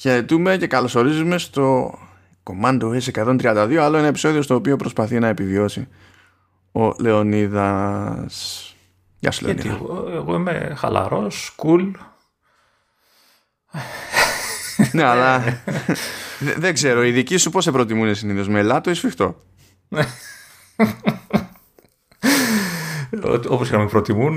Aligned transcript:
Χαιρετούμε 0.00 0.56
και 0.56 0.66
καλωσορίζουμε 0.66 1.38
στο 1.38 1.94
Commando 2.42 2.98
S132 3.02 3.74
άλλο 3.80 3.96
ένα 3.96 4.06
επεισόδιο 4.06 4.42
στο 4.42 4.54
οποίο 4.54 4.76
προσπαθεί 4.76 5.18
να 5.18 5.28
επιβιώσει 5.28 5.88
ο 6.72 6.92
Λεωνίδας. 6.98 8.62
Γεια 9.18 9.30
σου 9.30 9.44
Γιατί 9.44 9.66
Λεωνίδα. 9.68 9.84
εγώ, 9.92 10.10
εγώ 10.12 10.34
είμαι 10.34 10.74
χαλαρός, 10.78 11.54
cool. 11.62 11.90
ναι, 14.92 15.02
αλλά 15.02 15.38
δε- 16.38 16.54
δεν 16.54 16.74
ξέρω, 16.74 17.04
οι 17.04 17.10
δικοί 17.10 17.36
σου 17.36 17.50
πώς 17.50 17.64
σε 17.64 17.70
προτιμούν 17.72 18.14
συνήθως, 18.14 18.48
με 18.48 18.58
ελάτο 18.58 18.90
ή 18.90 18.94
σφιχτό; 18.94 19.36
Ό- 23.24 23.40
Όπως 23.48 23.68
και 23.68 23.76
να 23.76 23.82
με 23.82 23.88
προτιμούν, 23.88 24.32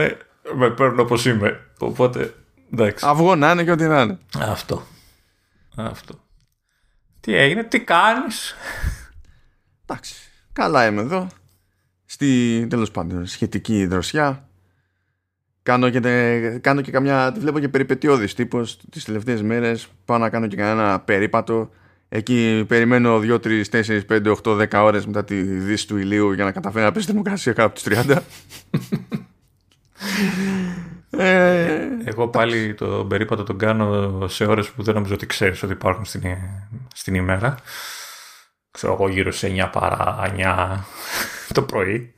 με 0.55 0.69
παίρνουν 0.69 0.99
όπως 0.99 1.25
είμαι. 1.25 1.59
Οπότε, 1.79 2.33
εντάξει. 2.73 3.05
Αυγό 3.07 3.35
να 3.35 3.51
είναι 3.51 3.63
και 3.63 3.71
ό,τι 3.71 3.83
να 3.83 4.01
είναι. 4.01 4.17
Αυτό. 4.39 4.83
Αυτό. 5.75 6.23
Τι 7.19 7.35
έγινε, 7.35 7.63
τι 7.63 7.79
κάνεις; 7.79 8.55
Εντάξει, 9.85 10.15
καλά 10.53 10.85
είμαι 10.85 11.01
εδώ. 11.01 11.27
Στη 12.05 12.65
τέλος 12.69 12.91
πάντων 12.91 13.25
σχετική 13.25 13.85
δροσιά. 13.85 14.49
Κάνω 15.63 15.89
και, 15.89 15.99
τε- 15.99 16.59
κάνω 16.61 16.81
και 16.81 16.91
καμιά, 16.91 17.31
τη 17.31 17.39
βλέπω 17.39 17.59
και 17.59 17.69
περιπετειώδης 17.69 18.33
τύπος 18.33 18.79
τις 18.89 19.03
τελευταίες 19.03 19.41
μέρες. 19.41 19.87
Πάω 20.05 20.17
να 20.17 20.29
κάνω 20.29 20.47
και 20.47 20.55
κανένα 20.55 20.99
περίπατο. 20.99 21.69
Εκεί 22.09 22.65
περιμένω 22.67 23.19
2, 23.19 23.39
3, 23.39 23.63
4, 23.69 24.05
5, 24.05 24.31
8, 24.43 24.55
10 24.55 24.83
ώρες 24.83 25.05
μετά 25.05 25.23
τη 25.23 25.41
δύση 25.41 25.87
του 25.87 25.97
ηλίου 25.97 26.31
για 26.33 26.43
να 26.43 26.51
καταφέρω 26.51 26.85
να 26.85 26.91
πέσει 26.91 27.03
η 27.05 27.07
θερμοκρασία 27.07 27.53
κάτω 27.53 27.67
από 27.67 27.75
τους 27.75 28.05
30. 28.05 28.17
ε, 31.17 31.87
Εγώ 32.03 32.27
πάλι 32.27 32.73
τον 32.73 32.85
περίπατο 32.85 33.43
τον 33.43 33.57
κάνω 33.57 34.27
σε 34.27 34.45
ώρες 34.45 34.69
που 34.69 34.83
δεν 34.83 34.93
νομίζω 34.93 35.13
ότι 35.13 35.25
ξέρεις 35.25 35.63
ότι 35.63 35.73
υπάρχουν 35.73 36.05
στην, 36.05 36.37
στην 36.95 37.15
ημέρα. 37.15 37.55
Ξέρω 38.71 38.93
εγώ 38.93 39.09
γύρω 39.09 39.31
σε 39.31 39.53
9 39.55 39.69
παρά 39.71 40.33
9 40.37 40.79
το 41.53 41.61
πρωί. 41.61 42.13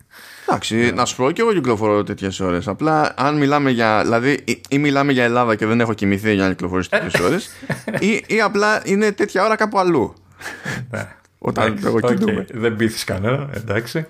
Εντάξει, 0.47 0.91
να 0.93 1.05
σου 1.05 1.15
πω 1.15 1.31
και 1.31 1.41
εγώ 1.41 1.53
κυκλοφορώ 1.53 2.03
τέτοιες 2.03 2.39
ώρες. 2.39 2.67
Απλά 2.67 3.13
αν 3.17 3.37
μιλάμε 3.37 3.69
για. 3.69 4.01
Δηλαδή, 4.01 4.43
ή, 4.43 4.61
ή 4.69 4.77
μιλάμε 4.77 5.11
για 5.11 5.23
Ελλάδα 5.23 5.55
και 5.55 5.65
δεν 5.65 5.79
έχω 5.79 5.93
κοιμηθεί 5.93 6.33
για 6.33 6.43
να 6.43 6.49
κυκλοφορήσω 6.49 6.89
τέτοιες 6.89 7.21
ώρες, 7.21 7.49
ή, 7.99 8.23
ή 8.27 8.41
απλά 8.41 8.81
είναι 8.85 9.11
τέτοια 9.11 9.43
ώρα 9.43 9.55
κάπου 9.55 9.79
αλλού. 9.79 10.13
Ναι. 10.89 11.07
Όταν 11.37 11.65
Εντάξει, 11.65 11.85
εγώ 11.87 11.99
οκ, 12.03 12.13
κινούμαι. 12.13 12.45
Δεν 12.51 12.75
πείθεις 12.75 13.03
κανένα, 13.03 13.49
εντάξει. 13.53 14.07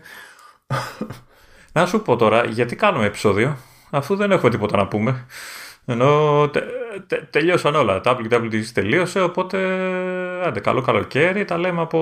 Να 1.74 1.86
σου 1.86 2.02
πω 2.02 2.16
τώρα, 2.16 2.46
γιατί 2.46 2.76
κάνουμε 2.76 3.06
επεισόδιο, 3.06 3.58
αφού 3.90 4.16
δεν 4.16 4.32
έχουμε 4.32 4.50
τίποτα 4.52 4.78
να 4.78 4.88
πούμε. 4.88 5.26
Ενώ 5.86 6.50
τε, 6.52 6.60
τε- 7.08 7.24
τελειώσαν 7.30 7.76
όλα. 7.76 8.02
Τα 8.02 8.18
WWDC 8.18 8.64
τελείωσε, 8.74 9.22
οπότε 9.22 9.58
άντε 10.46 10.60
καλό 10.60 10.82
καλοκαίρι. 10.82 11.46
Τα 11.46 11.58
λέμε 11.58 11.82
από 11.82 12.00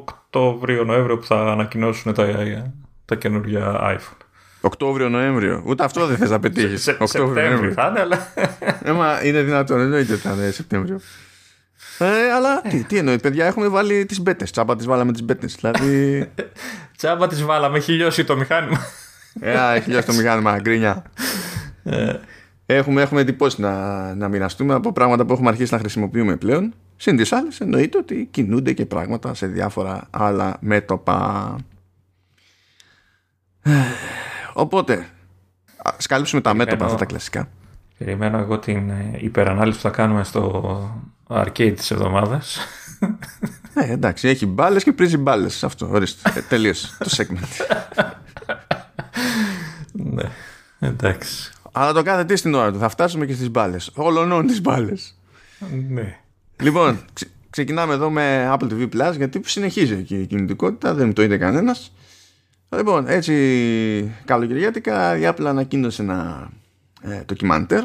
Οκτώβριο-Νοέμβριο 0.00 1.18
που 1.18 1.24
θα 1.24 1.36
ανακοινώσουν 1.36 2.14
τα, 2.14 2.26
τα 3.04 3.14
καινούργια 3.14 3.80
iPhone. 3.96 4.16
Οκτώβριο-Νοέμβριο. 4.60 5.62
Ούτε 5.66 5.84
αυτό 5.84 6.06
δεν 6.06 6.16
θες 6.16 6.30
να 6.30 6.40
πετύχεις. 6.40 6.82
Σε, 6.82 6.96
Σεπτέμβριο 7.04 7.72
θα 7.72 7.86
είναι, 7.88 8.00
αλλά... 8.00 8.18
Έμα 8.82 9.24
είναι 9.24 9.42
δυνατόν, 9.42 9.80
εννοείται 9.80 10.12
ότι 10.12 10.22
θα 10.22 10.32
είναι 10.32 10.50
Σεπτέμβριο. 10.50 11.00
Ε, 11.98 12.32
αλλά 12.32 12.60
τι, 12.60 12.84
τι 12.84 12.98
εννοείς, 12.98 13.20
παιδιά, 13.20 13.46
έχουμε 13.46 13.68
βάλει 13.68 14.06
τις 14.06 14.20
μπέτες. 14.20 14.50
Τσάμπα 14.50 14.76
τις 14.76 14.86
βάλαμε 14.86 15.12
τις 15.12 15.22
μπέτες. 15.22 15.54
Δηλαδή. 15.60 16.30
Τσάμπα 16.96 17.26
τις 17.26 17.42
βάλαμε, 17.42 17.78
έχει 17.78 17.92
λιώσει 17.92 18.24
το 18.24 18.36
μηχάνημα. 18.36 18.78
Ε, 19.40 19.74
έχει 19.74 19.90
λιώσει 19.90 20.06
το 20.06 20.12
μηχάνημα, 20.12 20.58
γκρίνια. 20.60 21.02
Έχουμε, 22.66 23.02
έχουμε 23.02 23.20
εντυπώσει 23.20 23.60
να, 23.60 24.14
να 24.14 24.28
μοιραστούμε 24.28 24.74
από 24.74 24.92
πράγματα 24.92 25.24
που 25.24 25.32
έχουμε 25.32 25.48
αρχίσει 25.48 25.72
να 25.72 25.78
χρησιμοποιούμε 25.78 26.36
πλέον. 26.36 26.74
Συν 26.96 27.16
τις 27.16 27.32
άλλες 27.32 27.60
εννοείται 27.60 27.98
ότι 27.98 28.28
κινούνται 28.30 28.72
και 28.72 28.86
πράγματα 28.86 29.34
σε 29.34 29.46
διάφορα 29.46 30.06
άλλα 30.10 30.56
μέτωπα. 30.60 31.56
Ε, 33.62 33.70
Οπότε, 34.52 35.06
ας 35.96 36.06
καλύψουμε 36.06 36.40
τα 36.40 36.50
μέτωπα 36.54 36.64
Περιμένω. 36.70 36.92
αυτά 36.92 37.04
τα 37.04 37.10
κλασικά. 37.10 37.48
Περιμένω 37.98 38.38
εγώ 38.38 38.58
την 38.58 38.90
ε, 38.90 39.16
υπερανάλυση 39.18 39.76
που 39.76 39.82
θα 39.82 39.90
κάνουμε 39.90 40.24
στο 40.24 41.11
arcade 41.28 41.74
της 41.76 41.90
εβδομάδας. 41.90 42.58
Ε, 43.74 43.92
εντάξει, 43.92 44.28
έχει 44.28 44.46
μπάλες 44.46 44.82
και 44.82 44.92
πρίζει 44.92 45.16
μπάλες. 45.16 45.64
Αυτό, 45.64 45.88
ορίστε. 45.90 46.32
Ε, 46.36 46.40
τελείωσε 46.40 46.96
το 46.98 47.10
segment. 47.16 47.66
ναι, 50.14 50.30
εντάξει. 50.78 51.52
Αλλά 51.72 51.92
το 51.92 52.02
κάθε 52.02 52.24
τι 52.24 52.36
στην 52.36 52.54
ώρα 52.54 52.72
του. 52.72 52.78
Θα 52.78 52.88
φτάσουμε 52.88 53.26
και 53.26 53.34
στις 53.34 53.50
μπάλες. 53.50 53.90
Ολονών 53.94 54.46
τις 54.46 54.60
μπάλες. 54.60 55.18
Ναι. 55.88 56.18
Λοιπόν, 56.62 57.00
ξε- 57.12 57.30
ξεκινάμε 57.50 57.92
εδώ 57.94 58.10
με 58.10 58.50
Apple 58.52 58.72
TV 58.72 58.88
Plus 58.88 59.16
γιατί 59.16 59.40
συνεχίζει 59.44 60.02
και 60.02 60.16
η 60.18 60.26
κινητικότητα, 60.26 60.94
δεν 60.94 61.12
το 61.12 61.22
είδε 61.22 61.36
κανένας. 61.36 61.92
Λοιπόν, 62.76 63.08
έτσι 63.08 64.12
καλοκαιριάτικα 64.24 65.16
η 65.18 65.22
Apple 65.24 65.44
ανακοίνωσε 65.46 66.02
ένα 66.02 66.48
ε, 67.02 67.20
ντοκιμαντέρ 67.24 67.84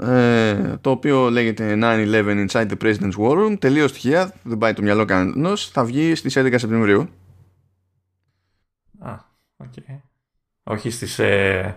ε, 0.00 0.76
το 0.80 0.90
οποίο 0.90 1.30
λέγεται 1.30 1.78
9-11 1.82 2.46
Inside 2.48 2.68
the 2.68 2.76
President's 2.82 3.16
War 3.18 3.38
Room 3.38 3.56
τελείως 3.58 3.92
τυχαία, 3.92 4.32
δεν 4.42 4.58
πάει 4.58 4.72
το 4.72 4.82
μυαλό 4.82 5.04
κανένας 5.04 5.70
θα 5.72 5.84
βγει 5.84 6.14
στις 6.14 6.38
11 6.38 6.54
Σεπτεμβρίου 6.56 7.08
Α, 8.98 9.14
οκ. 9.56 9.72
Όχι 10.62 10.90
στις... 10.90 11.18
ε, 11.18 11.76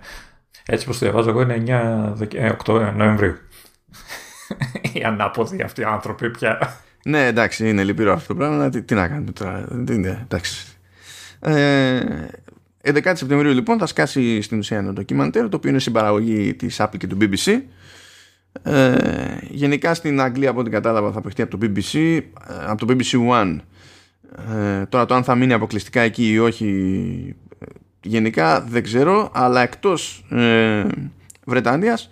έτσι 0.66 0.86
πως 0.86 0.98
το 0.98 1.06
διαβάζω 1.06 1.30
εγώ 1.30 1.42
είναι 1.42 1.64
9 1.68 2.14
Δεκ... 2.14 2.34
ε, 2.34 2.56
8 2.66 2.94
Νοεμβρίου. 2.96 3.38
Οι 4.94 5.04
ανάποδοι 5.04 5.62
αυτοί 5.62 5.82
οι 5.82 5.84
άνθρωποι 5.84 6.30
πια. 6.30 6.78
Ναι, 7.06 7.26
εντάξει, 7.26 7.70
είναι 7.70 7.84
λυπηρό 7.84 8.14
αυτό 8.14 8.28
το 8.28 8.36
πράγμα. 8.36 8.70
Τι, 8.70 8.82
τι 8.82 8.94
να 8.94 9.08
κάνουμε 9.08 9.32
τώρα. 9.32 9.66
Δεν 9.70 9.96
είναι, 9.96 10.20
εντάξει. 10.24 10.68
Ε, 11.40 12.00
11 12.84 13.12
Σεπτεμβρίου 13.16 13.54
λοιπόν 13.54 13.78
θα 13.78 13.86
σκάσει 13.86 14.42
στην 14.42 14.58
ουσία 14.58 14.78
ένα 14.78 14.94
ντοκιμαντέρ 14.94 15.50
το 15.50 15.58
οποίο 15.58 15.70
είναι 15.70 15.80
συμπαραγωγή 15.80 16.54
της 16.54 16.78
Apple 16.82 16.98
και 16.98 17.08
του 17.08 17.18
BBC. 17.22 17.62
Ε, 18.64 18.96
γενικά 19.50 19.94
στην 19.94 20.22
Αγγλία 20.22 20.50
από 20.50 20.60
ό,τι 20.60 20.70
κατάλαβα 20.70 21.12
θα 21.12 21.22
παιχτεί 21.22 21.42
από 21.42 21.58
το 21.58 21.66
BBC, 21.66 21.94
ε, 21.96 22.22
από 22.66 22.86
το 22.86 22.96
BBC 22.96 23.32
One. 23.32 23.58
Ε, 24.38 24.86
τώρα 24.86 25.06
το 25.06 25.14
αν 25.14 25.24
θα 25.24 25.36
μείνει 25.36 25.54
αποκλειστικά 25.54 26.02
εκεί 26.02 26.32
ή 26.32 26.40
όχι 26.40 27.36
ε, 27.60 27.66
γενικά 28.02 28.62
δεν 28.62 28.84
ξέρω 28.84 29.30
αλλά 29.34 29.62
εκτός 29.62 30.26
ε, 30.30 30.84
Βρετανίας 31.46 32.10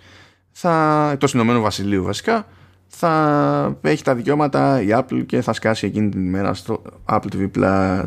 θα, 0.50 1.08
εκτός 1.12 1.32
Ηνωμένου 1.32 1.60
Βασιλείου 1.60 2.04
βασικά 2.04 2.46
θα 2.86 3.78
έχει 3.80 4.02
τα 4.02 4.14
δικαιώματα 4.14 4.82
η 4.82 4.86
Apple 4.90 5.26
και 5.26 5.40
θα 5.40 5.52
σκάσει 5.52 5.86
εκείνη 5.86 6.08
την 6.08 6.26
ημέρα 6.26 6.54
στο 6.54 6.82
Apple 7.04 7.28
TV 7.34 7.50
Plus 7.58 8.04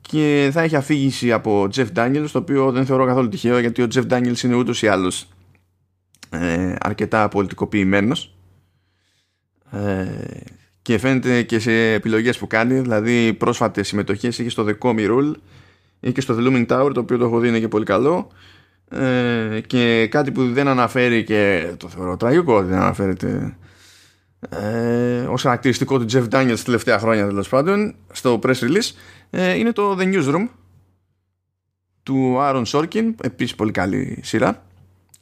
και 0.00 0.50
θα 0.52 0.62
έχει 0.62 0.76
αφήγηση 0.76 1.32
από 1.32 1.68
Jeff 1.74 1.86
Daniels 1.96 2.28
το 2.32 2.38
οποίο 2.38 2.72
δεν 2.72 2.86
θεωρώ 2.86 3.06
καθόλου 3.06 3.28
τυχαίο 3.28 3.58
γιατί 3.58 3.82
ο 3.82 3.86
Jeff 3.94 4.06
Daniels 4.10 4.42
είναι 4.42 4.54
ούτως 4.54 4.82
ή 4.82 4.88
άλλως 4.88 5.28
ε, 6.40 6.76
αρκετά 6.80 7.28
πολιτικοποιημένος. 7.28 8.36
Ε, 9.70 10.06
και 10.82 10.98
φαίνεται 10.98 11.42
και 11.42 11.58
σε 11.58 11.92
επιλογές 11.92 12.38
που 12.38 12.46
κάνει 12.46 12.80
δηλαδή 12.80 13.32
πρόσφατες 13.32 13.88
συμμετοχές 13.88 14.38
είχε 14.38 14.50
στο 14.50 14.66
The 14.68 14.78
Comey 14.78 15.10
Rule 15.10 15.32
ή 16.00 16.12
και 16.12 16.20
στο 16.20 16.36
The 16.38 16.46
Looming 16.46 16.66
Tower 16.66 16.90
το 16.94 17.00
οποίο 17.00 17.16
το 17.18 17.24
έχω 17.24 17.38
δει 17.38 17.48
είναι 17.48 17.60
και 17.60 17.68
πολύ 17.68 17.84
καλό. 17.84 18.30
Ε, 18.90 19.60
και 19.66 20.06
κάτι 20.10 20.32
που 20.32 20.52
δεν 20.52 20.68
αναφέρει 20.68 21.24
και 21.24 21.72
το 21.76 21.88
θεωρώ 21.88 22.16
τραγικό 22.16 22.56
ότι 22.56 22.68
δεν 22.68 22.78
αναφέρεται 22.78 23.56
ε, 24.48 25.20
ως 25.28 25.42
χαρακτηριστικό 25.42 25.98
του 25.98 26.06
Jeff 26.12 26.28
Daniels 26.28 26.58
τελευταία 26.64 26.98
χρόνια 26.98 27.26
τέλος 27.26 27.48
πάντων 27.48 27.94
στο 28.12 28.38
press 28.42 28.58
release 28.60 28.90
ε, 29.30 29.58
είναι 29.58 29.72
το 29.72 29.96
The 29.98 30.02
Newsroom 30.02 30.48
του 32.02 32.36
Aaron 32.38 32.64
Sorkin 32.64 33.14
επίσης 33.20 33.54
πολύ 33.54 33.70
καλή 33.70 34.20
σειρά 34.22 34.65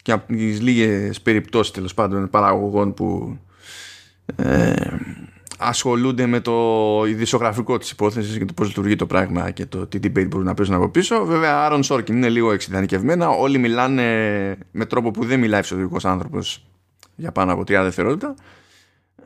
και 0.04 0.12
από 0.12 0.32
τις 0.32 0.60
λίγες 0.60 1.20
περιπτώσεις 1.20 1.72
τέλος 1.72 1.94
πάντων 1.94 2.30
παραγωγών 2.30 2.94
που 2.94 3.38
ε, 4.36 4.74
ασχολούνται 5.58 6.26
με 6.26 6.40
το 6.40 6.52
ειδησιογραφικό 7.06 7.78
της 7.78 7.90
υπόθεσης 7.90 8.38
και 8.38 8.44
το 8.44 8.52
πώς 8.52 8.66
λειτουργεί 8.66 8.96
το 8.96 9.06
πράγμα 9.06 9.50
και 9.50 9.66
το 9.66 9.86
τι 9.86 9.98
debate 10.02 10.28
μπορούν 10.28 10.46
να 10.46 10.54
παίζουν 10.54 10.74
από 10.74 10.88
πίσω. 10.88 11.24
Βέβαια 11.24 11.68
Aaron 11.68 11.82
Sorkin 11.82 12.10
είναι 12.10 12.28
λίγο 12.28 12.52
εξειδανικευμένα 12.52 13.28
όλοι 13.28 13.58
μιλάνε 13.58 14.04
με 14.70 14.84
τρόπο 14.84 15.10
που 15.10 15.24
δεν 15.24 15.38
μιλάει 15.40 15.60
φυσιολογικός 15.60 16.04
άνθρωπος 16.04 16.66
για 17.16 17.32
πάνω 17.32 17.52
από 17.52 17.62
30 17.62 17.64
δευτερόλεπτα. 17.66 18.34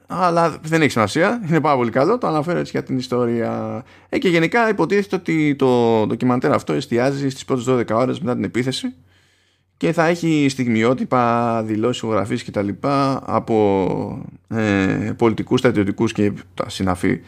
Αλλά 0.07 0.59
δεν 0.63 0.83
έχει 0.83 0.91
σημασία, 0.91 1.43
είναι 1.49 1.61
πάρα 1.61 1.77
πολύ 1.77 1.91
καλό, 1.91 2.19
το 2.19 2.27
αναφέρω 2.27 2.59
έτσι 2.59 2.71
για 2.71 2.83
την 2.83 2.99
ιστορία. 2.99 3.85
Ε, 4.09 4.19
και 4.19 4.29
γενικά 4.29 4.69
υποτίθεται 4.69 5.17
ότι 5.17 5.57
το 5.57 6.07
ντοκιμαντέρ 6.07 6.53
αυτό 6.53 6.73
εστιάζει 6.73 7.29
στις 7.29 7.45
πρώτες 7.45 7.65
12 7.69 7.85
ώρες 7.91 8.21
μετά 8.21 8.35
την 8.35 8.45
επίθεση 8.45 8.95
και 9.79 9.93
θα 9.93 10.07
έχει 10.07 10.47
στιγμιότυπα, 10.49 11.63
δηλώσεις, 11.63 12.03
ηχογραφίες 12.03 12.43
και 12.43 12.51
τα 12.51 12.63
λοιπά 12.63 13.23
από 13.25 14.27
ε, 14.49 15.13
πολιτικούς, 15.17 15.59
στρατιωτικούς 15.59 16.13
και 16.13 16.33
τα 16.55 16.69
συναφή 16.69 17.21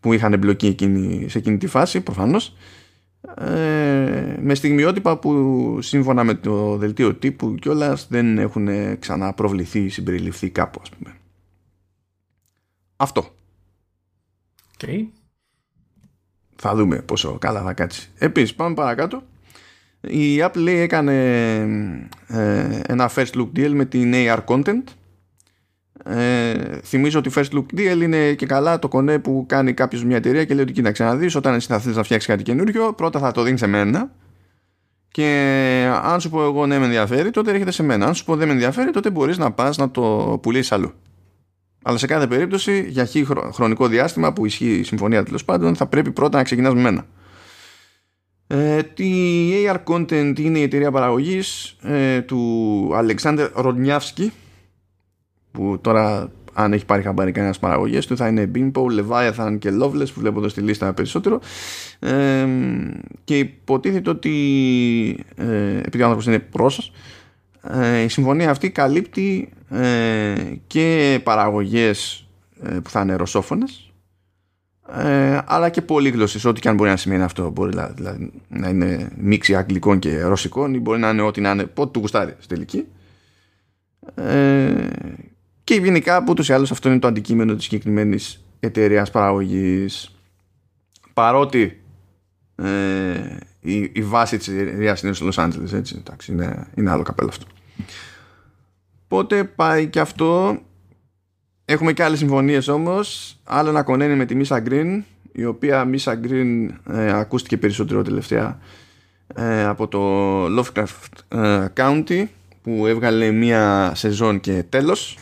που 0.00 0.12
είχαν 0.12 0.32
εμπλοκεί 0.32 0.66
εκείνη, 0.66 1.28
σε 1.28 1.38
εκείνη 1.38 1.58
τη 1.58 1.66
φάση 1.66 2.00
προφανώς 2.00 2.54
ε, 3.36 4.36
με 4.40 4.54
στιγμιότυπα 4.54 5.18
που 5.18 5.78
σύμφωνα 5.82 6.24
με 6.24 6.34
το 6.34 6.76
δελτίο 6.76 7.14
τύπου 7.14 7.54
κιόλας 7.54 8.06
δεν 8.10 8.38
έχουν 8.38 8.98
ξανά 8.98 9.32
προβληθεί 9.32 9.78
ή 9.78 9.88
συμπεριληφθεί 9.88 10.50
κάπου 10.50 10.78
ας 10.82 10.90
πούμε. 10.90 11.14
Αυτό. 12.96 13.34
Okay. 14.78 15.06
Θα 16.56 16.74
δούμε 16.74 16.96
πόσο 17.02 17.38
καλά 17.38 17.62
θα 17.62 17.72
κάτσει. 17.72 18.10
Επίσης 18.18 18.54
πάμε 18.54 18.74
παρακάτω. 18.74 19.22
Η 20.08 20.42
Apple 20.44 20.56
λέει 20.56 20.78
έκανε 20.78 21.12
ε, 22.26 22.80
ένα 22.86 23.10
first 23.14 23.32
look 23.34 23.48
deal 23.56 23.70
με 23.70 23.84
την 23.84 24.12
AR 24.14 24.38
Content. 24.44 24.82
Ε, 26.04 26.54
θυμίζω 26.82 27.18
ότι 27.18 27.30
first 27.34 27.50
look 27.52 27.66
deal 27.76 28.00
είναι 28.02 28.32
και 28.32 28.46
καλά 28.46 28.78
το 28.78 28.88
κονέ 28.88 29.18
που 29.18 29.44
κάνει 29.48 29.72
κάποιος 29.72 30.04
μια 30.04 30.16
εταιρεία 30.16 30.44
και 30.44 30.54
λέει 30.54 30.62
ότι 30.62 30.72
κοίταξε 30.72 31.04
να 31.04 31.16
δεις 31.16 31.34
όταν 31.34 31.54
εσύ 31.54 31.66
θα 31.66 31.78
θες 31.78 31.96
να 31.96 32.02
φτιάξεις 32.02 32.28
κάτι 32.28 32.42
καινούριο 32.42 32.92
πρώτα 32.92 33.18
θα 33.18 33.32
το 33.32 33.42
δίνεις 33.42 33.60
σε 33.60 33.66
μένα 33.66 34.10
και 35.08 35.90
αν 36.02 36.20
σου 36.20 36.30
πω 36.30 36.42
εγώ 36.42 36.66
ναι 36.66 36.78
με 36.78 36.84
ενδιαφέρει 36.84 37.30
τότε 37.30 37.50
έρχεται 37.50 37.70
σε 37.70 37.82
μένα. 37.82 38.06
Αν 38.06 38.14
σου 38.14 38.24
πω 38.24 38.36
δεν 38.36 38.46
με 38.46 38.52
ενδιαφέρει 38.52 38.90
τότε 38.90 39.10
μπορείς 39.10 39.38
να 39.38 39.52
πας 39.52 39.76
να 39.76 39.90
το 39.90 40.38
πουλήσεις 40.42 40.72
αλλού. 40.72 40.92
Αλλά 41.82 41.98
σε 41.98 42.06
κάθε 42.06 42.26
περίπτωση 42.26 42.86
για 42.88 43.04
χι 43.04 43.26
χρονικό 43.52 43.88
διάστημα 43.88 44.32
που 44.32 44.46
ισχύει 44.46 44.74
η 44.78 44.82
συμφωνία 44.82 45.22
τέλος 45.22 45.44
πάντων 45.44 45.76
θα 45.76 45.86
πρέπει 45.86 46.12
πρώτα 46.12 46.36
να 46.36 46.44
ξεκινάς 46.44 46.74
με 46.74 46.80
μένα. 46.80 47.00
ε, 47.00 47.06
η 48.96 49.52
AR 49.66 49.76
Content 49.84 50.38
είναι 50.38 50.58
η 50.58 50.62
εταιρεία 50.62 50.90
παραγωγής 50.90 51.76
ε, 51.82 52.20
του 52.20 52.90
Αλεξάνδρ 52.94 53.46
Ρονιάφσκι 53.54 54.32
που 55.52 55.78
τώρα 55.80 56.30
αν 56.52 56.72
έχει 56.72 56.84
πάρει 56.84 57.02
χαμπάρι 57.02 57.32
κανένας 57.32 57.58
παραγωγές 57.58 58.06
του 58.06 58.16
θα 58.16 58.28
είναι 58.28 58.50
Bimpo, 58.54 58.82
Leviathan 58.82 59.56
και 59.58 59.70
Loveless 59.82 60.12
που 60.14 60.20
βλέπω 60.20 60.38
εδώ 60.38 60.48
στη 60.48 60.60
λίστα 60.60 60.92
περισσότερο. 60.92 61.40
Ε, 61.98 62.46
και 63.24 63.38
υποτίθεται 63.38 64.10
ότι 64.10 65.24
ε, 65.36 65.78
επειδή 65.78 66.00
ο 66.00 66.04
άνθρωπος 66.04 66.26
είναι 66.26 66.38
πρόσωπος 66.38 66.92
ε, 67.62 68.02
η 68.02 68.08
συμφωνία 68.08 68.50
αυτή 68.50 68.70
καλύπτει 68.70 69.48
ε, 69.70 70.34
και 70.66 71.20
παραγωγές 71.22 72.26
ε, 72.62 72.78
που 72.78 72.90
θα 72.90 73.00
είναι 73.00 73.14
ρωσόφωνες 73.14 73.91
ε, 74.94 75.38
αλλά 75.44 75.68
και 75.68 75.82
πολύγλωσσες 75.82 76.44
ό,τι 76.44 76.60
και 76.60 76.68
αν 76.68 76.74
μπορεί 76.74 76.90
να 76.90 76.96
σημαίνει 76.96 77.22
αυτό. 77.22 77.50
Μπορεί 77.50 77.76
δηλαδή, 77.94 78.32
να 78.48 78.68
είναι 78.68 79.10
μίξη 79.16 79.54
αγγλικών 79.54 79.98
και 79.98 80.22
ρωσικών 80.22 80.74
ή 80.74 80.78
μπορεί 80.78 81.00
να 81.00 81.10
είναι 81.10 81.22
ό,τι 81.22 81.40
να 81.40 81.50
είναι 81.50 81.64
πότε 81.64 81.90
του 81.90 82.00
γουστάρει 82.00 82.36
στη 82.38 82.54
τελική. 82.54 82.86
Ε, 84.14 84.86
και 85.64 85.74
γενικά 85.74 86.16
από 86.16 86.30
ούτως 86.30 86.48
ή 86.48 86.52
άλλως 86.52 86.70
αυτό 86.70 86.88
είναι 86.88 86.98
το 86.98 87.06
αντικείμενο 87.06 87.54
της 87.54 87.64
συγκεκριμένης 87.64 88.44
εταιρείας 88.60 89.10
παραγωγής. 89.10 90.16
Παρότι 91.14 91.82
ε, 92.56 93.36
η, 93.60 93.90
η 93.92 94.02
βάση 94.02 94.36
της 94.36 94.48
εταιρείας 94.48 95.02
είναι 95.02 95.12
στο 95.12 95.28
Los 95.28 95.44
Angeles 95.44 95.72
έτσι, 95.72 95.96
εντάξει, 95.98 96.32
είναι, 96.32 96.66
είναι 96.74 96.90
άλλο 96.90 97.02
καπέλο 97.02 97.28
αυτό. 97.28 97.46
Οπότε 99.04 99.44
πάει 99.44 99.86
και 99.86 100.00
αυτό; 100.00 100.58
Έχουμε 101.72 101.92
και 101.92 102.02
άλλες 102.02 102.18
συμφωνίες 102.18 102.68
όμως. 102.68 103.36
Άλλο 103.44 103.72
να 103.72 103.82
κονένει 103.82 104.14
με 104.14 104.24
τη 104.24 104.36
Misa 104.40 104.62
Green, 104.68 105.02
η 105.32 105.44
οποία 105.44 105.90
Misa 105.92 106.12
Green 106.12 106.68
ε, 106.90 107.18
ακούστηκε 107.18 107.56
περισσότερο 107.56 108.02
τελευταία 108.02 108.58
ε, 109.34 109.64
από 109.64 109.88
το 109.88 110.44
Lovecraft 110.46 111.38
ε, 111.38 111.66
County 111.76 112.24
που 112.62 112.86
έβγαλε 112.86 113.30
μία 113.30 113.92
σεζόν 113.94 114.40
και 114.40 114.64
τέλος. 114.68 115.18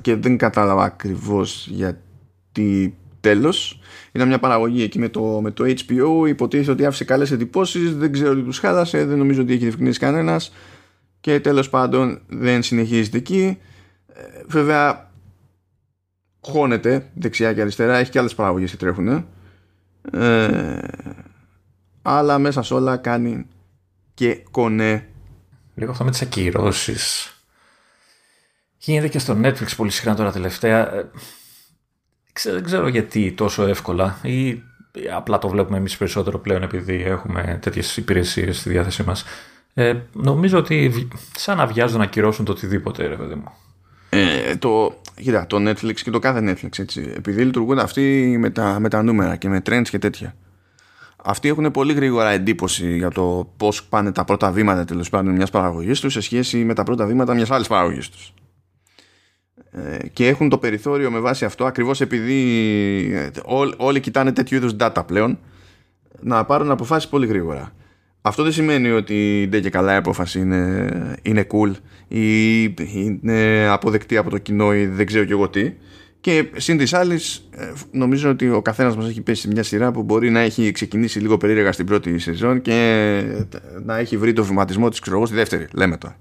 Και 0.00 0.16
δεν 0.16 0.36
κατάλαβα 0.36 0.84
ακριβώς 0.84 1.68
γιατί 1.70 2.96
τέλος. 3.20 3.80
Ήταν 4.12 4.28
μια 4.28 4.38
παραγωγή 4.38 4.82
εκεί 4.82 4.98
με 4.98 5.08
το, 5.08 5.40
με 5.42 5.50
το 5.50 5.64
HBO 5.64 6.28
υποτίθεται 6.28 6.70
ότι 6.70 6.84
άφησε 6.84 7.04
καλές 7.04 7.30
εντυπώσεις. 7.30 7.96
Δεν 7.96 8.12
ξέρω 8.12 8.34
τι 8.34 8.42
τους 8.42 8.58
χάλασε. 8.58 9.04
Δεν 9.04 9.18
νομίζω 9.18 9.42
ότι 9.42 9.52
έχει 9.52 9.62
διευκρινίσει 9.62 9.98
κανένας. 9.98 10.52
Και 11.20 11.40
τέλος 11.40 11.70
πάντων 11.70 12.20
δεν 12.28 12.62
συνεχίζεται 12.62 13.16
εκεί. 13.16 13.58
Ε, 14.14 14.42
βέβαια 14.46 15.10
χώνεται 16.40 17.10
δεξιά 17.14 17.52
και 17.52 17.60
αριστερά, 17.60 17.96
έχει 17.96 18.10
και 18.10 18.18
άλλες 18.18 18.34
παραγωγές 18.34 18.70
που 18.70 18.76
τρέχουν. 18.76 19.26
Ε, 20.12 20.78
αλλά 22.02 22.38
μέσα 22.38 22.62
σε 22.62 22.74
όλα 22.74 22.96
κάνει 22.96 23.46
και 24.14 24.44
κονέ. 24.50 25.06
Λίγο 25.74 25.90
αυτό 25.90 26.04
με 26.04 26.10
τις 26.10 26.22
ακυρώσεις. 26.22 27.32
Γίνεται 28.78 29.08
και 29.08 29.18
στο 29.18 29.36
Netflix 29.42 29.76
πολύ 29.76 29.90
συχνά 29.90 30.14
τώρα 30.14 30.32
τελευταία. 30.32 30.94
Ε, 30.94 31.10
δεν 32.42 32.64
ξέρω 32.64 32.88
γιατί 32.88 33.32
τόσο 33.32 33.66
εύκολα 33.66 34.18
ή 34.22 34.62
απλά 35.14 35.38
το 35.38 35.48
βλέπουμε 35.48 35.76
εμείς 35.76 35.96
περισσότερο 35.96 36.38
πλέον 36.38 36.62
επειδή 36.62 37.02
έχουμε 37.02 37.58
τέτοιες 37.62 37.96
υπηρεσίες 37.96 38.58
στη 38.58 38.70
διάθεσή 38.70 39.02
μας. 39.02 39.24
Ε, 39.74 39.94
νομίζω 40.12 40.58
ότι 40.58 41.08
σαν 41.36 41.56
να 41.56 41.66
βιάζουν 41.66 41.98
να 41.98 42.04
ακυρώσουν 42.04 42.44
το 42.44 42.52
οτιδήποτε, 42.52 43.06
ρε 43.06 43.16
παιδί 43.16 43.34
μου. 43.34 43.52
Ε, 44.14 44.56
το, 44.56 45.00
κοίτα, 45.14 45.46
το 45.46 45.70
Netflix 45.70 45.94
και 45.94 46.10
το 46.10 46.18
κάθε 46.18 46.40
Netflix, 46.52 46.78
έτσι, 46.78 47.12
επειδή 47.16 47.44
λειτουργούν 47.44 47.78
αυτοί 47.78 48.36
με 48.38 48.50
τα, 48.50 48.80
με 48.80 48.88
τα 48.88 49.02
νούμερα 49.02 49.36
και 49.36 49.48
με 49.48 49.62
trends 49.66 49.88
και 49.90 49.98
τέτοια. 49.98 50.34
Αυτοί 51.24 51.48
έχουν 51.48 51.70
πολύ 51.70 51.92
γρήγορα 51.92 52.30
εντύπωση 52.30 52.96
για 52.96 53.10
το 53.10 53.52
πώς 53.56 53.84
πάνε 53.84 54.12
τα 54.12 54.24
πρώτα 54.24 54.50
βήματα 54.50 54.84
τέλος 54.84 55.10
πάντων 55.10 55.34
μιας 55.34 55.50
παραγωγής 55.50 56.00
τους 56.00 56.12
σε 56.12 56.20
σχέση 56.20 56.64
με 56.64 56.74
τα 56.74 56.82
πρώτα 56.82 57.06
βήματα 57.06 57.34
μιας 57.34 57.50
άλλης 57.50 57.66
παραγωγής 57.66 58.08
τους. 58.08 58.34
Ε, 59.70 60.08
και 60.08 60.28
έχουν 60.28 60.48
το 60.48 60.58
περιθώριο 60.58 61.10
με 61.10 61.18
βάση 61.18 61.44
αυτό 61.44 61.64
ακριβώς 61.64 62.00
επειδή 62.00 62.40
ε, 63.12 63.30
όλοι 63.76 64.00
κοιτάνε 64.00 64.32
τέτοιου 64.32 64.56
είδους 64.56 64.76
data 64.78 65.02
πλέον 65.06 65.38
να 66.20 66.44
πάρουν 66.44 66.70
αποφάσεις 66.70 67.08
πολύ 67.08 67.26
γρήγορα 67.26 67.72
αυτό 68.22 68.42
δεν 68.42 68.52
σημαίνει 68.52 68.90
ότι 68.90 69.48
δεν 69.50 69.62
και 69.62 69.70
καλά 69.70 69.92
η 69.92 69.96
απόφαση 69.96 70.40
είναι, 70.40 70.88
είναι 71.22 71.46
cool 71.50 71.70
ή 72.08 72.62
είναι 72.92 73.66
αποδεκτή 73.68 74.16
από 74.16 74.30
το 74.30 74.38
κοινό 74.38 74.74
ή 74.74 74.86
δεν 74.86 75.06
ξέρω 75.06 75.24
και 75.24 75.32
εγώ 75.32 75.48
τι. 75.48 75.72
Και 76.20 76.50
συν 76.56 76.78
της 76.78 76.92
άλλης, 76.92 77.48
ε, 77.50 77.72
νομίζω 77.90 78.30
ότι 78.30 78.50
ο 78.50 78.62
καθένας 78.62 78.96
μας 78.96 79.08
έχει 79.08 79.20
πέσει 79.20 79.40
σε 79.40 79.48
μια 79.48 79.62
σειρά 79.62 79.90
που 79.90 80.02
μπορεί 80.02 80.30
να 80.30 80.40
έχει 80.40 80.72
ξεκινήσει 80.72 81.20
λίγο 81.20 81.36
περίεργα 81.36 81.72
στην 81.72 81.86
πρώτη 81.86 82.18
σεζόν 82.18 82.60
και 82.60 83.22
να 83.84 83.98
έχει 83.98 84.16
βρει 84.16 84.32
το 84.32 84.44
βηματισμό 84.44 84.88
της, 84.88 84.98
ξέρω 84.98 85.16
εγώ, 85.16 85.26
στη 85.26 85.34
δεύτερη. 85.34 85.66
Λέμε 85.72 85.96
τώρα 85.96 86.16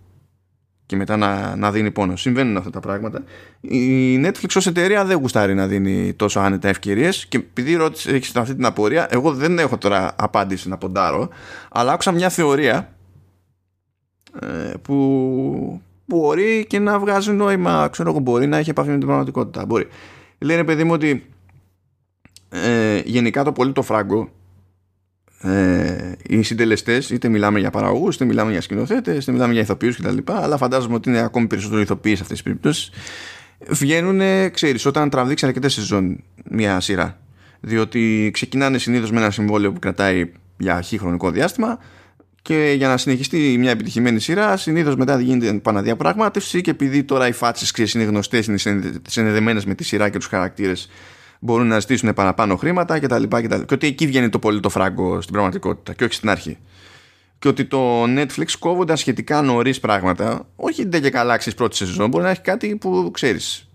και 0.91 0.97
μετά 0.97 1.17
να, 1.17 1.55
να 1.55 1.71
δίνει 1.71 1.91
πόνο. 1.91 2.15
Συμβαίνουν 2.15 2.57
αυτά 2.57 2.69
τα 2.69 2.79
πράγματα. 2.79 3.23
Η 3.61 4.15
Netflix 4.25 4.47
ως 4.55 4.67
εταιρεία 4.67 5.05
δεν 5.05 5.17
γουστάρει 5.17 5.53
να 5.53 5.67
δίνει 5.67 6.13
τόσο 6.13 6.39
άνετα 6.39 6.67
ευκαιρίες 6.67 7.25
και 7.25 7.38
επειδή 7.38 7.75
ρώτησε, 7.75 8.11
έχεις 8.11 8.35
αυτή 8.35 8.55
την 8.55 8.65
απορία, 8.65 9.07
εγώ 9.09 9.33
δεν 9.33 9.59
έχω 9.59 9.77
τώρα 9.77 10.13
απάντηση 10.15 10.69
να 10.69 10.77
ποντάρω, 10.77 11.29
αλλά 11.71 11.91
άκουσα 11.91 12.11
μια 12.11 12.29
θεωρία 12.29 12.93
ε, 14.41 14.73
που 14.81 15.81
μπορεί 16.05 16.65
και 16.69 16.79
να 16.79 16.99
βγάζει 16.99 17.31
νόημα. 17.31 17.88
Ξέρω 17.91 18.09
εγώ, 18.09 18.19
μπορεί 18.19 18.47
να 18.47 18.57
έχει 18.57 18.69
επαφή 18.69 18.89
με 18.89 18.97
την 18.97 19.07
πραγματικότητα. 19.07 19.65
Μπορεί. 19.65 19.88
Λένε 20.39 20.63
παιδί 20.63 20.83
μου 20.83 20.91
ότι 20.93 21.25
ε, 22.50 23.01
γενικά 23.05 23.43
το 23.43 23.51
πολύ 23.51 23.71
το 23.71 23.81
φράγκο 23.81 24.29
ε, 25.41 26.12
οι 26.27 26.41
συντελεστές, 26.41 27.10
είτε 27.10 27.27
μιλάμε 27.27 27.60
για 27.60 27.69
παραγωγούς, 27.69 28.15
είτε 28.15 28.25
μιλάμε 28.25 28.51
για 28.51 28.62
σκηνοθέτες, 28.62 29.24
είτε 29.24 29.31
μιλάμε 29.31 29.53
για 29.53 29.62
ηθοποιούς 29.62 29.98
κτλ. 29.98 30.17
Αλλά 30.25 30.57
φαντάζομαι 30.57 30.95
ότι 30.95 31.10
είναι 31.10 31.19
ακόμη 31.19 31.48
περισσότερο 31.48 31.81
ηθοποιοί 31.81 32.15
σε 32.15 32.21
αυτές 32.21 32.38
τις 32.38 32.43
περιπτώσεις. 32.43 32.91
Βγαίνουν, 33.67 34.51
ξέρεις, 34.51 34.86
όταν 34.86 35.10
τραβήξει 35.10 35.45
αρκετές 35.45 35.74
σεζόν 35.74 36.24
μια 36.50 36.79
σειρά. 36.79 37.19
Διότι 37.60 38.29
ξεκινάνε 38.33 38.77
συνήθως 38.77 39.12
με 39.12 39.19
ένα 39.19 39.31
συμβόλαιο 39.31 39.71
που 39.71 39.79
κρατάει 39.79 40.31
για 40.57 40.81
χι 40.81 40.98
χρονικό 40.98 41.31
διάστημα 41.31 41.79
και 42.41 42.74
για 42.77 42.88
να 42.88 42.98
συνεχιστεί 42.98 43.55
μια 43.60 43.71
επιτυχημένη 43.71 44.19
σειρά, 44.19 44.57
συνήθως 44.57 44.95
μετά 44.95 45.21
γίνεται 45.21 45.48
επαναδιαπραγμάτευση 45.48 46.62
και 46.62 46.69
επειδή 46.69 47.03
τώρα 47.03 47.27
οι 47.27 47.31
φάτσες 47.31 47.93
είναι 47.93 48.03
γνωστές, 48.03 48.45
είναι 48.45 48.57
συνδεδεμένες 49.07 49.65
με 49.65 49.75
τη 49.75 49.83
σειρά 49.83 50.10
και 50.10 50.17
τους 50.17 50.27
χαρακτήρες, 50.27 50.89
μπορούν 51.43 51.67
να 51.67 51.79
ζητήσουν 51.79 52.13
παραπάνω 52.13 52.55
χρήματα 52.55 53.00
κτλ. 53.00 53.24
Και, 53.24 53.48
και 53.48 53.74
ότι 53.74 53.88
εκεί 53.88 54.07
βγαίνει 54.07 54.29
το 54.29 54.39
πολύ 54.39 54.60
το 54.60 54.69
φράγκο 54.69 55.21
στην 55.21 55.33
πραγματικότητα 55.33 55.93
και 55.93 56.03
όχι 56.03 56.13
στην 56.13 56.29
αρχή. 56.29 56.57
Και 57.39 57.48
ότι 57.48 57.65
το 57.65 58.03
Netflix 58.03 58.45
κόβοντα 58.60 58.95
σχετικά 58.95 59.41
νωρίς 59.41 59.79
πράγματα, 59.79 60.48
όχι 60.55 60.86
δεν 60.88 61.01
και 61.01 61.10
καλά 61.10 61.33
αξίζει 61.33 61.55
πρώτη 61.55 61.75
σεζόν, 61.75 62.10
μπορεί 62.10 62.24
να 62.24 62.29
έχει 62.29 62.41
κάτι 62.41 62.75
που 62.75 63.12
ξέρεις. 63.13 63.65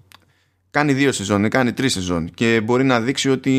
Κάνει 0.70 0.92
δύο 0.92 1.12
σεζόν, 1.12 1.48
κάνει 1.48 1.72
τρεις 1.72 1.92
σεζόν 1.92 2.30
και 2.34 2.60
μπορεί 2.64 2.84
να 2.84 3.00
δείξει 3.00 3.30
ότι 3.30 3.50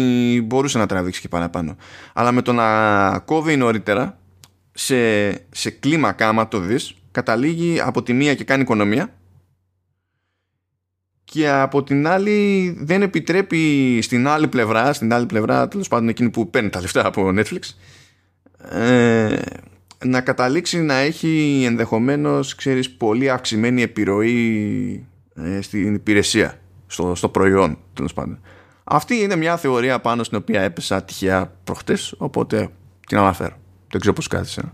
μπορούσε 0.45 0.77
να 0.77 0.85
τραβήξει 0.85 1.21
και 1.21 1.27
παραπάνω. 1.27 1.75
Αλλά 2.13 2.31
με 2.31 2.41
το 2.41 2.53
να 2.53 3.19
κόβει 3.19 3.57
νωρίτερα, 3.57 4.17
σε, 4.71 5.29
σε 5.51 5.69
κλίμακα, 5.69 6.27
άμα 6.27 6.47
το 6.47 6.59
δεις, 6.59 6.95
καταλήγει 7.11 7.79
από 7.81 8.03
τη 8.03 8.13
μία 8.13 8.35
και 8.35 8.43
κάνει 8.43 8.61
οικονομία 8.61 9.16
και 11.37 11.49
από 11.49 11.83
την 11.83 12.07
άλλη 12.07 12.69
δεν 12.79 13.01
επιτρέπει 13.01 13.99
στην 14.01 14.27
άλλη 14.27 14.47
πλευρά, 14.47 14.93
στην 14.93 15.13
άλλη 15.13 15.25
πλευρά 15.25 15.67
τέλος 15.67 15.87
πάντων 15.87 16.09
εκείνη 16.09 16.29
που 16.29 16.49
παίρνει 16.49 16.69
τα 16.69 16.81
λεφτά 16.81 17.05
από 17.05 17.33
Netflix 17.35 17.59
ε, 18.71 19.39
να 20.05 20.21
καταλήξει 20.21 20.81
να 20.81 20.93
έχει 20.93 21.63
ενδεχομένως 21.65 22.55
ξέρεις 22.55 22.91
πολύ 22.91 23.29
αυξημένη 23.29 23.81
επιρροή 23.81 25.07
ε, 25.35 25.61
στην 25.61 25.93
υπηρεσία 25.93 26.59
στο, 26.87 27.15
στο 27.15 27.29
προϊόν 27.29 27.77
τέλος 27.93 28.13
πάντων. 28.13 28.39
Αυτή 28.83 29.15
είναι 29.15 29.35
μια 29.35 29.57
θεωρία 29.57 29.99
πάνω 29.99 30.23
στην 30.23 30.37
οποία 30.37 30.61
έπεσα 30.61 31.03
τυχαία 31.03 31.53
προχτές 31.63 32.15
οπότε 32.17 32.69
την 33.07 33.17
αναφέρω. 33.17 33.55
Δεν 33.89 33.99
ξέρω 33.99 34.15
πως 34.15 34.27
κάθισε. 34.27 34.71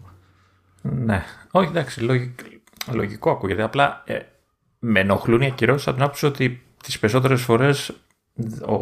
Ναι, 0.81 1.23
όχι 1.51 1.69
εντάξει 1.69 2.01
λογικό, 2.01 2.43
λογικό 2.91 3.31
ακούγεται. 3.31 3.63
Απλά 3.63 4.03
ε, 4.05 4.19
με 4.85 4.99
ενοχλούν 4.99 5.41
οι 5.41 5.45
ακυρώσεις 5.45 5.87
από 5.87 5.95
την 5.95 6.05
άποψη 6.05 6.25
ότι 6.25 6.61
τις 6.83 6.99
περισσότερες 6.99 7.41
φορές 7.41 7.93
ο, 8.65 8.73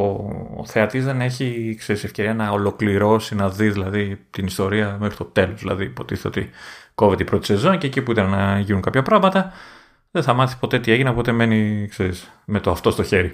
ο 0.56 0.66
θεατής 0.66 1.06
δεν 1.06 1.22
έχει 1.22 1.76
ξέρεις, 1.80 2.04
ευκαιρία 2.04 2.34
να 2.34 2.50
ολοκληρώσει, 2.50 3.36
να 3.36 3.50
δει 3.50 3.70
δηλαδή 3.70 4.26
την 4.30 4.46
ιστορία 4.46 4.98
μέχρι 5.00 5.18
το 5.18 5.24
τέλος. 5.24 5.60
Δηλαδή 5.60 5.84
υποτίθεται 5.84 6.28
ότι 6.28 6.50
κόβεται 6.96 7.24
η 7.24 7.26
πρώτη 7.26 7.46
σεζόν 7.46 7.78
και 7.78 7.88
εκεί 7.88 8.02
που 8.02 8.12
ήταν 8.12 8.30
να 8.30 8.60
γίνουν 8.60 8.82
κάποια 8.82 9.02
πράγματα 9.02 9.52
δεν 10.12 10.24
θα 10.24 10.34
μάθεις 10.34 10.58
ποτέ 10.58 10.80
τι 10.80 10.92
έγινε, 10.92 11.10
οπότε 11.10 11.32
μένει 11.32 11.88
ξέρεις, 11.90 12.32
με 12.46 12.60
το 12.60 12.72
αυτό 12.72 12.92
στο 12.92 13.04
χέρι. 13.04 13.34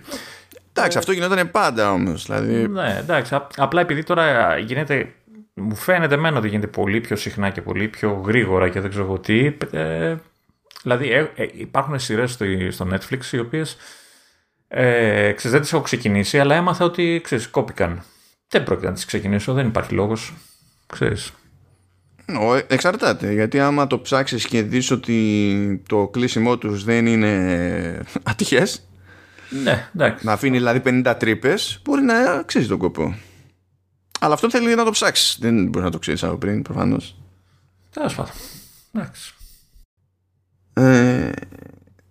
Εντάξει, 0.74 0.98
αυτό 0.98 1.12
γινόταν 1.12 1.52
πάντα 1.52 1.92
όμως. 1.92 2.26
Δηλαδή... 2.26 2.68
Ναι, 2.68 2.98
εντάξει. 3.00 3.38
Απλά 3.56 3.82
επειδή 3.82 4.04
τώρα 4.04 4.58
γίνεται. 4.58 5.14
Μου 5.54 5.76
φαίνεται 5.76 6.16
εμένα 6.16 6.38
ότι 6.38 6.48
γίνεται 6.48 6.68
πολύ 6.68 7.02
πιο 7.02 7.16
συχνά 7.16 7.50
και 7.50 7.62
πολύ 7.62 7.88
πιο 7.88 8.22
γρήγορα 8.26 8.70
και 8.70 8.80
δεν 8.80 8.90
ξέρω 8.90 9.06
εγώ 9.06 9.20
τι. 9.20 9.54
Ε, 9.72 10.16
δηλαδή 10.82 11.12
ε, 11.12 11.32
ε, 11.36 11.48
υπάρχουν 11.54 12.00
σειρές 12.00 12.32
στο, 12.32 12.46
στο 12.70 12.88
Netflix 12.92 13.32
οι 13.32 13.40
οποίες 13.40 13.78
ε, 14.68 15.32
ξέρεις, 15.32 15.52
δεν 15.52 15.62
τις 15.62 15.74
έχω 15.74 15.82
ξεκινήσει, 15.82 16.40
αλλά 16.40 16.56
έμαθα 16.56 16.86
ότι 16.86 17.22
ξέρεις, 17.24 17.48
κόπηκαν. 17.48 18.04
Δεν 18.48 18.64
πρόκειται 18.64 18.88
να 18.88 18.94
τις 18.94 19.06
ξεκινήσω, 19.06 19.54
δεν 19.54 19.68
υπάρχει 19.68 19.94
λόγος. 19.94 20.34
Ξέρεις. 20.88 21.32
Εξαρτάται, 22.68 23.34
γιατί 23.34 23.60
άμα 23.60 23.88
το 23.88 24.00
ψάξεις 24.00 24.46
και 24.46 24.62
δεις 24.62 24.92
ότι 24.92 25.84
το 25.88 26.08
κλείσιμό 26.08 26.58
τους 26.58 26.84
δεν 26.84 27.06
είναι 27.06 28.02
ατυχές 28.24 28.88
ναι, 29.50 29.90
εντάξει. 29.96 30.26
να 30.26 30.32
αφήνει 30.32 30.58
δηλαδή 30.58 30.82
50 30.86 31.16
τρύπες, 31.20 31.80
μπορεί 31.84 32.02
να 32.02 32.32
αξίζει 32.32 32.68
τον 32.68 32.78
κόπο. 32.78 33.16
Αλλά 34.20 34.34
αυτό 34.34 34.50
θέλει 34.50 34.76
να 34.76 34.84
το 34.84 34.92
ψάξεις. 34.92 35.38
Δεν 35.40 35.66
μπορείς 35.66 35.86
να 35.86 35.92
το 35.92 36.00
ξέρεις 36.00 36.24
από 36.24 36.38
πριν, 36.38 36.62
προφανώς. 36.62 37.18
Τέλος 37.90 38.16
πάντων. 38.16 38.34
Εντάξει. 38.92 39.34
Ε, 40.78 41.32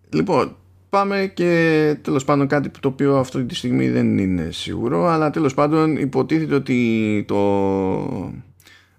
λοιπόν, 0.09 0.57
πάμε 0.89 1.33
και 1.35 1.97
τέλος 2.03 2.25
πάντων 2.25 2.47
κάτι 2.47 2.71
το 2.81 2.89
οποίο 2.89 3.17
αυτή 3.17 3.45
τη 3.45 3.55
στιγμή 3.55 3.89
δεν 3.89 4.19
είναι 4.19 4.51
σίγουρο 4.51 5.07
αλλά 5.07 5.31
τέλος 5.31 5.55
πάντων 5.55 5.97
υποτίθεται 5.97 6.55
ότι 6.55 7.25
το 7.29 8.35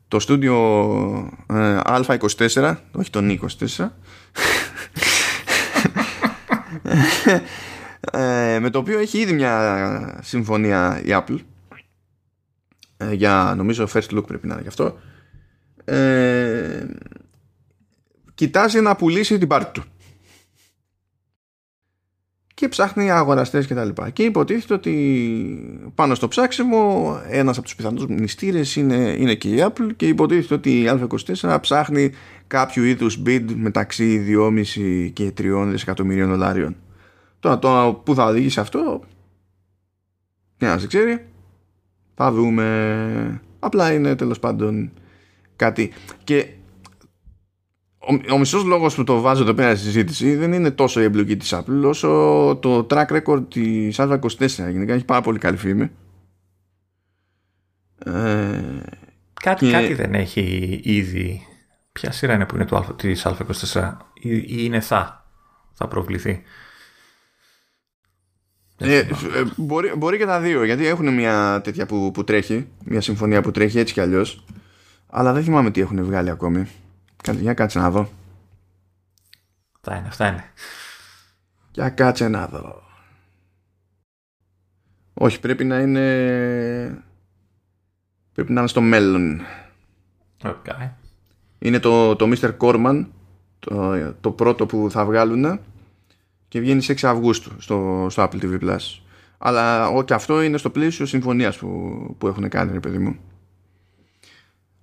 το 0.07 0.19
στούντιο 0.19 0.55
ε, 1.49 1.79
Α24 1.83 2.75
όχι 2.91 3.09
τον 3.09 3.39
24 3.75 3.89
ε, 8.11 8.59
με 8.59 8.69
το 8.69 8.79
οποίο 8.79 8.99
έχει 8.99 9.17
ήδη 9.19 9.33
μια 9.33 10.19
συμφωνία 10.23 11.01
η 11.03 11.09
Apple 11.09 11.37
ε, 12.97 13.13
για 13.13 13.53
νομίζω 13.57 13.87
first 13.93 14.17
look 14.17 14.27
πρέπει 14.27 14.47
να 14.47 14.53
είναι 14.53 14.61
γι' 14.61 14.67
αυτό 14.67 14.97
ε, 15.85 16.85
κοιτάζει 18.37 18.81
να 18.81 18.95
πουλήσει 18.95 19.37
την 19.37 19.47
πάρτη 19.47 19.79
του 19.79 19.83
και 22.53 22.67
ψάχνει 22.67 23.11
αγοραστές 23.11 23.67
και 23.67 23.73
τα 23.73 23.85
λοιπά. 23.85 24.09
Και 24.09 24.23
υποτίθεται 24.23 24.73
ότι 24.73 25.91
πάνω 25.95 26.15
στο 26.15 26.27
ψάξιμο 26.27 27.11
ένας 27.29 27.57
από 27.57 27.65
τους 27.65 27.75
πιθανούς 27.75 28.05
μνηστήρες 28.05 28.75
είναι, 28.75 29.15
είναι 29.17 29.35
και 29.35 29.49
η 29.49 29.57
Apple 29.59 29.89
και 29.95 30.07
υποτίθεται 30.07 30.53
ότι 30.53 30.81
η 30.81 30.89
Α24 31.41 31.57
ψάχνει 31.61 32.11
κάποιο 32.47 32.83
είδους 32.83 33.21
bid 33.25 33.45
μεταξύ 33.55 34.25
2,5 34.27 35.09
και 35.13 35.33
3 35.37 35.67
δισεκατομμυρίων 35.67 36.29
δολάριων. 36.29 36.75
Τώρα 37.39 37.59
το 37.59 38.01
που 38.05 38.15
θα 38.15 38.25
οδηγήσει 38.25 38.59
αυτό 38.59 39.03
δεν 40.57 40.79
σε 40.79 40.87
ξέρει. 40.87 41.25
Θα 42.15 42.31
δούμε. 42.31 43.41
Απλά 43.59 43.93
είναι 43.93 44.15
τέλος 44.15 44.39
πάντων 44.39 44.91
κάτι. 45.55 45.91
Και 46.23 46.47
ο, 48.07 48.33
ο 48.33 48.37
μισός 48.37 48.63
λόγος 48.63 48.95
που 48.95 49.03
το 49.03 49.21
βάζω 49.21 49.41
εδώ 49.41 49.53
πέρα 49.53 49.75
στη 49.75 49.85
συζήτηση 49.85 50.35
δεν 50.35 50.53
είναι 50.53 50.71
τόσο 50.71 51.01
η 51.01 51.03
εμπλοκή 51.03 51.37
της 51.37 51.53
Apple 51.53 51.83
όσο 51.83 52.07
το 52.61 52.87
track 52.89 53.07
record 53.07 53.43
της 53.49 53.95
Α24 53.99 54.47
γενικά. 54.47 54.93
Έχει 54.93 55.05
πάρα 55.05 55.21
πολύ 55.21 55.39
καλή 55.39 55.57
φήμη. 55.57 55.91
Ε, 58.05 58.61
κάτι, 59.33 59.65
και... 59.65 59.71
κάτι 59.71 59.93
δεν 59.93 60.13
έχει 60.13 60.79
ήδη. 60.83 61.47
Ποια 61.91 62.11
σειρά 62.11 62.33
είναι 62.33 62.45
που 62.45 62.55
είναι 62.55 62.65
το, 62.65 62.95
της 62.97 63.27
Α24 63.27 63.93
ή, 64.13 64.35
ή 64.37 64.45
είναι 64.47 64.79
θα 64.79 65.25
θα 65.73 65.87
προβληθεί; 65.87 66.41
Ε, 68.77 68.97
ε, 68.97 69.07
μπορεί, 69.55 69.93
μπορεί 69.97 70.17
και 70.17 70.25
τα 70.25 70.39
δύο 70.39 70.63
γιατί 70.63 70.87
έχουν 70.87 71.13
μια 71.13 71.61
τέτοια 71.63 71.85
που, 71.85 72.11
που 72.11 72.23
τρέχει 72.23 72.67
μια 72.85 73.01
συμφωνία 73.01 73.41
που 73.41 73.51
τρέχει 73.51 73.79
έτσι 73.79 73.93
κι 73.93 74.01
αλλιώς. 74.01 74.45
Αλλά 75.09 75.33
δεν 75.33 75.43
θυμάμαι 75.43 75.71
τι 75.71 75.81
έχουν 75.81 76.03
βγάλει 76.03 76.29
ακόμη 76.29 76.67
για 77.23 77.53
κάτσε 77.53 77.79
να 77.79 77.91
δω. 77.91 78.09
Αυτά 79.75 79.97
είναι, 79.97 80.07
αυτά 80.07 80.27
είναι. 80.27 80.43
Για 81.71 81.89
κάτσε 81.89 82.27
να 82.27 82.47
δω. 82.47 82.83
Όχι, 85.13 85.39
πρέπει 85.39 85.63
να 85.63 85.79
είναι... 85.79 87.03
Πρέπει 88.33 88.51
να 88.51 88.59
είναι 88.59 88.69
στο 88.69 88.81
μέλλον. 88.81 89.41
Okay. 90.43 90.89
Είναι 91.59 91.79
το, 91.79 92.15
το 92.15 92.31
Mr. 92.35 92.57
Corman, 92.57 93.05
το, 93.59 94.13
το 94.21 94.31
πρώτο 94.31 94.65
που 94.65 94.87
θα 94.91 95.05
βγάλουν 95.05 95.59
και 96.47 96.59
βγαίνει 96.59 96.81
σε 96.81 96.93
6 96.93 97.07
Αυγούστου 97.07 97.61
στο, 97.61 98.07
στο 98.09 98.23
Apple 98.23 98.41
TV 98.41 98.59
Plus. 98.61 98.99
Αλλά 99.37 99.91
και 100.03 100.13
αυτό 100.13 100.41
είναι 100.41 100.57
στο 100.57 100.69
πλαίσιο 100.69 101.05
συμφωνίας 101.05 101.57
που, 101.57 102.15
που 102.17 102.27
έχουν 102.27 102.49
κάνει, 102.49 102.71
ρε 102.71 102.79
παιδί 102.79 102.97
μου 102.97 103.17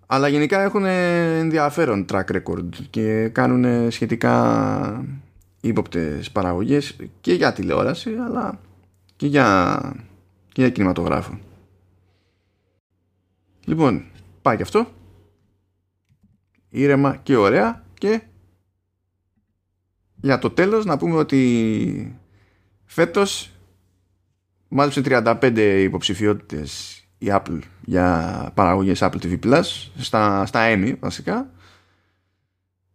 αλλά 0.07 0.29
γενικά 0.29 0.63
έχουν 0.63 0.85
ενδιαφέρον 0.85 2.05
track 2.09 2.25
record 2.25 2.69
και 2.91 3.29
κάνουν 3.29 3.91
σχετικά 3.91 5.05
ύποπτες 5.61 6.31
παραγωγές 6.31 6.97
και 7.21 7.33
για 7.33 7.53
τηλεόραση 7.53 8.15
αλλά 8.27 8.61
και 9.17 9.27
για, 9.27 9.79
και 10.53 10.61
για 10.61 10.71
κινηματογράφο. 10.71 11.39
Λοιπόν, 13.65 14.05
πάει 14.43 14.57
και 14.57 14.63
αυτό. 14.63 14.87
Ήρεμα 16.69 17.17
και 17.17 17.37
ωραία 17.37 17.85
και 17.95 18.23
για 20.15 20.39
το 20.39 20.51
τέλος 20.51 20.85
να 20.85 20.97
πούμε 20.97 21.17
ότι 21.17 22.19
φέτος 22.85 23.51
μάλιστα 24.69 25.03
35 25.41 25.81
υποψηφιότητες 25.83 27.04
η 27.25 27.33
Apple 27.33 27.59
για 27.85 28.51
παραγωγές 28.55 29.03
Apple 29.03 29.19
TV 29.23 29.39
Plus 29.45 29.63
στα, 29.99 30.47
στα 30.47 30.61
Emmy 30.75 30.95
βασικά. 31.01 31.51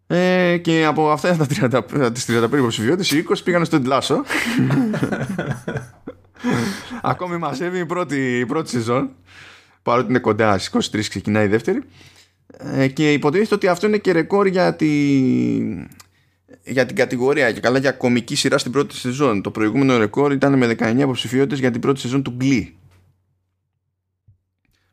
Ε, 0.08 0.58
και 0.58 0.86
από 0.86 1.12
αυτά 1.12 1.36
τα 1.36 1.84
30, 1.96 2.14
τις 2.14 2.26
35 2.30 2.52
υποψηφιότητες 2.54 3.12
οι 3.12 3.26
20 3.30 3.36
πήγαν 3.44 3.66
στο 3.66 3.76
Εντλάσο 3.76 4.24
ακόμη 7.02 7.38
μαζεύει 7.38 7.80
η 7.80 7.86
πρώτη, 7.86 8.40
η 8.40 8.46
πρώτη 8.46 8.70
σεζόν 8.70 9.10
παρότι 9.84 10.10
είναι 10.10 10.20
κοντά 10.20 10.58
στις 10.58 10.90
23 10.92 11.00
ξεκινάει 11.10 11.46
η 11.46 11.48
δεύτερη. 11.48 11.82
Ε, 12.58 12.88
και 12.88 13.14
υποτίθεται 13.14 13.56
ότι 13.56 13.68
αυτό 13.68 13.88
είναι 13.88 13.98
και 13.98 14.12
ρεκόρ 14.12 14.48
για, 14.48 14.76
τη, 14.76 14.88
για 16.64 16.86
την 16.86 16.96
κατηγορία 16.96 17.52
και 17.52 17.60
καλά 17.60 17.80
για 17.80 17.92
κομική 17.92 18.36
σειρά 18.36 18.58
στην 18.58 18.72
πρώτη 18.72 18.96
σεζόν. 18.96 19.42
Το 19.42 19.52
προηγούμενο 19.52 19.98
ρεκόρ 19.98 20.32
ήταν 20.32 20.58
με 20.58 20.76
19 20.80 20.96
υποψηφιότητες 20.98 21.60
για 21.60 21.72
την 21.72 21.82
πρώτη 21.82 22.00
σεζόν 22.00 22.24
του 22.24 22.38
Glee 22.42 22.68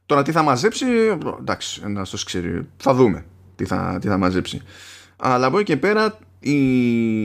Τώρα 0.07 0.23
τι 0.23 0.33
θα 0.33 0.43
μαζέψει, 0.43 0.87
εντάξει, 1.41 1.83
ένας 1.85 2.11
το 2.11 2.19
ξέρει. 2.25 2.69
Θα 2.77 2.95
δούμε 2.95 3.25
τι 3.57 3.65
θα, 3.65 3.99
τι 4.01 4.09
θα 4.09 4.17
μαζέψει. 4.17 4.63
Αλλά 5.17 5.47
από 5.47 5.59
εκεί 5.59 5.73
και 5.73 5.77
πέρα 5.77 6.19
οι, 6.41 6.53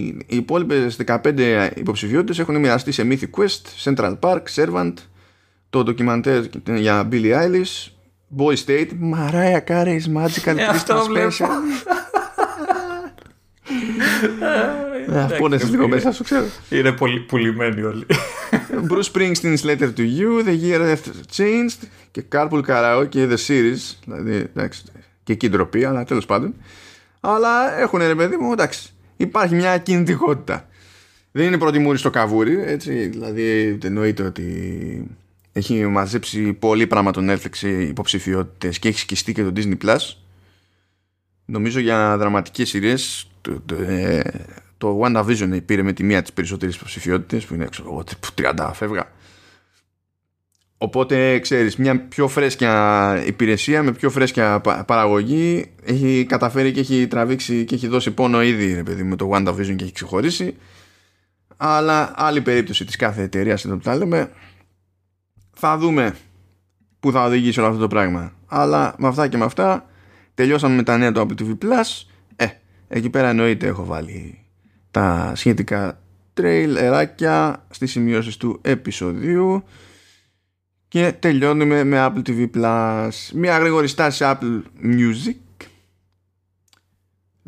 οι 0.08 0.26
υπόλοιπες 0.28 0.98
15 1.06 1.70
υποψηφιότητες 1.76 2.40
έχουν 2.40 2.60
μοιραστεί 2.60 2.92
σε 2.92 3.08
Mythic 3.10 3.30
Quest, 3.40 3.94
Central 3.94 4.20
Park, 4.20 4.42
Servant, 4.56 4.94
το 5.70 5.84
ντοκιμαντέρ 5.84 6.44
για 6.76 7.08
Billie 7.12 7.34
Eilish, 7.34 7.92
Boy 8.38 8.56
State, 8.66 8.90
Mariah 9.14 9.64
Carey's 9.68 10.08
Magical 10.16 10.58
ε, 10.58 10.68
Christmas 10.72 11.04
Special. 11.18 11.48
Πόνεσαι 15.40 15.68
λίγο 15.68 15.88
μέσα 15.88 16.12
σου, 16.12 16.24
ξέρω. 16.24 16.46
Είναι 16.70 16.92
πολύ 16.92 17.20
πουλημένοι 17.20 17.82
όλοι. 17.82 18.06
Bruce 18.88 19.12
Springsteen's 19.14 19.64
Letter 19.64 19.94
to 19.94 20.04
You, 20.20 20.44
The 20.46 20.56
Year 20.64 20.96
After 20.96 21.12
Changed 21.36 21.88
και 22.12 22.24
Carpool 22.32 22.62
Karaoke 22.68 23.30
The 23.30 23.38
Series. 23.48 23.96
Δηλαδή, 24.06 24.36
εντάξει, 24.36 24.84
και 25.24 25.34
εκεί 25.34 25.50
ντροπή, 25.50 25.86
αλλά 25.86 26.04
τέλος 26.04 26.26
πάντων. 26.26 26.54
Αλλά 27.20 27.80
έχουν 27.80 28.00
ρε 28.00 28.16
παιδί 28.16 28.38
μου, 28.38 28.52
εντάξει, 28.52 28.94
υπάρχει 29.18 29.56
μια 29.56 29.78
κινητικότητα. 29.78 30.70
Δεν 31.32 31.46
είναι 31.46 31.58
πρώτη 31.58 31.80
μούρη 31.80 31.98
στο 31.98 32.10
καβούρι, 32.10 32.62
έτσι, 32.62 33.08
δηλαδή 33.08 33.78
εννοείται 33.84 34.24
ότι 34.24 35.18
έχει 35.52 35.86
μαζέψει 35.86 36.54
πολύ 36.54 36.88
πράγμα 36.88 37.12
τον 37.12 37.30
Netflix 37.32 37.62
υποψηφιότητες 37.62 38.80
και 38.80 38.88
έχει 38.88 39.00
σκιστεί 39.00 39.34
και 39.34 39.44
το 39.44 39.52
Disney 39.56 39.78
Plus. 39.86 40.16
Νομίζω 41.46 41.80
για 41.80 42.18
δραματικές 42.18 42.70
σειρές 42.70 43.32
το, 44.82 44.88
το, 44.88 45.06
ε, 45.06 45.12
το 45.12 45.22
WandaVision 45.26 45.66
πήρε 45.66 45.82
με 45.82 45.94
τη 45.94 46.04
μία 46.04 46.22
τις 46.22 46.34
περισσότερες 46.34 46.76
υποψηφιότητες 46.76 47.46
που 47.46 47.54
είναι 47.54 47.66
ξέρω, 47.66 48.04
30 48.42 48.72
φεύγα. 48.74 49.12
Οπότε 50.78 51.40
ξέρεις 51.40 51.76
μια 51.76 52.08
πιο 52.08 52.28
φρέσκια 52.28 53.24
υπηρεσία 53.26 53.84
με 53.84 53.92
πιο 53.92 54.10
φρέσκια 54.10 54.62
παραγωγή 54.86 55.72
έχει 55.84 56.26
καταφέρει 56.30 56.72
και 56.72 56.80
έχει 56.80 57.08
τραβήξει 57.08 57.66
και 57.66 57.76
έχει 57.76 57.88
δώσει 57.88 58.12
πόνο 58.12 58.42
ήδη 58.42 58.74
ρε 58.74 58.84
παιδί, 58.84 59.04
με 59.04 59.16
το 59.16 59.30
WandaVision 59.34 59.76
και 59.76 59.84
έχει 59.84 59.92
ξεχωρίσει. 59.92 60.58
Αλλά 61.58 62.14
άλλη 62.16 62.42
περίπτωση 62.42 62.86
της 62.86 62.96
κάθε 62.96 63.22
εταιρείας 63.22 63.66
εδώ 63.66 63.76
που 63.76 63.84
τα 63.84 63.96
λέμε 63.96 64.32
θα 65.54 65.78
δούμε 65.78 66.16
που 67.00 67.12
θα 67.12 67.24
οδηγήσει 67.24 67.60
όλο 67.60 67.68
αυτό 67.68 67.80
το 67.80 67.88
πράγμα. 67.88 68.34
Αλλά 68.48 68.96
με 68.98 69.08
αυτά 69.08 69.28
και 69.28 69.38
με 69.38 69.46
αυτά 69.46 69.86
τελειώσαμε 70.34 70.76
με 70.76 70.84
τα 70.84 70.98
νέα 70.98 71.12
του 71.12 71.28
Apple 71.28 71.42
TV 71.42 71.58
Plus. 71.66 72.06
Ε, 72.36 72.48
εκεί 72.88 73.10
πέρα 73.10 73.30
εννοείται 73.30 73.68
έχω 73.68 73.86
βάλει 73.86 74.41
τα 74.92 75.32
σχετικά 75.36 76.00
τρέιλεράκια 76.34 77.66
στις 77.70 77.92
σημειώσεις 77.92 78.38
του 78.38 78.60
επεισοδίου 78.62 79.64
και 80.88 81.14
τελειώνουμε 81.20 81.84
με 81.84 82.06
Apple 82.08 82.30
TV 82.30 82.50
Plus 82.56 83.10
μια 83.34 83.58
γρήγορη 83.58 83.88
στάση 83.88 84.24
Apple 84.26 84.62
Music 84.84 85.36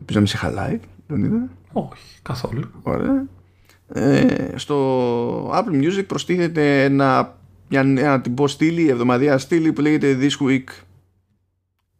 Ελπίζω 0.05 0.19
να 0.19 0.19
μην 0.19 0.27
σε 0.27 0.37
χαλάει, 0.37 0.79
δεν 1.07 1.23
είδα. 1.23 1.49
Όχι, 1.71 2.19
καθόλου. 2.21 2.71
Ωραία. 2.83 3.25
Ε, 3.87 4.53
στο 4.55 5.49
Apple 5.49 5.83
Music 5.83 6.03
προστίθεται 6.07 6.83
ένα, 6.83 7.37
μια 7.69 7.83
νέα 7.83 8.21
τυπό 8.21 8.47
στήλη, 8.47 8.89
εβδομαδία 8.89 9.37
στήλη 9.37 9.73
που 9.73 9.81
λέγεται 9.81 10.17
This 10.21 10.47
Week. 10.47 10.63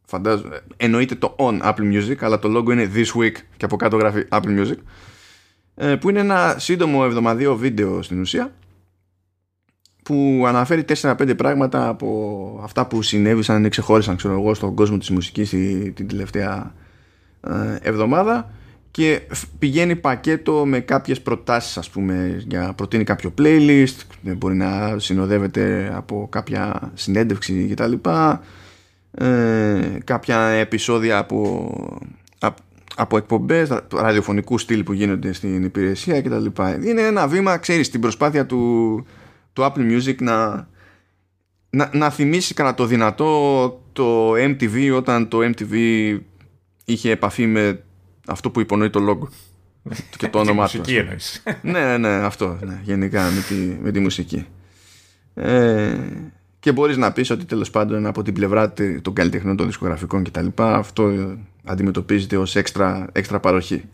Φαντάζομαι, 0.06 0.62
εννοείται 0.78 1.16
το 1.16 1.36
on 1.40 1.62
Apple 1.62 1.94
Music, 1.94 2.16
αλλά 2.20 2.40
το 2.40 2.58
logo 2.58 2.72
είναι 2.72 2.92
This 2.94 3.22
Week 3.22 3.36
και 3.58 3.66
από 3.66 3.76
κάτω 3.76 3.98
γράφει 3.98 4.26
Apple 4.30 4.60
Music. 4.60 4.78
Ε, 5.76 5.96
που 5.96 6.10
είναι 6.10 6.20
ένα 6.20 6.56
σύντομο 6.58 7.02
εβδομαδίο 7.06 7.56
βίντεο 7.56 8.02
στην 8.02 8.20
ουσία 8.22 8.54
που 10.04 10.44
αναφέρει 10.48 10.86
4-5 11.02 11.34
πράγματα 11.38 11.88
από 11.88 12.60
αυτά 12.64 12.88
που 12.88 13.02
συνέβησαν 13.02 13.66
ή 13.66 13.70
ξεχώρισαν 13.70 14.16
ξέρω 14.16 14.34
εγώ, 14.34 14.54
στον 14.54 14.76
κόσμο 14.76 14.98
της 14.98 15.10
μουσικής 15.10 15.50
την 15.94 16.08
τελευταία 16.08 16.74
ε, 17.42 17.78
εβδομάδα 17.82 18.52
και 18.92 19.22
πηγαίνει 19.60 19.96
πακέτο 19.96 20.66
με 20.66 20.80
κάποιες 20.80 21.22
προτάσεις 21.22 21.78
ας 21.78 21.90
πούμε 21.90 22.44
για 22.48 22.74
προτείνει 22.74 23.04
κάποιο 23.04 23.34
playlist 23.38 23.98
μπορεί 24.22 24.56
να 24.56 25.00
συνοδεύεται 25.00 25.92
από 25.96 26.28
κάποια 26.32 26.92
συνέντευξη 26.94 27.66
και 27.68 27.74
τα 27.74 27.88
λοιπά 27.88 28.42
ε, 29.12 29.98
κάποια 30.04 30.40
επεισόδια 30.40 31.18
από, 31.18 31.70
από, 32.40 32.62
από 32.96 33.18
εκπομπές 33.18 33.70
ραδιοφωνικού 33.94 34.58
στυλ 34.58 34.84
που 34.84 34.94
γίνονται 34.94 35.34
στην 35.34 35.64
υπηρεσία 35.64 36.22
και 36.22 36.30
τα 36.30 36.40
λοιπά 36.40 36.86
είναι 36.86 37.02
ένα 37.02 37.28
βήμα 37.28 37.58
ξέρεις 37.58 37.90
την 37.90 38.02
προσπάθεια 38.02 38.46
του, 38.46 39.06
του 39.54 39.62
Apple 39.62 39.92
Music 39.92 40.16
να, 40.20 40.68
να, 41.70 41.90
να 41.94 42.10
θυμίσει 42.10 42.54
κατά 42.54 42.74
το 42.74 42.86
δυνατό 42.86 43.82
το 43.94 44.32
MTV 44.32 44.94
όταν 44.96 45.28
το 45.28 45.40
MTV 45.42 45.76
είχε 46.86 47.12
επαφή 47.12 47.46
με 47.46 47.84
αυτό 48.28 48.50
που 48.50 48.60
υπονοεί 48.60 48.90
το 48.90 49.00
logo 49.10 49.28
και 50.18 50.28
το 50.28 50.40
όνομά 50.40 50.68
του. 50.68 50.78
Μουσική 50.78 51.06
ναι, 51.62 51.80
ναι, 51.80 51.98
ναι, 51.98 52.10
αυτό. 52.10 52.60
Ναι, 52.62 52.80
γενικά 52.84 53.24
με 53.24 53.42
τη, 53.48 53.56
με 53.56 53.92
τη 53.92 54.00
μουσική. 54.00 54.46
Ε, 55.34 55.98
και 56.64 56.72
μπορείς 56.72 56.98
να 56.98 57.12
πεις 57.12 57.30
ότι 57.30 57.46
τέλος 57.46 57.70
πάντων 57.70 58.06
από 58.06 58.24
την 58.24 58.34
πλευρά 58.34 58.74
των 59.02 59.14
καλλιτεχνών 59.14 59.56
των 59.56 59.66
δισκογραφικών 59.66 60.24
κτλ. 60.24 60.48
αυτό 60.56 61.36
αντιμετωπίζεται 61.64 62.38
ως 62.38 62.56
έξτρα, 62.56 63.08
έξτρα 63.12 63.40
παροχή. 63.40 63.90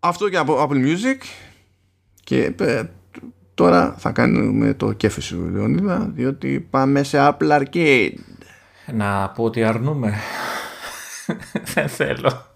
Αυτό 0.00 0.28
και 0.28 0.36
από 0.36 0.62
Apple 0.62 0.86
Music 0.86 1.26
και 2.24 2.54
ε, 2.60 2.82
τώρα 3.54 3.94
θα 3.98 4.10
κάνουμε 4.10 4.74
το 4.74 4.92
κέφι 4.92 5.20
σου 5.20 5.48
Λεωνίδα 5.52 6.10
διότι 6.14 6.66
πάμε 6.70 7.02
σε 7.02 7.18
Apple 7.20 7.60
Arcade. 7.60 8.14
Να 8.92 9.28
πω 9.28 9.44
ότι 9.44 9.64
αρνούμε. 9.64 10.14
Δεν 11.74 11.88
θέλω. 11.88 12.46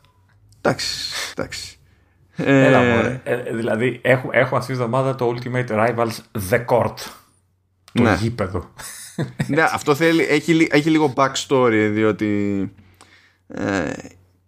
Εντάξει, 0.61 1.13
εντάξει. 1.37 1.79
Έλα, 2.37 2.81
ε, 2.81 3.21
ε, 3.25 3.55
δηλαδή, 3.55 4.01
έχω, 4.03 4.29
έχω 4.33 4.57
αυτή 4.57 4.73
τη 4.73 4.79
εβδομάδα 4.79 5.15
το 5.15 5.35
Ultimate 5.35 5.69
Rivals 5.69 6.41
The 6.51 6.65
Court. 6.67 7.20
Το 7.93 8.03
ναι. 8.03 8.19
γήπεδο. 8.21 8.71
ναι, 9.47 9.63
αυτό 9.63 9.95
θέλει, 9.95 10.23
έχει, 10.23 10.69
έχει 10.71 10.91
λίγο 10.91 11.13
backstory, 11.17 11.91
διότι 11.93 12.73
ε, 13.49 13.93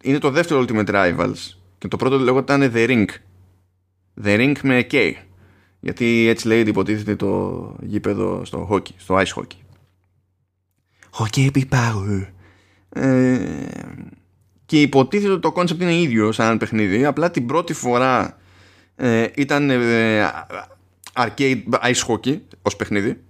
είναι 0.02 0.18
το 0.18 0.30
δεύτερο 0.30 0.64
Ultimate 0.68 0.88
Rivals 0.88 1.56
και 1.78 1.88
το 1.88 1.96
πρώτο 1.96 2.18
λέγονταν 2.18 2.72
The 2.74 2.88
Ring. 2.88 3.06
The 4.24 4.38
Ring 4.38 4.54
με 4.62 4.86
K. 4.90 5.12
Γιατί 5.80 6.26
έτσι 6.28 6.46
λέει 6.46 6.60
υποτίθεται 6.60 7.16
το 7.16 7.76
γήπεδο 7.80 8.44
στο 8.44 8.68
hockey, 8.70 8.94
στο 8.96 9.16
ice 9.18 9.40
hockey. 9.40 9.60
Hockey 11.18 11.50
big 11.54 11.68
power. 11.68 12.26
Ε, 12.88 13.38
και 14.66 14.80
υποτίθεται 14.80 15.32
ότι 15.32 15.40
το 15.40 15.52
concept 15.56 15.80
είναι 15.80 15.98
ίδιο 15.98 16.32
σαν 16.32 16.58
παιχνίδι 16.58 17.04
απλά 17.04 17.30
την 17.30 17.46
πρώτη 17.46 17.72
φορά 17.72 18.38
ε, 18.96 19.26
ήταν 19.34 19.70
ε, 19.70 20.30
arcade 21.12 21.62
ice 21.70 22.06
hockey 22.06 22.40
ως 22.62 22.76
παιχνίδι 22.76 23.20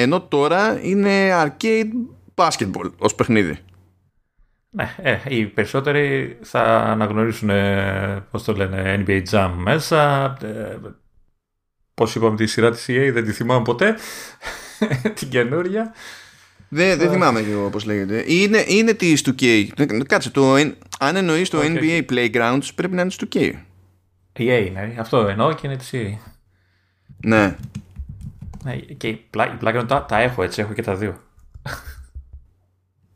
ενώ 0.00 0.20
τώρα 0.20 0.80
είναι 0.82 1.30
arcade 1.32 1.90
basketball 2.34 2.90
ως 2.98 3.14
παιχνίδι 3.14 3.58
ναι, 4.70 4.94
ε, 5.02 5.18
οι 5.28 5.46
περισσότεροι 5.46 6.38
θα 6.42 6.62
αναγνωρίσουν 6.76 7.50
ε, 7.50 8.24
πώς 8.30 8.44
το 8.44 8.52
λένε 8.52 9.04
NBA 9.06 9.22
Jam 9.30 9.50
μέσα 9.56 10.24
ε, 10.42 10.76
πώς 11.94 12.14
είπαμε 12.14 12.36
τη 12.36 12.46
σειρά 12.46 12.70
της 12.70 12.86
EA 12.88 13.10
δεν 13.12 13.24
τη 13.24 13.32
θυμάμαι 13.32 13.62
ποτέ 13.62 13.96
την 15.18 15.28
καινούρια 15.28 15.94
δεν, 16.72 16.98
δεν 16.98 17.10
θυμάμαι 17.10 17.42
και 17.42 17.50
εγώ 17.50 17.70
πώς 17.70 17.84
λέγεται. 17.84 18.24
Είναι, 18.26 18.64
είναι 18.66 18.92
της 18.92 19.24
2K. 19.26 19.66
Κάτσε, 20.06 20.30
το, 20.30 20.54
αν 20.98 21.16
εννοείς 21.16 21.48
το 21.48 21.58
okay. 21.60 21.78
NBA 21.78 22.02
Playgrounds 22.12 22.68
πρέπει 22.74 22.94
να 22.94 23.00
είναι 23.00 23.10
της 23.10 23.18
2K. 23.28 23.52
EA 24.38 24.66
είναι, 24.66 24.94
αυτό 24.98 25.18
εννοώ 25.18 25.52
και 25.52 25.66
είναι 25.66 25.76
της 25.76 25.90
EA. 25.92 26.14
Ναι. 27.24 27.56
Ναι 28.64 28.76
και 28.76 29.08
η 29.08 29.26
Playground 29.34 29.84
τα, 29.88 30.04
τα 30.04 30.18
έχω 30.18 30.42
έτσι, 30.42 30.60
έχω 30.60 30.72
και 30.72 30.82
τα 30.82 30.94
δύο. 30.94 31.20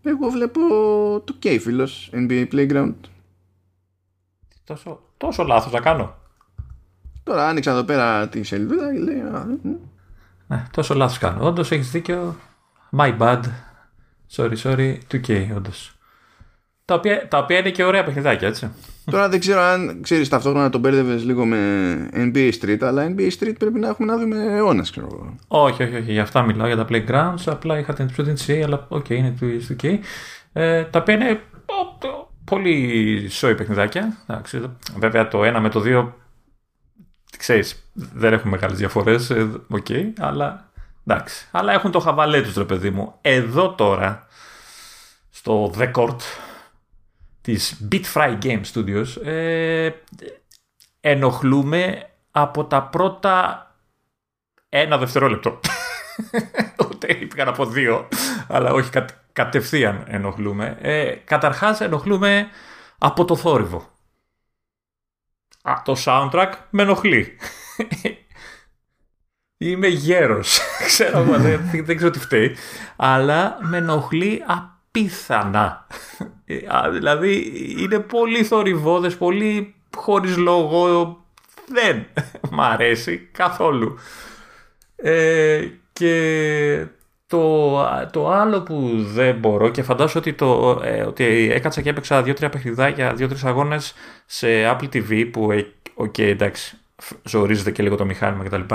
Εγώ 0.02 0.28
βλέπω 0.28 0.60
το 1.24 1.34
K 1.42 1.58
φίλος 1.60 2.10
NBA 2.12 2.48
Playground. 2.52 2.94
Τόσο, 4.64 5.00
τόσο 5.16 5.44
λάθος 5.44 5.72
να 5.72 5.80
κάνω. 5.80 6.14
Τώρα 7.22 7.48
άνοιξα 7.48 7.70
εδώ 7.70 7.84
πέρα 7.84 8.28
τη 8.28 8.42
σελίδα 8.42 8.92
και 8.92 8.98
λέει. 8.98 9.22
Ναι, 10.46 10.64
τόσο 10.70 10.94
λάθος 10.94 11.18
κάνω. 11.18 11.46
Όντως 11.46 11.70
έχεις 11.70 11.90
δίκιο. 11.90 12.36
My 12.96 13.18
bad. 13.18 13.42
Sorry, 14.36 14.56
sorry. 14.56 14.98
2K, 15.12 15.52
όντως. 15.56 15.96
Τα 16.84 16.94
οποία, 16.94 17.28
τα 17.28 17.38
οποία 17.38 17.58
είναι 17.58 17.70
και 17.70 17.84
ωραία 17.84 18.04
παιχνιδάκια, 18.04 18.48
έτσι. 18.48 18.70
Τώρα 19.04 19.28
δεν 19.28 19.40
ξέρω 19.40 19.60
αν 19.60 20.00
ξέρεις 20.02 20.28
ταυτόχρονα 20.28 20.70
τον 20.70 20.80
μπέρδευες 20.80 21.24
λίγο 21.24 21.44
με 21.44 21.58
NBA 22.14 22.52
Street, 22.60 22.78
αλλά 22.80 23.14
NBA 23.16 23.30
Street 23.38 23.54
πρέπει 23.58 23.78
να 23.78 23.88
έχουμε 23.88 24.12
να 24.12 24.18
δούμε 24.18 24.36
αιώνες, 24.36 24.90
ξέρω 24.90 25.08
εγώ. 25.12 25.34
Όχι, 25.48 25.82
όχι, 25.82 25.96
όχι. 25.96 26.12
Για 26.12 26.22
αυτά 26.22 26.42
μιλάω 26.42 26.66
για 26.66 26.76
τα 26.76 26.86
Playgrounds. 26.88 27.42
Απλά 27.46 27.78
είχα 27.78 27.92
την 27.92 28.10
PCA, 28.16 28.60
αλλά 28.64 28.86
OK, 28.88 29.04
okay, 29.04 29.10
είναι 29.10 29.34
του 29.38 29.46
2K. 29.68 29.98
Ε, 30.52 30.84
τα 30.84 30.98
οποία 30.98 31.14
είναι 31.14 31.40
πολύ 32.44 33.28
σόι 33.28 33.54
παιχνιδάκια. 33.54 34.16
βέβαια 34.98 35.28
το 35.28 35.44
ένα 35.44 35.60
με 35.60 35.68
το 35.68 35.80
δύο 35.80 36.14
ξέρεις, 37.38 37.90
δεν 37.92 38.32
έχουμε 38.32 38.50
μεγάλες 38.50 38.78
διαφορές, 38.78 39.30
ε, 39.30 39.48
OK, 39.68 39.86
okay, 39.88 40.04
αλλά 40.18 40.72
Εντάξει. 41.06 41.48
Αλλά 41.50 41.72
έχουν 41.72 41.90
το 41.90 41.98
χαβαλέ 41.98 42.42
τους, 42.42 42.54
ρε 42.54 42.64
παιδί 42.64 42.90
μου. 42.90 43.14
Εδώ 43.20 43.74
τώρα, 43.74 44.26
στο 45.30 45.72
The 45.78 45.92
Court 45.92 46.16
της 47.44 47.88
Bitfry 47.92 48.38
Game 48.42 48.60
Studios, 48.72 49.26
ε, 49.26 49.90
ενοχλούμε 51.00 52.10
από 52.30 52.64
τα 52.64 52.82
πρώτα 52.82 53.66
ένα 54.68 54.98
δευτερόλεπτο. 54.98 55.60
Ούτε 56.90 57.14
πήγα 57.14 57.48
από 57.48 57.66
δύο, 57.66 58.08
αλλά 58.48 58.72
όχι 58.72 58.90
κατευθείαν 59.32 60.04
ενοχλούμε. 60.06 60.78
Ε, 60.80 61.10
καταρχάς 61.24 61.80
ενοχλούμε 61.80 62.48
από 62.98 63.24
το 63.24 63.36
θόρυβο. 63.36 63.88
Α, 65.62 65.82
το 65.84 65.96
soundtrack 66.04 66.52
με 66.70 66.82
ενοχλεί. 66.82 67.36
Είμαι 69.58 69.86
γέρος. 69.86 70.60
ξέρω, 70.86 71.22
δεν, 71.22 71.70
δεν 71.84 71.96
ξέρω 71.96 72.10
τι 72.10 72.18
φταίει. 72.18 72.56
Αλλά 72.96 73.58
με 73.60 73.76
ενοχλεί 73.76 74.42
απίθανα. 74.46 74.73
Ε, 76.46 76.90
δηλαδή 76.90 77.52
είναι 77.78 77.98
πολύ 77.98 78.44
θορυβόδες, 78.44 79.16
πολύ 79.16 79.74
χωρίς 79.96 80.36
λόγο. 80.36 81.16
Δεν 81.66 82.06
μ' 82.50 82.60
αρέσει 82.60 83.28
καθόλου. 83.32 83.98
Ε, 84.96 85.68
και 85.92 86.86
το, 87.26 87.76
το 88.12 88.30
άλλο 88.30 88.62
που 88.62 88.90
δεν 88.96 89.38
μπορώ 89.38 89.68
και 89.68 89.82
φαντάζομαι 89.82 90.18
ότι, 90.18 90.32
το, 90.32 90.80
ε, 90.84 91.02
ότι 91.02 91.24
έκατσα 91.52 91.80
και 91.80 91.88
έπαιξα 91.88 92.22
δύο-τρία 92.22 92.48
παιχνιδάκια, 92.48 93.14
δύο-τρεις 93.14 93.44
αγώνες 93.44 93.94
σε 94.26 94.48
Apple 94.48 94.88
TV 94.92 95.28
που, 95.32 95.48
OK, 95.94 96.14
okay, 96.18 96.22
εντάξει, 96.22 96.78
ζορίζεται 97.22 97.70
και 97.70 97.82
λίγο 97.82 97.96
το 97.96 98.04
μηχάνημα 98.04 98.44
κτλ. 98.44 98.74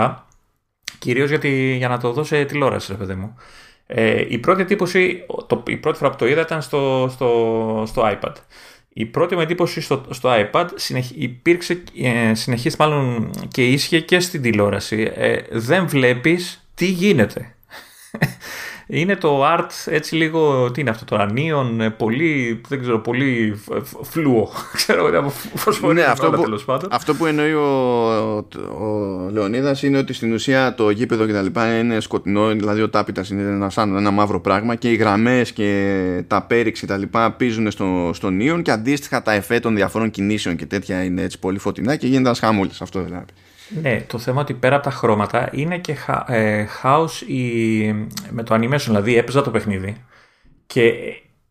Κυρίως 1.00 1.32
για 1.78 1.88
να 1.88 2.00
το 2.00 2.12
δω 2.12 2.24
σε 2.24 2.46
τηλεόραση, 2.46 2.92
ρε 2.92 2.98
παιδί 2.98 3.14
μου. 3.14 3.38
Ε, 3.92 4.26
η 4.28 4.38
πρώτη 4.38 4.62
εντύπωση, 4.62 5.26
το, 5.48 5.64
η 5.68 5.78
πρώτη 5.78 5.98
φορά 5.98 6.10
που 6.10 6.16
το 6.16 6.28
είδα 6.28 6.42
ήταν 6.42 6.62
στο, 6.62 7.08
στο, 7.12 7.84
στο 7.88 8.04
iPad. 8.06 8.34
η 8.94 9.06
πρώτη 9.06 9.36
μου 9.36 9.42
εντύπωση 9.42 9.82
στο, 9.82 10.06
στο 10.10 10.30
iPad 10.34 10.68
συνεχ, 10.76 11.12
υπήρξε, 11.12 11.84
ε, 12.02 12.34
συνεχίσει 12.34 12.76
μάλλον 12.80 13.32
και 13.48 13.68
ίσχυε 13.68 14.00
και 14.00 14.20
στην 14.20 14.42
τηλεόραση. 14.42 15.12
Ε, 15.16 15.38
δεν 15.52 15.88
βλέπεις 15.88 16.70
τι 16.76 16.86
γίνεται. 16.86 17.56
Είναι 18.92 19.16
το 19.16 19.46
art 19.56 19.70
έτσι 19.86 20.16
λίγο, 20.16 20.72
τι 20.72 20.82
είναι 20.82 20.90
αυτό 20.90 21.06
το 21.06 21.16
ανίον, 21.16 21.82
ε, 21.82 21.90
πολύ, 21.90 22.62
δεν 22.68 22.82
ξέρω, 22.82 23.00
πολύ 23.00 23.62
φλούο. 24.02 24.50
ξέρω, 24.80 25.08
από 25.76 25.94
ναι, 25.94 26.02
αυτό, 26.02 26.32
που, 26.32 26.78
αυτό 26.90 27.16
που 27.16 27.26
εννοεί 27.26 27.54
ο, 27.54 27.60
ο, 27.60 28.86
ο 28.86 29.30
Λεωνίδας 29.32 29.84
είναι 29.84 29.98
ότι 29.98 30.14
στην 30.14 30.34
ουσία 30.34 30.76
το 30.76 30.90
γήπεδο 30.90 31.26
και 31.26 31.34
τα 31.34 31.42
λοιπά 31.42 31.80
είναι 31.80 32.00
σκοτεινό, 32.00 32.50
δηλαδή 32.50 32.82
ο 32.82 32.90
τάπητας 32.90 33.30
είναι 33.30 33.42
ένα, 33.42 33.70
σαν 33.70 33.96
ένα 33.96 34.12
μαύρο 34.12 34.42
πράγμα 34.42 34.76
και 34.76 34.92
οι 34.92 34.96
γραμμές 34.96 35.52
και 35.52 36.24
τα 36.28 36.42
πέριξ 36.42 36.80
και 36.80 36.86
τα 36.86 36.98
λοιπά 36.98 37.32
πίζουν 37.32 37.72
στο, 37.72 38.12
στον 38.14 38.40
ίον 38.40 38.62
και 38.62 38.72
αντίστοιχα 38.72 39.22
τα 39.22 39.32
εφέ 39.32 39.60
των 39.60 39.76
διαφόρων 39.76 40.10
κινήσεων 40.10 40.56
και 40.56 40.66
τέτοια 40.66 41.04
είναι 41.04 41.22
έτσι 41.22 41.40
πολύ 41.40 41.58
φωτεινά 41.60 41.96
και 41.96 42.08
γίνεται 42.08 42.26
ένας 42.26 42.40
χαμούλης 42.40 42.82
αυτό 42.82 43.02
δηλαδή. 43.02 43.26
Ναι, 43.82 44.02
το 44.02 44.18
θέμα 44.18 44.42
ότι 44.42 44.54
πέρα 44.54 44.76
από 44.76 44.84
τα 44.84 44.92
χρώματα 44.92 45.50
είναι 45.52 45.78
και 45.78 45.98
ε, 46.28 46.66
house 46.84 47.28
η, 47.28 47.94
με 48.30 48.44
το 48.44 48.56
animation, 48.56 48.82
δηλαδή 48.86 49.18
έπαιζα 49.18 49.42
το 49.42 49.52
παιχνίδι 49.52 50.06
και 50.66 50.94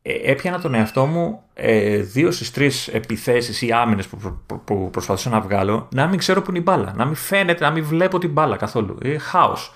ε, 0.02 0.31
έπιανα 0.31 0.61
τον 0.61 0.74
εαυτό 0.74 1.07
μου 1.07 1.42
ε, 1.54 1.96
δύο 1.96 2.31
στις 2.31 2.50
τρεις 2.50 2.88
επιθέσεις 2.88 3.62
ή 3.62 3.72
άμυνες 3.72 4.07
που, 4.07 4.42
που, 4.64 4.90
προσπαθούσα 4.90 5.31
να 5.31 5.40
βγάλω 5.40 5.88
να 5.94 6.07
μην 6.07 6.18
ξέρω 6.18 6.42
που 6.42 6.50
είναι 6.50 6.59
η 6.59 6.62
μπάλα. 6.64 6.92
Να 6.96 7.04
μην 7.04 7.14
φαίνεται, 7.14 7.64
να 7.64 7.70
μην 7.70 7.85
βλέπω 7.85 8.18
την 8.18 8.31
μπάλα 8.31 8.57
καθόλου. 8.57 8.98
Είναι 9.02 9.18
χάος. 9.18 9.74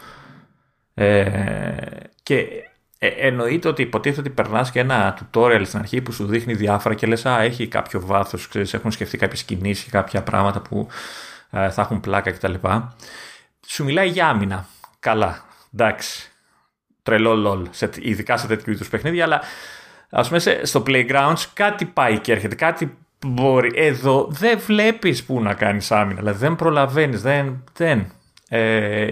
Ε, 0.94 1.76
και 2.22 2.46
ε, 2.98 3.07
εννοείται 3.07 3.68
ότι 3.68 3.83
υποτίθεται 3.83 4.20
ότι 4.20 4.31
περνάς 4.31 4.70
και 4.70 4.81
ένα 4.81 5.18
tutorial 5.18 5.62
στην 5.64 5.78
αρχή 5.78 6.00
που 6.00 6.12
σου 6.12 6.26
δείχνει 6.26 6.55
διάφορα 6.55 6.94
και 6.94 7.07
λες: 7.07 7.26
Α, 7.26 7.40
έχει 7.40 7.68
κάποιο 7.68 8.00
βάθος, 8.00 8.48
έχουν 8.72 8.90
σκεφτεί 8.90 9.18
κάποιες 9.18 9.42
κινήσεις 9.42 9.85
και 9.85 9.90
κάποια 9.90 10.22
πράγματα 10.22 10.61
που 10.61 10.88
ε, 10.88 10.92
θα 11.52 11.74
έχουν 11.76 12.00
πλάκα 12.00 12.30
κτλ. 12.30 12.54
Σου 13.66 13.84
μιλάει 13.84 14.08
για 14.08 14.28
άμυνα. 14.28 14.66
Καλά. 14.98 15.44
Εντάξει. 15.74 16.30
Τρελό 17.02 17.34
λολ. 17.34 17.68
ειδικά 18.00 18.36
σε 18.36 18.46
τέτοιου 18.46 18.72
είδους 18.72 18.88
παιχνίδια, 18.88 19.24
αλλά 19.24 19.40
ας 20.10 20.28
πούμε 20.28 20.40
στο 20.62 20.82
Playgrounds 20.86 21.44
κάτι 21.52 21.84
πάει 21.84 22.18
και 22.18 22.32
έρχεται. 22.32 22.54
Κάτι 22.54 22.96
μπορεί. 23.26 23.72
Εδώ 23.74 24.28
δεν 24.30 24.58
βλέπεις 24.58 25.24
πού 25.24 25.40
να 25.40 25.54
κάνεις 25.54 25.90
άμυνα. 25.90 26.18
Δηλαδή 26.18 26.38
δεν 26.38 26.56
προλαβαίνεις. 26.56 27.22
Δεν. 27.22 27.64
δεν. 27.72 28.12
Ε, 28.48 29.06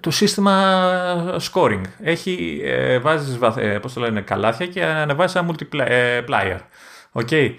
το 0.00 0.10
σύστημα 0.10 1.38
scoring 1.52 1.80
έχει, 2.02 2.60
ε, 2.64 2.98
βάζεις 2.98 3.38
ε, 3.56 3.78
πώς 3.78 3.92
το 3.92 4.00
λένε, 4.00 4.20
καλάθια 4.20 4.66
και 4.66 4.84
ανεβάζεις 4.84 5.36
ένα 5.36 5.54
multiplier. 5.54 6.58
Okay. 7.12 7.54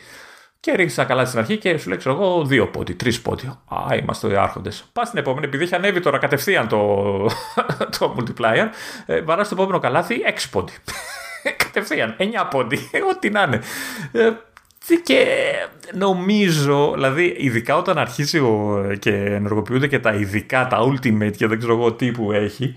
Και 0.62 0.71
ρίχνει 0.76 0.93
τα 0.93 1.04
καλά 1.04 1.26
στην 1.26 1.39
αρχή 1.39 1.58
και 1.58 1.78
σου 1.78 1.89
λέει, 1.89 1.97
ξέρω 1.97 2.15
εγώ, 2.15 2.45
δύο 2.45 2.67
πόντι, 2.67 2.93
τρεις 2.93 3.21
πόντι. 3.21 3.47
Α, 3.47 3.95
είμαστε 4.02 4.39
άρχοντες. 4.39 4.86
Πας 4.93 5.08
στην 5.08 5.19
επόμενη, 5.19 5.45
επειδή 5.45 5.63
έχει 5.63 5.76
ανέβει 5.76 6.00
τώρα 6.00 6.17
κατευθείαν 6.17 6.67
το, 6.67 6.78
το 8.00 8.15
multiplier, 8.17 8.67
ε, 9.06 9.21
βαράς 9.21 9.45
στο 9.45 9.56
επόμενο 9.56 9.80
καλάθι 9.80 10.21
έξι 10.26 10.50
πόντι. 10.50 10.74
κατευθείαν, 11.63 12.13
εννιά 12.17 12.47
πόντι. 12.47 12.78
Ό,τι 13.12 13.30
να 13.30 13.41
είναι. 13.41 13.62
Ε, 14.12 14.32
και 15.04 15.26
νομίζω, 15.93 16.91
δηλαδή, 16.93 17.36
ειδικά 17.38 17.78
όταν 17.78 17.97
αρχίσει 17.97 18.39
ο, 18.39 18.86
και 19.00 19.13
ενεργοποιούνται 19.13 19.88
και 19.88 20.00
τα 20.00 20.13
ειδικά, 20.13 20.67
τα 20.67 20.80
ultimate 20.88 21.36
και 21.38 21.47
δεν 21.47 21.58
ξέρω 21.58 21.74
εγώ 21.74 21.93
τι 21.93 22.12
που 22.12 22.32
έχει, 22.32 22.76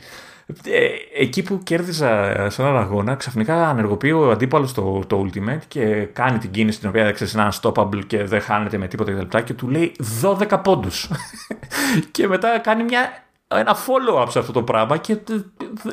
ε, 0.65 0.89
εκεί 1.15 1.43
που 1.43 1.61
κέρδιζα 1.63 2.35
σε 2.51 2.63
έναν 2.63 2.77
αγώνα, 2.77 3.15
ξαφνικά 3.15 3.69
ανεργοποιεί 3.69 4.13
ο 4.15 4.31
αντίπαλος 4.31 4.73
το, 4.73 5.03
το 5.07 5.27
Ultimate 5.27 5.63
και 5.69 5.85
κάνει 6.13 6.39
την 6.39 6.51
κίνηση 6.51 6.81
την 6.81 6.89
οποία 6.89 7.13
ξέρεις 7.13 7.33
είναι 7.33 7.49
unstoppable 7.53 8.01
και 8.07 8.25
δεν 8.25 8.41
χάνεται 8.41 8.79
με 8.79 8.89
τίποτα 8.89 9.13
κτλ. 9.13 9.39
Και 9.39 9.55
του 9.55 9.69
λέει 9.69 9.97
12 10.23 10.61
πόντους. 10.63 11.11
και 12.11 12.29
μετά 12.29 12.59
κάνει 12.59 12.85
μια 12.85 13.25
ένα 13.49 13.77
follow-up 13.77 14.27
σε 14.29 14.39
αυτό 14.39 14.53
το 14.53 14.63
πράγμα 14.63 14.97
και 14.97 15.19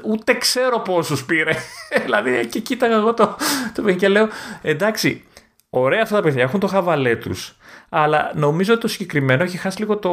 ούτε 0.04 0.34
ξέρω 0.34 0.80
πόσους 0.80 1.26
πήρε. 1.26 1.52
δηλαδή 2.04 2.48
και 2.48 2.60
κοίταγα 2.60 2.96
εγώ 2.96 3.14
το, 3.14 3.36
το 3.74 3.94
και 3.94 4.08
λέω 4.08 4.28
εντάξει, 4.62 5.24
ωραία 5.70 6.02
αυτά 6.02 6.16
τα 6.16 6.22
παιδιά 6.22 6.44
έχουν 6.44 6.60
το 6.60 6.68
χαβαλέ 6.68 7.16
τους, 7.16 7.56
αλλά 7.90 8.32
νομίζω 8.36 8.72
ότι 8.72 8.82
το 8.82 8.88
συγκεκριμένο 8.88 9.44
έχει 9.44 9.58
χάσει 9.58 9.80
λίγο 9.80 9.98
το, 9.98 10.12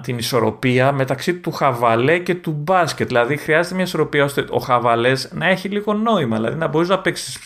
την 0.00 0.18
ισορροπία 0.18 0.92
μεταξύ 0.92 1.34
του 1.34 1.50
χαβαλέ 1.52 2.18
και 2.18 2.34
του 2.34 2.50
μπάσκετ. 2.50 3.06
Δηλαδή 3.06 3.36
χρειάζεται 3.36 3.74
μια 3.74 3.84
ισορροπία 3.84 4.24
ώστε 4.24 4.44
ο 4.50 4.58
χαβαλές 4.58 5.28
να 5.32 5.46
έχει 5.46 5.68
λίγο 5.68 5.94
νόημα. 5.94 6.36
Δηλαδή 6.36 6.56
να 6.56 6.66
μπορείς 6.66 6.88
να 6.88 6.98
παίξεις 6.98 7.38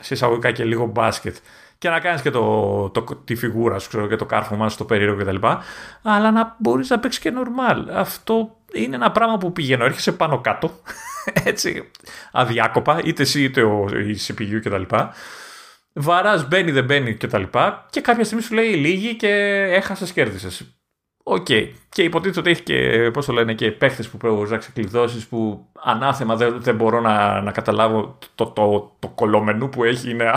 σε 0.00 0.14
εισαγωγικά 0.14 0.52
και 0.52 0.64
λίγο 0.64 0.86
μπάσκετ 0.86 1.36
και 1.78 1.90
να 1.90 2.00
κάνεις 2.00 2.22
και 2.22 2.30
το, 2.30 2.90
το, 2.90 3.04
τη 3.24 3.34
φιγούρα 3.34 3.78
σου 3.78 3.88
ξέρω, 3.88 4.06
και 4.06 4.16
το 4.16 4.24
κάρφωμά 4.24 4.68
στο 4.68 4.84
περίεργο 4.84 5.16
κτλ. 5.16 5.46
Αλλά 6.02 6.30
να 6.30 6.56
μπορείς 6.58 6.90
να 6.90 6.98
παίξεις 6.98 7.22
και 7.22 7.32
normal. 7.34 7.84
Αυτό 7.92 8.56
είναι 8.72 8.94
ένα 8.94 9.10
πράγμα 9.10 9.38
που 9.38 9.52
πηγαίνω, 9.52 9.84
έρχεσαι 9.84 10.12
πάνω 10.12 10.40
κάτω. 10.40 10.70
Έτσι, 11.44 11.90
αδιάκοπα, 12.32 13.00
είτε 13.04 13.22
εσύ 13.22 13.42
είτε 13.42 13.62
ο, 13.62 13.88
η 13.88 14.18
CPU 14.26 14.60
κτλ. 14.62 14.96
Βαράς, 15.92 16.48
μπαίνει, 16.48 16.70
δεν 16.70 16.84
μπαίνει 16.84 17.14
κτλ. 17.14 17.42
Και, 17.42 17.60
και 17.90 18.00
κάποια 18.00 18.24
στιγμή 18.24 18.42
σου 18.42 18.54
λέει 18.54 18.74
λήγει 18.74 19.14
και 19.16 19.28
έχασες, 19.70 20.12
κέρδισες. 20.12 20.76
OK. 21.26 21.46
Okay. 21.48 21.68
Και 21.88 22.02
υποτίθεται 22.02 22.40
ότι 22.40 22.50
έχει 22.50 22.62
και, 22.62 23.10
πώς 23.12 23.26
το 23.26 23.32
λένε, 23.32 23.54
και 23.54 23.70
παίχτες 23.70 24.08
που 24.08 24.16
πρέπει 24.16 24.50
να 24.50 24.56
ξεκλειδώσεις 24.56 25.26
που 25.26 25.66
ανάθεμα 25.82 26.36
δεν, 26.36 26.56
δεν 26.60 26.74
μπορώ 26.74 27.00
να, 27.00 27.40
να 27.40 27.50
καταλάβω 27.50 28.18
το, 28.34 28.46
το, 28.46 28.92
το, 28.98 29.08
κωλο 29.08 29.38
menu 29.38 29.68
που 29.68 29.84
έχει 29.84 30.10
είναι 30.10 30.32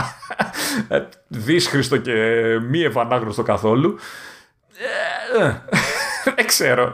δύσχριστο 1.28 1.98
και 1.98 2.14
μη 2.70 2.82
ευανάγνωστο 2.82 3.44
καθόλου. 3.44 3.98
Ε, 5.38 5.44
ε, 5.44 5.62
δεν 6.36 6.46
ξέρω. 6.46 6.94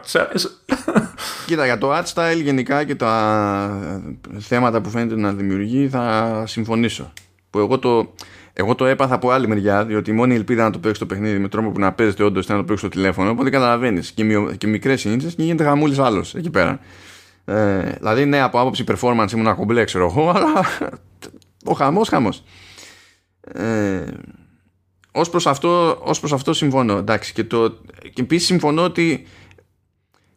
Κοίτα, 1.45 1.65
για 1.65 1.77
το 1.77 1.97
art 1.97 2.05
style 2.13 2.41
γενικά 2.41 2.83
και 2.83 2.95
τα 2.95 3.93
θέματα 4.39 4.81
που 4.81 4.89
φαίνεται 4.89 5.15
να 5.15 5.33
δημιουργεί 5.33 5.89
θα 5.89 6.43
συμφωνήσω. 6.47 7.13
Που 7.49 7.59
εγώ 7.59 7.79
το, 7.79 8.13
εγώ 8.53 8.75
το 8.75 8.85
έπαθα 8.85 9.15
από 9.15 9.29
άλλη 9.29 9.47
μεριά, 9.47 9.85
διότι 9.85 10.09
η 10.09 10.13
μόνη 10.13 10.35
ελπίδα 10.35 10.63
να 10.63 10.69
το 10.69 10.79
παίξει 10.79 10.99
το 10.99 11.05
παιχνίδι 11.05 11.39
με 11.39 11.47
τρόπο 11.47 11.71
που 11.71 11.79
να 11.79 11.93
παίζεται 11.93 12.23
όντως 12.23 12.45
ήταν 12.45 12.55
να 12.55 12.61
το 12.61 12.67
παίξει 12.67 12.85
στο 12.85 12.95
τηλέφωνο. 12.95 13.29
Οπότε 13.29 13.49
καταλαβαίνεις. 13.49 14.11
Και, 14.11 14.23
μειο, 14.23 14.53
και 14.57 14.67
μικρές 14.67 15.01
συνήθειες 15.01 15.35
και 15.35 15.43
γίνεται 15.43 15.63
γαμούλης 15.63 15.99
άλλος 15.99 16.35
εκεί 16.35 16.49
πέρα. 16.49 16.79
Ε, 17.45 17.91
δηλαδή, 17.91 18.25
ναι, 18.25 18.41
από 18.41 18.59
άποψη 18.59 18.83
performance 18.87 19.31
ήμουν 19.33 19.47
ακομπλέ, 19.47 19.83
ξέρω 19.83 20.05
εγώ, 20.05 20.29
αλλά 20.29 20.65
ο 21.71 21.73
χαμός, 21.73 22.09
χαμός. 22.09 22.43
Ε, 23.41 24.03
Ω 25.15 25.29
προς 25.29 25.47
αυτό, 25.47 26.01
ως 26.03 26.19
προς 26.19 26.33
αυτό 26.33 26.53
συμφωνώ. 26.53 26.97
Εντάξει, 26.97 27.33
και, 27.33 27.43
το, 27.43 27.69
και 28.13 28.21
επίσης 28.21 28.47
συμφωνώ 28.47 28.83
ότι 28.83 29.25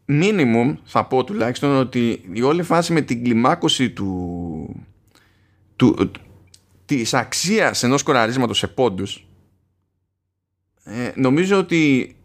minimum 0.09 0.74
θα 0.85 1.05
πω 1.05 1.24
τουλάχιστον 1.24 1.76
ότι 1.76 2.24
η 2.33 2.42
όλη 2.42 2.62
φάση 2.62 2.92
με 2.92 3.00
την 3.00 3.24
κλιμάκωση 3.24 3.90
του, 3.90 4.87
του, 5.76 6.11
της 6.87 7.14
αξίας 7.14 7.83
ενός 7.83 8.01
σκοραρίσματος 8.01 8.59
σε 8.59 8.66
πόντους 8.66 9.27
ε, 10.88 11.12
νομίζω 11.14 11.59
ότι 11.59 12.16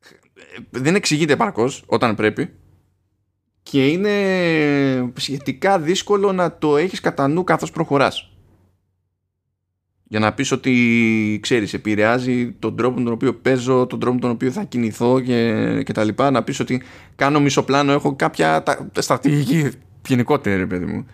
ε, 0.00 0.80
δεν 0.80 0.94
εξηγείται 0.94 1.32
επαρκώς 1.32 1.82
όταν 1.86 2.14
πρέπει 2.14 2.50
και 3.62 3.86
είναι 3.86 5.12
σχετικά 5.16 5.78
δύσκολο 5.78 6.32
να 6.32 6.58
το 6.58 6.76
έχεις 6.76 7.00
κατά 7.00 7.28
νου 7.28 7.44
καθώς 7.44 7.70
προχωράς. 7.70 8.30
Για 10.08 10.18
να 10.18 10.34
πεις 10.34 10.52
ότι 10.52 11.38
ξέρεις 11.42 11.74
επηρεάζει 11.74 12.52
τον 12.52 12.76
τρόπο 12.76 13.02
τον 13.02 13.12
οποίο 13.12 13.34
παίζω 13.34 13.86
τον 13.86 14.00
τρόπο 14.00 14.20
τον 14.20 14.30
οποίο 14.30 14.50
θα 14.50 14.64
κινηθώ 14.64 15.20
και, 15.20 15.82
και 15.82 15.92
τα 15.92 16.04
λοιπά 16.04 16.30
να 16.30 16.42
πεις 16.42 16.60
ότι 16.60 16.82
κάνω 17.16 17.40
μισοπλάνο 17.40 17.92
έχω 17.92 18.16
κάποια 18.16 18.62
στρατηγική 18.98 19.70
γενικότερη 20.08 20.66
παιδί 20.66 20.84
μου 20.84 21.06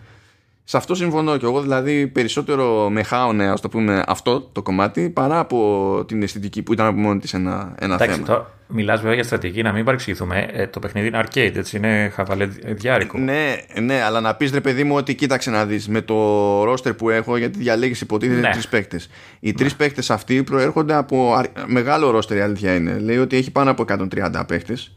σε 0.63 0.77
αυτό 0.77 0.95
συμφωνώ 0.95 1.37
και 1.37 1.45
εγώ 1.45 1.61
δηλαδή 1.61 2.07
περισσότερο 2.07 2.89
με 2.89 3.03
χάωνε 3.03 3.49
ας 3.49 3.61
το 3.61 3.69
πούμε 3.69 4.03
αυτό 4.07 4.41
το 4.41 4.61
κομμάτι 4.61 5.09
παρά 5.09 5.39
από 5.39 6.03
την 6.07 6.23
αισθητική 6.23 6.61
που 6.61 6.73
ήταν 6.73 6.85
από 6.85 6.99
μόνη 6.99 7.19
της 7.19 7.33
ένα, 7.33 7.75
ένα 7.79 7.93
Εντάξει, 7.93 8.15
θέμα. 8.15 8.27
Το, 8.27 8.45
μιλάς 8.67 8.99
βέβαια 8.99 9.13
για 9.13 9.23
στρατηγική 9.23 9.61
να 9.61 9.71
μην 9.71 9.85
παρεξηγηθούμε. 9.85 10.47
Ε, 10.51 10.67
το 10.67 10.79
παιχνίδι 10.79 11.07
είναι 11.07 11.23
arcade 11.23 11.55
έτσι 11.55 11.77
είναι 11.77 12.11
χαβαλεδιάρικο. 12.13 13.17
Ναι, 13.17 13.55
ναι, 13.81 14.01
αλλά 14.01 14.21
να 14.21 14.35
πεις 14.35 14.51
ρε 14.51 14.61
παιδί 14.61 14.83
μου 14.83 14.95
ότι 14.95 15.15
κοίταξε 15.15 15.49
να 15.49 15.65
δεις 15.65 15.87
με 15.87 16.01
το 16.01 16.15
ρόστερ 16.63 16.93
που 16.93 17.09
έχω 17.09 17.37
γιατί 17.37 17.59
διαλέγεις 17.59 18.01
υποτίθεται 18.01 18.39
ναι. 18.39 18.51
τρεις 18.51 18.67
παίκτες. 18.67 19.09
Οι 19.39 19.47
ναι. 19.47 19.53
τρεις 19.53 19.75
παίκτες 19.75 20.09
αυτοί 20.09 20.43
προέρχονται 20.43 20.93
από 20.93 21.41
μεγάλο 21.65 22.09
ρόστερ 22.09 22.37
η 22.37 22.41
αλήθεια 22.41 22.75
είναι. 22.75 22.99
Λέει 22.99 23.17
ότι 23.17 23.37
έχει 23.37 23.51
πάνω 23.51 23.71
από 23.71 23.85
130 23.87 24.43
παίκτες 24.47 24.91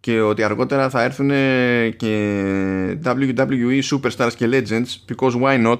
και 0.00 0.20
ότι 0.20 0.42
αργότερα 0.42 0.90
θα 0.90 1.02
έρθουν 1.02 1.28
και 1.96 2.98
WWE 3.04 3.80
Superstars 3.90 4.32
και 4.36 4.48
Legends 4.50 5.14
because 5.14 5.42
why 5.42 5.66
not; 5.66 5.78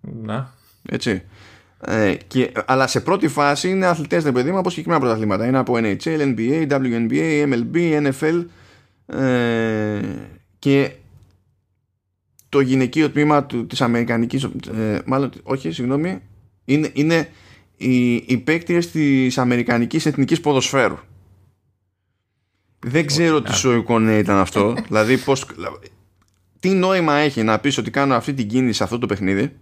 Να. 0.00 0.54
Έτσι. 0.88 1.22
Ε, 1.84 2.14
και, 2.26 2.52
αλλά 2.66 2.86
σε 2.86 3.00
πρώτη 3.00 3.28
φάση 3.28 3.68
είναι 3.68 3.86
αθλητές 3.86 4.22
δεν 4.22 4.32
παιδί 4.32 4.50
μου 4.50 4.58
από 4.58 4.70
συγκεκριμένα 4.70 5.02
πρωταθλήματα. 5.02 5.46
Είναι 5.46 5.58
από 5.58 5.74
NHL, 5.76 6.34
NBA, 6.34 6.68
WNBA, 6.68 7.52
MLB, 7.52 8.02
NFL 8.02 8.44
ε, 9.06 10.00
και 10.58 10.92
το 12.48 12.60
γυναικείο 12.60 13.10
τμήμα 13.10 13.44
του, 13.44 13.66
της 13.66 13.80
Αμερικανικής 13.80 14.44
ε, 14.44 14.98
μάλλον 15.06 15.30
όχι 15.42 15.70
συγγνώμη 15.70 16.18
Είναι, 16.64 16.90
είναι 16.92 17.28
οι, 17.76 18.14
οι 18.14 18.36
παίκτες 18.36 18.90
της 18.90 19.38
Αμερικανικής 19.38 20.06
Εθνικής 20.06 20.40
Ποδοσφαίρου. 20.40 20.98
Δεν 22.86 23.06
ξέρω 23.06 23.42
τι 23.42 23.54
σου 23.54 23.84
ήταν 24.10 24.36
αυτό. 24.38 24.74
δηλαδή, 24.88 25.18
πώς, 25.18 25.46
τι 26.60 26.68
νόημα 26.68 27.14
έχει 27.14 27.42
να 27.42 27.58
πεις 27.58 27.78
ότι 27.78 27.90
κάνω 27.90 28.14
αυτή 28.14 28.34
την 28.34 28.48
κίνηση 28.48 28.76
σε 28.76 28.84
αυτό 28.84 28.98
το 28.98 29.06
παιχνίδι 29.06 29.52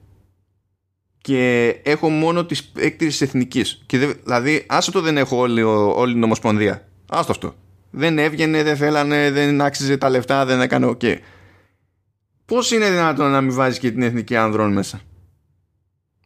και 1.20 1.68
έχω 1.82 2.08
μόνο 2.08 2.44
τις 2.44 2.72
παίκτριες 2.76 3.20
εθνικής. 3.20 3.82
Και 3.86 3.98
δηλαδή, 3.98 4.66
άσε 4.68 4.90
το 4.90 5.00
δεν 5.00 5.16
έχω 5.16 5.36
όλη, 5.36 5.62
όλη 5.62 6.12
την 6.12 6.22
ομοσπονδία. 6.22 6.88
Άστο 7.08 7.32
αυτό. 7.32 7.54
Δεν 7.90 8.18
έβγαινε, 8.18 8.62
δεν 8.62 8.76
θέλανε, 8.76 9.30
δεν 9.30 9.60
άξιζε 9.60 9.96
τα 9.96 10.08
λεφτά, 10.08 10.44
δεν 10.44 10.60
έκανε 10.60 10.86
OK. 10.86 11.00
Okay. 11.02 11.16
Πώς 12.44 12.70
είναι 12.70 12.90
δυνατόν 12.90 13.30
να 13.30 13.40
μην 13.40 13.54
βάζεις 13.54 13.78
και 13.78 13.90
την 13.90 14.02
εθνική 14.02 14.36
ανδρών 14.36 14.72
μέσα; 14.72 15.00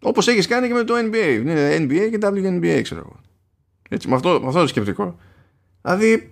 Όπως 0.00 0.28
έχεις 0.28 0.46
κάνει 0.46 0.66
και 0.66 0.74
με 0.74 0.84
το 0.84 0.94
NBA. 0.96 1.40
Ναι, 1.44 1.76
NBA 1.76 2.08
και 2.10 2.18
WNBA, 2.22 2.80
ξέρω 2.82 3.00
εγώ. 3.00 3.20
Έτσι, 3.88 4.08
με 4.08 4.14
αυτό, 4.14 4.40
με 4.40 4.46
αυτό 4.46 4.60
το 4.60 4.66
σκεπτικό. 4.66 5.18
Δηλαδή, 5.82 6.28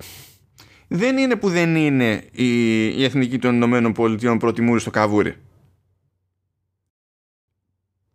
δεν 0.95 1.19
είναι 1.19 1.37
που 1.37 1.49
δεν 1.49 1.77
είναι 1.77 2.25
η, 2.33 2.87
η 2.87 3.05
Εθνική 3.05 3.39
των 3.39 3.55
Ηνωμένων 3.55 3.93
Πολιτειών 3.93 4.39
πρώτη 4.39 4.63
μούρη 4.63 4.81
στο 4.81 4.91
καβούρι. 4.91 5.37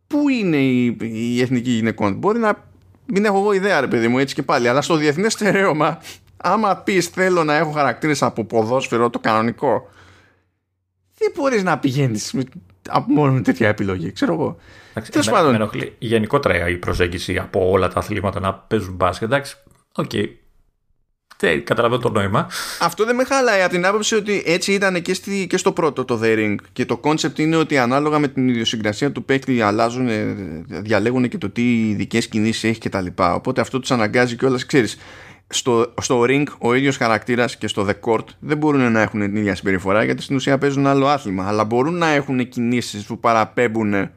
Πού 0.07 0.29
είναι 0.29 0.57
η, 0.57 0.97
η 1.01 1.41
Εθνική 1.41 1.71
Γυναικών; 1.71 2.13
Μπορεί 2.13 2.39
να 2.39 2.69
μην 3.05 3.25
έχω 3.25 3.37
εγώ 3.37 3.53
ιδέα 3.53 3.79
ρε 3.79 3.87
παιδί 3.87 4.07
μου 4.07 4.17
έτσι 4.19 4.35
και 4.35 4.43
πάλι. 4.43 4.67
Αλλά 4.67 4.81
στο 4.81 4.95
διεθνές 4.95 5.33
στερέωμα 5.33 6.01
άμα 6.37 6.77
πεις 6.77 7.07
θέλω 7.07 7.43
να 7.43 7.55
έχω 7.55 7.71
χαρακτήρες 7.71 8.21
από 8.23 8.45
ποδόσφαιρο 8.45 9.09
το 9.09 9.19
κανονικό 9.19 9.89
δεν 11.17 11.31
μπορείς 11.35 11.63
να 11.63 11.79
πηγαίνεις 11.79 12.35
μόνο 13.07 13.31
με 13.31 13.41
τέτοια 13.41 13.67
επιλογή. 13.67 14.11
Ξέρω 14.11 14.33
εγώ. 14.33 14.57
Τέλος 15.11 15.29
πάντων. 15.29 15.49
Με 15.49 15.55
ενοχλεί 15.55 15.95
γενικότερα 15.99 16.69
η 16.69 16.77
προσέγγιση 16.77 17.37
από 17.37 17.69
όλα 17.69 17.87
τα 17.87 17.99
αθλήματα 17.99 18.39
να 18.39 18.53
παίζουν 18.53 18.93
μπάσκετ. 18.93 19.27
Εντάξει, 19.27 19.55
OK. 19.95 20.09
Okay. 20.13 20.25
Δεν 21.39 21.65
καταλαβαίνω 21.65 22.01
το 22.01 22.09
νόημα. 22.09 22.47
Αυτό 22.79 23.05
δεν 23.05 23.15
με 23.15 23.23
χαλάει 23.23 23.61
από 23.61 23.73
την 23.73 23.85
άποψη 23.85 24.15
ότι 24.15 24.43
έτσι 24.45 24.73
ήταν 24.73 25.01
και, 25.01 25.13
στη, 25.13 25.47
και 25.47 25.57
στο 25.57 25.71
πρώτο 25.71 26.05
το 26.05 26.19
The 26.23 26.37
Ring. 26.37 26.55
Και 26.73 26.85
το 26.85 26.99
concept 27.03 27.39
είναι 27.39 27.55
ότι 27.55 27.77
ανάλογα 27.77 28.19
με 28.19 28.27
την 28.27 28.47
ιδιοσυγκρασία 28.47 29.11
του 29.11 29.23
παίκτη 29.23 29.61
αλλάζουν, 29.61 30.09
διαλέγουν 30.67 31.29
και 31.29 31.37
το 31.37 31.49
τι 31.49 31.89
ειδικές 31.89 32.27
κινήσεις 32.27 32.63
έχει 32.63 32.79
κτλ. 32.79 33.05
Οπότε 33.15 33.61
αυτό 33.61 33.79
τους 33.79 33.91
αναγκάζει 33.91 34.35
κιόλας, 34.35 34.65
ξέρεις. 34.65 34.97
Στο, 35.49 35.93
στο 36.01 36.25
ring 36.27 36.43
ο 36.59 36.73
ίδιος 36.73 36.97
χαρακτήρας 36.97 37.57
και 37.57 37.67
στο 37.67 37.87
the 37.89 38.09
court 38.09 38.25
δεν 38.39 38.57
μπορούν 38.57 38.91
να 38.91 39.01
έχουν 39.01 39.19
την 39.19 39.35
ίδια 39.35 39.55
συμπεριφορά 39.55 40.03
γιατί 40.03 40.21
στην 40.21 40.35
ουσία 40.35 40.57
παίζουν 40.57 40.87
άλλο 40.87 41.07
άθλημα 41.07 41.47
αλλά 41.47 41.63
μπορούν 41.63 41.97
να 41.97 42.07
έχουν 42.07 42.49
κινήσεις 42.49 43.05
που 43.05 43.19
παραπέμπουν 43.19 44.09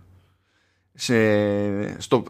σε, 0.94 1.14
στο, 2.00 2.22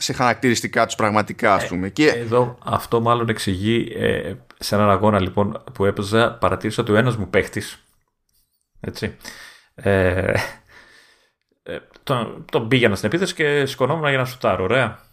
σε 0.00 0.12
χαρακτηριστικά 0.12 0.86
τους 0.86 0.94
πραγματικά 0.94 1.54
ας 1.54 1.64
ε, 1.64 1.66
πούμε. 1.66 1.88
και... 1.88 2.08
Εδώ 2.08 2.58
αυτό 2.64 3.00
μάλλον 3.00 3.28
εξηγεί 3.28 3.92
ε, 3.96 4.32
σε 4.58 4.74
έναν 4.74 4.90
αγώνα 4.90 5.20
λοιπόν 5.20 5.62
που 5.72 5.84
έπαιζα 5.84 6.32
παρατήρησα 6.32 6.82
ότι 6.82 6.92
ο 6.92 6.96
ένας 6.96 7.16
μου 7.16 7.28
παίχτης 7.28 7.84
έτσι 8.80 9.16
ε, 9.74 10.32
ε, 11.62 11.78
τον, 12.02 12.44
τον 12.50 12.68
πήγαινα 12.68 12.94
στην 12.94 13.08
επίθεση 13.08 13.34
και 13.34 13.66
σηκωνόμουν 13.66 14.08
για 14.08 14.18
να 14.18 14.24
σουτάρω 14.24 14.64
ωραία. 14.64 15.06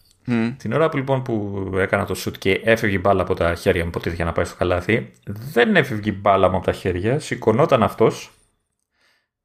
Την 0.58 0.74
ώρα 0.74 0.90
που 0.90 0.98
λοιπόν 0.98 1.24
που 1.24 1.70
έκανα 1.78 2.06
το 2.06 2.14
σουτ 2.14 2.36
και 2.38 2.52
έφευγε 2.64 2.96
η 2.96 3.00
μπάλα 3.04 3.22
από 3.22 3.34
τα 3.34 3.56
χέρια 3.56 3.84
μου 3.84 3.90
ποτέ 3.90 4.10
για 4.10 4.26
να 4.26 4.32
πάει 4.32 4.46
στο 4.46 4.56
καλάθι 4.56 5.12
δεν 5.26 5.76
έφευγε 5.76 6.10
η 6.10 6.18
μπάλα 6.22 6.50
μου 6.50 6.56
από 6.56 6.66
τα 6.66 6.72
χέρια 6.72 7.20
σηκωνόταν 7.20 7.84
αυτός 7.84 8.32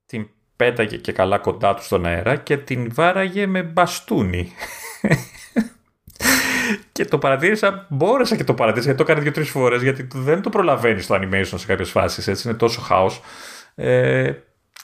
την 0.07 0.29
πέταγε 0.57 0.97
και 0.97 1.13
καλά 1.13 1.39
κοντά 1.39 1.75
του 1.75 1.83
στον 1.83 2.07
αέρα 2.07 2.37
και 2.37 2.57
την 2.57 2.95
βάραγε 2.95 3.47
με 3.47 3.63
μπαστούνι 3.63 4.53
και 6.93 7.05
το 7.05 7.19
παρατήρησα, 7.19 7.87
μπόρεσα 7.89 8.37
και 8.37 8.45
το 8.45 8.55
παρατήρησα 8.55 8.91
γιατί 8.91 9.05
το 9.05 9.11
έκανε 9.11 9.25
δύο-τρεις 9.25 9.51
φορές. 9.51 9.83
Γιατί 9.83 10.09
δεν 10.15 10.43
το 10.43 10.51
προλαβαίνεις 10.51 11.07
το 11.07 11.15
animation 11.15 11.53
σε 11.55 11.67
κάποιες 11.67 11.91
φάσεις. 11.91 12.29
Έτσι 12.29 12.49
είναι 12.49 12.57
τόσο 12.57 12.81
χάος. 12.81 13.21
Ε, 13.75 14.33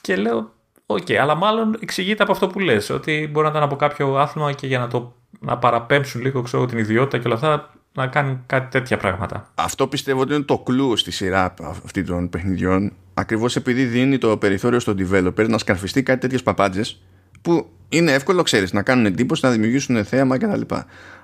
και 0.01 0.17
λέω, 0.17 0.53
OK, 0.87 0.99
okay, 1.07 1.15
αλλά 1.15 1.35
μάλλον 1.35 1.77
εξηγείται 1.81 2.23
από 2.23 2.33
αυτό 2.33 2.47
που 2.47 2.59
λες. 2.59 2.91
Ότι 2.91 3.29
μπορεί 3.33 3.45
να 3.45 3.51
ήταν 3.51 3.63
από 3.63 3.77
κάποιο 3.77 4.17
άθλημα 4.17 4.53
και 4.53 4.67
για 4.67 4.79
να 4.79 4.89
το 4.89 5.15
να 5.41 5.59
παραπέμψουν 5.59 6.21
λίγο 6.21 6.43
ξέρω, 6.43 6.67
την 6.67 6.79
ιδιότητα 6.79 7.19
και 7.19 7.27
όλα 7.27 7.35
αυτά 7.35 7.71
να 7.93 8.07
κάνουν 8.07 8.43
κάτι 8.47 8.71
τέτοια 8.71 8.97
πράγματα. 8.97 9.51
Αυτό 9.55 9.87
πιστεύω 9.87 10.21
ότι 10.21 10.35
είναι 10.35 10.43
το 10.43 10.59
κλου 10.59 10.97
στη 10.97 11.11
σειρά 11.11 11.55
αυτή 11.85 12.05
των 12.05 12.29
παιχνιδιών. 12.29 12.93
Ακριβώς 13.15 13.57
επειδή 13.57 13.85
δίνει 13.85 14.19
το 14.19 14.37
περιθώριο 14.37 14.81
στον 14.81 14.97
developer 14.99 15.49
να 15.49 15.59
σκαρφιστεί 15.59 16.03
κάτι 16.03 16.21
τέτοιες 16.21 16.43
παπάντζες 16.43 17.03
που 17.43 17.67
είναι 17.89 18.13
εύκολο, 18.13 18.43
ξέρεις, 18.43 18.73
να 18.73 18.83
κάνουν 18.83 19.07
εντύπωση, 19.07 19.45
να 19.45 19.51
δημιουργήσουν 19.51 20.05
θέαμα 20.05 20.39
κτλ. 20.39 20.61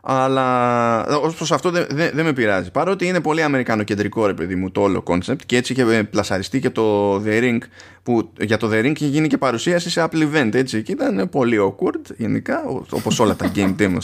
Αλλά 0.05 1.07
ως 1.07 1.35
προς 1.35 1.53
αυτό 1.53 1.71
δεν 1.71 1.87
δε, 1.91 2.23
με 2.23 2.33
πειράζει. 2.33 2.71
Παρότι 2.71 3.07
είναι 3.07 3.21
πολύ 3.21 3.43
αμερικανοκεντρικό, 3.43 4.27
ρε 4.27 4.35
παιδί 4.35 4.55
μου, 4.55 4.71
το 4.71 4.81
όλο 4.81 5.03
concept 5.07 5.43
και 5.47 5.57
έτσι 5.57 5.73
είχε 5.73 6.05
πλασαριστεί 6.11 6.61
και 6.61 6.71
το 6.71 7.17
The 7.17 7.43
Ring, 7.43 7.59
που 8.03 8.31
για 8.41 8.57
το 8.57 8.69
The 8.73 8.85
Ring 8.85 8.93
είχε 8.95 9.07
γίνει 9.07 9.29
και 9.29 9.39
παρουσίαση 9.39 9.91
σε 9.91 10.09
Apple 10.11 10.23
Event, 10.23 10.55
έτσι. 10.55 10.83
Και 10.83 10.93
ήταν 10.93 11.29
πολύ 11.31 11.57
awkward 11.61 12.15
γενικά, 12.17 12.63
όπως 12.91 13.21
όλα 13.21 13.37
τα 13.37 13.53
game 13.55 13.75
demos 13.81 14.03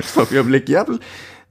στο 0.00 0.20
οποίο 0.20 0.44
μπλέκει 0.44 0.72
η 0.72 0.76
Apple. 0.78 0.98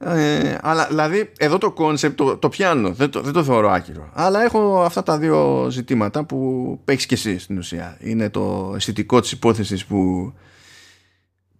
Ε, 0.00 0.58
αλλά 0.62 0.86
δηλαδή 0.86 1.32
εδώ 1.38 1.58
το 1.58 1.74
concept 1.78 2.14
το, 2.14 2.36
το 2.36 2.48
πιάνω, 2.48 2.92
δεν 2.92 3.10
το, 3.10 3.20
δεν 3.20 3.32
το 3.32 3.44
θεωρώ 3.44 3.70
άκυρο. 3.70 4.10
Αλλά 4.12 4.42
έχω 4.42 4.82
αυτά 4.82 5.02
τα 5.02 5.18
δύο 5.18 5.66
ζητήματα 5.70 6.24
που 6.24 6.80
έχεις 6.84 7.06
και 7.06 7.14
εσύ 7.14 7.38
στην 7.38 7.58
ουσία. 7.58 7.96
Είναι 8.00 8.30
το 8.30 8.72
αισθητικό 8.76 9.20
της 9.20 9.32
υπόθεσης 9.32 9.84
που 9.84 10.32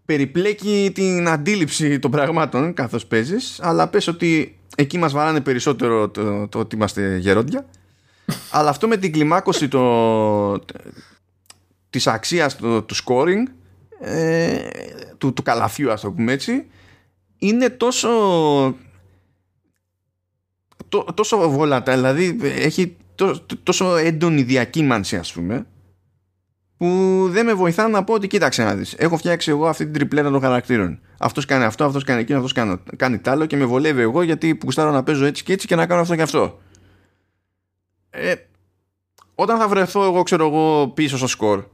περιπλέκει 0.09 0.91
την 0.95 1.29
αντίληψη 1.29 1.99
των 1.99 2.11
πραγμάτων 2.11 2.75
καθώς 2.75 3.07
παίζεις 3.07 3.61
αλλά 3.63 3.89
πες 3.89 4.07
ότι 4.07 4.59
εκεί 4.77 4.99
μας 4.99 5.13
βαράνε 5.13 5.41
περισσότερο 5.41 6.09
το, 6.09 6.49
το 6.49 6.59
ότι 6.59 6.77
είμαστε 6.77 7.17
γερόντια 7.17 7.67
αλλά 8.57 8.71
αυτό 8.71 8.89
με 8.89 8.97
την 8.97 9.13
κλιμάκωση 9.13 9.69
το, 9.69 10.65
της 11.91 12.07
αξίας 12.07 12.57
του, 12.57 12.85
του 12.85 12.95
scoring 12.95 13.43
ε, 14.01 14.59
του, 15.19 15.33
του 15.33 15.43
καλαφιού 15.43 15.93
ας 15.93 16.01
το 16.01 16.11
πούμε 16.11 16.33
έτσι 16.33 16.67
είναι 17.39 17.71
τόσο 17.71 18.09
τόσο 21.15 21.51
βολατά 21.51 21.95
δηλαδή 21.95 22.39
έχει 22.43 22.97
τόσο 23.63 23.97
έντονη 23.97 24.43
διακύμανση 24.43 25.17
ας 25.17 25.33
πούμε 25.33 25.67
που 26.79 27.27
δεν 27.31 27.45
με 27.45 27.55
βοηθά 27.55 27.89
να 27.89 28.05
πω 28.05 28.15
ότι 28.15 28.27
κοίταξε 28.27 28.65
να 28.65 28.75
δεις 28.75 28.95
έχω 28.99 29.17
φτιάξει 29.17 29.51
εγώ 29.51 29.67
αυτή 29.67 29.85
την 29.85 29.93
τριπλέτα 29.93 30.31
των 30.31 30.41
χαρακτήρων. 30.41 31.01
Αυτός 31.19 31.45
κάνει 31.45 31.65
αυτό, 31.65 31.85
αυτός 31.85 32.05
κάνει 32.05 32.21
εκείνο, 32.21 32.39
αυτός 32.39 32.53
κάνει, 32.53 32.81
κάνει 32.97 33.19
τ' 33.19 33.29
άλλο 33.29 33.47
και 33.47 33.57
με 33.57 33.65
βολεύει 33.65 34.01
εγώ 34.01 34.23
γιατί 34.23 34.55
που 34.55 34.61
γουστάρω 34.65 34.91
να 34.91 35.03
παίζω 35.03 35.25
έτσι 35.25 35.43
και 35.43 35.53
έτσι 35.53 35.67
και 35.67 35.75
να 35.77 35.87
κάνω 35.87 36.01
αυτό 36.01 36.17
και 36.17 36.23
αυτό. 36.23 36.59
Ε, 38.11 38.35
όταν 39.35 39.59
θα 39.59 39.69
βρεθώ 39.69 40.05
εγώ 40.05 40.23
ξέρω 40.23 40.47
εγώ 40.47 40.89
πίσω 40.89 41.17
στο 41.17 41.27
σκορ 41.27 41.65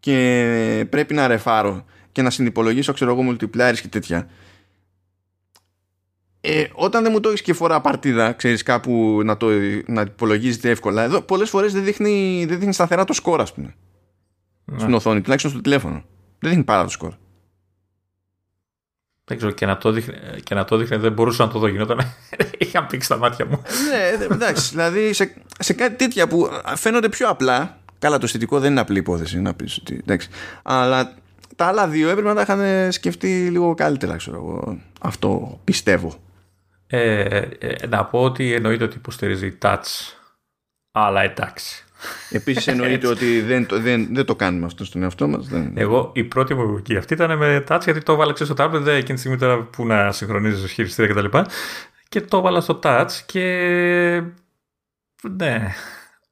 και 0.00 0.86
πρέπει 0.90 1.14
να 1.14 1.26
ρεφάρω 1.26 1.84
και 2.12 2.22
να 2.22 2.30
συνυπολογίσω 2.30 2.92
ξέρω 2.92 3.10
εγώ 3.10 3.30
multipliers 3.30 3.78
και 3.80 3.88
τέτοια 3.88 4.28
ε, 6.40 6.64
όταν 6.72 7.02
δεν 7.02 7.12
μου 7.12 7.20
το 7.20 7.28
έχεις 7.28 7.42
και 7.42 7.52
φορά 7.52 7.80
παρτίδα, 7.80 8.32
ξέρεις 8.32 8.62
κάπου 8.62 9.20
να 9.24 9.36
το 9.36 9.48
να 9.86 10.00
υπολογίζεται 10.00 10.70
εύκολα. 10.70 11.02
Εδώ 11.02 11.20
πολλές 11.20 11.50
φορές 11.50 11.72
δεν 11.72 11.84
δείχνει, 11.84 12.44
δεν 12.48 12.58
δείχνει 12.58 12.72
σταθερά 12.72 13.04
το 13.04 13.12
σκορ, 13.12 13.40
ας 13.40 13.52
πούμε. 13.52 13.74
Ναι. 14.64 14.78
Στην 14.78 14.94
οθόνη, 14.94 15.20
τουλάχιστον 15.20 15.52
στο 15.52 15.60
τηλέφωνο. 15.60 16.04
Δεν 16.38 16.50
δείχνει 16.50 16.64
πάρα 16.64 16.84
το 16.84 16.90
σκορ. 16.90 17.12
Δεν 19.24 19.36
ξέρω, 19.36 19.52
και 19.52 19.66
να 19.66 19.76
το 19.76 19.90
δείχνει, 19.90 20.14
και 20.42 20.54
να 20.54 20.64
το 20.64 20.76
δείχνει 20.76 20.96
δεν 20.96 21.12
μπορούσα 21.12 21.44
να 21.44 21.50
το 21.50 21.58
δω. 21.58 21.66
Γινόταν. 21.66 22.00
Είχα 22.58 22.86
πήξει 22.86 23.08
τα 23.08 23.16
μάτια 23.16 23.46
μου. 23.46 23.62
ναι, 23.90 24.24
εντάξει. 24.34 24.70
δηλαδή 24.70 25.12
σε, 25.12 25.34
σε 25.58 25.72
κάτι 25.72 25.96
τέτοια 25.96 26.28
που 26.28 26.48
φαίνονται 26.76 27.08
πιο 27.08 27.28
απλά. 27.28 27.78
Καλά, 27.98 28.18
το 28.18 28.24
αισθητικό 28.24 28.60
δεν 28.60 28.70
είναι 28.70 28.80
απλή 28.80 28.98
υπόθεση. 28.98 29.40
Να 29.40 29.54
πεις 29.54 29.76
ότι, 29.76 29.98
εντάξει. 30.00 30.28
Αλλά 30.62 31.14
τα 31.56 31.66
άλλα 31.66 31.88
δύο 31.88 32.08
έπρεπε 32.08 32.28
να 32.28 32.34
τα 32.34 32.40
είχαν 32.40 32.92
σκεφτεί 32.92 33.48
λίγο 33.50 33.74
καλύτερα, 33.74 34.16
ξέρω 34.16 34.36
εγώ. 34.36 34.78
Αυτό 35.00 35.60
πιστεύω. 35.64 36.14
Ε, 36.92 37.48
ε, 37.58 37.86
να 37.86 38.04
πω 38.04 38.22
ότι 38.22 38.52
εννοείται 38.52 38.84
ότι 38.84 38.96
υποστηρίζει 38.96 39.58
touch, 39.62 40.14
αλλά 40.92 41.22
εντάξει. 41.22 41.84
Επίσης 42.30 42.66
εννοείται 42.72 43.06
ότι 43.06 43.40
δεν, 43.40 43.66
δεν, 43.70 44.14
δεν 44.14 44.24
το 44.24 44.36
κάνουμε 44.36 44.66
αυτό 44.66 44.84
στον 44.84 45.02
εαυτό 45.02 45.28
μας. 45.28 45.48
Δεν... 45.48 45.72
Εγώ 45.76 46.10
η 46.14 46.24
πρώτη 46.24 46.54
μου 46.54 46.62
εμπορική 46.62 46.96
αυτή 46.96 47.14
ήταν 47.14 47.36
με 47.36 47.64
touch 47.68 47.80
γιατί 47.84 48.00
το 48.00 48.12
έβαλα 48.12 48.34
στο 48.36 48.54
tablet 48.56 48.86
εκείνη 48.86 49.02
τη 49.02 49.18
στιγμή 49.18 49.38
τώρα 49.38 49.62
που 49.62 49.86
να 49.86 50.12
συγχρονίζεις 50.12 50.72
χειριστήρια 50.72 51.14
κτλ. 51.14 51.38
Και, 51.38 51.44
και 52.08 52.20
το 52.20 52.36
έβαλα 52.36 52.60
στο 52.60 52.78
touch 52.82 53.10
και 53.26 54.22
ναι, 55.36 55.74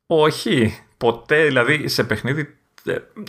όχι, 0.07 0.79
ποτέ 0.97 1.45
δηλαδή 1.45 1.89
σε 1.89 2.05
παιχνίδι 2.05 2.59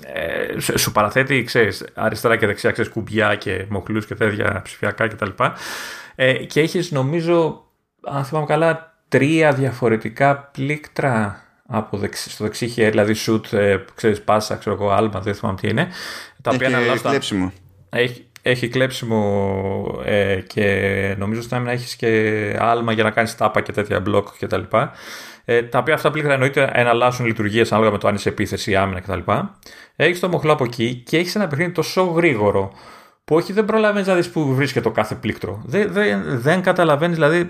ε, 0.06 0.60
σου 0.78 0.92
παραθέτει, 0.92 1.44
ξέρεις, 1.44 1.86
αριστερά 1.94 2.36
και 2.36 2.46
δεξιά, 2.46 2.72
ξέρεις, 2.72 2.92
κουμπιά 2.92 3.36
και 3.36 3.65
μοχλούς 3.70 4.06
και 4.06 4.15
τέτοια 4.15 4.62
ψηφιακά 4.63 5.08
κτλ. 5.08 5.30
Ε, 6.21 6.34
και 6.34 6.60
έχεις 6.60 6.91
νομίζω, 6.91 7.65
αν 8.01 8.25
θυμάμαι 8.25 8.45
καλά, 8.45 8.97
τρία 9.08 9.53
διαφορετικά 9.53 10.38
πλήκτρα 10.38 11.43
από 11.67 11.97
δεξι, 11.97 12.29
στο 12.29 12.43
δεξί 12.43 12.67
χέρι, 12.67 12.89
δηλαδή 12.89 13.15
shoot, 13.27 13.53
ε, 13.53 13.77
ξέρεις, 13.95 14.21
πάσα, 14.21 14.55
ξέρω 14.55 14.75
εγώ, 14.75 14.89
άλμα, 14.89 15.19
δεν 15.19 15.36
θυμάμαι 15.36 15.58
τι 15.58 15.67
είναι. 15.67 15.88
Τα 16.41 16.51
οποία 16.53 16.67
αναλάβουν. 16.67 17.51
έχει, 17.89 18.25
έχει 18.41 18.67
κλέψιμο 18.67 20.01
ε, 20.05 20.41
και 20.47 21.15
νομίζω 21.17 21.41
ότι 21.45 21.63
να 21.63 21.71
έχεις 21.71 21.95
και 21.95 22.55
άλμα 22.60 22.91
για 22.91 23.03
να 23.03 23.12
κάνεις 23.12 23.36
τάπα 23.36 23.62
και 23.62 23.71
τέτοια 23.71 23.99
μπλοκ 23.99 24.27
κτλ. 24.39 24.62
Ε, 25.45 25.63
τα 25.63 25.79
οποία 25.79 25.93
αυτά 25.93 26.12
πλήκτρα 26.12 26.34
εννοείται 26.34 26.69
εναλλάσσουν 26.73 27.25
λειτουργίες 27.25 27.71
ανάλογα 27.71 27.91
με 27.91 27.97
το 27.97 28.08
αν 28.08 28.15
είσαι 28.15 28.29
επίθεση, 28.29 28.75
άμυνα 28.75 28.99
κτλ. 28.99 29.32
Έχεις 29.95 30.19
το 30.19 30.29
μοχλό 30.29 30.51
από 30.51 30.63
εκεί 30.63 30.95
και 31.05 31.17
έχεις 31.17 31.36
ένα 31.36 31.47
παιχνίδι 31.47 31.71
τόσο 31.71 32.03
γρήγορο 32.03 32.71
που 33.30 33.36
όχι 33.36 33.54
δεν 33.54 33.65
προλαβαίνεις 33.65 34.08
να 34.08 34.15
δεις 34.15 34.30
πού 34.30 34.56
βρίσκεται 34.56 34.88
το 34.88 34.92
κάθε 34.92 35.15
πλήκτρο. 35.15 35.62
Δεν, 35.65 35.92
δεν, 35.92 36.39
δεν 36.39 36.62
καταλαβαίνεις, 36.62 37.15
δηλαδή. 37.15 37.50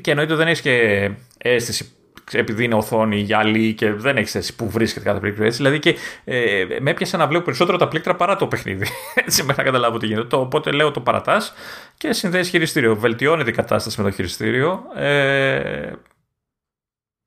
Και 0.00 0.10
εννοείται 0.10 0.34
δεν 0.34 0.46
έχεις 0.46 0.60
και 0.60 1.10
αίσθηση 1.38 1.92
επειδή 2.32 2.64
είναι 2.64 2.74
οθόνη 2.74 3.16
γυαλί 3.16 3.74
και 3.74 3.92
δεν 3.92 4.16
έχεις 4.16 4.30
θέση 4.30 4.56
που 4.56 4.70
βρίσκεται 4.70 5.04
κάθε 5.04 5.20
πλήκτρο. 5.20 5.44
Έτσι. 5.44 5.56
Δηλαδή 5.56 5.78
και 5.78 5.96
ε, 6.24 6.64
με 6.80 6.90
έπιασε 6.90 7.16
να 7.16 7.26
βλέπω 7.26 7.44
περισσότερο 7.44 7.78
τα 7.78 7.88
πλήκτρα 7.88 8.16
παρά 8.16 8.36
το 8.36 8.46
παιχνίδι. 8.46 8.86
Έτσι, 9.24 9.42
μέχρι 9.42 9.62
να 9.64 9.70
καταλάβω 9.70 9.98
τι 9.98 10.06
γίνεται. 10.06 10.26
Το, 10.26 10.40
οπότε 10.40 10.70
λέω 10.70 10.90
το 10.90 11.00
παρατάς 11.00 11.54
και 11.96 12.12
συνδέεις 12.12 12.48
χειριστήριο. 12.48 12.96
Βελτιώνεται 12.96 13.50
η 13.50 13.52
κατάσταση 13.52 14.00
με 14.00 14.10
το 14.10 14.14
χειριστήριο. 14.14 14.82
Ε, 14.96 15.92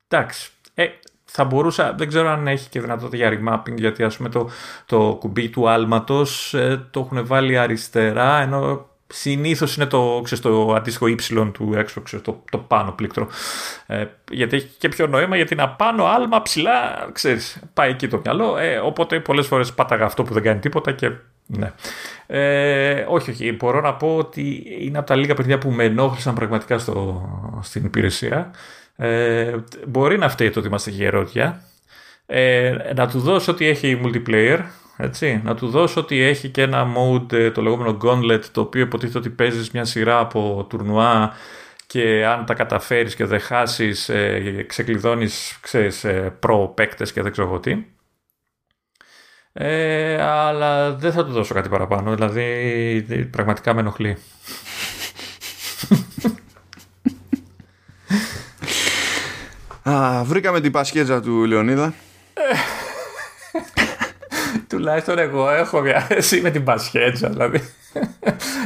εντάξει. 0.07 0.51
Ε, 0.73 0.85
θα 1.31 1.43
μπορούσα, 1.43 1.93
δεν 1.97 2.07
ξέρω 2.07 2.29
αν 2.29 2.47
έχει 2.47 2.69
και 2.69 2.81
δυνατότητα 2.81 3.17
για 3.17 3.39
remapping, 3.39 3.75
γιατί 3.75 4.03
ας 4.03 4.17
πούμε 4.17 4.29
το, 4.29 4.49
το 4.85 5.17
κουμπί 5.19 5.49
του 5.49 5.69
άλματος 5.69 6.53
ε, 6.53 6.87
το 6.91 6.99
έχουν 6.99 7.25
βάλει 7.25 7.57
αριστερά, 7.57 8.41
ενώ 8.41 8.87
συνήθως 9.07 9.75
είναι 9.75 9.85
το, 9.85 10.21
ξέρεις, 10.23 10.43
το 10.43 10.73
αντίστοιχο 10.73 11.05
Y 11.05 11.51
του 11.53 11.73
Xbox, 11.73 12.19
το, 12.21 12.43
το 12.51 12.57
πάνω 12.57 12.91
πλήκτρο. 12.91 13.27
Ε, 13.85 14.05
γιατί 14.31 14.55
έχει 14.55 14.69
και 14.77 14.89
πιο 14.89 15.07
νόημα, 15.07 15.35
γιατί 15.35 15.53
είναι 15.53 15.63
απάνω, 15.63 16.05
άλμα, 16.05 16.41
ψηλά, 16.41 17.09
ξέρεις, 17.11 17.61
πάει 17.73 17.89
εκεί 17.89 18.07
το 18.07 18.21
μυαλό. 18.23 18.57
Ε, 18.57 18.77
οπότε 18.77 19.19
πολλές 19.19 19.47
φορές 19.47 19.73
πάταγα 19.73 20.05
αυτό 20.05 20.23
που 20.23 20.33
δεν 20.33 20.43
κάνει 20.43 20.59
τίποτα 20.59 20.91
και 20.91 21.11
ναι. 21.45 21.73
Ε, 22.27 23.05
όχι, 23.07 23.29
όχι. 23.29 23.51
Μπορώ 23.51 23.81
να 23.81 23.93
πω 23.93 24.15
ότι 24.17 24.63
είναι 24.79 24.97
από 24.97 25.07
τα 25.07 25.15
λίγα 25.15 25.33
παιδιά 25.33 25.57
που 25.57 25.71
με 25.71 25.83
ενόχλησαν 25.83 26.35
πραγματικά 26.35 26.77
στο, 26.77 27.21
στην 27.61 27.85
υπηρεσία. 27.85 28.51
Ε, 28.99 29.55
μπορεί 29.87 30.17
να 30.17 30.29
φταίει 30.29 30.49
το 30.49 30.59
ότι 30.59 30.67
είμαστε 30.67 30.89
γερόντια. 30.89 31.61
Ε, 32.25 32.75
να 32.95 33.07
του 33.07 33.19
δώσω 33.19 33.51
ότι 33.51 33.65
έχει 33.65 34.01
multiplayer. 34.03 34.59
Έτσι. 34.97 35.41
Να 35.43 35.55
του 35.55 35.69
δώσω 35.69 36.01
ότι 36.01 36.21
έχει 36.21 36.49
και 36.49 36.61
ένα 36.61 36.87
mode, 36.97 37.33
ε, 37.33 37.51
το 37.51 37.61
λεγόμενο 37.61 37.97
Gauntlet, 38.03 38.41
το 38.51 38.61
οποίο 38.61 38.81
υποτίθεται 38.81 39.17
ότι 39.17 39.29
παίζεις 39.29 39.71
μια 39.71 39.85
σειρά 39.85 40.19
από 40.19 40.65
τουρνουά 40.69 41.33
και 41.87 42.25
αν 42.25 42.45
τα 42.45 42.53
καταφέρεις 42.53 43.15
και 43.15 43.25
δεν 43.25 43.39
χάσεις, 43.39 44.09
ε, 44.09 44.65
ξεκλειδώνεις 44.67 45.57
ξέρεις, 45.61 46.03
ε, 46.03 46.35
προ 46.39 46.71
παίκτες 46.75 47.11
και 47.13 47.21
δεν 47.21 47.31
ξέρω 47.31 47.47
εγώ 47.47 47.59
τι. 47.59 47.85
Ε, 49.53 50.21
αλλά 50.21 50.93
δεν 50.95 51.11
θα 51.11 51.25
του 51.25 51.31
δώσω 51.31 51.53
κάτι 51.53 51.69
παραπάνω, 51.69 52.15
δηλαδή 52.15 53.27
πραγματικά 53.31 53.73
με 53.73 53.79
ενοχλεί. 53.79 54.17
Α, 59.89 60.23
βρήκαμε 60.23 60.61
την 60.61 60.71
πασχέτζα 60.71 61.21
του 61.21 61.45
Λεωνίδα. 61.45 61.93
Τουλάχιστον 64.67 65.17
εγώ 65.17 65.49
έχω 65.49 65.81
μια 65.81 66.07
αρέσει 66.09 66.41
με 66.41 66.49
την 66.49 66.63
πασχέτζα, 66.63 67.29
δηλαδή. 67.29 67.61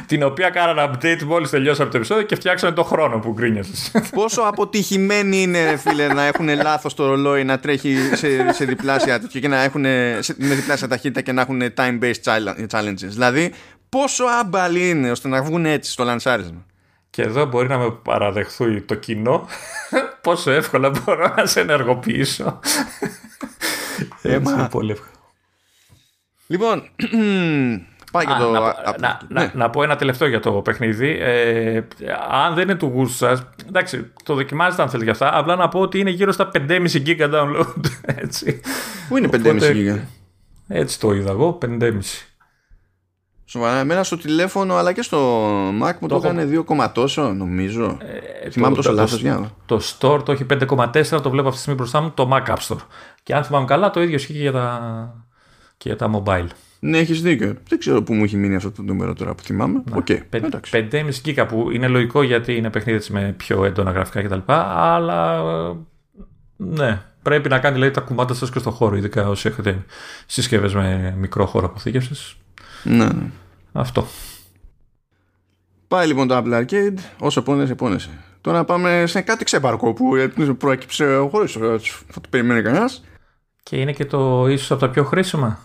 την 0.06 0.24
οποία 0.24 0.50
κάνανε 0.50 0.92
update 0.92 1.24
μόλις 1.24 1.50
τελειώσαμε 1.50 1.90
το 1.90 1.98
επεισόδιο 1.98 2.24
και 2.24 2.36
φτιάξανε 2.36 2.74
το 2.76 2.84
χρόνο 2.84 3.20
που 3.20 3.32
γκρίνιασε. 3.32 4.02
Πόσο 4.16 4.42
αποτυχημένοι 4.42 5.42
είναι, 5.42 5.78
φίλε, 5.78 6.08
να 6.08 6.24
έχουν 6.24 6.50
λάθος 6.50 6.94
το 6.94 7.06
ρολόι 7.08 7.44
να 7.44 7.60
τρέχει 7.60 7.96
σε, 8.14 8.54
σε 8.54 8.66
διπλάσια 8.66 9.18
και 9.18 9.48
να 9.48 9.62
έχουν 9.62 9.86
σε, 10.20 10.36
με 10.38 10.56
διπλάσια 10.56 10.88
ταχύτητα 10.88 11.22
και 11.22 11.32
να 11.32 11.42
έχουν 11.42 11.62
time-based 11.78 12.48
challenges. 12.70 12.94
Δηλαδή, 12.96 13.54
πόσο 13.90 14.24
άμπαλοι 14.40 14.90
είναι 14.90 15.12
ώστε 15.12 15.28
να 15.28 15.44
βγουν 15.44 15.66
έτσι 15.66 15.92
στο 15.92 16.04
λανσάρισμα; 16.04 16.66
Και 17.14 17.22
εδώ 17.22 17.46
μπορεί 17.46 17.68
να 17.68 17.78
με 17.78 17.92
παραδεχθεί 17.92 18.82
το 18.82 18.96
κοινό 18.96 19.48
πόσο 20.22 20.52
εύκολα 20.52 20.90
μπορώ 20.90 21.34
να 21.38 21.46
σε 21.46 21.60
ενεργοποιήσω. 21.60 22.60
Έμα. 24.22 24.52
Είναι 24.52 24.68
πολύ 24.70 24.92
εύκολο. 24.92 25.12
Λοιπόν, 26.48 26.78
πάει 28.12 28.26
και 28.26 28.34
το... 28.40 28.50
να, 28.52 28.60
α, 28.60 28.96
να, 29.00 29.20
ναι. 29.28 29.42
να, 29.42 29.52
να 29.56 29.70
πω 29.70 29.84
ένα 29.84 29.96
τελευταίο 29.96 30.28
για 30.28 30.40
το 30.40 30.52
παιχνίδι. 30.52 31.18
Ε, 31.20 31.82
αν 32.30 32.54
δεν 32.54 32.64
είναι 32.64 32.76
του 32.78 32.86
γούστου 32.86 33.16
σας, 33.16 33.46
εντάξει, 33.68 34.12
το 34.24 34.34
δοκιμάζετε 34.34 34.82
αν 34.82 34.90
θέλετε 34.90 35.12
για 35.12 35.28
αυτά. 35.28 35.38
Απλά 35.40 35.56
να 35.56 35.70
πω 35.70 35.80
ότι 35.80 36.00
είναι 36.00 36.10
γύρω 36.10 36.32
στα 36.32 36.52
5,5 36.54 36.88
GB 37.06 37.34
download. 37.34 37.84
Έτσι. 38.24 38.62
Πού 39.10 39.18
είναι 39.18 39.30
5,5 39.32 39.40
Οπότε- 39.40 39.72
γίγα; 39.72 40.08
Έτσι 40.68 41.00
το 41.00 41.14
είδα 41.14 41.32
εγώ, 41.32 41.58
5,5. 41.66 42.00
Σοβαρά, 43.46 43.80
εμένα 43.80 44.04
στο 44.04 44.18
τηλέφωνο 44.18 44.76
αλλά 44.76 44.94
και 44.94 45.02
στο 45.02 45.48
Mac 45.70 45.94
μου 46.00 46.08
το, 46.08 46.16
έχω- 46.16 46.26
έκανε 46.28 46.46
2, 46.60 46.64
κόμμα 46.66 46.92
τόσο 46.92 47.34
νομίζω. 47.34 47.98
Ε, 48.44 48.50
Θυμάμαι 48.50 48.76
το- 48.76 48.82
τόσο 48.82 48.90
το- 48.90 48.96
λάθος 48.96 49.12
το- 49.22 49.28
για 49.28 49.52
Το 49.66 49.80
store 50.00 50.26
το 50.26 50.32
έχει 50.32 50.46
5,4, 50.46 51.22
το 51.22 51.30
βλέπω 51.30 51.48
αυτή 51.48 51.52
τη 51.52 51.58
στιγμή 51.58 51.76
μπροστά 51.80 52.02
μου, 52.02 52.12
το 52.14 52.30
Mac 52.34 52.50
App 52.54 52.58
Store. 52.68 52.78
Και 53.24 53.36
αν 53.36 53.44
θυμάμαι 53.44 53.66
καλά, 53.66 53.90
το 53.90 54.02
ίδιο 54.02 54.16
ισχύει 54.16 54.34
και 54.34 54.40
για 54.40 54.52
τα, 54.52 54.80
και 55.78 55.90
για 55.90 55.98
τα 55.98 56.12
mobile. 56.24 56.46
Ναι, 56.80 56.98
έχεις 56.98 57.22
δίκιο. 57.22 57.54
Δεν 57.70 57.80
ξέρω 57.80 58.02
πού 58.04 58.14
μου 58.14 58.24
έχει 58.24 58.38
μείνει 58.38 58.56
αυτό 58.56 58.72
το 58.72 58.82
νούμερο 58.82 59.14
τώρα 59.14 59.36
που 59.36 59.44
θυμάμαι. 59.44 59.84
Οκ, 59.94 60.06
Πεν- 60.30 60.44
εντάξει. 60.46 60.72
5,5 60.72 61.22
γίγα 61.24 61.46
που 61.46 61.72
είναι 61.72 61.88
λογικό 61.88 62.24
γιατί 62.24 62.56
είναι 62.56 62.70
παιχνίδι 62.70 62.98
έτσι 62.98 63.14
με 63.14 63.34
πιο 63.38 63.66
έντονα 63.66 63.92
γραφικά 63.92 64.22
κτλ. 64.22 64.40
Αλλά 64.46 65.36
ε, 65.70 65.76
ναι, 66.58 67.02
πρέπει 67.22 67.50
να 67.50 67.60
κάνετε 67.60 67.78
λέει, 67.78 67.92
τα 67.92 68.02
κουμάντα 68.02 68.34
σας 68.34 68.50
και 68.50 68.60
στο 68.60 68.72
χώρο, 68.72 68.96
ειδικά 68.96 69.28
όσοι 69.30 69.48
έχετε 69.48 69.86
συσκευές 70.26 70.74
με 70.74 71.16
μικρό 71.18 71.46
χώρο 71.46 71.66
αποθήκευσης. 71.66 72.36
Ναι, 72.84 73.06
ναι. 73.06 73.32
Αυτό. 73.72 74.08
Πάει 75.88 76.08
λοιπόν 76.08 76.28
το 76.28 76.38
Apple 76.38 76.64
Arcade, 76.64 76.98
όσο 77.20 77.42
πόνεσαι, 77.42 77.76
πόνεσαι. 77.76 78.10
Τώρα 78.42 78.64
πάμε 78.64 79.04
σε 79.08 79.22
κάτι 79.22 79.44
ξεπαρκό 79.44 79.94
που 79.94 80.16
ε, 80.16 80.28
προέκυψε 80.58 81.28
χωρί 81.32 81.48
θα 82.08 82.22
το 82.22 82.30
περιμένει 82.30 82.62
κανένας. 82.62 83.04
Και 83.64 83.76
είναι 83.76 83.94
και 83.94 84.06
το 84.06 84.48
ίσως 84.48 84.72
από 84.72 84.80
τα 84.80 84.90
πιο 84.90 85.04
χρήσιμα. 85.04 85.60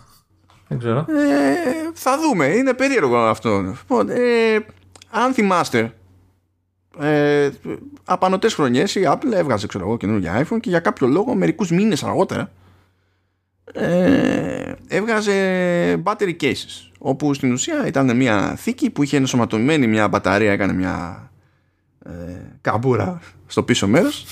Δεν 0.67 0.77
ξέρω. 0.77 0.99
Ε, 0.99 1.91
θα 1.93 2.17
δούμε, 2.19 2.45
είναι 2.45 2.73
περίεργο 2.73 3.17
αυτό. 3.17 3.59
Λοιπόν, 3.59 4.09
ε, 4.09 4.65
αν 5.09 5.33
θυμάστε, 5.33 5.93
ε, 6.99 7.49
απανωτές 8.03 8.53
χρονιές 8.53 8.95
η 8.95 9.01
Apple 9.05 9.31
έβγαζε 9.33 9.67
ξέρω 9.67 9.85
εγώ 9.85 9.97
καινούργια 9.97 10.45
iPhone 10.45 10.59
και 10.59 10.69
για 10.69 10.79
κάποιο 10.79 11.07
λόγο 11.07 11.35
μερικούς 11.35 11.71
μήνες 11.71 12.03
αργότερα 12.03 12.51
ε, 13.73 14.73
έβγαζε 14.87 15.33
battery 16.03 16.35
cases 16.41 16.88
όπου 16.99 17.33
στην 17.33 17.51
ουσία 17.51 17.87
ήταν 17.87 18.15
μια 18.15 18.55
θήκη 18.55 18.89
που 18.89 19.03
είχε 19.03 19.17
ενσωματωμένη 19.17 19.87
μια 19.87 20.07
μπαταρία 20.07 20.51
έκανε 20.51 20.73
μια 20.73 21.23
ε, 22.05 22.11
καμπούρα 22.61 23.19
στο 23.47 23.63
πίσω 23.63 23.87
μέρος 23.87 24.25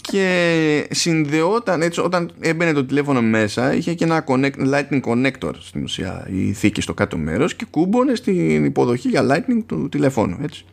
και 0.00 0.88
συνδεόταν 0.90 1.82
έτσι 1.82 2.00
όταν 2.00 2.30
έμπαινε 2.40 2.72
το 2.72 2.84
τηλέφωνο 2.84 3.22
μέσα 3.22 3.74
είχε 3.74 3.94
και 3.94 4.04
ένα 4.04 4.24
connect, 4.26 4.74
lightning 4.74 5.00
connector 5.00 5.52
στην 5.58 5.82
ουσία 5.82 6.26
η 6.30 6.52
θήκη 6.52 6.80
στο 6.80 6.94
κάτω 6.94 7.16
μέρος 7.16 7.54
και 7.54 7.66
κούμπονε 7.70 8.14
στην 8.14 8.64
υποδοχή 8.64 9.08
για 9.08 9.26
lightning 9.30 9.62
του 9.66 9.88
τηλεφώνου 9.88 10.38
έτσι. 10.42 10.64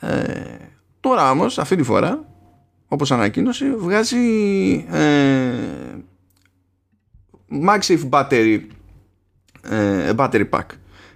Ε, 0.00 0.42
τώρα 1.00 1.30
όμως 1.30 1.58
αυτή 1.58 1.76
τη 1.76 1.82
φορά 1.82 2.24
όπως 2.88 3.12
ανακοίνωσε 3.12 3.74
βγάζει 3.78 4.16
ε, 4.90 5.52
MagSafe 7.66 8.08
battery 8.10 8.58
ε, 9.70 10.12
battery 10.16 10.48
pack. 10.50 10.66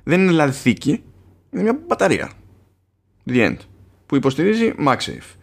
Δεν 0.02 0.20
είναι 0.20 0.30
δηλαδή 0.30 0.52
θήκη 0.52 1.02
είναι 1.52 1.62
μια 1.62 1.78
μπαταρία. 1.86 2.30
The 3.26 3.48
end. 3.48 3.56
Που 4.06 4.16
υποστηρίζει 4.16 4.74
MagSafe. 4.86 5.36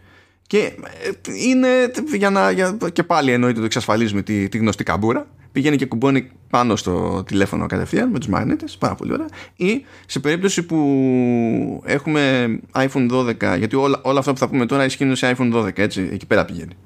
Και 0.46 0.58
ε, 0.58 1.10
είναι 1.46 1.68
για 2.16 2.30
να, 2.30 2.50
για, 2.50 2.76
και 2.92 3.02
πάλι 3.02 3.32
εννοείται 3.32 3.58
το 3.58 3.64
εξασφαλίζουμε 3.64 4.22
τη, 4.22 4.48
τη 4.48 4.58
γνωστή 4.58 4.84
καμπούρα. 4.84 5.26
Πηγαίνει 5.52 5.76
και 5.76 5.86
κουμπώνει 5.86 6.30
πάνω 6.50 6.76
στο 6.76 7.24
τηλέφωνο 7.26 7.66
κατευθείαν 7.66 8.10
με 8.10 8.18
τους 8.18 8.28
μαγνήτες, 8.28 8.76
πάρα 8.76 8.94
πολύ 8.94 9.12
ωραία. 9.12 9.28
Ή 9.56 9.84
σε 10.06 10.20
περίπτωση 10.20 10.62
που 10.62 11.82
έχουμε 11.84 12.48
iPhone 12.74 13.10
12 13.10 13.58
γιατί 13.58 13.76
όλα, 13.76 14.00
όλα 14.02 14.18
αυτά 14.18 14.32
που 14.32 14.38
θα 14.38 14.48
πούμε 14.48 14.66
τώρα 14.66 14.84
ισχύουν 14.84 15.16
σε 15.16 15.34
iPhone 15.36 15.54
12 15.54 15.78
έτσι, 15.78 16.08
εκεί 16.12 16.26
πέρα 16.26 16.44
πηγαίνει. 16.44 16.76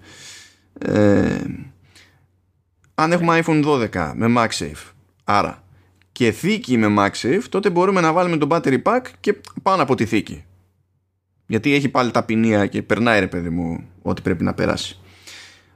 Ε, 0.79 1.37
αν 2.95 3.13
έχουμε 3.13 3.43
iPhone 3.45 3.65
12 3.65 4.13
με 4.15 4.35
MagSafe 4.37 4.93
άρα 5.25 5.64
και 6.15 6.33
θήκη 6.33 6.77
με 6.77 6.95
MagSafe 6.99 7.43
τότε 7.49 7.71
μπορούμε 7.71 8.01
να 8.01 8.13
βάλουμε 8.13 8.37
το 8.37 8.47
battery 8.51 8.83
pack 8.83 9.01
και 9.21 9.37
πάνω 9.63 9.83
από 9.83 9.95
τη 9.95 10.07
θήκη. 10.07 10.45
Γιατί 11.47 11.75
έχει 11.75 11.89
πάλι 11.89 12.11
τα 12.11 12.23
ποινία 12.25 12.67
και 12.67 12.83
περνάει 12.83 13.21
ρε 13.21 13.27
παιδί 13.27 13.49
μου 13.49 13.89
ό,τι 14.03 14.23
πρέπει 14.23 14.45
να 14.45 14.55
περάσει. 14.55 14.99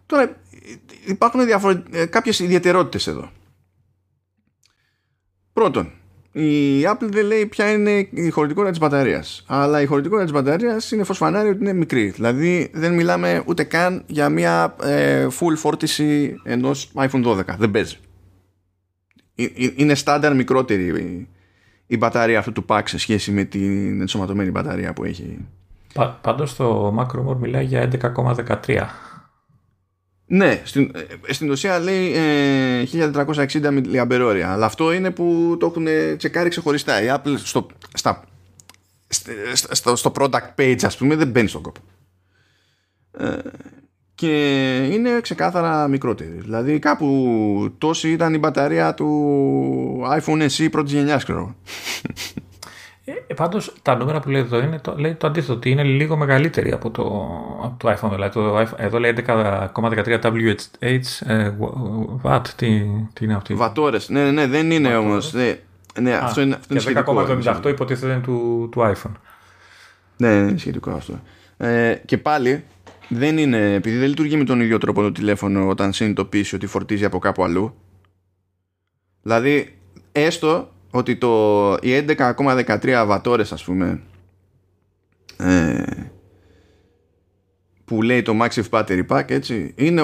Τώρα 0.07 0.37
υπάρχουν 1.07 1.45
διαφορε... 1.45 1.83
ε, 1.91 2.07
κάποιες 2.07 2.39
ιδιαιτερότητες 2.39 3.07
εδώ. 3.07 3.31
Πρώτον 5.53 5.93
η 6.33 6.83
Apple 6.87 7.09
δεν 7.09 7.27
λέει 7.27 7.47
ποια 7.47 7.73
είναι 7.73 8.09
η 8.11 8.31
χωρητικότητα 8.31 8.71
της 8.71 8.81
μπαταρίας. 8.81 9.45
Αλλά 9.47 9.81
η 9.81 9.87
χωρητικότητα 9.87 10.25
της 10.25 10.35
μπαταρίας 10.35 10.91
είναι 10.91 11.05
φωσφανάρι 11.05 11.49
ότι 11.49 11.59
είναι 11.61 11.73
μικρή. 11.73 12.11
Δηλαδή 12.11 12.71
δεν 12.73 12.95
μιλάμε 12.95 13.43
ούτε 13.47 13.65
καν 13.65 14.03
για 14.07 14.29
μια 14.29 14.77
ε, 14.83 15.27
full 15.27 15.57
φόρτιση 15.57 16.35
ενός 16.45 16.93
iPhone 16.95 17.25
12 17.25 17.43
δεν 17.59 17.71
παίζει. 17.71 17.97
Ε, 17.97 18.01
ε, 18.01 18.08
είναι 19.77 19.95
στάνταρ 19.95 20.35
μικρότερη 20.35 20.87
η, 20.87 21.29
η 21.87 21.97
μπαταρία 21.97 22.39
αυτού 22.39 22.53
του 22.53 22.65
pack 22.69 22.83
σε 22.85 22.99
σχέση 22.99 23.31
με 23.31 23.45
την 23.45 24.01
ενσωματωμένη 24.01 24.51
μπαταρία 24.51 24.93
που 24.93 25.05
έχει. 25.05 25.39
Πα, 25.95 26.19
πάντως 26.23 26.57
το 26.57 26.97
Macromore 26.99 27.37
μιλάει 27.37 27.65
για 27.65 27.91
11,13. 27.93 28.83
Ναι, 30.31 30.63
στην, 30.65 30.93
ε, 31.27 31.33
στην 31.33 31.51
ουσία 31.51 31.79
λέει 31.79 32.13
ε, 32.13 32.85
1460 32.93 33.47
mAh 33.93 34.41
αλλά 34.45 34.67
αυτό 34.67 34.93
είναι 34.93 35.11
που 35.11 35.57
το 35.61 35.67
έχουν 35.67 35.87
τσεκάρει 36.17 36.49
ξεχωριστά. 36.49 37.03
Η 37.03 37.07
Apple 37.11 37.35
στο, 37.37 37.67
στα, 37.93 38.25
στο, 39.71 39.97
στο 39.97 40.13
product 40.15 40.55
page 40.57 40.81
ας 40.83 40.97
πούμε 40.97 41.17
δεν 41.17 41.29
μπαίνει 41.29 41.49
στον 41.49 41.63
κόπο. 41.63 41.81
Ε, 43.19 43.39
και 44.19 44.77
είναι 44.93 45.21
ξεκάθαρα 45.21 45.89
μικρότερη. 45.89 46.39
Δηλαδή 46.41 46.79
κάπου 46.79 47.75
τόση 47.79 48.11
ήταν 48.11 48.35
η 48.35 48.39
μπαταρία 48.39 48.95
του 48.95 49.09
iPhone 50.21 50.49
SE 50.49 50.69
πρώτης 50.71 50.93
γενιάς 50.93 51.25
ξέρω. 51.25 51.55
Ε, 53.05 53.13
ε, 53.27 53.35
πάντως 53.35 53.73
τα 53.83 53.97
νούμερα 53.97 54.21
που 54.21 54.29
λέει 54.31 54.41
εδώ 54.41 54.61
είναι 54.61 54.79
το, 54.79 54.95
λέει 54.99 55.15
το 55.15 55.27
αντίθετο 55.27 55.53
ότι 55.53 55.71
είναι 55.71 55.83
λίγο 55.83 56.17
μεγαλύτερη 56.17 56.73
από 56.73 56.91
το, 56.91 57.03
από 57.63 57.75
το 57.79 57.91
iPhone. 57.91 58.11
Δηλαδή 58.11 58.33
το, 58.33 58.67
εδώ 58.77 58.99
λέει 58.99 59.15
11,13 59.27 60.21
WH 60.23 60.55
ε, 61.27 61.51
watt. 62.23 62.47
Τι, 62.57 62.83
τι 63.13 63.25
είναι 63.25 63.35
αυτή; 63.35 63.55
Βατόρες. 63.55 64.09
Ναι, 64.09 64.25
ναι, 64.25 64.31
ναι 64.31 64.47
δεν 64.47 64.71
είναι 64.71 64.97
όμως. 64.97 65.33
Ναι, 65.33 65.59
ναι, 66.01 66.15
Α, 66.15 66.25
αυτό 66.25 66.41
είναι, 66.41 66.55
αυτό 66.55 66.91
είναι 66.91 67.03
και 67.03 67.03
10,78 67.07 67.69
υποτίθεται 67.69 68.13
είναι 68.13 68.23
του, 68.23 68.69
του 68.73 68.81
iPhone. 68.81 69.13
Ναι, 70.17 70.29
είναι 70.29 70.59
σχετικό 70.59 70.91
αυτό. 70.91 71.21
Ε, 71.57 71.95
και 72.05 72.19
πάλι 72.19 72.65
δεν 73.09 73.39
είναι, 73.39 73.75
επειδή 73.75 73.97
δεν 73.97 74.09
λειτουργεί 74.09 74.37
με 74.37 74.45
τον 74.45 74.61
ίδιο 74.61 74.79
τρόπο 74.79 75.03
το 75.03 75.13
τηλέφωνο 75.13 75.69
όταν 75.69 75.93
συνειδητοποιήσει 75.93 76.55
ότι 76.55 76.67
φορτίζει 76.67 77.05
από 77.05 77.19
κάπου 77.19 77.45
αλλού. 77.45 77.75
Δηλαδή, 79.23 79.79
έστω 80.13 80.69
ότι 80.91 81.17
το, 81.17 81.73
οι 81.81 82.05
11,13 82.09 83.05
βατόρες 83.07 83.53
ας 83.53 83.65
πούμε 83.65 84.01
ε, 85.37 85.83
που 87.85 88.03
λέει 88.03 88.23
το 88.23 88.35
Maxif 88.43 88.63
Battery 88.71 89.07
Pack 89.07 89.31
έτσι 89.31 89.75
είναι, 89.77 90.03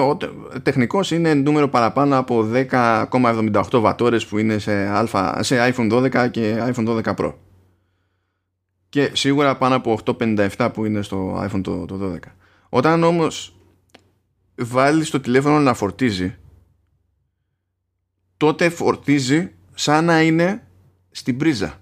τεχνικώς 0.63 1.11
είναι 1.11 1.33
νούμερο 1.33 1.69
παραπάνω 1.69 2.17
από 2.17 2.49
10,78 2.69 3.63
βατόρες 3.71 4.25
που 4.25 4.37
είναι 4.37 4.57
σε, 4.57 4.73
αλφα, 4.73 5.43
σε 5.43 5.73
iPhone 5.73 5.91
12 5.91 6.31
και 6.31 6.71
iPhone 6.73 6.87
12 6.87 7.15
Pro. 7.15 7.33
Και 8.89 9.09
σίγουρα 9.13 9.57
πάνω 9.57 9.75
από 9.75 9.99
857 10.05 10.69
που 10.73 10.85
είναι 10.85 11.01
στο 11.01 11.43
iPhone 11.49 11.61
το, 11.63 11.85
το 11.85 12.13
12 12.13 12.17
όταν 12.75 13.03
όμως 13.03 13.55
βάλεις 14.55 15.09
το 15.09 15.19
τηλέφωνο 15.19 15.59
να 15.59 15.73
φορτίζει 15.73 16.35
τότε 18.37 18.69
φορτίζει 18.69 19.51
σαν 19.73 20.05
να 20.05 20.21
είναι 20.21 20.67
στην 21.11 21.37
πρίζα 21.37 21.81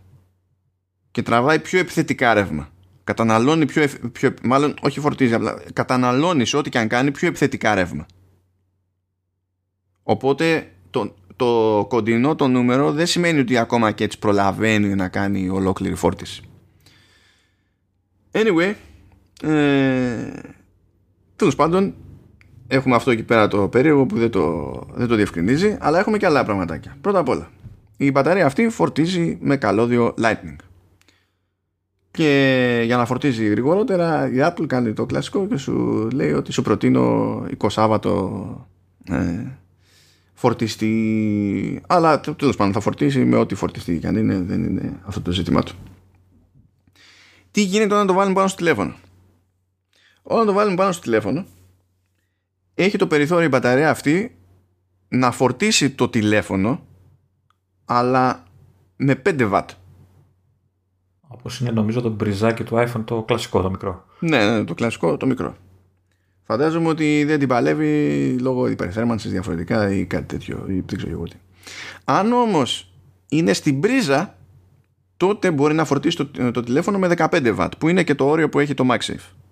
και 1.12 1.22
τραβάει 1.22 1.60
πιο 1.60 1.80
επιθετικά 1.80 2.34
ρεύμα. 2.34 2.70
Καταναλώνει 3.04 3.66
πιο, 3.66 3.88
πιο 4.12 4.34
μάλλον 4.44 4.76
όχι 4.82 5.00
φορτίζει, 5.00 5.34
απλά 5.34 5.64
καταναλώνει 5.74 6.46
σε 6.46 6.58
ό,τι 6.58 6.70
και 6.70 6.78
αν 6.78 6.88
κάνει 6.88 7.12
πιο 7.12 7.28
επιθετικά 7.28 7.76
ρεύμα. 7.76 8.06
Οπότε 10.04 10.72
το, 10.90 11.16
το 11.36 11.86
κοντινό 11.90 12.36
το 12.36 12.48
νούμερο 12.48 12.92
δεν 12.92 13.06
σημαίνει 13.06 13.40
ότι 13.40 13.58
ακόμα 13.58 13.92
και 13.92 14.04
έτσι 14.04 14.20
προλαβαίνει 14.20 14.96
να 14.96 15.08
κάνει 15.08 15.50
ολόκληρη 15.50 15.96
φόρτιση. 15.96 16.42
Anyway, 18.32 18.74
ε, 19.42 20.32
τέλος 21.36 21.56
πάντων 21.56 21.94
έχουμε 22.68 22.96
αυτό 22.96 23.12
εκεί 23.12 23.24
πέρα 23.24 23.48
το 23.48 23.68
περίεργο 23.68 24.06
που 24.06 24.18
δεν 24.18 24.30
το, 24.30 24.72
δεν 24.94 25.08
το 25.08 25.16
διευκρινίζει 25.16 25.78
αλλά 25.80 26.00
έχουμε 26.00 26.18
και 26.18 26.26
άλλα 26.26 26.44
πραγματάκια. 26.44 26.98
Πρώτα 27.02 27.20
απ' 27.20 27.30
όλα 27.30 27.50
η 27.98 28.12
μπαταρία 28.12 28.46
αυτή 28.46 28.70
φορτίζει 28.70 29.38
με 29.42 29.58
καλώδιο 29.58 30.14
Lightning. 30.22 30.56
Και 32.12 32.82
για 32.86 32.98
να 32.98 33.06
φορτίζει 33.06 33.46
γρηγορότερα 33.46 34.32
η 34.32 34.36
Apple 34.38 34.66
κάνει 34.68 34.94
το 34.94 35.06
κλασικό 35.06 35.48
και 35.48 35.58
σου 35.58 36.08
λέει 36.14 36.32
ότι 36.32 36.52
σου 36.52 36.62
προτείνω 36.62 37.36
20 37.58 37.66
Σάββατο 37.70 38.68
ε, 39.10 39.46
φορτιστή 40.34 41.82
αλλά 41.88 42.20
τέλος 42.20 42.56
πάντων 42.56 42.74
θα 42.74 42.80
φορτίσει 42.80 43.20
με 43.20 43.36
ό,τι 43.36 43.56
φορτιστεί 43.56 43.98
και 43.98 44.08
αν 44.08 44.16
είναι 44.16 44.42
δεν 44.48 44.64
είναι 44.64 45.00
αυτό 45.06 45.22
το 45.22 45.32
ζήτημά 45.32 45.64
του. 45.64 45.74
Τι 47.52 47.62
γίνεται 47.62 47.94
όταν 47.94 48.08
το 48.08 48.14
βάλουμε 48.14 48.36
πάνω 48.36 48.48
στο 48.48 48.58
τηλέφωνο; 48.58 48.94
Όταν 50.24 50.46
το 50.46 50.54
βάλουμε 50.54 50.76
πάνω 50.76 50.92
στο 50.92 51.02
τηλέφωνο 51.02 51.46
έχει 52.74 52.98
το 52.98 53.08
περιθώριο 53.08 53.46
η 53.46 53.50
μπαταρία 53.50 53.90
αυτή 53.90 54.38
να 55.08 55.32
φορτίσει 55.32 55.90
το 55.90 56.10
τηλέφωνο 56.10 56.86
αλλά 57.86 58.44
με 58.96 59.22
5 59.26 59.52
watt. 59.52 59.66
Όπως 61.28 61.60
είναι 61.60 61.72
νομίζω 61.72 62.02
το 62.02 62.10
μπριζάκι 62.10 62.64
του 62.64 62.76
iPhone 62.76 63.04
το 63.06 63.24
κλασικό 63.24 63.62
το 63.62 63.70
μικρό. 63.70 64.06
Ναι, 64.20 64.46
ναι, 64.46 64.64
το 64.64 64.74
κλασικό 64.74 65.18
το 65.18 65.26
μικρό. 65.26 65.56
Φαντάζομαι 66.44 66.88
ότι 66.88 67.24
δεν 67.24 67.40
την 67.40 67.48
παλεύει 67.48 68.38
λόγω 68.40 68.68
υπερθέρμανσης 68.68 69.32
διαφορετικά 69.32 69.92
ή 69.94 70.06
κάτι 70.06 70.26
τέτοιο 70.26 70.66
ή 70.68 70.84
δεν 70.86 70.98
ξέρω 70.98 71.12
εγώ 71.12 71.24
τι. 71.24 71.36
Αν 72.04 72.34
όμως 72.34 72.94
είναι 73.30 73.54
στην 73.54 73.80
πρίζα 73.80 74.38
τότε 75.18 75.52
μπορεί 75.52 75.74
να 75.74 75.86
φορτίσει 75.86 76.18
το, 76.18 76.52
το 76.52 76.62
τηλέφωνο 76.62 77.00
με 77.00 77.14
15 77.18 77.58
watt 77.58 77.70
που 77.78 77.88
είναι 77.88 78.04
και 78.04 78.16
το 78.16 78.26
όριο 78.30 78.50
που 78.50 78.60
έχει 78.60 78.74
το 78.74 78.86
MagSafe. 78.92 79.43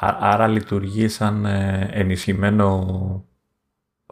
Άρα 0.00 0.46
λειτουργεί 0.46 1.08
σαν 1.08 1.44
ε, 1.44 1.88
ενισχυμένο 1.92 3.24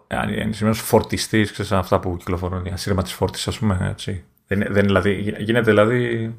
ενισχυμένος 0.09 0.81
φορτιστής, 0.81 1.53
ξέρεις 1.53 1.73
αυτά 1.73 2.01
που 2.01 2.17
κυκλοφορούν, 2.17 2.65
η 2.65 2.71
ασύρμα 2.71 3.03
της 3.03 3.13
φόρτισης, 3.13 3.49
ας 3.49 3.59
πούμε. 3.59 3.89
Έτσι. 3.91 4.25
Δεν, 4.47 4.67
δεν, 4.69 4.85
δηλαδή, 4.85 5.35
γίνεται 5.39 5.71
δηλαδή. 5.71 6.35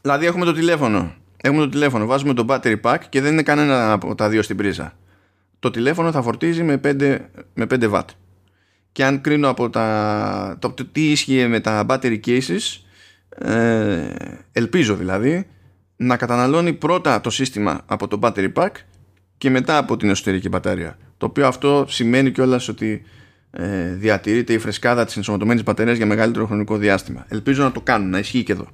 Δηλαδή 0.00 0.26
έχουμε 0.26 0.44
το 0.44 0.52
τηλέφωνο. 0.52 1.14
Έχουμε 1.36 1.62
το 1.62 1.68
τηλέφωνο, 1.68 2.06
βάζουμε 2.06 2.34
το 2.34 2.44
battery 2.48 2.80
pack 2.80 2.98
και 3.08 3.20
δεν 3.20 3.32
είναι 3.32 3.42
κανένα 3.42 3.92
από 3.92 4.14
τα 4.14 4.28
δύο 4.28 4.42
στην 4.42 4.56
πρίζα. 4.56 4.92
Το 5.58 5.70
τηλέφωνο 5.70 6.12
θα 6.12 6.22
φορτίζει 6.22 6.62
με 6.62 6.80
5, 6.84 7.18
με 7.54 7.66
5 7.70 7.92
watt. 7.92 8.04
Και 8.92 9.04
αν 9.04 9.20
κρίνω 9.20 9.48
από 9.48 9.70
τα, 9.70 10.56
το, 10.58 10.70
το, 10.70 10.84
τι 10.84 11.10
ίσχυε 11.10 11.46
με 11.46 11.60
τα 11.60 11.86
battery 11.88 12.20
cases, 12.26 12.80
ε, 13.28 14.14
ελπίζω 14.52 14.94
δηλαδή 14.94 15.46
να 15.96 16.16
καταναλώνει 16.16 16.72
πρώτα 16.72 17.20
το 17.20 17.30
σύστημα 17.30 17.80
από 17.86 18.08
το 18.08 18.18
battery 18.22 18.52
pack 18.52 18.70
και 19.38 19.50
μετά 19.50 19.78
από 19.78 19.96
την 19.96 20.08
εσωτερική 20.08 20.48
μπαταρία. 20.48 20.98
Το 21.16 21.26
οποίο 21.26 21.46
αυτό 21.46 21.84
σημαίνει 21.88 22.30
κιόλας 22.30 22.68
ότι 22.68 23.02
ε, 23.50 23.94
διατηρείται 23.94 24.52
η 24.52 24.58
φρεσκάδα 24.58 25.04
της 25.04 25.16
ενσωματωμένης 25.16 25.62
μπαταρίας 25.62 25.96
για 25.96 26.06
μεγαλύτερο 26.06 26.46
χρονικό 26.46 26.76
διάστημα. 26.76 27.26
Ελπίζω 27.28 27.62
να 27.62 27.72
το 27.72 27.80
κάνουν, 27.80 28.10
να 28.10 28.18
ισχύει 28.18 28.42
και 28.42 28.52
εδώ. 28.52 28.66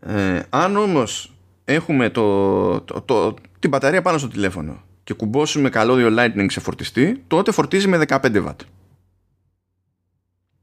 Ε, 0.00 0.42
αν 0.50 0.76
όμως 0.76 1.34
έχουμε 1.64 2.10
το, 2.10 2.80
το, 2.80 3.00
το, 3.00 3.34
την 3.58 3.70
μπαταρία 3.70 4.02
πάνω 4.02 4.18
στο 4.18 4.28
τηλέφωνο 4.28 4.82
και 5.04 5.14
κουμπώσουμε 5.14 5.68
καλώδιο 5.68 6.14
Lightning 6.18 6.46
σε 6.48 6.60
φορτιστή, 6.60 7.22
τότε 7.26 7.52
φορτίζει 7.52 7.88
με 7.88 8.04
15 8.08 8.18
W. 8.22 8.54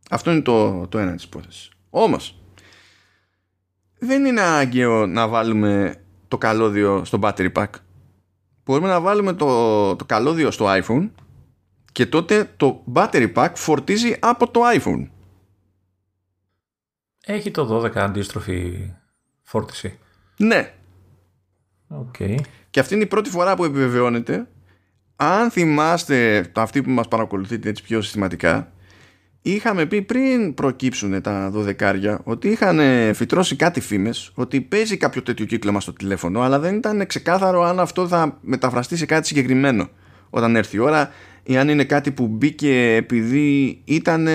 Αυτό 0.10 0.32
είναι 0.32 0.42
το, 0.42 0.88
το 0.88 0.98
ένα 0.98 1.16
της 1.16 1.24
υπόθεσης. 1.24 1.72
Όμως, 1.90 2.43
δεν 4.06 4.26
είναι 4.26 4.42
αναγκαίο 4.42 5.06
να 5.06 5.28
βάλουμε 5.28 5.96
το 6.28 6.38
καλώδιο 6.38 7.06
στο 7.06 7.20
battery 7.22 7.52
pack 7.54 7.70
μπορούμε 8.66 8.88
να 8.88 9.02
βάλουμε 9.02 9.34
το, 9.34 9.96
το 9.96 10.06
καλώδιο 10.06 10.52
στο 10.52 10.66
iPhone 10.70 11.10
και 11.92 12.06
τότε 12.06 12.54
το 12.58 12.84
battery 12.94 13.34
pack 13.34 13.52
φορτίζει 13.56 14.16
από 14.20 14.52
το 14.52 14.62
iPhone. 14.76 15.08
Έχει 17.26 17.52
το 17.52 17.84
12 17.84 17.96
αντίστροφη 17.96 18.92
φόρτιση. 19.42 20.00
Ναι. 20.38 20.74
Okay. 21.90 22.36
Και 22.70 22.80
αυτή 22.80 22.94
είναι 22.94 23.04
η 23.04 23.08
πρώτη 23.08 23.30
φορά 23.30 23.56
που 23.56 23.64
επιβεβαιώνεται. 23.64 24.48
Αν 25.16 25.52
θυμάστε 25.52 26.52
αυτοί 26.56 26.82
που 26.82 26.90
μας 26.90 27.08
παρακολουθείτε 27.08 27.70
έτσι 27.70 27.84
πιο 27.84 28.02
συστηματικά 28.02 28.72
είχαμε 29.52 29.86
πει 29.86 30.02
πριν 30.02 30.54
προκύψουν 30.54 31.22
τα 31.22 31.50
δωδεκάρια 31.50 32.20
ότι 32.24 32.48
είχαν 32.48 32.80
φυτρώσει 33.14 33.56
κάτι 33.56 33.80
φήμες 33.80 34.32
ότι 34.34 34.62
παίζει 34.62 34.98
κάποιο 34.98 35.22
τέτοιο 35.22 35.46
κύκλωμα 35.46 35.80
στο 35.80 35.94
τηλέφωνο 35.94 36.42
αλλά 36.42 36.60
δεν 36.60 36.76
ήταν 36.76 37.08
ξεκάθαρο 37.08 37.64
αν 37.64 37.80
αυτό 37.80 38.08
θα 38.08 38.38
μεταφραστεί 38.42 38.98
σε 38.98 39.06
κάτι 39.06 39.28
συγκεκριμένο 39.28 39.90
όταν 40.30 40.56
έρθει 40.56 40.76
η 40.76 40.80
ώρα 40.80 41.12
ή 41.44 41.58
αν 41.58 41.70
είναι 41.70 41.84
κάτι 41.84 42.12
που 42.12 42.28
μπήκε 42.28 42.96
επειδή 42.96 43.82
ήταν 43.86 44.28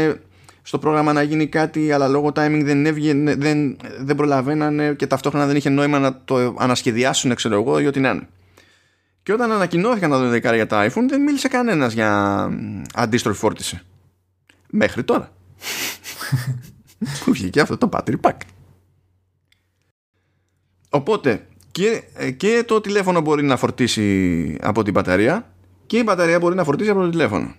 στο 0.62 0.78
πρόγραμμα 0.78 1.12
να 1.12 1.22
γίνει 1.22 1.46
κάτι 1.46 1.92
αλλά 1.92 2.08
λόγω 2.08 2.32
timing 2.34 2.60
δεν 2.64 2.86
έβγαινε, 2.86 3.34
δεν, 3.34 3.76
δεν 4.00 4.16
προλαβαίνανε 4.16 4.94
και 4.94 5.06
ταυτόχρονα 5.06 5.46
δεν 5.46 5.56
είχε 5.56 5.68
νόημα 5.68 5.98
να 5.98 6.20
το 6.24 6.54
ανασχεδιάσουν 6.58 7.34
ξέρω 7.34 7.54
εγώ 7.54 7.80
ή 7.80 7.86
ό,τι 7.86 8.00
να 8.00 8.10
είναι. 8.10 8.28
Και 9.22 9.32
όταν 9.32 9.52
ανακοινώθηκαν 9.52 10.10
τα 10.10 10.18
δωδεκάρια 10.18 10.66
τα 10.66 10.86
iPhone 10.88 11.06
δεν 11.08 11.22
μίλησε 11.22 11.48
κανένας 11.48 11.92
για 11.92 12.50
αντίστροφη 12.94 13.38
φόρτιση. 13.38 13.80
Μέχρι 14.70 15.04
τώρα. 15.04 15.32
που 17.24 17.32
βγήκε 17.32 17.60
αυτό 17.60 17.78
το 17.78 17.88
battery 17.92 18.20
pack. 18.20 18.36
Οπότε 20.90 21.46
και, 21.70 22.02
και 22.36 22.64
το 22.66 22.80
τηλέφωνο 22.80 23.20
μπορεί 23.20 23.42
να 23.42 23.56
φορτίσει 23.56 24.56
από 24.60 24.82
την 24.82 24.92
μπαταρία 24.92 25.52
και 25.86 25.98
η 25.98 26.02
μπαταρία 26.04 26.38
μπορεί 26.38 26.54
να 26.54 26.64
φορτίσει 26.64 26.90
από 26.90 27.00
το 27.00 27.10
τηλέφωνο. 27.10 27.54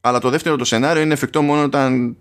Αλλά 0.00 0.18
το 0.18 0.30
δεύτερο 0.30 0.56
το 0.56 0.64
σενάριο 0.64 1.02
είναι 1.02 1.12
εφικτό 1.12 1.42
μόνο 1.42 1.62
όταν 1.62 2.16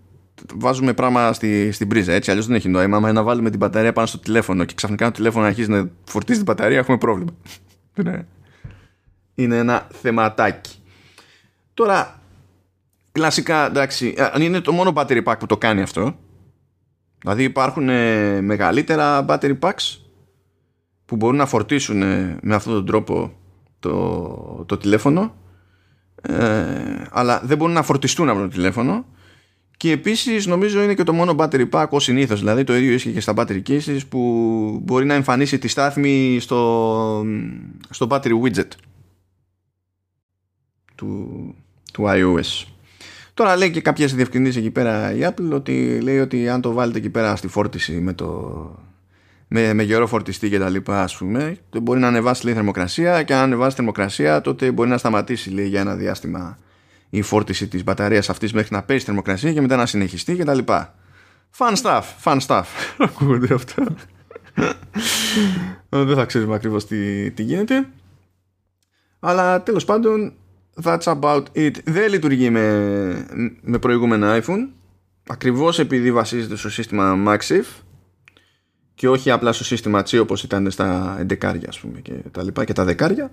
βάζουμε 0.54 0.94
πράγμα 0.94 1.34
στη, 1.34 1.72
στην 1.72 1.88
πρίζα. 1.88 2.14
Έτσι, 2.14 2.32
αλλιώς 2.32 2.46
δεν 2.46 2.56
έχει 2.56 2.70
νόημα. 2.70 2.98
Αν 2.98 3.14
να 3.14 3.24
βάλουμε 3.24 3.50
την 3.50 3.60
μπαταρία 3.60 3.94
πάνω 3.94 4.08
στο 4.08 4.18
τηλέφωνο 4.18 4.66
και 4.66 4.74
ξαφνικά 4.74 5.06
το 5.06 5.12
τηλέφωνο 5.12 5.46
αρχίζει 5.46 5.70
να 5.70 5.90
φορτίζει 6.04 6.44
την 6.44 6.54
μπαταρία, 6.54 6.78
έχουμε 6.78 6.98
πρόβλημα. 6.98 7.32
Ναι. 8.04 8.26
είναι 9.36 9.58
ένα 9.58 9.88
θεματάκι. 10.02 10.76
Τώρα, 11.74 12.21
κλασικά, 13.12 13.66
εντάξει, 13.66 14.16
αν 14.34 14.41
είναι 14.41 14.59
το 14.59 14.72
μόνο 14.72 14.93
battery 14.95 15.24
pack 15.24 15.36
που 15.39 15.45
το 15.45 15.57
κάνει 15.57 15.82
αυτό, 15.82 16.16
δηλαδή 17.20 17.43
υπάρχουν 17.43 17.89
ε, 17.89 18.41
μεγαλύτερα 18.41 19.26
battery 19.28 19.59
packs 19.59 19.97
που 21.05 21.16
μπορούν 21.16 21.38
να 21.38 21.45
φορτίσουν 21.45 22.01
ε, 22.01 22.38
με 22.41 22.55
αυτόν 22.55 22.74
τον 22.74 22.86
τρόπο 22.86 23.34
το, 23.80 24.64
το 24.68 24.78
τηλέφωνο 24.78 25.34
ε, 26.22 27.05
αλλά 27.12 27.41
δεν 27.43 27.57
μπορούν 27.57 27.74
να 27.74 27.84
φορτιστούν 27.84 28.30
από 28.30 28.39
το 28.39 28.47
τηλέφωνο. 28.47 29.05
Και 29.78 29.91
επίσης 29.91 30.45
νομίζω 30.45 30.84
είναι 30.84 30.93
και 30.93 31.03
το 31.03 31.14
μόνο 31.14 31.36
battery 31.38 31.70
pack 31.70 31.88
ως 31.89 32.03
συνήθως 32.03 32.39
δηλαδή 32.39 32.64
το 32.64 32.76
ίδιο 32.76 32.93
ίσχυε 32.93 33.12
και 33.12 33.20
στα 33.20 33.34
battery 33.36 33.62
cases 33.68 33.99
που 34.09 34.20
μπορεί 34.84 35.05
να 35.05 35.14
εμφανίσει 35.14 35.57
τη 35.59 35.68
στάθμη 35.68 36.38
στο, 36.39 37.26
στο 37.89 38.07
battery 38.09 38.41
widget 38.43 38.68
του, 40.95 41.55
του 41.93 42.03
iOS 42.07 42.71
Τώρα 43.42 43.56
λέει 43.56 43.72
και 43.72 43.82
κάποιες 43.82 44.16
διευκρινήσεις 44.16 44.56
εκεί 44.56 44.72
πέρα 44.72 45.14
η 45.14 45.20
Apple 45.22 45.52
ότι 45.54 46.00
λέει 46.02 46.20
ότι 46.20 46.50
αν 46.50 46.62
το 46.62 46.72
βάλετε 46.72 46.98
εκεί 46.98 47.10
πέρα 47.10 47.36
στη 47.36 47.48
φόρτιση 47.48 47.92
με 47.92 48.14
το 48.14 48.28
με, 49.48 49.74
με 49.74 49.84
γερό 49.84 50.08
φορτιστή 50.08 50.50
και 50.50 50.60
τα 50.60 50.70
λοιπά 50.70 51.04
ας 51.04 51.18
πούμε 51.18 51.58
μπορεί 51.82 52.00
να 52.00 52.08
ανεβάσει 52.08 52.46
λέει 52.46 52.54
θερμοκρασία 52.54 53.24
και 53.24 53.34
αν 53.34 53.42
ανεβάσει 53.42 53.76
θερμοκρασία 53.76 54.42
τότε 54.42 54.72
μπορεί 54.72 54.89
να 54.89 54.98
σταματήσει 54.98 55.50
λέει, 55.50 55.68
για 55.68 55.80
ένα 55.80 55.96
διάστημα 55.96 56.58
η 57.10 57.22
φόρτιση 57.22 57.68
της 57.68 57.84
μπαταρίας 57.84 58.30
αυτής 58.30 58.54
μέχρι 58.54 58.76
να 58.76 58.84
πέσει 58.84 59.06
θερμοκρασία 59.06 59.54
και 59.54 59.62
μετά 59.62 59.76
να 59.76 59.86
συνεχιστεί 59.86 60.36
και 60.36 60.44
τα 60.44 60.54
λοιπά. 60.54 60.96
Fun 61.58 61.76
stuff, 61.82 62.04
fun 62.24 62.39
stuff. 62.48 62.66
Ακούγονται 62.98 63.54
αυτά. 63.54 63.84
Δεν 66.08 66.16
θα 66.16 66.26
ξέρουμε 66.26 66.56
ακριβώς 66.56 66.88
τι, 66.88 67.32
τι 67.32 67.44
γίνεται. 67.44 67.88
Αλλά 69.20 69.64
τέλος 69.64 69.86
πάντων 69.86 70.34
that's 70.84 71.06
about 71.06 71.44
it. 71.56 71.72
Δεν 71.84 72.10
λειτουργεί 72.10 72.50
με, 72.50 73.26
με 73.62 73.80
προηγούμενα 73.80 74.42
iPhone. 74.44 74.68
Ακριβώς 75.28 75.80
επειδή 75.80 76.12
βασίζεται 76.12 76.56
στο 76.56 76.70
σύστημα 76.70 77.24
MagSafe 77.28 77.82
και 78.94 79.10
όχι 79.10 79.32
απλά 79.32 79.54
στο 79.54 79.64
σύστημα 79.64 80.04
C 80.10 80.20
όπως 80.22 80.44
ήταν 80.44 80.72
στα 80.72 81.20
11 81.30 81.68
ας 81.68 81.80
πούμε 81.80 82.00
και 82.00 82.14
τα 82.32 82.44
λοιπά 82.44 82.66
και 82.66 82.74
τα 82.74 82.84
δεκάρια 82.84 83.32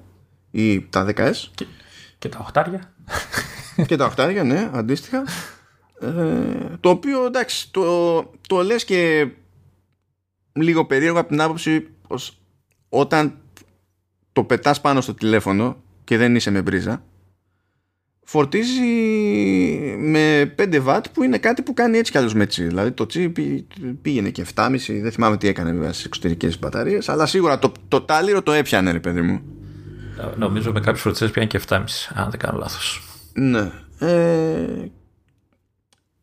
ή 0.50 0.80
τα 0.80 1.06
10S 1.08 1.32
και, 1.54 1.66
και 2.18 2.28
τα 2.28 2.50
8 2.54 2.64
και 3.86 3.96
τα 3.96 4.14
8 4.16 4.42
ναι 4.44 4.70
αντίστοιχα. 4.72 5.24
Ε, 6.00 6.76
το 6.80 6.88
οποίο 6.88 7.24
εντάξει 7.24 7.70
το, 7.70 8.16
το 8.46 8.62
λες 8.62 8.84
και 8.84 9.30
λίγο 10.52 10.86
περίεργο 10.86 11.18
από 11.18 11.28
την 11.28 11.40
άποψη 11.40 11.88
πως 12.08 12.40
όταν 12.88 13.38
το 14.32 14.44
πετάς 14.44 14.80
πάνω 14.80 15.00
στο 15.00 15.14
τηλέφωνο 15.14 15.82
και 16.04 16.16
δεν 16.16 16.36
είσαι 16.36 16.50
με 16.50 16.62
μπρίζα 16.62 17.02
φορτίζει 18.30 18.82
με 19.98 20.54
5 20.58 20.86
W 20.86 21.00
που 21.12 21.22
είναι 21.22 21.38
κάτι 21.38 21.62
που 21.62 21.74
κάνει 21.74 21.98
έτσι 21.98 22.12
κι 22.12 22.18
αλλιώς 22.18 22.34
με 22.34 22.46
τσι. 22.46 22.64
Δηλαδή 22.64 22.90
το 22.90 23.06
τσι 23.06 23.32
πήγαινε 24.02 24.30
και 24.30 24.46
7,5, 24.54 24.70
δεν 25.00 25.12
θυμάμαι 25.12 25.36
τι 25.36 25.48
έκανε 25.48 25.72
βέβαια 25.72 25.92
στις 25.92 26.04
εξωτερικές 26.04 26.58
μπαταρίες, 26.58 27.08
αλλά 27.08 27.26
σίγουρα 27.26 27.58
το, 27.58 27.72
το 27.88 28.00
τάλιρο 28.00 28.42
το 28.42 28.52
έπιανε 28.52 28.90
ρε 28.90 29.00
παιδί 29.00 29.20
μου. 29.20 29.40
Νομίζω 30.36 30.72
με 30.72 30.80
κάποιους 30.80 31.02
φορτιστές 31.02 31.30
πιάνει 31.30 31.48
και 31.48 31.60
7,5, 31.68 31.78
αν 32.14 32.30
δεν 32.30 32.38
κάνω 32.38 32.58
λάθος. 32.58 33.02
Ναι. 33.32 33.70
Ε, 33.98 34.90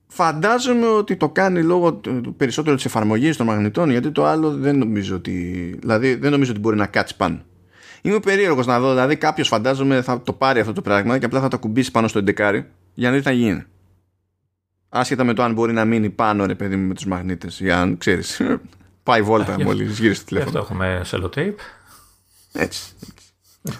φαντάζομαι 0.07 0.87
ότι 0.87 1.15
το 1.15 1.29
κάνει 1.29 1.63
λόγω 1.63 1.93
του 1.93 2.33
περισσότερο 2.37 2.75
της 2.75 2.85
εφαρμογής 2.85 3.37
των 3.37 3.45
μαγνητών, 3.45 3.89
γιατί 3.89 4.11
το 4.11 4.25
άλλο 4.25 4.51
δεν 4.51 4.77
νομίζω 4.77 5.15
ότι, 5.15 5.31
δηλαδή 5.79 6.15
δεν 6.15 6.31
νομίζω 6.31 6.51
ότι 6.51 6.59
μπορεί 6.59 6.75
να 6.75 6.85
κάτσει 6.85 7.15
πάνω. 7.15 7.41
Είμαι 8.05 8.19
περίεργος 8.19 8.65
να 8.65 8.79
δω. 8.79 8.89
Δηλαδή, 8.89 9.15
κάποιος 9.15 9.47
φαντάζομαι 9.47 10.01
θα 10.01 10.21
το 10.21 10.33
πάρει 10.33 10.59
αυτό 10.59 10.73
το 10.73 10.81
πράγμα 10.81 11.17
και 11.17 11.25
απλά 11.25 11.39
θα 11.39 11.47
το 11.47 11.59
κουμπίσει 11.59 11.91
πάνω 11.91 12.07
στο 12.07 12.19
εντεκάρι 12.19 12.65
για 12.93 13.09
να 13.09 13.15
δει 13.15 13.21
τι 13.21 13.27
θα 13.27 13.33
γίνει. 13.33 13.63
Άσχετα 14.89 15.23
με 15.23 15.33
το 15.33 15.43
αν 15.43 15.53
μπορεί 15.53 15.73
να 15.73 15.85
μείνει 15.85 16.09
πάνω, 16.09 16.45
ρε 16.45 16.55
παιδί 16.55 16.75
μου, 16.75 16.87
με 16.87 16.93
τους 16.93 17.05
μαγνήτες. 17.05 17.59
Για 17.59 17.81
αν 17.81 17.97
ξέρεις. 17.97 18.41
Πάει 19.03 19.21
βόλτα 19.21 19.63
μόλις 19.63 19.99
γυρίσει 19.99 20.19
το 20.19 20.25
τηλέφωνο. 20.25 20.59
Αυτό 20.59 20.75
έχουμε 20.75 21.01
sellotape. 21.11 21.55
Έτσι. 22.53 22.93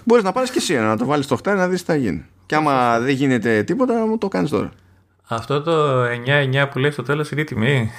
Μπορείς 0.04 0.24
να 0.24 0.32
πάρεις 0.32 0.50
και 0.50 0.58
εσύ 0.58 0.74
να 0.74 0.96
το 0.96 1.04
βάλεις 1.04 1.24
στο 1.24 1.36
χτάρι 1.36 1.58
να 1.58 1.68
δεις 1.68 1.80
τι 1.80 1.86
θα 1.86 1.96
γίνει. 1.96 2.24
Και 2.46 2.54
άμα 2.54 3.00
δεν 3.00 3.14
γίνεται 3.14 3.62
τίποτα, 3.62 4.06
μου 4.06 4.18
το 4.18 4.28
κάνεις 4.28 4.50
τώρα. 4.50 4.72
Αυτό 5.28 5.62
το 5.62 6.04
9-9 6.04 6.68
που 6.72 6.78
λέει 6.78 6.90
στο 6.90 7.02
τέλος 7.02 7.30
είναι 7.30 7.40
η 7.40 7.44
τιμή. 7.44 7.90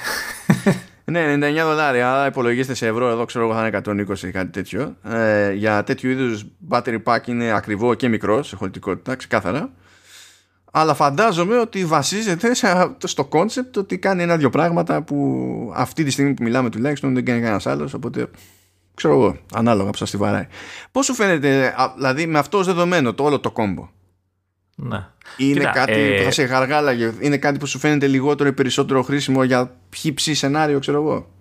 Ναι, 1.12 1.34
99 1.34 1.64
δολάρια, 1.64 2.12
αλλά 2.12 2.26
υπολογίστε 2.26 2.74
σε 2.74 2.88
ευρώ, 2.88 3.10
εδώ 3.10 3.26
ξέρω 3.26 3.46
εγώ 3.46 3.54
θα 3.54 3.68
είναι 3.68 4.06
120 4.10 4.28
ή 4.28 4.32
κάτι 4.32 4.52
τέτοιο. 4.52 4.96
Ε, 5.04 5.52
για 5.54 5.84
τέτοιου 5.84 6.10
είδους 6.10 6.46
battery 6.70 7.04
pack 7.04 7.28
είναι 7.28 7.52
ακριβό 7.52 7.94
και 7.94 8.08
μικρός 8.08 8.48
σε 8.48 8.56
χωρητικότητα, 8.56 9.16
ξεκάθαρα. 9.16 9.70
Αλλά 10.72 10.94
φαντάζομαι 10.94 11.60
ότι 11.60 11.86
βασίζεται 11.86 12.52
στο 13.04 13.30
concept 13.32 13.78
ότι 13.78 13.98
κάνει 13.98 14.24
ένα-δυο 14.24 14.50
πράγματα 14.50 15.02
που 15.02 15.72
αυτή 15.76 16.04
τη 16.04 16.12
στιγμή 16.12 16.34
που 16.34 16.44
μιλάμε 16.44 16.70
τουλάχιστον 16.70 17.14
δεν 17.14 17.26
κάνει 17.26 17.40
κανένας 17.40 17.68
άλλος. 17.68 17.94
Οπότε 17.94 18.30
ξέρω 18.94 19.14
εγώ, 19.14 19.38
ανάλογα 19.54 19.90
που 19.90 19.98
σας 19.98 20.12
τη 20.12 20.18
βαράει. 20.18 20.48
Πώς 20.92 21.06
σου 21.06 21.14
φαίνεται, 21.14 21.76
δηλαδή 21.96 22.26
με 22.26 22.40
αυτό 22.40 22.58
ως 22.58 22.66
δεδομένο 22.66 23.14
το 23.14 23.24
όλο 23.24 23.40
το 23.40 23.52
κόμπο; 23.52 23.90
Ναι. 24.80 25.08
Είναι 25.38 25.72
κάτι 25.74 25.92
ε... 25.92 26.18
που 26.18 26.24
θα 26.24 26.32
σε 26.32 26.44
γαργάλαγε, 26.44 27.14
είναι 27.20 27.38
κάτι 27.38 27.58
που 27.58 27.66
σου 27.66 27.80
φαίνεται 27.80 28.08
λιγότερο 28.08 28.50
ή 28.50 28.54
περισσότερο 28.54 29.02
χρήσιμο 29.02 29.44
για 29.44 29.76
ψη 30.14 30.34
σενάριο, 30.34 30.80
ξέρω 30.80 31.02
εγώ. 31.02 31.32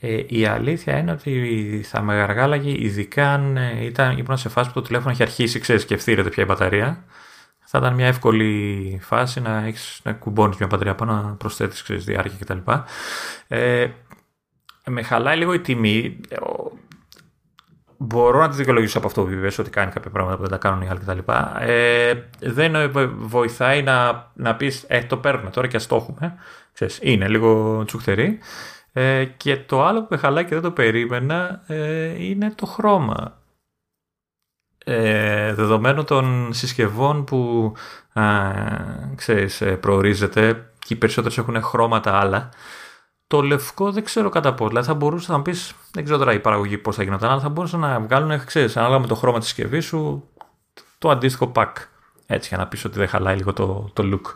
Ε, 0.00 0.22
η 0.26 0.44
αλήθεια 0.44 0.98
είναι 0.98 1.12
ότι 1.12 1.82
θα 1.84 2.02
με 2.02 2.14
γαργάλαγε 2.14 2.84
ειδικά 2.84 3.32
αν 3.32 3.56
ε, 3.56 3.84
ήταν, 3.84 4.18
ήμουν 4.18 4.36
σε 4.36 4.48
φάση 4.48 4.68
που 4.68 4.74
το 4.74 4.86
τηλέφωνο 4.86 5.10
έχει 5.10 5.22
αρχίσει 5.22 5.58
ξέρεις, 5.58 5.84
και 5.84 5.94
ευθύρεται 5.94 6.28
πια 6.28 6.42
η 6.42 6.46
μπαταρία. 6.46 7.04
Θα 7.58 7.78
ήταν 7.78 7.94
μια 7.94 8.06
εύκολη 8.06 8.98
φάση 9.02 9.40
να, 9.40 9.64
έχεις, 9.66 10.00
να 10.02 10.12
κουμπώνεις 10.12 10.56
μια 10.56 10.66
μπαταρία 10.66 10.94
πάνω, 10.94 11.12
να 11.12 11.32
προσθέτεις 11.32 11.82
ξέρεις, 11.82 12.04
διάρκεια 12.04 12.38
κτλ. 12.40 12.70
Ε, 13.48 13.86
με 14.86 15.02
χαλάει 15.02 15.36
λίγο 15.36 15.52
η 15.52 15.60
τιμή. 15.60 16.20
Μπορώ 18.02 18.38
να 18.40 18.48
τη 18.48 18.56
δικαιολογήσω 18.56 18.98
από 18.98 19.06
αυτό 19.06 19.22
που 19.22 19.30
είπες 19.30 19.58
ότι 19.58 19.70
κάνει 19.70 19.90
κάποια 19.90 20.10
πράγματα 20.10 20.36
που 20.36 20.42
δεν 20.42 20.50
τα 20.50 20.56
κάνουν 20.56 20.82
οι 20.82 20.88
άλλοι 20.88 20.98
κτλ. 20.98 21.18
Ε, 21.58 22.14
δεν 22.40 22.90
βοηθάει 23.16 23.82
να, 23.82 24.26
να 24.34 24.56
πεις 24.56 24.84
ε, 24.88 25.02
το 25.02 25.16
παίρνουμε 25.16 25.50
τώρα 25.50 25.66
και 25.66 25.76
ας 25.76 25.86
το 25.86 25.96
έχουμε. 25.96 26.34
Ξέρεις, 26.72 26.98
είναι 27.02 27.28
λίγο 27.28 27.82
τσουχτερή. 27.86 28.38
Ε, 28.92 29.24
και 29.24 29.56
το 29.56 29.84
άλλο 29.84 30.00
που 30.00 30.06
με 30.10 30.16
χαλάει 30.16 30.44
και 30.44 30.54
δεν 30.54 30.62
το 30.62 30.70
περίμενα 30.70 31.62
ε, 31.66 32.24
είναι 32.24 32.52
το 32.54 32.66
χρώμα. 32.66 33.38
Ε, 34.84 35.54
δεδομένου 35.54 36.04
των 36.04 36.52
συσκευών 36.52 37.24
που 37.24 37.72
α, 38.12 38.52
ξέρεις, 39.14 39.60
ε, 39.60 39.76
προορίζεται 39.76 40.72
και 40.78 40.94
οι 40.94 40.96
περισσότερες 40.96 41.38
έχουν 41.38 41.62
χρώματα 41.62 42.18
άλλα 42.18 42.48
το 43.30 43.42
λευκό 43.42 43.92
δεν 43.92 44.04
ξέρω 44.04 44.28
κατά 44.28 44.54
πόσο. 44.54 44.68
Δηλαδή 44.68 44.86
θα 44.86 44.94
μπορούσες 44.94 45.28
να 45.28 45.42
πεις, 45.42 45.74
δεν 45.92 46.04
ξέρω 46.04 46.18
τώρα 46.18 46.32
η 46.32 46.38
παραγωγή 46.40 46.78
πώς 46.78 46.96
θα 46.96 47.02
γινόταν, 47.02 47.30
αλλά 47.30 47.40
θα 47.40 47.48
μπορούσε 47.48 47.76
να 47.76 48.00
βγάλουν, 48.00 48.44
ξέρεις, 48.44 48.76
ανάλογα 48.76 48.98
με 48.98 49.06
το 49.06 49.14
χρώμα 49.14 49.38
της 49.38 49.46
συσκευή 49.46 49.80
σου, 49.80 50.28
το 50.98 51.10
αντίστοιχο 51.10 51.52
pack. 51.54 51.72
Έτσι, 52.26 52.48
για 52.48 52.58
να 52.58 52.66
πεις 52.66 52.84
ότι 52.84 52.98
δεν 52.98 53.08
χαλάει 53.08 53.36
λίγο 53.36 53.52
το, 53.52 53.90
το 53.92 54.02
look. 54.12 54.34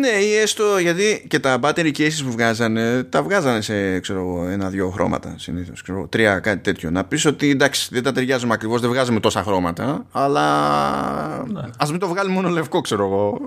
Ναι, 0.00 0.08
ή 0.08 0.36
έστω 0.36 0.78
γιατί 0.78 1.26
και 1.28 1.38
τα 1.38 1.58
battery 1.62 1.92
cases 1.96 2.20
που 2.24 2.30
βγάζανε, 2.30 3.02
τα 3.02 3.22
βγάζανε 3.22 3.60
σε 3.60 4.00
ξέρω, 4.00 4.46
ένα-δυο 4.48 4.90
χρώματα 4.90 5.34
συνήθως. 5.38 5.84
Τρία, 6.08 6.38
κάτι 6.38 6.62
τέτοιο. 6.62 6.90
Να 6.90 7.04
πεις 7.04 7.24
ότι 7.24 7.50
εντάξει, 7.50 7.88
δεν 7.92 8.02
τα 8.02 8.12
ταιριάζουμε 8.12 8.54
ακριβώς, 8.54 8.80
δεν 8.80 8.90
βγάζουμε 8.90 9.20
τόσα 9.20 9.42
χρώματα, 9.42 10.06
αλλά 10.12 11.46
ναι. 11.46 11.60
ας 11.78 11.90
μην 11.90 12.00
το 12.00 12.08
βγάλει 12.08 12.30
μόνο 12.30 12.48
λευκό, 12.48 12.80
ξέρω 12.80 13.04
εγώ. 13.04 13.40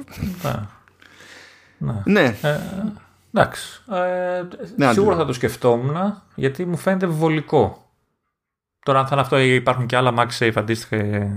Ναι. 1.78 2.02
ναι. 2.04 2.38
Ε, 2.42 2.60
Εντάξει. 3.34 3.82
Ε, 3.92 4.44
ναι, 4.76 4.94
σίγουρα 4.94 5.16
θα 5.16 5.26
το 5.26 5.34
σκεφτόμουν 5.34 6.22
γιατί 6.36 6.66
μου 6.66 6.78
φαίνεται 6.78 7.06
βολικό. 7.06 7.92
Τώρα, 8.86 9.00
αν 9.00 9.06
θα 9.06 9.10
είναι 9.12 9.22
αυτό, 9.22 9.38
υπάρχουν 9.38 9.86
και 9.86 9.96
άλλα 9.96 10.14
MagSafe 10.18 10.52
αντίστοιχα 10.56 10.96
ε, 10.96 11.32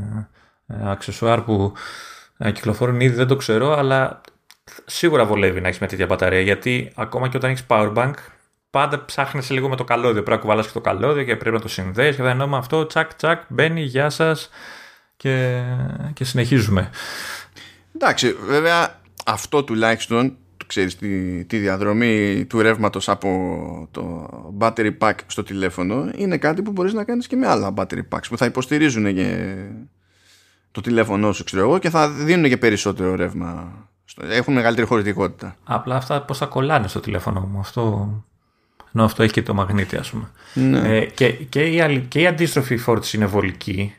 αξεσουάρ 0.84 1.40
που 1.40 1.72
ε, 2.36 2.52
κυκλοφορούν 2.52 3.00
ήδη, 3.00 3.14
δεν 3.14 3.26
το 3.26 3.36
ξέρω, 3.36 3.78
αλλά 3.78 4.20
σίγουρα 4.84 5.24
βολεύει 5.24 5.60
να 5.60 5.66
έχεις 5.66 5.80
μια 5.80 5.88
τέτοια 5.88 6.06
μπαταρία 6.06 6.40
γιατί 6.40 6.92
ακόμα 6.94 7.28
και 7.28 7.36
όταν 7.36 7.50
έχεις 7.50 7.64
powerbank, 7.68 8.14
πάντα 8.70 9.04
ψάχνει 9.04 9.42
λίγο 9.48 9.68
με 9.68 9.76
το 9.76 9.84
καλώδιο. 9.84 10.22
Πρέπει 10.22 10.30
να 10.30 10.36
κουβαλάς 10.36 10.66
και 10.66 10.72
το 10.72 10.80
καλώδιο 10.80 11.24
και 11.24 11.36
πρέπει 11.36 11.56
να 11.56 11.62
το 11.62 11.68
συνδέσεις 11.68 12.16
και 12.16 12.22
θα 12.22 12.30
ενώ 12.30 12.46
με 12.46 12.56
αυτό, 12.56 12.86
τσακ, 12.86 13.14
τσακ, 13.14 13.42
μπαίνει, 13.48 13.82
γεια 13.82 14.10
σας 14.10 14.48
και, 15.16 15.62
και 16.12 16.24
συνεχίζουμε. 16.24 16.90
Εντάξει, 17.94 18.32
βέβαια 18.32 19.00
αυτό 19.26 19.64
τουλάχιστον 19.64 20.36
ξέρεις, 20.66 20.96
τη, 20.96 21.44
τη 21.44 21.58
διαδρομή 21.58 22.44
του 22.44 22.62
ρεύματος 22.62 23.08
από 23.08 23.88
το 23.90 24.28
battery 24.58 24.98
pack 24.98 25.14
στο 25.26 25.42
τηλέφωνο 25.42 26.10
είναι 26.16 26.38
κάτι 26.38 26.62
που 26.62 26.70
μπορείς 26.70 26.92
να 26.92 27.04
κάνεις 27.04 27.26
και 27.26 27.36
με 27.36 27.46
άλλα 27.46 27.74
battery 27.76 28.02
packs 28.10 28.26
που 28.28 28.36
θα 28.36 28.44
υποστηρίζουν 28.44 29.14
και 29.14 29.56
το 30.70 30.80
τηλέφωνο 30.80 31.32
σου 31.32 31.44
ξέρω 31.44 31.62
εγώ 31.62 31.78
και 31.78 31.90
θα 31.90 32.10
δίνουν 32.10 32.48
και 32.48 32.56
περισσότερο 32.56 33.14
ρεύμα 33.14 33.72
Έχουν 34.20 34.54
μεγαλύτερη 34.54 34.86
χωρητικότητα. 34.86 35.56
Απλά 35.64 35.96
αυτά 35.96 36.22
πώς 36.22 36.38
θα 36.38 36.46
κολλάνε 36.46 36.88
στο 36.88 37.00
τηλέφωνο 37.00 37.40
μου. 37.40 37.58
Αυτό 37.58 38.10
ενώ 38.96 39.04
αυτό 39.04 39.22
έχει 39.22 39.32
και 39.32 39.42
το 39.42 39.54
μαγνήτη, 39.54 39.96
ας 39.96 40.10
πούμε. 40.10 40.30
Ναι. 40.54 40.96
Ε, 40.96 41.04
και, 41.04 41.28
και, 41.32 41.64
η, 41.64 42.00
και 42.08 42.20
η 42.20 42.26
αντίστροφη 42.26 42.76
φόρτιση 42.76 43.16
είναι 43.16 43.26
βολική. 43.26 43.94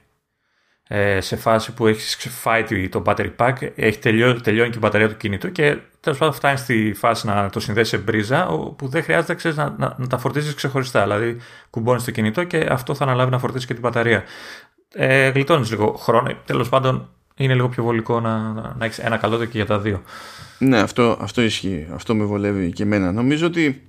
Ε, 0.88 1.22
σε 1.22 1.36
φάση 1.36 1.74
που 1.74 1.88
έχεις 1.88 2.16
φάει 2.30 2.90
το 2.90 3.02
battery 3.06 3.32
pack, 3.38 3.54
έχει 3.76 4.00
τελειώ, 4.00 4.42
τελειώνει 4.42 4.70
και 4.70 4.78
η 4.78 4.82
μπαταρία 4.82 5.10
του 5.10 5.18
κινητού 5.18 5.52
και 5.52 5.78
τέλος 6.00 6.18
πάντων 6.18 6.34
φτάνεις 6.34 6.60
στη 6.60 6.94
φάση 6.98 7.28
να 7.28 7.50
το 7.50 7.60
συνδέσεις 7.60 7.90
σε 7.90 7.98
μπρίζα, 7.98 8.46
που 8.78 8.88
δεν 8.88 9.04
χρειάζεται 9.04 9.36
ξέρεις, 9.36 9.58
να, 9.58 9.76
να, 9.78 9.96
να, 9.98 10.08
τα 10.08 10.18
φορτίζεις 10.18 10.54
ξεχωριστά. 10.54 11.02
Δηλαδή, 11.02 11.38
κουμπώνεις 11.70 12.04
το 12.04 12.12
κινητό 12.12 12.44
και 12.44 12.68
αυτό 12.70 12.96
θα 12.96 13.04
αναλάβει 13.04 13.32
να 13.32 13.40
φορτίσει 13.40 13.68
και 13.68 13.74
την 13.74 13.82
μπαταρία. 13.82 14.24
Ε, 14.94 15.30
Γλιτώνεις 15.30 15.70
λίγο 15.70 15.94
χρόνο. 15.94 16.34
Τέλος 16.46 16.70
πάντων, 16.70 17.10
είναι 17.36 17.54
λίγο 17.54 17.70
πιο 17.70 17.84
βολικό 17.84 18.20
να, 18.20 18.38
να, 18.38 18.76
να 18.78 18.86
έχεις 18.86 19.00
ένα 19.00 19.18
καλό 19.18 19.38
και 19.38 19.58
για 19.58 19.66
τα 19.66 19.80
δύο. 19.80 20.02
Ναι, 20.60 20.80
αυτό, 20.80 21.18
αυτό 21.22 21.42
ισχύει. 21.42 21.88
Αυτό 21.94 22.16
με 22.16 22.24
βολεύει 22.24 22.72
και 22.72 22.84
εμένα. 22.84 23.12
Νομίζω 23.12 23.46
ότι 23.46 23.88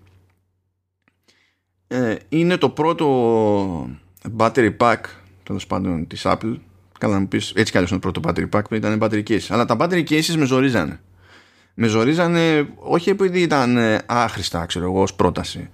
ε, 1.89 2.15
είναι 2.29 2.57
το 2.57 2.69
πρώτο 2.69 3.91
battery 4.37 4.77
pack 4.77 5.01
τέλος 5.43 5.67
πάντων 5.67 6.07
της 6.07 6.23
Apple. 6.25 6.57
Καλά 6.99 7.15
να 7.15 7.21
μου 7.21 7.29
πεις, 7.29 7.53
έτσι 7.57 7.73
κι 7.73 7.79
είναι 7.79 7.87
το 7.87 7.99
πρώτο 7.99 8.21
battery 8.25 8.49
pack 8.57 8.69
που 8.69 8.75
ήταν 8.75 8.99
battery 9.03 9.23
case. 9.29 9.47
Αλλά 9.49 9.65
τα 9.65 9.77
battery 9.79 10.05
cases 10.09 10.35
με 10.37 10.45
ζορίζανε. 10.45 11.01
Με 11.75 11.87
ζορίζανε 11.87 12.69
όχι 12.75 13.11
επειδή 13.11 13.41
ήταν 13.41 13.77
ε, 13.77 13.99
άχρηστα, 14.07 14.67
ξέρω 14.67 14.85
εγώ, 14.85 15.03
ως 15.03 15.15
πρόταση. 15.15 15.69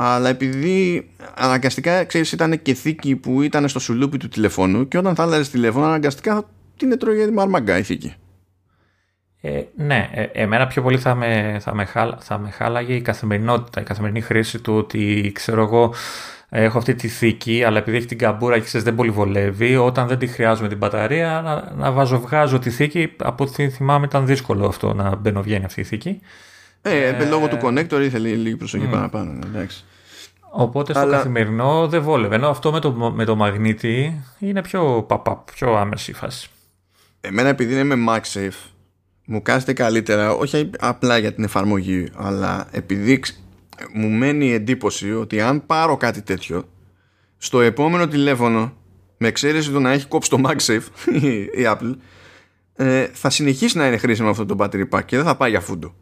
Αλλά 0.00 0.28
επειδή 0.28 1.08
αναγκαστικά 1.34 2.04
ξέρεις, 2.04 2.32
ήταν 2.32 2.62
και 2.62 2.74
θήκη 2.74 3.16
που 3.16 3.42
ήταν 3.42 3.68
στο 3.68 3.78
σουλούπι 3.78 4.18
του 4.18 4.28
τηλεφώνου 4.28 4.88
και 4.88 4.98
όταν 4.98 5.14
θα 5.14 5.22
άλλαζες 5.22 5.50
τηλέφωνο, 5.50 5.86
αναγκαστικά 5.86 6.48
την 6.76 6.92
έτρωγε 6.92 7.30
μαρμαγκά 7.30 7.78
η 7.78 7.82
θήκη. 7.82 8.14
Ε, 9.40 9.62
ναι, 9.76 10.08
ε, 10.12 10.22
εμένα 10.22 10.66
πιο 10.66 10.82
πολύ 10.82 10.98
θα 10.98 11.14
με, 11.14 11.58
θα, 11.60 11.74
με 11.74 11.84
θα 12.18 12.38
με 12.38 12.50
χάλαγε 12.50 12.94
η 12.94 13.00
καθημερινότητα, 13.00 13.80
η 13.80 13.84
καθημερινή 13.84 14.20
χρήση 14.20 14.58
του 14.58 14.74
ότι 14.76 15.32
ξέρω 15.34 15.62
εγώ 15.62 15.94
έχω 16.48 16.78
αυτή 16.78 16.94
τη 16.94 17.08
θήκη 17.08 17.64
αλλά 17.64 17.78
επειδή 17.78 17.96
έχει 17.96 18.06
την 18.06 18.18
καμπούρα 18.18 18.58
και 18.58 18.64
ξέρεις 18.64 18.86
δεν 18.86 18.94
πολύ 18.94 19.10
βολεύει 19.10 19.76
όταν 19.76 20.06
δεν 20.06 20.18
τη 20.18 20.26
χρειάζομαι 20.26 20.68
την 20.68 20.78
μπαταρία 20.78 21.40
να, 21.44 21.74
να 21.76 21.92
βάζω 21.92 22.20
βγάζω 22.20 22.58
τη 22.58 22.70
θήκη 22.70 23.12
από 23.16 23.44
ό,τι 23.44 23.68
θυμάμαι 23.68 24.06
ήταν 24.06 24.26
δύσκολο 24.26 24.66
αυτό 24.66 24.94
να 24.94 25.16
μπαίνω 25.16 25.42
βγαίνει 25.42 25.64
αυτή 25.64 25.80
η 25.80 25.84
θήκη. 25.84 26.20
Ε, 26.82 27.06
ε, 27.06 27.24
λόγω 27.24 27.48
του 27.48 27.58
connector 27.62 28.00
ήθελε 28.02 28.28
λίγη 28.28 28.56
προσοχή 28.56 28.86
mm. 28.88 28.92
παραπάνω. 28.92 29.38
Εντάξει. 29.46 29.84
Οπότε 30.50 30.92
στο 30.92 31.02
αλλά... 31.02 31.16
καθημερινό 31.16 31.88
δεν 31.88 32.02
βόλευε. 32.02 32.34
Ενώ 32.34 32.48
αυτό 32.48 32.72
με 32.72 32.80
το, 32.80 32.92
με 32.92 33.24
το 33.24 33.36
μαγνήτη 33.36 34.24
είναι 34.38 34.62
πιο 34.62 35.04
παπαπ, 35.08 35.52
πιο 35.52 35.74
άμεση 35.74 36.12
φάση. 36.12 36.48
Εμένα 37.20 37.48
επειδή 37.48 37.72
είναι 37.72 37.96
με 37.96 38.12
MagSafe 38.12 38.70
μου 39.30 39.42
κάνετε 39.42 39.72
καλύτερα 39.72 40.32
όχι 40.32 40.70
απλά 40.78 41.18
για 41.18 41.32
την 41.32 41.44
εφαρμογή 41.44 42.08
αλλά 42.16 42.68
επειδή 42.70 43.20
μου 43.92 44.08
μένει 44.08 44.46
η 44.46 44.52
εντύπωση 44.52 45.14
ότι 45.14 45.40
αν 45.40 45.66
πάρω 45.66 45.96
κάτι 45.96 46.22
τέτοιο 46.22 46.68
στο 47.36 47.60
επόμενο 47.60 48.08
τηλέφωνο 48.08 48.76
με 49.16 49.28
εξαίρεση 49.28 49.70
το 49.70 49.80
να 49.80 49.92
έχει 49.92 50.06
κόψει 50.06 50.30
το 50.30 50.40
MagSafe 50.44 51.12
η 51.60 51.64
Apple 51.66 51.94
ε, 52.74 53.06
θα 53.12 53.30
συνεχίσει 53.30 53.76
να 53.76 53.86
είναι 53.86 53.96
χρήσιμο 53.96 54.30
αυτό 54.30 54.46
το 54.46 54.56
battery 54.58 54.88
pack 54.90 55.04
και 55.04 55.16
δεν 55.16 55.24
θα 55.24 55.36
πάει 55.36 55.50
για 55.50 55.60
φούντο. 55.60 55.94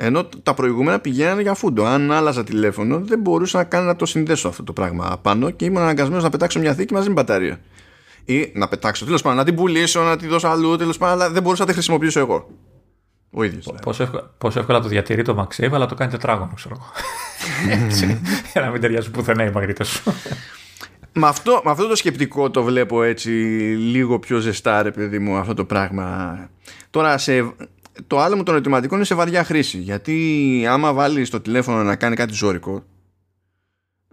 Ενώ 0.00 0.24
τα 0.24 0.54
προηγούμενα 0.54 1.00
πηγαίνανε 1.00 1.42
για 1.42 1.54
φούντο. 1.54 1.84
Αν 1.84 2.12
άλλαζα 2.12 2.44
τηλέφωνο 2.44 3.00
δεν 3.00 3.20
μπορούσα 3.20 3.58
να 3.58 3.64
κάνω 3.64 3.86
να 3.86 3.96
το 3.96 4.06
συνδέσω 4.06 4.48
αυτό 4.48 4.62
το 4.64 4.72
πράγμα 4.72 5.18
πάνω 5.22 5.50
και 5.50 5.64
ήμουν 5.64 5.82
αναγκασμένος 5.82 6.22
να 6.22 6.30
πετάξω 6.30 6.58
μια 6.58 6.74
θήκη 6.74 6.94
μαζί 6.94 7.08
με 7.08 7.14
μπαταρία. 7.14 7.60
Ή 8.24 8.52
να 8.54 8.68
πετάξω 8.68 9.04
τέλος 9.04 9.22
πάντων, 9.22 9.38
να 9.38 9.44
την 9.44 9.54
πουλήσω, 9.54 10.02
να 10.02 10.16
τη 10.16 10.26
δώσω 10.26 10.48
αλλού 10.48 10.76
τέλος 10.76 10.98
πάντων, 10.98 11.14
αλλά 11.14 11.30
δεν 11.30 11.42
μπορούσα 11.42 11.62
να 11.62 11.68
τη 11.68 11.74
χρησιμοποιήσω 11.74 12.20
εγώ. 12.20 12.48
Ο 13.30 13.42
ίδιος. 13.42 13.64
Δηλαδή. 13.64 13.82
Πόσο, 13.82 14.02
εύκολα, 14.02 14.30
πόσο 14.38 14.60
εύκολα 14.60 14.80
το 14.80 14.88
διατηρεί 14.88 15.22
το 15.22 15.48
MagSafe, 15.48 15.72
αλλά 15.72 15.86
το 15.86 15.94
κάνει 15.94 16.10
τετράγωνο, 16.10 16.52
ξέρω 16.54 16.76
εγώ. 16.78 16.90
για 18.52 18.60
να 18.60 18.70
μην 18.70 18.80
ταιριάζει 18.80 19.10
πουθενά 19.10 19.44
οι 19.44 19.50
μαγνήτε 19.50 19.84
σου. 19.84 20.12
με, 21.12 21.26
αυτό, 21.26 21.60
με 21.64 21.70
αυτό 21.70 21.88
το 21.88 21.96
σκεπτικό 21.96 22.50
το 22.50 22.62
βλέπω 22.62 23.02
έτσι 23.02 23.30
λίγο 23.78 24.18
πιο 24.18 24.38
ζεστά, 24.38 24.82
ρε 24.82 24.90
παιδί 24.90 25.18
μου, 25.18 25.36
αυτό 25.36 25.54
το 25.54 25.64
πράγμα. 25.64 26.38
Τώρα, 26.90 27.18
σε, 27.18 27.54
το 28.06 28.18
άλλο 28.18 28.36
μου 28.36 28.42
των 28.42 28.54
ερωτηματικών 28.54 28.96
είναι 28.96 29.06
σε 29.06 29.14
βαριά 29.14 29.44
χρήση. 29.44 29.78
Γιατί 29.78 30.66
άμα 30.70 30.92
βάλεις 30.92 31.30
το 31.30 31.40
τηλέφωνο 31.40 31.82
να 31.82 31.96
κάνει 31.96 32.16
κάτι 32.16 32.32
ζώρικο, 32.32 32.84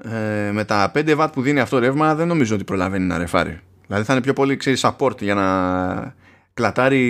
ε, 0.04 0.52
με 0.52 0.64
τα 0.66 0.92
5 0.96 1.18
W 1.18 1.28
που 1.32 1.42
δίνει 1.42 1.60
αυτό 1.60 1.80
ρεύμα, 1.80 2.16
δεν 2.16 2.28
νομίζω 2.28 2.56
ότι 2.56 2.64
προλαβαίνει 2.64 3.06
να 3.06 3.18
ρεφάρει. 3.18 3.60
Δηλαδή 3.88 4.04
θα 4.06 4.14
είναι 4.14 4.22
πιο 4.22 4.34
πολύ 4.34 4.58
ξέρεις, 4.58 4.86
support 4.86 5.22
για 5.22 5.34
να 5.36 6.16
κλατάρει 6.56 7.02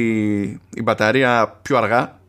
η 0.74 0.82
μπαταρία 0.84 1.60
πιο 1.62 1.78
αργά. 1.78 2.20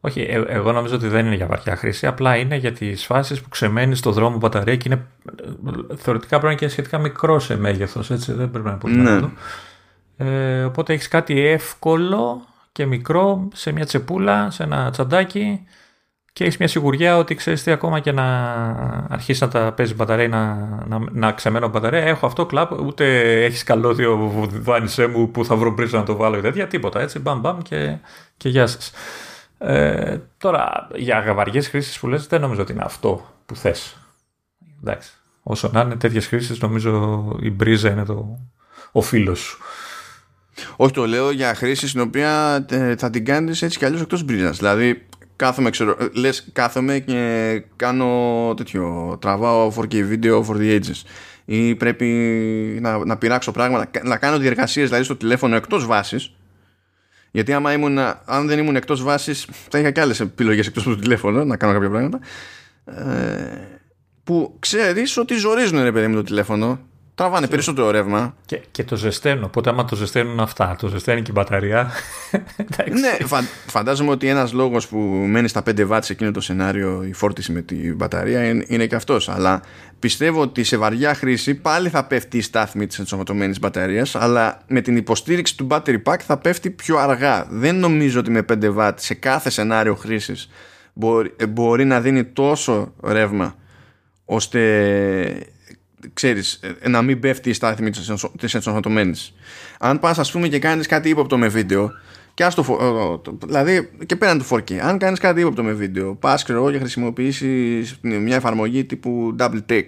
Όχι, 0.00 0.20
ε, 0.20 0.42
εγώ 0.46 0.72
νομίζω 0.72 0.94
ότι 0.94 1.08
δεν 1.08 1.26
είναι 1.26 1.34
για 1.34 1.46
βαριά 1.46 1.76
χρήση. 1.76 2.06
Απλά 2.06 2.36
είναι 2.36 2.56
για 2.56 2.72
τις 2.72 3.04
φάσεις 3.04 3.40
που 3.40 3.48
ξεμένει 3.48 3.94
στο 3.94 4.12
δρόμο 4.12 4.36
μπαταρία 4.36 4.76
και 4.76 4.88
είναι 4.88 5.06
θεωρητικά 5.96 6.38
πρέπει 6.38 6.44
να 6.44 6.50
είναι 6.50 6.60
και 6.60 6.68
σχετικά 6.68 6.98
μικρό 6.98 7.38
σε 7.38 7.56
μέγεθος. 7.56 8.10
Έτσι 8.10 8.32
δεν 8.32 8.50
πρέπει 8.50 8.64
να 8.64 8.70
είναι 8.70 8.80
πολύ 8.80 8.96
ναι. 8.96 9.02
μεγάλο. 9.02 9.32
Ε, 10.16 10.64
οπότε 10.64 10.92
έχεις 10.92 11.08
κάτι 11.08 11.46
εύκολο 11.46 12.46
και 12.72 12.86
μικρό 12.86 13.48
σε 13.54 13.72
μια 13.72 13.84
τσεπούλα, 13.84 14.50
σε 14.50 14.62
ένα 14.62 14.90
τσαντάκι 14.90 15.66
και 16.36 16.44
έχεις 16.44 16.56
μια 16.56 16.68
σιγουριά 16.68 17.16
ότι 17.16 17.34
ξέρεις 17.34 17.62
τι, 17.62 17.70
ακόμα 17.70 18.00
και 18.00 18.12
να 18.12 18.24
αρχίσει 19.08 19.42
να 19.42 19.48
τα 19.48 19.72
παίζει 19.72 19.94
μπαταρία 19.94 20.28
να, 20.28 20.54
να, 20.86 20.98
να 21.12 21.32
ξεμένω 21.32 21.68
μπαταρία, 21.68 22.00
έχω 22.00 22.26
αυτό 22.26 22.46
κλαπ, 22.46 22.80
ούτε 22.80 23.04
έχεις 23.44 23.62
καλώδιο 23.62 24.32
βάνισέ 24.60 25.06
μου 25.06 25.30
που 25.30 25.44
θα 25.44 25.56
βρω 25.56 25.74
πρίζα 25.74 25.98
να 25.98 26.04
το 26.04 26.16
βάλω 26.16 26.36
ή 26.36 26.40
τέτοια, 26.40 26.66
τίποτα 26.66 27.00
έτσι, 27.00 27.18
μπαμ 27.18 27.40
μπαμ 27.40 27.58
και, 27.62 27.96
και 28.36 28.48
γεια 28.48 28.66
σας. 28.66 28.92
Ε, 29.58 30.18
τώρα, 30.38 30.88
για 30.94 31.32
βαριέ 31.34 31.60
χρήσεις 31.60 31.98
που 31.98 32.08
λες, 32.08 32.26
δεν 32.26 32.40
νομίζω 32.40 32.62
ότι 32.62 32.72
είναι 32.72 32.84
αυτό 32.84 33.26
που 33.46 33.56
θες. 33.56 33.96
Εντάξει. 34.80 35.10
Όσο 35.42 35.70
να 35.72 35.80
είναι 35.80 35.96
τέτοιες 35.96 36.26
χρήσεις, 36.26 36.60
νομίζω 36.60 37.24
η 37.40 37.50
μπρίζα 37.50 37.90
είναι 37.90 38.04
το, 38.04 38.38
ο 38.92 39.00
φίλος 39.00 39.38
σου. 39.38 39.58
Όχι, 40.76 40.92
το 40.92 41.06
λέω 41.06 41.30
για 41.30 41.54
χρήση 41.54 41.88
στην 41.88 42.00
οποία 42.00 42.64
ε, 42.70 42.96
θα 42.96 43.10
την 43.10 43.24
κάνεις 43.24 43.62
έτσι 43.62 43.78
κι 43.78 43.84
αλλιώς 43.84 44.00
εκτός 44.00 44.24
μπρίζας. 44.24 44.56
Δηλαδή, 44.56 45.06
κάθομαι, 45.36 45.70
ξέρω, 45.70 45.96
λες 46.12 46.48
κάθομαι 46.52 46.98
και 46.98 47.62
κάνω 47.76 48.54
τέτοιο, 48.56 49.16
τραβάω 49.20 49.72
4K 49.76 50.02
βίντεο 50.02 50.46
for 50.48 50.56
the 50.56 50.80
ages. 50.80 51.02
Ή 51.44 51.74
πρέπει 51.74 52.06
να, 52.80 53.04
να 53.04 53.16
πειράξω 53.16 53.52
πράγματα, 53.52 53.90
να 54.04 54.16
κάνω 54.16 54.38
διεργασίες 54.38 54.86
δηλαδή 54.86 55.04
στο 55.04 55.16
τηλέφωνο 55.16 55.56
εκτός 55.56 55.86
βάσης. 55.86 56.34
Γιατί 57.30 57.52
άμα 57.52 57.72
ήμουν, 57.72 57.98
αν 58.24 58.46
δεν 58.46 58.58
ήμουν 58.58 58.76
εκτός 58.76 59.02
βάσης 59.02 59.48
θα 59.68 59.78
είχα 59.78 59.90
και 59.90 60.00
άλλες 60.00 60.20
επιλογές 60.20 60.66
εκτός 60.66 60.86
από 60.86 60.94
το 60.94 61.00
τηλέφωνο 61.00 61.44
να 61.44 61.56
κάνω 61.56 61.72
κάποια 61.72 61.90
πράγματα. 61.90 62.20
Ε, 62.84 63.78
που 64.24 64.56
ξέρεις 64.58 65.16
ότι 65.16 65.34
ζορίζουν 65.34 65.82
ρε 65.82 65.92
παιδί 65.92 66.06
με 66.06 66.14
το 66.14 66.22
τηλέφωνο 66.22 66.80
τραβάνε 67.16 67.46
περισσότερο 67.46 67.90
ρεύμα. 67.90 68.34
Και, 68.46 68.60
και 68.70 68.84
το 68.84 68.96
ζεσταίνουν. 68.96 69.44
Οπότε, 69.44 69.70
άμα 69.70 69.84
το 69.84 69.96
ζεσταίνουν 69.96 70.40
αυτά, 70.40 70.76
το 70.78 70.88
ζεσταίνει 70.88 71.22
και 71.22 71.30
η 71.30 71.34
μπαταρία. 71.34 71.90
ναι, 73.00 73.38
φαντάζομαι 73.66 74.10
ότι 74.10 74.28
ένας 74.28 74.52
λόγος 74.52 74.88
που 74.88 74.98
μένει 75.28 75.48
στα 75.48 75.62
5 75.66 75.88
W 75.90 75.98
σε 76.02 76.12
εκείνο 76.12 76.30
το 76.30 76.40
σενάριο 76.40 77.04
η 77.08 77.12
φόρτιση 77.12 77.52
με 77.52 77.62
την 77.62 77.96
μπαταρία 77.96 78.44
είναι, 78.48 78.64
είναι 78.68 78.86
και 78.86 78.94
αυτός. 78.94 79.28
Αλλά 79.28 79.62
πιστεύω 79.98 80.40
ότι 80.40 80.64
σε 80.64 80.76
βαριά 80.76 81.14
χρήση 81.14 81.54
πάλι 81.54 81.88
θα 81.88 82.04
πέφτει 82.04 82.36
η 82.36 82.42
στάθμη 82.42 82.86
της 82.86 82.98
ενσωματωμένης 82.98 83.58
μπαταρίας, 83.58 84.14
αλλά 84.14 84.62
με 84.66 84.80
την 84.80 84.96
υποστήριξη 84.96 85.56
του 85.56 85.66
battery 85.70 86.02
pack 86.02 86.18
θα 86.26 86.38
πέφτει 86.38 86.70
πιο 86.70 86.96
αργά. 86.96 87.46
Δεν 87.50 87.76
νομίζω 87.76 88.20
ότι 88.20 88.30
με 88.30 88.44
5 88.52 88.76
W 88.76 88.92
σε 88.96 89.14
κάθε 89.14 89.50
σενάριο 89.50 89.94
χρήσης 89.94 90.48
μπορεί, 90.92 91.34
μπορεί 91.48 91.84
να 91.84 92.00
δίνει 92.00 92.24
τόσο 92.24 92.92
ρεύμα 93.02 93.54
ώστε 94.24 94.60
ξέρεις, 96.12 96.60
ε, 96.80 96.88
να 96.88 97.02
μην 97.02 97.20
πέφτει 97.20 97.50
η 97.50 97.52
στάθμη 97.52 97.90
της 98.38 98.54
ενσωματωμένης. 98.54 99.34
Αν 99.78 99.98
πας 99.98 100.18
ας 100.18 100.32
πούμε 100.32 100.48
και 100.48 100.58
κάνεις 100.58 100.86
κάτι 100.86 101.08
ύποπτο 101.08 101.38
με 101.38 101.48
βίντεο 101.48 101.92
και 102.36 102.44
ας 102.44 102.54
το, 102.54 103.22
δηλαδή 103.46 103.90
και 104.06 104.16
πέραν 104.16 104.38
του 104.38 104.44
4K 104.44 104.72
αν 104.74 104.98
κάνεις 104.98 105.18
κάτι 105.18 105.40
ύποπτο 105.40 105.62
με 105.62 105.72
βίντεο 105.72 106.14
πας 106.14 106.42
ξέρω 106.42 106.58
εγώ 106.58 106.70
και 106.70 106.78
χρησιμοποιήσεις 106.78 107.98
μια 108.00 108.36
εφαρμογή 108.36 108.84
τύπου 108.84 109.36
double 109.38 109.60
take 109.68 109.86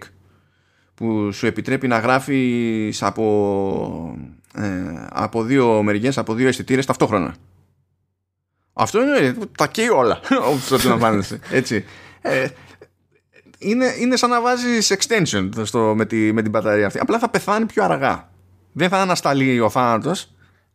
που 0.95 1.33
σου 1.33 1.47
επιτρέπει 1.47 1.89
να 1.89 1.99
γράφεις 1.99 3.03
από, 3.03 4.19
ε, 4.55 4.63
από 5.11 5.43
δύο 5.43 5.83
μεριές, 5.83 6.19
από 6.19 6.35
δύο 6.35 6.49
αισθητήρες 6.49 6.87
ταυτόχρονα. 6.87 7.35
Αυτό 8.73 9.03
είναι 9.03 9.35
τα 9.57 9.67
καίει 9.67 9.89
όλα 9.89 10.21
όπως 10.53 10.83
το 10.83 11.23
Έτσι. 11.51 11.85
Ε, 12.21 12.47
είναι, 13.59 13.95
είναι 13.99 14.17
σαν 14.17 14.31
να 14.31 14.41
βάζεις 14.41 14.97
extension 14.99 15.49
στο, 15.63 15.95
με, 15.97 16.05
τη, 16.05 16.33
με 16.33 16.43
την 16.43 16.51
μπαταρία 16.51 16.87
αυτή. 16.87 16.99
Απλά 16.99 17.19
θα 17.19 17.29
πεθάνει 17.29 17.67
πιο 17.67 17.85
αργά. 17.85 18.29
Δεν 18.73 18.89
θα 18.89 18.99
ανασταλεί 18.99 19.61
ο 19.61 19.71
θάνατος. 19.71 20.23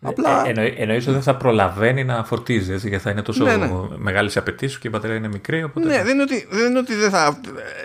Ε, 0.05 0.07
Απλά... 0.07 0.47
Ε, 0.47 0.73
εννοείς 0.77 1.03
ότι 1.03 1.13
δεν 1.13 1.21
θα 1.21 1.35
προλαβαίνει 1.35 2.03
να 2.03 2.23
φορτίζει, 2.23 2.73
έτσι, 2.73 2.87
γιατί 2.89 3.03
θα 3.03 3.09
είναι 3.09 3.21
τόσο 3.21 3.43
ναι, 3.43 3.55
ναι. 3.55 3.69
μεγάλες 3.95 4.35
οι 4.35 4.39
απαιτήσεις 4.39 4.79
και 4.79 4.87
η 4.87 4.91
μπαταρία 4.93 5.17
είναι 5.17 5.27
μικρή. 5.27 5.63
Οπότε... 5.63 5.87
Ναι, 5.87 6.03
δεν 6.03 6.13
είναι, 6.13 6.21
ότι, 6.21 6.47
δεν 6.49 6.69
είναι 6.69 6.79
ότι 6.79 6.95
δεν 6.95 7.09
θα 7.09 7.39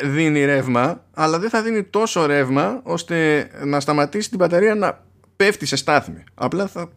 δίνει 0.05 0.45
ρεύμα, 0.45 1.05
αλλά 1.15 1.39
δεν 1.39 1.51
θα 1.51 1.63
δίνει 1.63 1.83
τόσο 1.83 2.27
ρεύμα 2.27 2.81
ώστε 2.83 3.49
να 3.65 3.81
σταματήσει 3.81 4.29
την 4.29 4.39
μπαταρία 4.39 4.75
να 4.75 5.05
πέφτει 5.37 5.67
σε 5.67 5.77
στάθμη. 5.77 6.25
Απλά 6.35 6.67
θα 6.67 6.89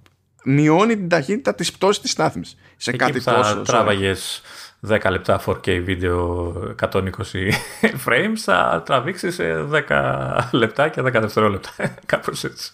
μειώνει 0.43 0.95
την 0.95 1.09
ταχύτητα 1.09 1.55
της 1.55 1.71
πτώσης 1.71 2.01
της 2.01 2.11
στάθμης. 2.11 2.57
Σε 2.77 2.91
κάτι 2.91 3.19
θα 3.19 3.33
τόσο. 3.33 3.61
τράβαγες 3.61 4.41
10 4.87 5.09
λεπτά 5.09 5.41
4K 5.45 5.81
βίντεο 5.83 6.53
120 6.81 7.01
frames, 8.05 8.35
θα 8.35 8.83
τραβήξει 8.85 9.31
σε 9.31 9.43
10 9.87 10.37
λεπτά 10.51 10.89
και 10.89 11.01
10 11.01 11.11
δευτερόλεπτα. 11.11 11.71
Κάπως 12.05 12.43
έτσι. 12.43 12.71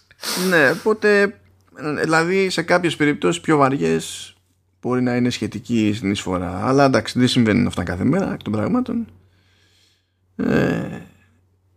Ναι, 0.50 0.70
οπότε 0.70 1.40
δηλαδή 2.02 2.50
σε 2.50 2.62
κάποιες 2.62 2.96
περιπτώσεις 2.96 3.42
πιο 3.42 3.58
βαριές 3.58 4.36
μπορεί 4.82 5.02
να 5.02 5.16
είναι 5.16 5.30
σχετική 5.30 5.94
στην 5.96 6.12
εισφορά. 6.12 6.68
Αλλά 6.68 6.86
εντάξει, 6.86 7.20
δεν 7.20 7.28
συμβαίνουν 7.28 7.68
αυτά 7.68 7.84
κάθε 7.84 8.04
μέρα 8.04 8.34
εκ 8.34 8.42
των 8.42 8.54
πραγμάτων. 8.54 9.08
Ε, 10.36 11.02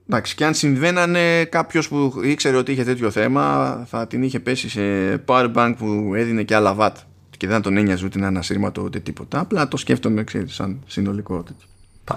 εντάξει, 0.09 0.35
και 0.35 0.45
αν 0.45 0.55
συμβαίνανε 0.55 1.45
κάποιος 1.45 1.89
που 1.89 2.21
ήξερε 2.23 2.57
ότι 2.57 2.73
είχε 2.73 2.85
τέτοιο 2.85 3.11
θέμα 3.11 3.77
θα 3.89 4.07
την 4.07 4.23
είχε 4.23 4.41
πέσει 4.41 4.69
σε 4.69 4.81
powerbank 5.27 5.75
που 5.79 6.13
έδινε 6.15 6.43
και 6.43 6.55
άλλα 6.55 6.77
watt 6.79 6.95
και 7.41 7.47
δεν 7.47 7.63
τον 7.63 7.77
ένοιαζε 7.77 8.05
ούτε 8.05 8.19
να 8.19 8.27
είναι 8.27 8.39
ασύρματο 8.39 8.83
ούτε 8.83 9.01
τίποτα. 9.01 9.41
Απλά 9.41 9.69
το 9.69 9.77
σκέφτομαι, 9.77 10.25
ξέρεις, 10.25 10.55
σαν 10.55 10.83
συνολικό 10.87 11.43
τέτοιο. 11.43 11.67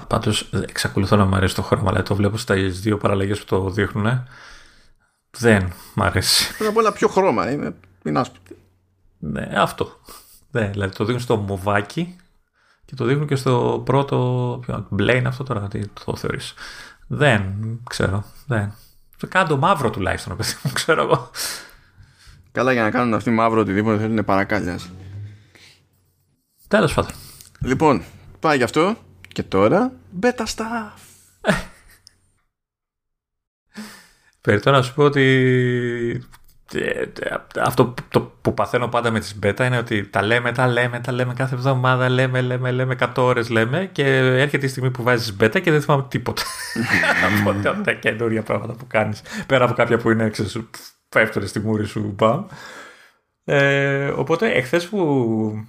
Πάντως, 0.07 0.49
εξακολουθώ 0.51 1.15
να 1.15 1.25
μου 1.25 1.35
αρέσει 1.35 1.55
το 1.55 1.61
χρώμα, 1.61 1.89
αλλά 1.89 2.03
το 2.03 2.15
βλέπω 2.15 2.37
στα 2.37 2.55
δύο 2.55 2.97
παραλλαγές 2.97 3.39
που 3.39 3.45
το 3.45 3.69
δείχνουν. 3.69 4.27
Δεν 5.29 5.73
μ' 5.95 6.03
αρέσει. 6.03 6.55
Πρώτα 6.55 6.71
απ' 6.71 6.77
όλα 6.77 6.91
πιο 6.91 7.07
χρώμα 7.07 7.51
είναι, 7.51 7.75
είναι 8.03 8.19
άσπρο. 8.19 8.41
Ναι, 9.19 9.49
αυτό. 9.55 9.99
Ναι, 10.51 10.67
δηλαδή 10.67 10.95
το 10.95 11.03
δείχνουν 11.03 11.23
στο 11.23 11.35
μοβάκι 11.35 12.15
και 12.85 12.95
το 12.95 13.05
δείχνουν 13.05 13.27
και 13.27 13.35
στο 13.35 13.81
πρώτο. 13.85 14.59
Μπλε 14.89 15.15
είναι 15.15 15.27
αυτό 15.27 15.43
τώρα, 15.43 15.67
τι 15.67 15.87
το 16.05 16.15
θεωρείς. 16.15 16.53
Δεν 17.07 17.53
ξέρω. 17.89 18.23
Δεν. 18.47 18.73
Κάνε 19.27 19.47
το 19.47 19.57
μαύρο 19.57 19.89
τουλάχιστον, 19.89 20.37
παιδί 20.37 20.53
μου, 20.63 20.71
ξέρω 20.73 21.01
εγώ. 21.01 21.29
Καλά 22.51 22.73
για 22.73 22.83
να 22.83 22.91
κάνουν 22.91 23.13
αυτοί 23.13 23.29
μαύρο 23.29 23.59
οτιδήποτε 23.59 23.97
θέλουν 23.97 24.25
παρακάλιας. 24.25 24.89
Τέλος 26.73 26.93
πάντων. 26.93 27.11
Λοιπόν, 27.59 28.03
πάει 28.39 28.57
γι' 28.57 28.63
αυτό 28.63 28.95
και 29.27 29.43
τώρα 29.43 29.91
beta 30.21 30.43
stuff. 30.55 30.99
Περιτώ 34.41 34.71
να 34.71 34.81
σου 34.81 34.93
πω 34.93 35.03
ότι 35.03 35.21
ε, 36.73 37.05
αυτό 37.59 37.93
το 38.09 38.21
που 38.21 38.53
παθαίνω 38.53 38.87
πάντα 38.87 39.11
με 39.11 39.19
τις 39.19 39.39
beta 39.43 39.59
είναι 39.59 39.77
ότι 39.77 40.07
τα 40.07 40.21
λέμε, 40.21 40.51
τα 40.51 40.67
λέμε, 40.67 40.99
τα 40.99 41.11
λέμε 41.11 41.33
κάθε 41.33 41.55
εβδομάδα, 41.55 42.09
λέμε, 42.09 42.41
λέμε, 42.41 42.71
λέμε, 42.71 42.95
100 42.99 43.07
ώρες 43.17 43.49
λέμε 43.49 43.89
και 43.91 44.17
έρχεται 44.17 44.65
η 44.65 44.69
στιγμή 44.69 44.91
που 44.91 45.03
βάζεις 45.03 45.35
beta 45.39 45.61
και 45.61 45.71
δεν 45.71 45.81
θυμάμαι 45.81 46.05
τίποτα 46.07 46.43
από 47.69 47.83
τα 47.83 47.93
καινούργια 47.93 48.43
πράγματα 48.43 48.73
που 48.73 48.87
κάνεις 48.87 49.21
πέρα 49.47 49.65
από 49.65 49.73
κάποια 49.73 49.97
που 49.97 50.09
είναι 50.09 50.23
έξω 50.23 50.67
πέφτουν 51.09 51.47
στη 51.47 51.59
μούρη 51.59 51.85
σου 51.85 52.13
μπαμ. 52.15 52.45
Ε, 53.45 54.07
οπότε 54.07 54.51
εχθές 54.51 54.87
που 54.87 55.67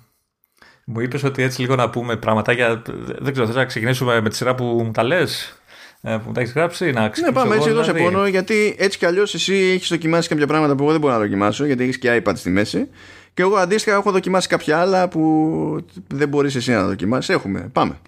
μου 0.84 1.00
είπες 1.00 1.24
ότι 1.24 1.42
έτσι 1.42 1.60
λίγο 1.60 1.74
να 1.74 1.90
πούμε 1.90 2.16
πράγματα 2.16 2.52
για 2.52 2.82
δεν 3.18 3.32
ξέρω 3.32 3.46
θες 3.46 3.56
να 3.56 3.64
ξεκινήσουμε 3.64 4.20
με 4.20 4.28
τη 4.28 4.36
σειρά 4.36 4.54
που 4.54 4.64
μου 4.64 4.90
τα 4.90 5.02
λες 5.02 5.58
ε, 6.06 6.16
που 6.24 6.32
τα 6.32 6.40
έχεις 6.40 6.52
γράψει, 6.52 6.90
να 6.90 7.00
Ναι, 7.02 7.32
πάμε 7.32 7.54
έτσι 7.54 7.68
εδώ 7.68 7.82
σε 7.82 7.92
δηλαδή. 7.92 8.12
πόνο, 8.12 8.26
γιατί 8.26 8.74
έτσι 8.78 8.98
κι 8.98 9.06
αλλιώς 9.06 9.34
εσύ 9.34 9.54
έχεις 9.54 9.88
δοκιμάσει 9.88 10.28
κάποια 10.28 10.46
πράγματα 10.46 10.74
που 10.74 10.82
εγώ 10.82 10.90
δεν 10.90 11.00
μπορώ 11.00 11.12
να 11.12 11.18
δοκιμάσω, 11.18 11.64
γιατί 11.64 11.82
έχεις 11.82 11.98
και 11.98 12.22
iPad 12.24 12.32
στη 12.34 12.50
μέση. 12.50 12.88
Και 13.34 13.42
εγώ 13.42 13.56
αντίστοιχα 13.56 13.96
έχω 13.96 14.10
δοκιμάσει 14.10 14.48
κάποια 14.48 14.78
άλλα 14.78 15.08
που 15.08 15.84
δεν 16.06 16.28
μπορείς 16.28 16.54
εσύ 16.54 16.72
να 16.72 16.86
δοκιμάσεις. 16.86 17.34
Έχουμε. 17.34 17.68
Πάμε. 17.72 17.98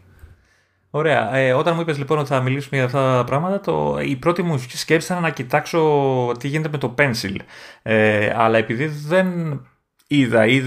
Ωραία. 0.91 1.37
Ε, 1.37 1.53
όταν 1.53 1.75
μου 1.75 1.81
είπες 1.81 1.99
λοιπόν 1.99 2.19
ότι 2.19 2.29
θα 2.29 2.41
μιλήσουμε 2.41 2.77
για 2.77 2.85
αυτά 2.85 3.17
τα 3.17 3.25
πράγματα, 3.25 3.61
το, 3.61 3.99
η 4.03 4.17
πρώτη 4.17 4.43
μου 4.43 4.59
σκέψη 4.69 5.13
ήταν 5.13 5.23
να 5.23 5.31
κοιτάξω 5.31 5.81
τι 6.39 6.49
γίνεται 6.49 6.69
με 6.73 6.79
το 6.79 6.95
Pencil. 6.99 7.37
Ε, 7.83 8.33
αλλά 8.37 8.59
επειδή 8.59 8.87
δεν 8.87 9.61
είδα 10.07 10.47
ή 10.47 10.63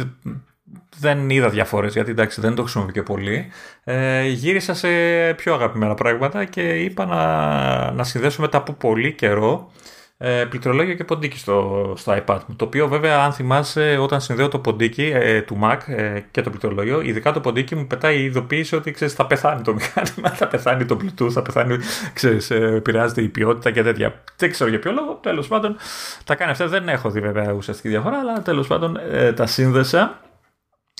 δεν 0.99 1.29
είδα 1.29 1.49
διαφορές 1.49 1.93
γιατί 1.93 2.11
εντάξει 2.11 2.41
δεν 2.41 2.55
το 2.55 2.61
χρησιμοποιώ 2.61 2.93
και 2.93 3.03
πολύ 3.03 3.47
ε, 3.83 4.27
γύρισα 4.27 4.73
σε 4.73 4.89
πιο 5.33 5.53
αγαπημένα 5.53 5.93
πράγματα 5.93 6.45
και 6.45 6.83
είπα 6.83 7.05
να, 7.05 7.91
να 7.91 8.03
συνδέσω 8.03 8.41
μετά 8.41 8.57
από 8.57 8.73
πολύ 8.73 9.13
καιρό 9.13 9.71
ε, 10.21 10.45
πληκτρολόγιο 10.49 10.93
και 10.93 11.03
ποντίκι 11.03 11.37
στο, 11.37 11.93
στο 11.97 12.23
iPad 12.25 12.39
μου. 12.47 12.55
Το 12.55 12.65
οποίο 12.65 12.87
βέβαια, 12.87 13.23
αν 13.23 13.33
θυμάσαι, 13.33 13.97
όταν 14.01 14.21
συνδέω 14.21 14.47
το 14.47 14.59
ποντίκι 14.59 15.11
ε, 15.13 15.41
του 15.41 15.59
Mac 15.63 15.77
ε, 15.85 16.19
και 16.31 16.41
το 16.41 16.49
πληκτρολόγιο, 16.49 17.01
ειδικά 17.01 17.31
το 17.31 17.39
ποντίκι 17.39 17.75
μου 17.75 17.87
πετάει 17.87 18.19
η 18.19 18.23
ειδοποίηση 18.23 18.75
ότι 18.75 18.91
ξέρεις, 18.91 19.13
θα 19.13 19.25
πεθάνει 19.25 19.61
το 19.61 19.73
μηχάνημα, 19.77 20.29
θα 20.29 20.47
πεθάνει 20.47 20.85
το 20.85 20.97
Bluetooth, 21.01 21.31
θα 21.31 21.41
πεθάνει, 21.41 21.77
ξέρεις, 22.13 22.51
ε, 22.51 22.73
επηρεάζεται 22.75 23.21
η 23.21 23.27
ποιότητα 23.27 23.71
και 23.71 23.83
τέτοια. 23.83 24.21
Δεν 24.35 24.51
ξέρω 24.51 24.69
για 24.69 24.79
ποιο 24.79 24.91
λόγο. 24.91 25.19
Τέλος 25.21 25.47
πάντων, 25.47 25.75
τα 26.23 26.35
κάνει 26.35 26.51
αυτά. 26.51 26.67
Δεν 26.67 26.89
έχω 26.89 27.09
δει 27.09 27.19
βέβαια 27.19 27.51
ουσιαστική 27.51 27.87
διαφορά, 27.87 28.17
αλλά 28.17 28.41
τέλος 28.41 28.67
πάντων 28.67 28.99
ε, 29.11 29.33
τα 29.33 29.45
σύνδεσα 29.45 30.19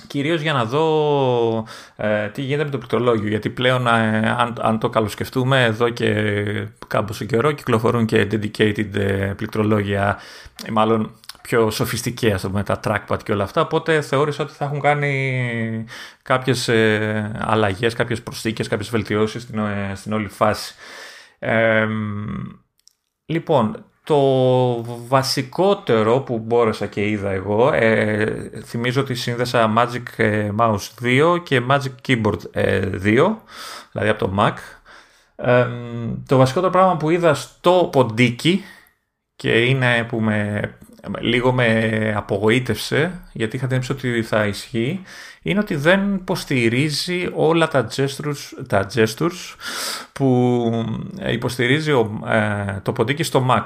κυρίως 0.07 0.41
για 0.41 0.53
να 0.53 0.65
δω 0.65 1.67
ε, 1.95 2.27
τι 2.27 2.41
γίνεται 2.41 2.63
με 2.63 2.69
το 2.69 2.77
πληκτρολόγιο 2.77 3.27
γιατί 3.27 3.49
πλέον 3.49 3.87
ε, 3.87 4.35
αν, 4.37 4.57
αν 4.61 4.79
το 4.79 4.89
καλοσκεφτούμε 4.89 5.63
εδώ 5.63 5.89
και 5.89 6.23
κάμποσο 6.87 7.25
καιρό 7.25 7.51
κυκλοφορούν 7.51 8.05
και 8.05 8.27
dedicated 8.31 8.95
ε, 8.95 9.33
πληκτρολόγια 9.35 10.19
μάλλον 10.71 11.11
πιο 11.41 11.69
σοφιστικέ 11.69 12.33
ας 12.33 12.41
πούμε, 12.41 12.63
τα 12.63 12.79
trackpad 12.83 13.17
και 13.23 13.31
όλα 13.31 13.43
αυτά. 13.43 13.61
Οπότε 13.61 14.01
θεώρησα 14.01 14.43
ότι 14.43 14.53
θα 14.53 14.65
έχουν 14.65 14.79
κάνει 14.79 15.85
κάποιες 16.21 16.67
ε, 16.67 17.31
αλλαγές, 17.39 17.93
κάποιες 17.93 18.23
προσθήκες, 18.23 18.67
κάποιες 18.67 18.89
βελτιώσεις 18.89 19.41
στην, 19.41 19.59
ε, 19.59 19.91
στην 19.95 20.13
όλη 20.13 20.27
φάση. 20.27 20.73
Λοιπόν 23.25 23.88
το 24.09 24.83
βασικότερο 25.07 26.19
που 26.19 26.37
μπόρεσα 26.37 26.85
και 26.85 27.07
είδα 27.07 27.29
εγώ, 27.29 27.71
ε, 27.73 28.49
θυμίζω 28.65 29.01
ότι 29.01 29.15
σύνδεσα 29.15 29.73
Magic 29.77 30.23
ε, 30.23 30.49
Mouse 30.57 31.03
2 31.03 31.37
και 31.43 31.61
Magic 31.69 32.07
Keyboard 32.07 32.33
2, 32.33 32.37
ε, 32.51 32.79
δηλαδή 33.91 34.09
από 34.09 34.17
το 34.17 34.33
Mac. 34.37 34.53
το 36.27 36.37
βασικότερο 36.37 36.71
πράγμα 36.71 36.97
που 36.97 37.09
είδα 37.09 37.33
στο 37.33 37.89
ποντίκι 37.91 38.63
και 39.35 39.65
είναι 39.65 40.03
που 40.03 40.19
με, 40.19 40.61
λίγο 41.19 41.53
με 41.53 42.13
απογοήτευσε, 42.15 43.21
γιατί 43.31 43.55
είχα 43.55 43.67
την 43.67 43.81
ότι 43.91 44.23
θα 44.23 44.45
ισχύει, 44.45 45.01
είναι 45.41 45.59
ότι 45.59 45.75
δεν 45.75 46.13
υποστηρίζει 46.13 47.29
όλα 47.33 47.67
τα 47.67 47.87
gestures, 47.95 48.65
τα 48.67 48.87
gestures 48.93 49.55
που 50.13 50.71
υποστηρίζει 51.31 51.91
το 52.81 52.91
ποντίκι 52.91 53.23
στο 53.23 53.47
Mac. 53.49 53.65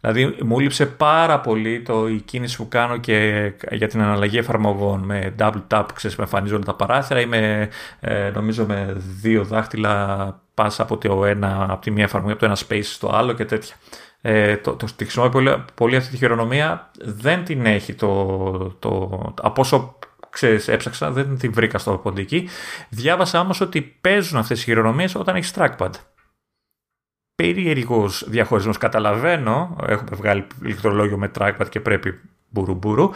Δηλαδή 0.00 0.36
μου 0.44 0.58
λείψε 0.58 0.86
πάρα 0.86 1.40
πολύ 1.40 1.82
το, 1.82 2.08
η 2.08 2.20
κίνηση 2.20 2.56
που 2.56 2.68
κάνω 2.68 2.96
και 2.96 3.52
για 3.70 3.88
την 3.88 4.02
αναλλαγή 4.02 4.38
εφαρμογών 4.38 5.00
με 5.00 5.34
double 5.38 5.62
tap, 5.68 5.84
ξέρεις, 5.94 6.16
με 6.16 6.22
εμφανίζω 6.22 6.54
όλα 6.54 6.64
τα 6.64 6.74
παράθυρα 6.74 7.20
ή 7.20 7.26
με, 7.26 7.68
ε, 8.00 8.30
νομίζω 8.34 8.66
με 8.66 8.96
δύο 9.20 9.44
δάχτυλα 9.44 10.40
πάσα 10.54 10.82
από, 10.82 10.96
το 10.96 11.24
ένα, 11.24 11.66
από 11.70 11.80
τη 11.80 11.90
μία 11.90 12.04
εφαρμογή, 12.04 12.32
από 12.32 12.40
το 12.40 12.46
ένα 12.46 12.56
space 12.68 12.84
στο 12.84 13.10
άλλο 13.12 13.32
και 13.32 13.44
τέτοια. 13.44 13.74
Ε, 14.20 14.56
το, 14.56 14.72
το, 14.72 14.86
τη 14.96 15.04
χρησιμοποιώ 15.04 15.30
πολύ, 15.30 15.64
πολύ 15.74 15.96
αυτή 15.96 16.10
τη 16.10 16.16
χειρονομία, 16.16 16.90
δεν 16.98 17.44
την 17.44 17.66
έχει 17.66 17.94
το, 17.94 18.76
το, 18.78 19.20
από 19.42 19.60
όσο 19.60 19.98
ξέρεις, 20.30 20.68
έψαξα, 20.68 21.10
δεν 21.10 21.38
την 21.38 21.52
βρήκα 21.52 21.78
στο 21.78 21.92
ποντίκι. 21.92 22.48
Διάβασα 22.88 23.40
όμως 23.40 23.60
ότι 23.60 23.82
παίζουν 24.00 24.38
αυτές 24.38 24.60
οι 24.60 24.64
χειρονομίες 24.64 25.14
όταν 25.14 25.36
έχεις 25.36 25.52
trackpad 25.56 25.90
περίεργος 27.42 28.24
διαχωρισμός. 28.28 28.78
Καταλαβαίνω, 28.78 29.76
έχουμε 29.86 30.16
βγάλει 30.16 30.46
ηλεκτρολόγιο 30.62 31.18
με 31.18 31.30
trackpad 31.38 31.68
και 31.68 31.80
πρέπει 31.80 32.20
μπουρου 32.48 32.74
μπουρου, 32.74 33.10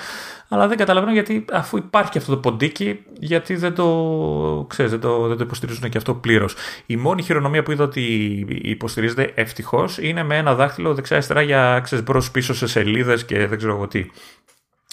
αλλά 0.49 0.69
δεν 0.69 0.77
καταλαβαίνω 0.77 1.13
γιατί 1.13 1.45
αφού 1.53 1.77
υπάρχει 1.77 2.19
αυτό 2.19 2.33
το 2.33 2.39
ποντίκι, 2.39 3.05
γιατί 3.19 3.57
δεν 3.57 3.75
το, 3.75 4.67
ξέρεις, 4.69 4.91
δεν 4.91 5.01
το, 5.01 5.27
δεν 5.29 5.37
το 5.37 5.45
υποστηρίζουν 5.45 5.91
και 5.91 5.99
αυτό 5.99 6.15
πλήρως. 6.15 6.55
Η 6.87 6.97
μόνη 6.97 7.23
χειρονομία 7.23 7.63
που 7.63 7.73
είδα 7.73 7.85
ότι 7.85 8.03
υποστηρίζεται 8.49 9.33
ευτυχώς 9.35 9.99
είναι 9.99 10.23
με 10.23 10.37
ένα 10.37 10.55
δάχτυλο 10.55 10.95
δεξιά-αριστερά 10.95 11.43
για 11.43 11.85
μπρος 12.05 12.31
πίσω 12.31 12.55
σε 12.55 12.67
σελίδες 12.67 13.25
και 13.25 13.47
δεν 13.47 13.59
ξέρω 13.59 13.75
εγώ 13.75 13.89
τι. 13.89 14.07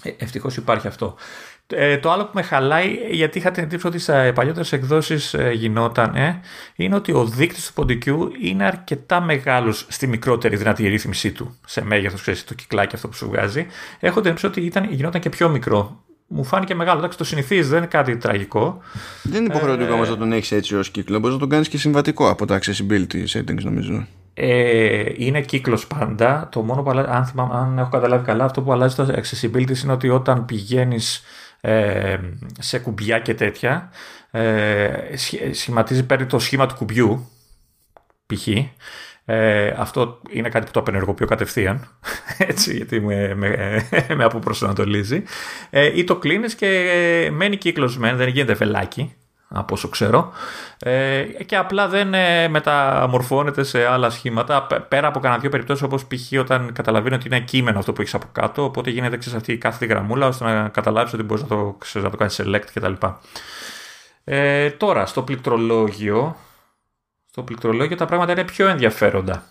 Ε, 0.03 0.11
ευτυχώς 0.17 0.57
υπάρχει 0.57 0.87
αυτό. 0.87 1.15
Ε, 1.71 1.97
το 1.97 2.11
άλλο 2.11 2.23
που 2.23 2.31
με 2.33 2.41
χαλάει, 2.41 2.87
γιατί 3.11 3.37
είχα 3.37 3.51
την 3.51 3.63
εντύπωση 3.63 3.87
ότι 3.87 3.99
σε 3.99 4.31
παλιότερες 4.31 4.71
εκδόσεις 4.71 5.33
ε, 5.33 5.51
γινόταν, 5.51 6.15
ε, 6.15 6.39
είναι 6.75 6.95
ότι 6.95 7.11
ο 7.11 7.25
δείκτης 7.25 7.67
του 7.67 7.73
ποντικού 7.73 8.31
είναι 8.41 8.65
αρκετά 8.65 9.21
μεγάλος 9.21 9.85
στη 9.89 10.07
μικρότερη 10.07 10.55
δυνατή 10.55 10.87
ρύθμισή 10.87 11.31
του. 11.31 11.57
Σε 11.65 11.83
μέγεθος, 11.83 12.21
ξέρεις, 12.21 12.43
το 12.43 12.53
κυκλάκι 12.53 12.95
αυτό 12.95 13.07
που 13.07 13.13
σου 13.13 13.27
βγάζει. 13.27 13.65
Έχω 13.99 14.21
την 14.21 14.31
εντύπωση 14.31 14.45
ότι 14.45 14.61
ήταν, 14.61 14.87
γινόταν 14.91 15.21
και 15.21 15.29
πιο 15.29 15.49
μικρό. 15.49 16.03
Μου 16.27 16.43
φάνηκε 16.43 16.75
μεγάλο. 16.75 16.99
Εντάξει, 16.99 17.17
το 17.17 17.23
συνηθίζεις, 17.23 17.69
δεν 17.69 17.77
είναι 17.77 17.87
κάτι 17.87 18.17
τραγικό. 18.17 18.79
Δεν 19.23 19.43
είναι 19.43 19.53
υποχρεωτικό 19.53 19.91
ε, 19.91 19.93
όμως 19.93 20.09
να 20.09 20.17
τον 20.17 20.31
έχεις 20.31 20.51
έτσι 20.51 20.75
ως 20.75 20.89
κύκλο. 20.89 21.19
Μπορείς 21.19 21.33
να 21.33 21.39
τον 21.39 21.49
κάνεις 21.49 21.67
και 21.67 21.77
συμβατικό 21.77 22.29
από 22.29 22.45
τα 22.45 22.59
accessibility 22.59 23.25
settings, 23.33 23.61
νομίζω. 23.63 24.07
Ε, 24.33 25.03
είναι 25.15 25.41
κύκλος 25.41 25.87
πάντα. 25.87 26.49
Το 26.51 26.61
μόνο 26.61 26.81
που 26.81 26.89
αλλάζει, 26.89 27.09
αν, 27.09 27.51
αν 27.51 27.77
έχω 27.77 27.89
καταλάβει 27.89 28.25
καλά, 28.25 28.43
αυτό 28.43 28.61
που 28.61 28.71
αλλάζει 28.71 28.95
το 28.95 29.15
accessibility 29.15 29.77
είναι 29.83 29.91
ότι 29.91 30.09
όταν 30.09 30.45
πηγαίνεις 30.45 31.17
ε, 31.17 31.23
σε 32.59 32.79
κουμπιά 32.79 33.19
και 33.19 33.33
τέτοια 33.33 33.91
ε, 34.31 35.15
σχηματίζει, 35.51 36.05
παίρνει 36.05 36.25
το 36.25 36.39
σχήμα 36.39 36.65
του 36.65 36.75
κουμπιού 36.75 37.29
π.χ. 38.25 38.47
Ε, 39.25 39.73
αυτό 39.77 40.21
είναι 40.29 40.49
κάτι 40.49 40.65
που 40.65 40.71
το 40.71 40.79
απενεργοποιώ 40.79 41.27
κατευθείαν, 41.27 41.87
έτσι, 42.49 42.75
γιατί 42.75 42.99
με, 42.99 43.35
με, 43.35 43.81
με 44.15 44.23
αποπροσανατολίζει. 44.23 45.23
Ε, 45.69 45.97
ή 45.97 46.03
το 46.03 46.15
κλείνεις 46.15 46.55
και 46.55 47.29
μένει 47.33 47.57
κύκλωσμένο, 47.57 48.17
δεν 48.17 48.27
γίνεται 48.27 48.53
βελάκι, 48.53 49.15
από 49.49 49.73
όσο 49.73 49.89
ξέρω. 49.89 50.31
Ε, 50.79 51.23
και 51.23 51.55
απλά 51.55 51.87
δεν 51.87 52.13
ε, 52.13 52.47
μεταμορφώνεται 52.47 53.63
σε 53.63 53.85
άλλα 53.85 54.09
σχήματα. 54.09 54.63
Πέρα 54.87 55.07
από 55.07 55.19
κανένα 55.19 55.41
δύο 55.41 55.49
περιπτώσεις, 55.49 55.83
όπως 55.83 56.05
π.χ. 56.07 56.39
όταν 56.39 56.73
καταλαβαίνει 56.73 57.15
ότι 57.15 57.27
είναι 57.27 57.39
κείμενο 57.39 57.79
αυτό 57.79 57.93
που 57.93 58.01
έχεις 58.01 58.13
από 58.13 58.27
κάτω. 58.31 58.63
Οπότε 58.63 58.89
γίνεται 58.89 59.17
ξέρεις, 59.17 59.37
αυτή 59.37 59.51
η 59.51 59.57
κάθε 59.57 59.85
γραμμούλα 59.85 60.27
ώστε 60.27 60.43
να 60.43 60.69
καταλάβεις 60.69 61.13
ότι 61.13 61.23
μπορείς 61.23 61.43
να 61.43 61.49
το, 61.49 61.75
ξέρεις, 61.79 62.03
να 62.07 62.11
το 62.11 62.17
κάνεις 62.17 62.41
select 62.43 62.65
κτλ. 62.73 62.93
Ε, 64.23 64.69
τώρα, 64.69 65.05
στο 65.05 65.21
πληκτρολόγιο, 65.21 66.35
στο 67.29 67.43
πληκτρολόγιο 67.43 67.95
τα 67.95 68.05
πράγματα 68.05 68.31
είναι 68.31 68.43
πιο 68.43 68.67
ενδιαφέροντα. 68.67 69.43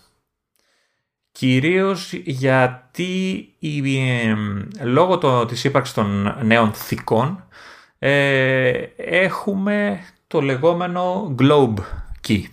Κυρίως 1.31 2.13
γιατί 2.13 3.53
η, 3.59 3.99
ε, 3.99 4.35
λόγω 4.83 5.17
το, 5.17 5.45
της 5.45 5.63
ύπαρξης 5.63 5.93
των 5.93 6.35
νέων 6.41 6.73
θηκών 6.73 7.43
ε, 7.99 8.69
έχουμε 8.95 9.99
το 10.27 10.41
λεγόμενο 10.41 11.35
globe 11.39 11.77
key. 12.27 12.43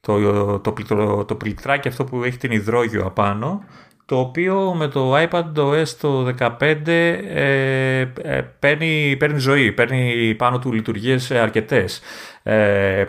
Το, 0.00 0.20
το, 0.60 0.72
το, 0.72 1.24
το 1.24 1.34
πληκτράκι 1.34 1.88
αυτό 1.88 2.04
που 2.04 2.24
έχει 2.24 2.38
την 2.38 2.50
υδρόγειο 2.50 3.04
απάνω, 3.04 3.64
το 4.04 4.18
οποίο 4.18 4.74
με 4.74 4.88
το 4.88 5.16
iPad 5.16 5.52
OS 5.54 5.88
το 5.88 6.34
15 6.38 6.60
ε, 6.86 8.00
ε, 8.00 8.42
παίρνει, 8.58 9.16
παίρνει 9.16 9.38
ζωή, 9.38 9.72
παίρνει 9.72 10.34
πάνω 10.34 10.58
του 10.58 10.72
λειτουργίες 10.72 11.30
αρκετές. 11.30 12.00
Ε, 12.42 13.04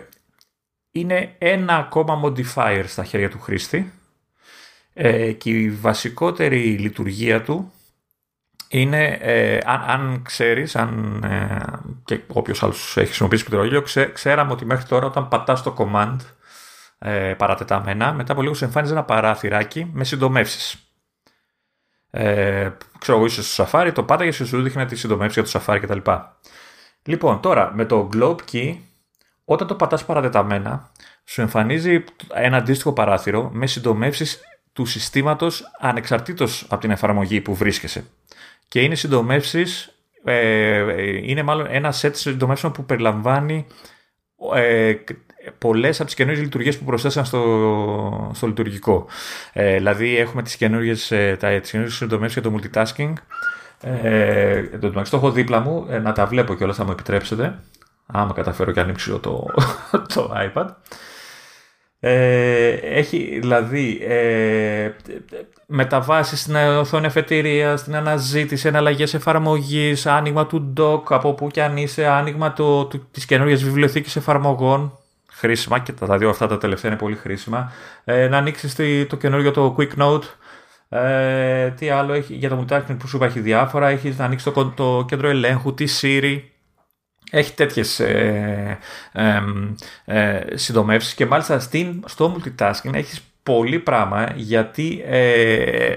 είναι 0.92 1.36
ένα 1.38 1.76
ακόμα 1.76 2.22
modifier 2.24 2.84
στα 2.88 3.04
χέρια 3.04 3.30
του 3.30 3.40
χρήστη 3.40 3.92
ε, 4.94 5.32
και 5.32 5.50
η 5.50 5.70
βασικότερη 5.70 6.60
λειτουργία 6.60 7.42
του 7.42 7.72
είναι, 8.68 9.18
ε, 9.22 9.60
αν, 9.66 9.82
αν 9.82 10.22
ξέρεις, 10.24 10.76
αν, 10.76 11.24
ε, 11.24 11.58
και 12.06 12.22
όποιος 12.28 12.64
άλλος 12.64 12.98
έχει 12.98 13.06
χρησιμοποιήσει 13.06 13.44
πληκτρολόγιο, 13.44 13.82
ξέ, 13.82 14.12
ξέραμε 14.12 14.52
ότι 14.52 14.66
μέχρι 14.66 14.86
τώρα 14.86 15.06
όταν 15.06 15.28
πατάς 15.28 15.64
το 15.64 15.76
command 15.78 16.18
ε, 17.00 17.34
παρατεταμένα, 17.38 18.14
μετά 18.14 18.32
από 18.32 18.42
λίγο 18.42 18.54
σου 18.54 18.64
εμφάνιζε 18.64 18.94
ένα 18.94 19.04
παράθυράκι 19.04 19.90
με 19.94 20.04
συντομεύσεις. 20.04 20.92
Ε, 22.10 22.70
ξέρω 23.00 23.18
εγώ 23.18 23.26
είσαι 23.26 23.44
στο 23.44 23.68
Safari, 23.72 23.92
το 23.94 24.04
πάταγες 24.04 24.38
και 24.38 24.46
σου 24.46 24.62
δείχνει 24.62 24.86
τη 24.86 24.96
συντομεύση 24.96 25.42
για 25.42 25.52
το 25.52 25.62
Safari 25.66 25.80
κτλ. 25.82 26.12
Λοιπόν, 27.04 27.42
τώρα 27.42 27.72
με 27.74 27.86
το 27.86 28.10
Globe 28.14 28.38
Key, 28.52 28.78
όταν 29.46 29.68
το 29.68 29.76
πατάς 29.76 30.06
παρατεταμένα, 30.06 30.92
σου 31.26 31.42
εμφανίζει 31.42 32.04
ένα 32.34 32.58
αντίστοιχο 32.58 32.94
παράθυρο 32.94 33.50
με 33.54 33.68
συντομεύσεις 33.68 34.40
του 34.74 34.86
συστήματος 34.86 35.72
ανεξαρτήτως 35.80 36.66
από 36.70 36.82
την 36.82 36.92
εφαρμογή 36.92 37.42
που 37.42 37.56
βρίσκεσαι 37.56 38.06
και 38.68 38.82
είναι 38.82 38.96
συντομεύσεις. 38.96 39.92
Ε, 40.24 41.02
είναι 41.30 41.44
μάλλον 41.44 41.68
ένα 41.70 41.92
σετ 41.92 42.16
συντομεύσεων 42.16 42.72
που 42.72 42.86
περιλαμβάνει 42.86 43.68
ε, 44.56 44.96
πολλές 45.58 45.98
από 45.98 46.06
τις 46.06 46.16
καινούριες 46.16 46.44
λειτουργίες 46.44 46.78
που 46.78 46.86
προσθέσαν 46.86 47.26
στο, 47.26 48.32
στο 48.34 48.48
λειτουργικό. 48.48 49.08
Ε, 49.54 49.76
δηλαδή, 49.76 50.18
έχουμε 50.18 50.44
τις 50.44 50.56
καινούριες 50.56 51.12
ε, 51.12 51.62
συντομεύσεις 51.86 52.42
για 52.42 52.52
το 52.52 52.60
multitasking. 52.60 53.14
Ε, 53.82 54.62
το, 54.62 54.92
το 54.92 55.10
έχω 55.12 55.32
δίπλα 55.32 55.60
μου, 55.60 55.88
ε, 55.90 56.00
να 56.00 56.12
τα 56.12 56.26
βλέπω 56.26 56.56
κιόλας, 56.56 56.76
θα 56.76 56.84
μου 56.84 56.92
επιτρέψετε. 56.92 57.60
Άμα 58.06 58.34
καταφέρω 58.34 58.72
και 58.72 58.80
ανοίξω 58.80 59.20
το, 59.20 59.46
το 60.14 60.32
iPad. 60.36 60.68
Ε, 62.00 62.70
έχει 62.70 63.38
δηλαδή 63.40 64.00
ε, 64.08 64.92
μεταβάσεις 65.66 66.42
στην 66.42 66.56
οθόνη 66.56 67.06
εφετηρία, 67.06 67.78
στην 67.78 67.96
αναζήτηση, 67.96 68.68
εναλλαγές 68.68 69.14
εφαρμογής, 69.14 70.06
άνοιγμα 70.06 70.48
του 70.48 70.74
dock 70.78 71.04
από 71.10 71.34
που 71.34 71.48
και 71.48 71.64
αν 71.64 71.78
είσαι, 71.78 72.06
άνοιγμα 72.06 72.54
το, 72.54 72.86
του, 72.86 73.08
της 73.12 73.26
καινούργιας 73.26 73.64
βιβλιοθήκης 73.64 74.16
εφαρμογών, 74.16 75.00
χρήσιμα 75.32 75.80
και 75.80 75.92
τα 75.92 76.18
δύο 76.18 76.30
αυτά 76.30 76.48
τα 76.48 76.58
τελευταία 76.58 76.92
είναι 76.92 77.00
πολύ 77.00 77.16
χρήσιμα. 77.16 77.72
Ε, 78.04 78.28
να 78.28 78.38
ανοίξεις 78.38 78.76
το 79.08 79.16
καινούργιο 79.16 79.52
το 79.52 79.76
Quick 79.78 80.02
Note, 80.02 80.24
ε, 80.90 81.70
τι 81.70 81.90
άλλο 81.90 82.14
έχει, 82.14 82.34
για 82.34 82.50
το 82.50 82.66
multitasking 82.66 82.98
που 83.00 83.08
σου 83.08 83.16
είπα 83.16 83.26
έχει 83.26 83.40
διάφορα, 83.40 83.88
έχεις 83.88 84.18
να 84.18 84.26
ανοίξεις 84.26 84.54
το, 84.54 84.66
το 84.76 85.06
κέντρο 85.08 85.30
ελέγχου, 85.30 85.74
τη 85.74 85.86
Siri, 86.02 86.40
έχει 87.32 87.54
τέτοιες 87.54 88.00
ε, 88.00 88.78
ε, 89.12 89.42
ε, 90.06 90.46
συντομεύσεις 90.54 91.14
και 91.14 91.26
μάλιστα 91.26 91.60
στην, 91.60 92.04
στο 92.06 92.36
multitasking 92.36 92.94
έχεις 92.94 93.22
πολύ 93.48 93.80
πράγμα 93.80 94.32
γιατί 94.36 95.04
ε, 95.06 95.96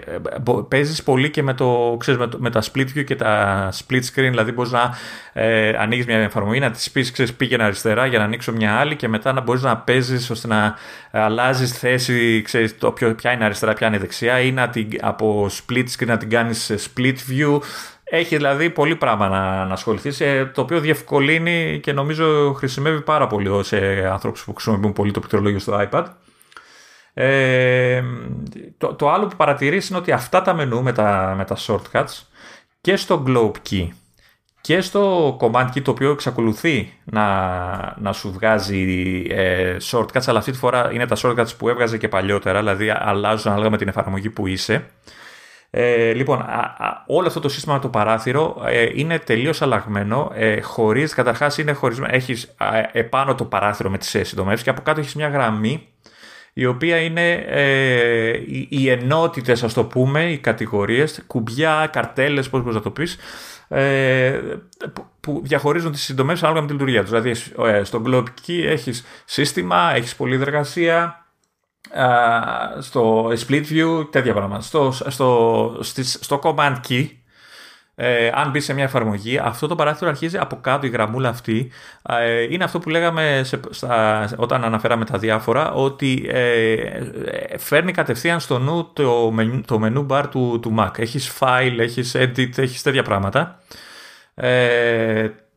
παίζεις 0.68 1.02
πολύ 1.02 1.30
και 1.30 1.42
με, 1.42 1.54
το, 1.54 1.96
ξέρεις, 1.98 2.20
με, 2.20 2.26
το, 2.26 2.38
με 2.40 2.50
τα 2.50 2.62
split 2.62 2.86
view 2.96 3.04
και 3.04 3.16
τα 3.16 3.68
split 3.72 4.00
screen 4.00 4.28
δηλαδή 4.28 4.52
μπορείς 4.52 4.72
να 4.72 4.94
ε, 5.32 5.68
ανοίγεις 5.78 6.06
μια 6.06 6.16
εφαρμογή 6.16 6.60
να 6.60 6.70
της 6.70 6.90
πεις 6.90 7.10
ξέρεις 7.10 7.34
πήγαινε 7.34 7.62
αριστερά 7.62 8.06
για 8.06 8.18
να 8.18 8.24
ανοίξω 8.24 8.52
μια 8.52 8.74
άλλη 8.74 8.96
και 8.96 9.08
μετά 9.08 9.32
να 9.32 9.40
μπορείς 9.40 9.62
να 9.62 9.76
παίζεις 9.76 10.30
ώστε 10.30 10.48
να 10.48 10.76
αλλάζεις 11.10 11.78
θέση 11.78 12.42
ξέρεις 12.42 12.78
το 12.78 12.90
ποιο, 12.90 13.14
ποια 13.14 13.32
είναι 13.32 13.44
αριστερά 13.44 13.72
ποια 13.72 13.86
είναι 13.86 13.98
δεξιά 13.98 14.40
ή 14.40 14.52
να 14.52 14.68
την, 14.68 14.88
από 15.00 15.50
split 15.50 15.84
screen 15.96 16.06
να 16.06 16.16
την 16.16 16.30
κάνεις 16.30 16.70
split 16.70 17.16
view 17.30 17.58
έχει 18.10 18.36
δηλαδή 18.36 18.70
πολύ 18.70 18.96
πράγμα 18.96 19.28
να, 19.28 19.64
να 19.64 19.72
ασχοληθείς, 19.72 20.20
ε, 20.20 20.50
το 20.54 20.60
οποίο 20.60 20.80
διευκολύνει 20.80 21.80
και 21.82 21.92
νομίζω 21.92 22.52
χρησιμεύει 22.52 23.00
πάρα 23.00 23.26
πολύ 23.26 23.64
σε 23.64 24.08
άνθρωπους 24.12 24.44
που 24.44 24.54
χρησιμοποιούν 24.54 24.92
πολύ 24.92 25.10
το 25.10 25.18
πληκτρολόγιο 25.18 25.58
στο 25.58 25.88
iPad. 25.90 26.04
Ε, 27.14 28.02
το, 28.78 28.94
το 28.94 29.10
άλλο 29.10 29.26
που 29.26 29.36
παρατηρείς 29.36 29.88
είναι 29.88 29.98
ότι 29.98 30.12
αυτά 30.12 30.42
τα 30.42 30.54
μενού 30.54 30.82
με 30.82 30.92
τα, 30.92 31.34
με 31.36 31.44
τα 31.44 31.56
shortcuts 31.66 32.22
και 32.80 32.96
στο 32.96 33.24
Globe 33.26 33.52
Key 33.70 33.88
και 34.60 34.80
στο 34.80 35.36
Command 35.40 35.66
Key 35.66 35.82
το 35.82 35.90
οποίο 35.90 36.10
εξακολουθεί 36.10 36.92
να, 37.04 37.96
να 37.98 38.12
σου 38.12 38.32
βγάζει 38.32 39.24
ε, 39.28 39.76
shortcuts 39.90 40.24
αλλά 40.26 40.38
αυτή 40.38 40.50
τη 40.50 40.58
φορά 40.58 40.92
είναι 40.92 41.06
τα 41.06 41.16
shortcuts 41.22 41.56
που 41.58 41.68
έβγαζε 41.68 41.98
και 41.98 42.08
παλιότερα 42.08 42.58
δηλαδή 42.58 42.90
αλλάζουν 42.90 43.50
ανάλογα 43.50 43.70
με 43.70 43.76
την 43.76 43.88
εφαρμογή 43.88 44.30
που 44.30 44.46
είσαι 44.46 44.86
ε, 45.70 46.12
λοιπόν, 46.12 46.44
όλο 47.06 47.26
αυτό 47.26 47.40
το 47.40 47.48
σύστημα 47.48 47.74
με 47.74 47.80
το 47.80 47.88
παράθυρο 47.88 48.62
ε, 48.66 48.88
είναι 48.94 49.18
τελείως 49.18 49.62
αλλαγμένο, 49.62 50.30
ε, 50.34 50.60
χωρίς, 50.60 51.14
καταρχάς 51.14 51.58
είναι 51.58 51.72
χωρισμένο, 51.72 52.14
έχεις 52.14 52.54
επάνω 52.92 53.34
το 53.34 53.44
παράθυρο 53.44 53.90
με 53.90 53.98
τις 53.98 54.14
ε, 54.14 54.24
συντομεύσεις 54.24 54.64
και 54.64 54.70
από 54.70 54.82
κάτω 54.82 55.00
έχεις 55.00 55.14
μια 55.14 55.28
γραμμή 55.28 55.88
η 56.52 56.66
οποία 56.66 56.96
είναι 56.96 57.32
ε, 57.32 58.38
οι, 58.46 58.68
οι 58.70 58.88
ενότητες, 58.88 59.62
ας 59.62 59.72
το 59.72 59.84
πούμε, 59.84 60.30
οι 60.30 60.38
κατηγορίες, 60.38 61.22
κουμπιά, 61.26 61.88
καρτέλες, 61.92 62.48
πώς 62.48 62.60
μπορείς 62.60 62.74
να 62.74 62.82
το 62.82 62.90
πεις, 62.90 63.18
ε, 63.68 64.40
που 65.20 65.40
διαχωρίζουν 65.44 65.92
τις 65.92 66.02
συντομεύσεις 66.02 66.44
ανάλογα 66.44 66.62
με 66.62 66.68
τη 66.68 66.72
λειτουργία 66.78 67.00
τους. 67.00 67.10
Δηλαδή, 67.10 67.30
ε, 67.70 67.84
στο 67.84 68.02
Globe 68.06 68.24
Key 68.46 68.64
έχεις 68.66 69.04
σύστημα, 69.24 69.92
έχεις 69.94 70.16
πολυδεργασία, 70.16 71.19
στο 72.80 73.26
split 73.26 73.64
view, 73.70 74.10
τέτοια 74.10 74.34
πράγματα. 74.34 74.62
Στο, 74.62 74.92
στο, 74.92 75.78
στο 76.20 76.40
command 76.42 76.76
key, 76.88 77.06
ε, 78.02 78.30
αν 78.34 78.50
μπει 78.50 78.60
σε 78.60 78.72
μια 78.74 78.84
εφαρμογή, 78.84 79.38
αυτό 79.38 79.66
το 79.66 79.74
παράθυρο 79.74 80.10
αρχίζει 80.10 80.38
από 80.38 80.56
κάτω, 80.60 80.86
η 80.86 80.90
γραμμούλα 80.90 81.28
αυτή. 81.28 81.70
Ε, 82.02 82.42
είναι 82.42 82.64
αυτό 82.64 82.78
που 82.78 82.88
λέγαμε 82.88 83.40
σε, 83.44 83.60
στα, 83.70 84.28
όταν 84.36 84.64
αναφέραμε 84.64 85.04
τα 85.04 85.18
διάφορα, 85.18 85.72
ότι 85.72 86.26
ε, 86.28 86.76
φέρνει 87.58 87.92
κατευθείαν 87.92 88.40
στο 88.40 88.58
νου 88.58 88.92
το, 88.92 89.34
menu, 89.38 89.60
το 89.66 89.80
menu 89.84 90.06
bar 90.06 90.24
του, 90.30 90.58
του 90.62 90.74
Mac. 90.78 90.98
Έχεις 90.98 91.32
file, 91.40 91.76
έχεις 91.78 92.14
edit, 92.18 92.58
έχεις 92.58 92.82
τέτοια 92.82 93.02
πράγματα. 93.02 93.60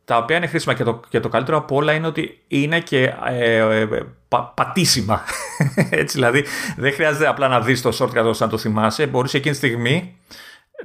Ε, 0.04 0.12
τα 0.12 0.16
οποία 0.16 0.36
είναι 0.36 0.46
χρήσιμα 0.46 0.74
και 0.74 0.84
το, 0.84 1.00
και 1.08 1.20
το 1.20 1.28
καλύτερο 1.28 1.56
από 1.56 1.76
όλα 1.76 1.92
είναι 1.92 2.06
ότι 2.06 2.38
είναι 2.48 2.80
και 2.80 3.12
ε, 3.28 3.56
ε, 3.56 3.86
πα, 4.28 4.52
πατήσιμα. 4.56 5.22
Έτσι 5.90 6.16
δηλαδή 6.16 6.44
δεν 6.76 6.92
χρειάζεται 6.92 7.28
απλά 7.28 7.48
να 7.48 7.60
δεις 7.60 7.82
το 7.82 7.96
shortcut 7.98 8.24
ώστε 8.24 8.44
να 8.44 8.50
το 8.50 8.58
θυμάσαι. 8.58 9.06
Μπορείς 9.06 9.34
εκείνη 9.34 9.56
τη 9.56 9.66
στιγμή 9.66 10.16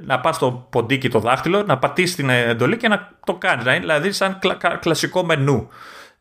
να 0.04 0.20
πας 0.20 0.36
στο 0.36 0.66
ποντίκι 0.70 1.08
το 1.08 1.18
δάχτυλο, 1.18 1.62
να 1.62 1.78
πατήσεις 1.78 2.16
την 2.16 2.30
εντολή 2.30 2.76
και 2.76 2.88
να 2.88 3.10
το 3.24 3.34
κάνεις. 3.34 3.64
Δηλαδή 3.64 4.12
σαν 4.12 4.38
κλασικό 4.80 5.24
μενού. 5.24 5.68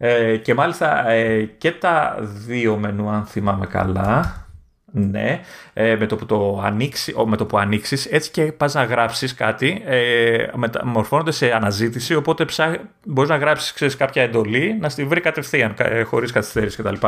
Ε, 0.02 0.38
και 0.38 0.54
μάλιστα 0.54 1.10
ε, 1.10 1.44
και 1.44 1.72
τα 1.72 2.16
δύο 2.20 2.78
μενού 2.78 3.10
αν 3.10 3.26
θυμάμαι 3.26 3.66
καλά 3.66 4.48
ναι, 4.92 5.42
ε, 5.74 5.96
με, 5.96 6.06
το 6.06 6.16
που 6.16 6.26
το 6.26 6.62
ανοίξει, 6.64 7.14
με 7.26 7.38
το 7.38 7.46
που 7.46 7.58
ανοίξεις, 7.58 8.06
έτσι 8.06 8.32
και 8.32 8.44
πας 8.44 8.74
να 8.74 8.84
γράψεις 8.84 9.34
κάτι, 9.34 9.82
ε, 9.86 10.46
μεταμορφώνονται 10.56 11.32
σε 11.32 11.52
αναζήτηση, 11.52 12.16
οπότε 12.16 12.46
ψά, 12.46 12.78
μπορείς 13.04 13.30
να 13.30 13.38
γράψεις 13.38 13.74
ξέρεις, 13.74 13.96
κάποια 13.96 14.24
εντολή, 14.24 14.78
να 14.80 14.90
στη 14.90 15.04
βρει 15.04 15.22
κατευθείαν, 15.22 15.74
ε, 15.78 16.04
χωρίς 16.04 16.32
καθυστέρηση 16.32 16.84
κτλ. 16.84 17.08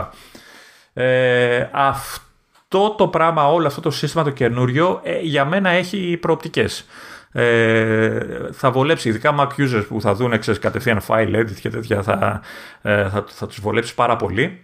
Ε, 0.94 1.70
αυτό 1.72 2.90
το 2.90 3.08
πράγμα, 3.08 3.48
όλο 3.48 3.68
αυτό 3.68 3.82
το 3.82 3.92
σύστημα 3.92 4.24
το 4.24 4.30
καινούριο, 4.30 5.00
ε, 5.04 5.20
για 5.20 5.46
μένα 5.46 5.70
έχει 5.70 6.18
προοπτικές. 6.22 6.86
Ε, 7.32 8.20
θα 8.52 8.72
βολέψει 8.72 9.10
ειδικά 9.10 9.36
Mac 9.40 9.48
users 9.48 9.86
που 9.88 10.02
θα 10.02 10.14
δουν 10.14 10.40
ξέρεις, 10.40 10.60
κατευθείαν 10.60 11.02
file 11.08 11.36
edit 11.36 11.60
και 11.62 11.70
τέτοια 11.70 12.04
θα, 12.04 12.42
ε, 12.82 13.10
θα, 13.10 13.26
θα 13.28 13.48
τους 13.48 13.60
βολέψει 13.60 13.96
πάρα 13.96 14.16
πολύ 14.16 14.62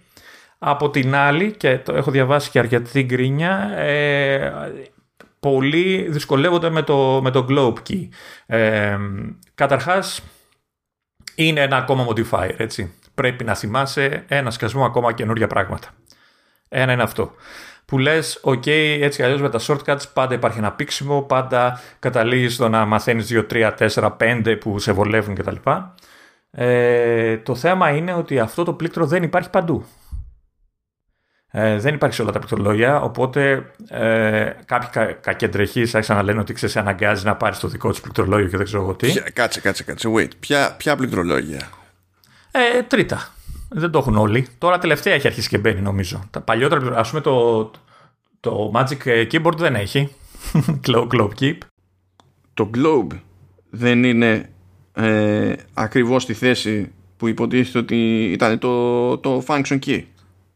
Από 0.60 0.90
την 0.90 1.16
άλλη, 1.16 1.52
και 1.52 1.78
το 1.78 1.96
έχω 1.96 2.12
διαβάσει 2.12 2.50
και 2.50 2.60
αρκετή 2.60 3.04
γκρίνια, 3.04 3.78
ε, 3.78 4.54
πολλοί 5.40 6.08
δυσκολεύονται 6.10 6.70
με 6.70 6.82
το, 6.82 7.20
με 7.24 7.32
το 7.32 7.46
Globe 7.50 7.74
Key. 7.90 8.08
Ε, 8.46 8.98
καταρχάς, 9.56 10.22
είναι 11.36 11.62
ένα 11.62 11.78
ακόμα 11.78 12.08
modifier, 12.08 12.54
έτσι. 12.58 12.94
Πρέπει 13.14 13.44
να 13.44 13.56
θυμάσαι 13.56 14.24
ένα 14.28 14.52
σκασμό 14.52 14.86
ακόμα 14.86 15.14
καινούργια 15.14 15.48
πράγματα. 15.48 15.88
Ένα 16.70 16.92
είναι 16.92 17.04
αυτό. 17.04 17.32
Που 17.86 17.98
λες, 17.98 18.42
OK, 18.44 18.68
έτσι 19.02 19.24
αλλιώς 19.24 19.42
με 19.42 19.50
τα 19.50 19.60
shortcuts 19.68 20.02
πάντα 20.14 20.34
υπάρχει 20.34 20.58
ένα 20.58 20.72
πίξιμο, 20.72 21.22
πάντα 21.22 21.82
καταλήγεις 22.00 22.54
στο 22.54 22.70
να 22.70 22.86
μαθαίνεις 22.86 23.28
2, 23.28 23.46
3, 23.50 23.72
4, 23.78 24.18
5 24.18 24.58
που 24.60 24.80
σε 24.80 24.92
βολεύουν 24.92 25.36
κτλ. 25.36 25.56
Ε, 26.52 27.38
το 27.38 27.56
θέμα 27.56 27.90
είναι 27.90 28.14
ότι 28.14 28.40
αυτό 28.40 28.64
το 28.64 28.74
πλήκτρο 28.74 29.06
δεν 29.06 29.24
υπάρχει 29.24 29.50
παντού. 29.50 29.86
Ε, 31.52 31.80
δεν 31.80 31.94
υπάρχει 31.94 32.16
σε 32.16 32.22
όλα 32.22 32.32
τα 32.32 32.40
πληκτρολόγια, 32.40 33.02
οπότε 33.02 33.72
ε, 33.90 34.52
κάποιοι 34.66 34.90
κα, 34.92 35.06
κακεντρεχείς 35.06 35.96
άρχισαν 35.96 36.16
να 36.16 36.24
λένε 36.24 36.40
ότι 36.40 36.54
ξέρεις, 36.54 36.78
αναγκάζει 36.78 37.26
να 37.26 37.36
πάρεις 37.36 37.60
το 37.60 37.68
δικό 37.68 37.92
του 37.92 38.02
πληκτρολόγιο 38.02 38.48
και 38.48 38.58
δεν 38.58 38.66
ξέρω 38.66 38.82
εγώ 38.82 38.96
τι. 38.96 39.22
κάτσε, 39.34 39.62
κάτσε, 39.62 39.84
κάτσε. 39.84 40.10
Wait. 40.16 40.30
Ποια, 40.40 40.76
ποια 40.78 40.96
πληκτρολόγια; 40.96 41.70
Ε, 42.52 42.82
τρίτα. 42.84 43.28
Δεν 43.70 43.92
το 43.92 44.00
έχουν 44.00 44.16
όλοι. 44.16 44.48
Τώρα 44.58 44.80
τελευταία 44.80 45.14
έχει 45.14 45.28
αρχίσει 45.28 45.50
και 45.50 45.58
μπαίνει 45.58 45.82
νομίζω. 45.82 46.24
Τα 46.30 46.42
παλιότερα, 46.42 46.98
ας 47.00 47.10
πούμε 47.10 47.22
το, 47.22 47.72
το 48.40 48.72
Magic 48.76 49.28
Keyboard 49.32 49.58
δεν 49.58 49.76
έχει. 49.76 50.10
Globe 50.88 51.30
Keep. 51.40 51.58
Το 52.54 52.70
Globe 52.76 53.18
δεν 53.70 54.04
είναι 54.04 54.50
ε, 54.94 55.54
ακριβώς 55.74 56.24
στη 56.24 56.34
θέση 56.34 56.92
που 57.18 57.28
υποτίθεται 57.28 57.78
ότι 57.78 58.24
ήταν 58.24 58.60
το, 58.60 59.18
το 59.18 59.44
function 59.48 59.80
key. 59.86 60.02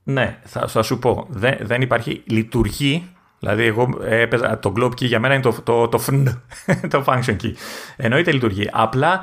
Ναι, 0.04 0.40
θα, 0.44 0.68
θα 0.68 0.82
σου 0.82 1.00
πω. 1.00 1.28
Δεν, 1.30 1.58
δεν 1.62 1.82
υπάρχει 1.82 2.24
λειτουργεί. 2.26 3.10
Δηλαδή, 3.40 3.64
εγώ 3.64 3.90
έπαιζα, 4.04 4.60
το 4.60 4.74
globe 4.76 4.92
key 4.92 5.06
για 5.06 5.20
μένα 5.20 5.34
είναι 5.34 5.44
το, 5.44 5.62
το, 5.64 5.88
το, 5.88 6.04
fn, 6.08 6.24
το 6.94 7.04
function 7.08 7.36
key. 7.44 7.54
Εννοείται 7.96 8.32
λειτουργεί. 8.32 8.70
Απλά 8.72 9.22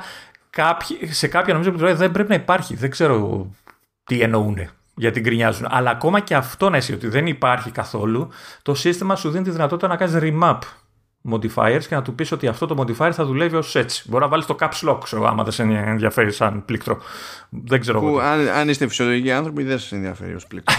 κάποιοι, 0.49 0.97
σε 1.11 1.27
κάποια 1.27 1.53
νομίζω 1.53 1.71
που 1.71 1.77
δεν 1.77 2.11
πρέπει 2.11 2.29
να 2.29 2.35
υπάρχει. 2.35 2.75
Δεν 2.75 2.89
ξέρω 2.89 3.47
τι 4.03 4.21
εννοούν 4.21 4.69
γιατί 4.99 5.19
γκρινιάζουν. 5.19 5.67
Αλλά 5.69 5.89
ακόμα 5.89 6.19
και 6.19 6.35
αυτό 6.35 6.69
να 6.69 6.77
εσύ 6.77 6.93
ότι 6.93 7.07
δεν 7.07 7.27
υπάρχει 7.27 7.71
καθόλου, 7.71 8.29
το 8.61 8.73
σύστημα 8.73 9.15
σου 9.15 9.29
δίνει 9.29 9.43
τη 9.43 9.49
δυνατότητα 9.49 9.87
να 9.87 9.95
κάνεις 9.95 10.15
remap 10.19 10.59
modifiers 11.31 11.83
και 11.87 11.95
να 11.95 12.01
του 12.01 12.15
πεις 12.15 12.31
ότι 12.31 12.47
αυτό 12.47 12.65
το 12.65 12.75
modifier 12.83 13.11
θα 13.11 13.25
δουλεύει 13.25 13.55
ως 13.55 13.75
έτσι. 13.75 14.03
Μπορεί 14.09 14.23
να 14.23 14.29
βάλεις 14.29 14.45
το 14.45 14.55
caps 14.59 14.89
lock, 14.89 14.99
ξέρω, 15.03 15.27
άμα 15.27 15.43
δεν 15.43 15.51
σε 15.51 15.63
ενδιαφέρει 15.63 16.31
σαν 16.31 16.65
πλήκτρο. 16.65 16.97
Δεν 17.49 17.79
ξέρω 17.79 17.99
Που, 17.99 18.19
αν, 18.19 18.47
αν, 18.47 18.69
είστε 18.69 18.87
φυσιολογικοί 18.87 19.31
άνθρωποι, 19.31 19.63
δεν 19.63 19.79
σας 19.79 19.91
ενδιαφέρει 19.91 20.35
ως 20.35 20.47
πλήκτρο. 20.47 20.75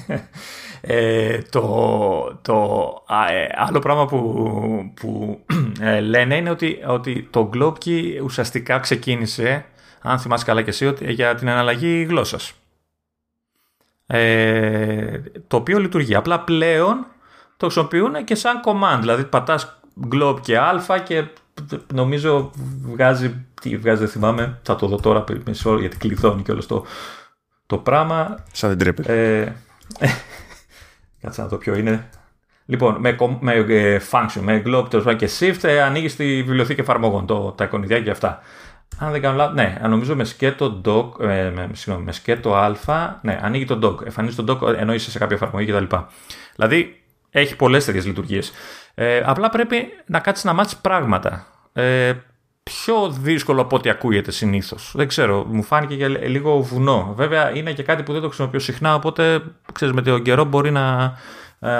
ε, 0.80 1.38
το 1.42 2.38
το 2.42 2.88
ε, 3.30 3.46
άλλο 3.54 3.78
πράγμα 3.78 4.06
που, 4.06 4.92
που 4.94 5.40
ε, 5.80 6.00
λένε 6.00 6.36
είναι 6.36 6.50
ότι, 6.50 6.78
ότι 6.86 7.28
το 7.30 7.50
Globkey 7.54 8.20
ουσιαστικά 8.22 8.78
ξεκίνησε, 8.78 9.64
αν 10.02 10.18
θυμάσαι 10.18 10.44
καλά 10.44 10.62
και 10.62 10.70
εσύ, 10.70 10.86
ότι, 10.86 11.12
για 11.12 11.34
την 11.34 11.48
αναλλαγή 11.48 12.06
γλώσσας. 12.08 12.52
Ε, 14.06 15.20
το 15.46 15.56
οποίο 15.56 15.78
λειτουργεί. 15.78 16.14
Απλά 16.14 16.40
πλέον 16.40 17.06
το 17.64 17.70
χρησιμοποιούν 17.70 18.24
και 18.24 18.34
σαν 18.34 18.60
command. 18.64 18.98
Δηλαδή 19.00 19.24
πατάς 19.24 19.80
globe 20.12 20.40
και 20.40 20.58
α 20.58 20.98
και 21.04 21.24
νομίζω 21.94 22.50
βγάζει, 22.82 23.46
τι 23.62 23.76
βγάζει 23.76 23.98
δεν 23.98 24.08
θυμάμαι, 24.08 24.58
θα 24.62 24.76
το 24.76 24.86
δω 24.86 24.96
τώρα 24.96 25.24
μισό 25.46 25.78
γιατί 25.78 25.96
κλειδώνει 25.96 26.42
και 26.42 26.52
όλο 26.52 26.66
το, 26.66 26.84
το 27.66 27.78
πράγμα. 27.78 28.44
Σαν 28.52 28.68
δεν 28.68 28.78
τρέπεται. 28.78 29.42
Ε, 29.98 30.08
κάτσε 31.20 31.42
να 31.42 31.48
το 31.48 31.56
ποιο 31.56 31.74
είναι. 31.74 32.08
Λοιπόν, 32.66 32.96
με, 33.00 33.16
με 33.40 33.52
ε, 33.54 34.00
function, 34.10 34.40
με 34.40 34.62
globe 34.66 35.16
και 35.16 35.28
shift 35.38 35.62
ε, 35.62 35.82
ανοίγεις 35.82 36.16
τη 36.16 36.24
βιβλιοθήκη 36.24 36.80
εφαρμογών, 36.80 37.26
το, 37.26 37.52
τα 37.52 37.64
εικονιδιά 37.64 38.00
και 38.00 38.10
αυτά. 38.10 38.40
Αν 38.98 39.10
δεν 39.10 39.20
κάνω 39.20 39.36
λάθος, 39.36 39.54
ναι, 39.54 39.78
νομίζω 39.88 40.16
με 40.16 40.24
σκέτο 40.24 40.80
doc, 40.84 41.24
ε, 41.24 41.50
με, 41.50 41.70
συγγνώμη, 41.72 42.06
με 42.06 42.12
σκέτο 42.12 42.54
α, 42.54 43.18
ναι, 43.22 43.38
ανοίγει 43.42 43.64
το 43.64 43.78
doc, 43.82 44.04
εμφανίζει 44.04 44.36
το 44.36 44.44
doc 44.52 44.74
ενώ 44.74 44.94
είσαι 44.94 45.10
σε 45.10 45.18
κάποια 45.18 45.36
εφαρμογή 45.36 45.72
κτλ. 45.72 45.96
Δηλαδή, 46.56 47.03
έχει 47.34 47.56
πολλές 47.56 47.84
τέτοιες 47.84 48.06
λειτουργίες. 48.06 48.52
Ε, 48.94 49.22
απλά 49.24 49.48
πρέπει 49.48 49.88
να 50.06 50.18
κάτσεις 50.18 50.44
να 50.44 50.52
μάθεις 50.52 50.76
πράγματα. 50.76 51.46
Ε, 51.72 52.12
πιο 52.62 53.08
δύσκολο 53.10 53.60
από 53.60 53.76
ό,τι 53.76 53.90
ακούγεται 53.90 54.30
συνήθως. 54.30 54.92
Δεν 54.94 55.08
ξέρω, 55.08 55.44
μου 55.44 55.62
φάνηκε 55.62 55.94
για 55.94 56.08
λίγο 56.08 56.60
βουνό. 56.60 57.12
Βέβαια 57.16 57.56
είναι 57.56 57.72
και 57.72 57.82
κάτι 57.82 58.02
που 58.02 58.12
δεν 58.12 58.20
το 58.20 58.26
χρησιμοποιώ 58.26 58.58
συχνά, 58.58 58.94
οπότε 58.94 59.42
ξέρεις 59.72 59.94
με 59.94 60.02
τον 60.02 60.22
καιρό 60.22 60.44
μπορεί 60.44 60.70
να, 60.70 61.16
ε, 61.60 61.70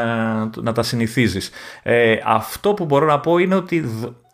να 0.61 0.73
τα 0.73 0.83
συνηθίζεις. 0.83 1.51
Ε, 1.83 2.17
αυτό 2.25 2.75
που 2.75 2.85
μπορώ 2.85 3.07
να 3.07 3.21
πω 3.21 3.39
είναι 3.39 3.55
ότι 3.55 3.85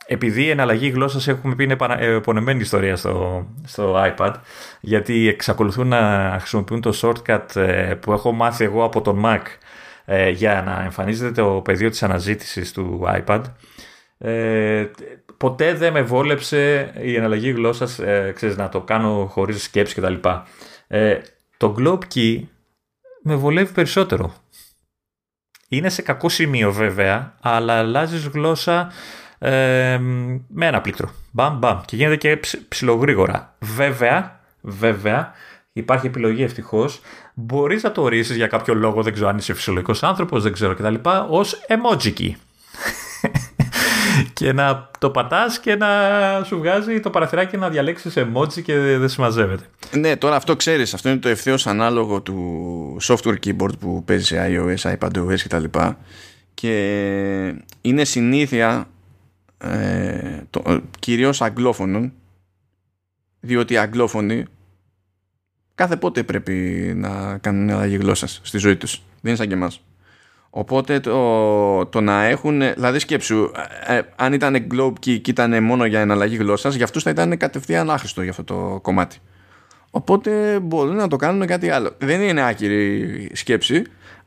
επειδή 0.07 0.43
η 0.43 0.51
εναλλαγή 0.51 0.89
γλώσσας 0.89 1.29
έχουμε 1.29 1.55
πει 1.55 1.65
είναι 1.65 1.77
επωνεμένη 1.99 2.61
ιστορία 2.61 2.97
στο, 2.97 3.47
στο 3.65 4.15
iPad, 4.17 4.33
γιατί 4.81 5.29
εξακολουθούν 5.29 5.89
να 5.89 6.37
χρησιμοποιούν 6.39 6.81
το 6.81 6.93
shortcut 7.03 7.57
ε, 7.57 7.95
που 7.95 8.13
έχω 8.13 8.33
μάθει 8.33 8.65
εγώ 8.65 8.85
από 8.85 9.01
τον 9.01 9.23
Mac 9.25 9.43
ε, 10.13 10.31
για 10.31 10.63
να 10.63 10.83
εμφανίζεται 10.83 11.43
το 11.43 11.61
πεδίο 11.65 11.91
της 11.91 12.03
αναζήτησης 12.03 12.73
του 12.73 13.01
iPad. 13.07 13.43
Ε, 14.19 14.87
ποτέ 15.37 15.75
δεν 15.75 15.93
με 15.93 16.03
βόλεψε 16.03 16.93
η 17.03 17.15
εναλλαγή 17.15 17.51
γλώσσας, 17.51 17.99
ε, 17.99 18.33
ξέρεις, 18.35 18.57
να 18.57 18.69
το 18.69 18.81
κάνω 18.81 19.27
χωρίς 19.31 19.63
σκέψη 19.63 19.95
κτλ. 19.95 20.15
Ε, 20.87 21.19
το 21.57 21.75
Globe 21.79 22.01
Key 22.15 22.41
με 23.23 23.35
βολεύει 23.35 23.73
περισσότερο. 23.73 24.35
Είναι 25.69 25.89
σε 25.89 26.03
κακό 26.03 26.29
σημείο 26.29 26.73
βέβαια, 26.73 27.35
αλλά 27.41 27.75
αλλάζεις 27.75 28.27
γλώσσα 28.27 28.93
ε, 29.39 29.99
με 30.49 30.67
ένα 30.67 30.81
πλήκτρο. 30.81 31.11
Μπαμ, 31.31 31.59
μπαμ. 31.59 31.81
Και 31.85 31.97
γίνεται 31.97 32.17
και 32.17 32.41
ψιλογρήγορα. 32.69 33.57
Βέβαια, 33.59 34.41
βέβαια, 34.61 35.33
υπάρχει 35.73 36.07
επιλογή 36.07 36.43
ευτυχώς. 36.43 37.01
Μπορείς 37.41 37.83
να 37.83 37.93
το 37.93 38.03
ορίσεις 38.03 38.37
για 38.37 38.47
κάποιο 38.47 38.75
λόγο, 38.75 39.03
δεν 39.03 39.13
ξέρω 39.13 39.29
αν 39.29 39.37
είσαι 39.37 39.55
φυσιολογικός 39.55 40.03
άνθρωπος, 40.03 40.43
δεν 40.43 40.53
ξέρω 40.53 40.75
κτλ. 40.75 40.95
ως 41.29 41.61
emoji 41.69 42.13
key. 42.19 42.31
και 44.33 44.53
να 44.53 44.91
το 44.99 45.11
πατάς 45.11 45.61
και 45.61 45.77
να 45.77 45.89
σου 46.45 46.59
βγάζει 46.59 47.01
το 47.01 47.11
παραθυράκι 47.11 47.57
να 47.57 47.69
διαλέξεις 47.69 48.15
emoji 48.17 48.63
και 48.63 48.79
δεν 48.79 49.09
συμμαζεύεται. 49.09 49.65
Ναι, 49.97 50.17
τώρα 50.17 50.37
αυτό 50.37 50.57
ξέρεις. 50.57 50.95
Αυτό 50.95 51.09
είναι 51.09 51.19
το 51.19 51.29
ευθέως 51.29 51.67
ανάλογο 51.67 52.21
του 52.21 52.97
software 53.03 53.37
keyboard 53.47 53.79
που 53.79 54.05
παίζει 54.05 54.25
σε 54.25 54.47
iOS, 54.49 54.99
iPadOS 54.99 55.39
κτλ. 55.45 55.65
Και 56.55 57.55
είναι 57.81 58.05
συνήθεια 58.05 58.89
ε, 59.59 60.41
το, 60.51 60.81
κυρίως 60.99 61.43
αγγλόφωνων 61.43 62.13
διότι 63.41 63.73
οι 63.73 63.77
αγγλόφωνοι 63.77 64.45
κάθε 65.81 65.97
πότε 65.97 66.23
πρέπει 66.23 66.53
να 66.97 67.39
κάνουν 67.39 67.71
αλλαγή 67.71 67.97
γλώσσα 67.97 68.27
στη 68.27 68.59
ζωή 68.59 68.77
τους. 68.77 68.93
Δεν 68.93 69.03
είναι 69.23 69.37
σαν 69.37 69.49
και 69.49 69.55
εμάς. 69.55 69.83
Οπότε 70.51 71.01
το, 71.01 71.87
το 71.87 72.01
να 72.01 72.25
έχουν, 72.25 72.59
δηλαδή 72.75 72.99
σκέψου, 72.99 73.51
ε, 73.87 73.97
ε, 73.97 74.03
αν 74.17 74.33
ήταν 74.33 74.67
Globe 74.73 74.93
Key 74.93 75.21
και 75.21 75.31
ήταν 75.31 75.63
μόνο 75.63 75.85
για 75.85 76.01
εναλλαγή 76.01 76.37
γλώσσας, 76.37 76.75
για 76.75 76.85
αυτούς 76.85 77.03
θα 77.03 77.11
ήταν 77.11 77.37
κατευθείαν 77.37 77.91
άχρηστο 77.91 78.23
για 78.23 78.31
αυτό 78.31 78.45
το 78.45 78.79
κομμάτι. 78.83 79.19
Οπότε 79.91 80.61
μπορούν 80.63 80.97
να 80.97 81.09
το 81.09 81.17
κάνουν 81.17 81.47
κάτι 81.47 81.71
άλλο. 81.71 81.95
Δεν 81.99 82.21
είναι 82.21 82.47
άκυρη 82.47 83.31
σκέψη, 83.33 83.83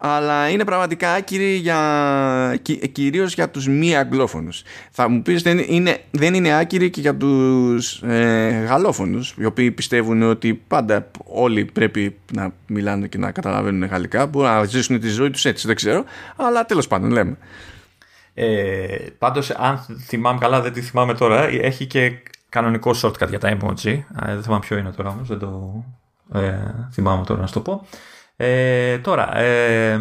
αλλά 0.06 0.50
είναι 0.50 0.66
πραγματικά 0.66 1.14
άκυρη 1.14 1.56
για, 1.56 2.60
κυρίως 2.92 3.34
για 3.34 3.50
τους 3.50 3.68
μη 3.68 3.96
αγγλόφωνους. 3.96 4.64
Θα 4.92 5.10
μου 5.10 5.22
πεις 5.22 5.42
δεν 5.42 5.58
είναι, 5.68 5.98
δεν 6.12 6.34
είναι 6.34 6.58
άκυρη 6.58 6.90
και 6.90 7.02
για 7.02 7.16
τους 7.16 8.02
ε, 8.02 8.66
γαλλόφωνους, 8.68 9.36
οι 9.38 9.46
οποίοι 9.46 9.72
πιστεύουν 9.72 10.22
ότι 10.22 10.54
πάντα 10.54 11.12
όλοι 11.26 11.66
πρέπει 11.66 12.18
να 12.34 12.54
μιλάνε 12.68 13.08
και 13.08 13.18
να 13.18 13.32
καταλαβαίνουν 13.32 13.88
γαλλικά, 13.88 14.26
μπορούν 14.26 14.50
να 14.50 14.64
ζήσουν 14.64 15.00
τη 15.00 15.10
ζωή 15.10 15.30
τους 15.30 15.46
έτσι, 15.46 15.68
δεν 15.68 15.76
ξέρω, 15.76 16.04
αλλά 16.36 16.66
τέλος 16.66 16.88
πάντων 16.88 17.12
λέμε. 17.12 17.38
Ε, 18.34 18.98
πάντως 19.18 19.50
αν 19.50 19.86
θυμάμαι 20.00 20.40
καλά 20.40 20.62
δεν 20.62 20.74
τη 20.74 20.82
θυμάμαι 20.82 21.14
τώρα 21.14 21.44
έχει 21.44 21.86
και 21.86 22.12
κανονικό 22.50 22.92
shortcut 23.02 23.30
για 23.30 23.40
τα 23.40 23.58
emoji 23.58 24.00
ε, 24.26 24.34
δεν 24.34 24.44
θυμάμαι 24.44 24.62
ποιο 24.62 24.78
είναι 24.78 24.92
τώρα 24.92 25.10
όμως 25.10 25.28
δεν 25.28 25.40
το 25.40 25.84
ε, 26.34 26.58
θυμάμαι 26.92 27.24
τώρα 27.26 27.42
να 27.42 27.48
σου 27.48 27.54
το 27.54 27.60
πω 27.60 27.88
ε, 28.36 28.98
τώρα, 28.98 29.38
ε, 29.38 30.00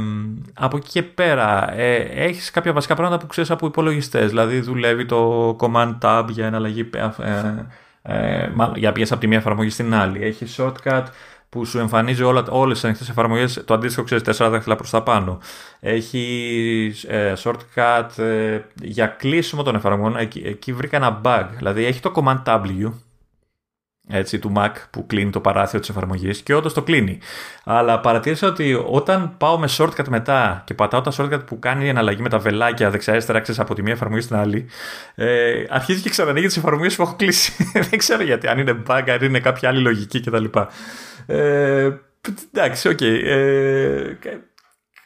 από 0.54 0.76
εκεί 0.76 0.88
και 0.88 1.02
πέρα, 1.02 1.72
ε, 1.74 1.96
έχεις 1.96 2.50
κάποια 2.50 2.72
βασικά 2.72 2.94
πράγματα 2.94 3.18
που 3.18 3.26
ξέρεις 3.26 3.50
από 3.50 3.66
υπολογιστές; 3.66 4.28
Δηλαδή 4.28 4.60
δουλεύει 4.60 5.06
το 5.06 5.50
command 5.60 5.98
tab 6.00 6.24
για 6.28 6.46
εναλλαγή 6.46 6.90
ε, 6.94 7.08
ε, 8.02 8.50
για 8.74 8.92
πιέση 8.92 9.12
από 9.12 9.22
τη 9.22 9.28
μία 9.28 9.38
εφαρμογή 9.38 9.70
στην 9.70 9.94
άλλη. 9.94 10.22
Έχεις 10.22 10.60
shortcut 10.60 11.04
που 11.48 11.64
σου 11.64 11.78
εμφανίζει 11.78 12.22
όλα, 12.22 12.44
όλες 12.48 12.74
τις 12.74 12.84
ανοιχτές 12.84 13.08
εφαρμογές, 13.08 13.62
το 13.64 13.74
αντίστοιχο 13.74 14.04
ξέρεις 14.04 14.22
τέσσερα 14.22 14.50
δάχτυλα 14.50 14.76
προς 14.76 14.90
τα 14.90 15.02
πάνω. 15.02 15.38
Έχεις 15.80 17.04
ε, 17.04 17.32
shortcut 17.42 18.18
ε, 18.18 18.60
για 18.82 19.06
κλείσιμο 19.06 19.62
των 19.62 19.74
εφαρμογών, 19.74 20.16
εκεί, 20.16 20.42
εκεί 20.44 20.72
βρήκα 20.72 20.96
ένα 20.96 21.20
bug. 21.24 21.46
Δηλαδή 21.56 21.84
έχει 21.84 22.00
το 22.00 22.12
command 22.14 22.42
W, 22.44 22.92
έτσι, 24.12 24.38
του 24.38 24.52
Mac 24.56 24.70
που 24.90 25.06
κλείνει 25.06 25.30
το 25.30 25.40
παράθυρο 25.40 25.80
της 25.80 25.88
εφαρμογής 25.88 26.42
και 26.42 26.54
όντως 26.54 26.74
το 26.74 26.82
κλείνει. 26.82 27.18
Αλλά 27.64 28.00
παρατήρησα 28.00 28.46
ότι 28.46 28.84
όταν 28.86 29.34
πάω 29.38 29.58
με 29.58 29.68
shortcut 29.78 30.08
μετά 30.08 30.62
και 30.66 30.74
πατάω 30.74 31.00
τα 31.00 31.12
shortcut 31.16 31.46
που 31.46 31.58
κάνει 31.58 31.88
εναλλαγή 31.88 32.22
με 32.22 32.28
τα 32.28 32.38
βελάκια 32.38 32.90
δεξιά-αριστερά 32.90 33.42
από 33.56 33.74
τη 33.74 33.82
μία 33.82 33.92
εφαρμογή 33.92 34.20
στην 34.20 34.36
άλλη, 34.36 34.66
ε, 35.14 35.64
αρχίζει 35.68 36.00
και 36.00 36.10
ξανανοίγει 36.10 36.46
τις 36.46 36.56
εφαρμογές 36.56 36.96
που 36.96 37.02
έχω 37.02 37.14
κλείσει. 37.16 37.70
Δεν 37.90 37.98
ξέρω 37.98 38.22
γιατί, 38.22 38.48
αν 38.48 38.58
είναι 38.58 38.82
bug, 38.86 39.04
αν 39.08 39.22
είναι 39.22 39.40
κάποια 39.40 39.68
άλλη 39.68 39.80
λογική 39.80 40.20
κτλ. 40.20 40.44
Ε, 41.26 41.90
εντάξει, 42.52 42.88
OK. 42.88 42.98
Okay. 43.00 43.20
Ε, 43.24 44.16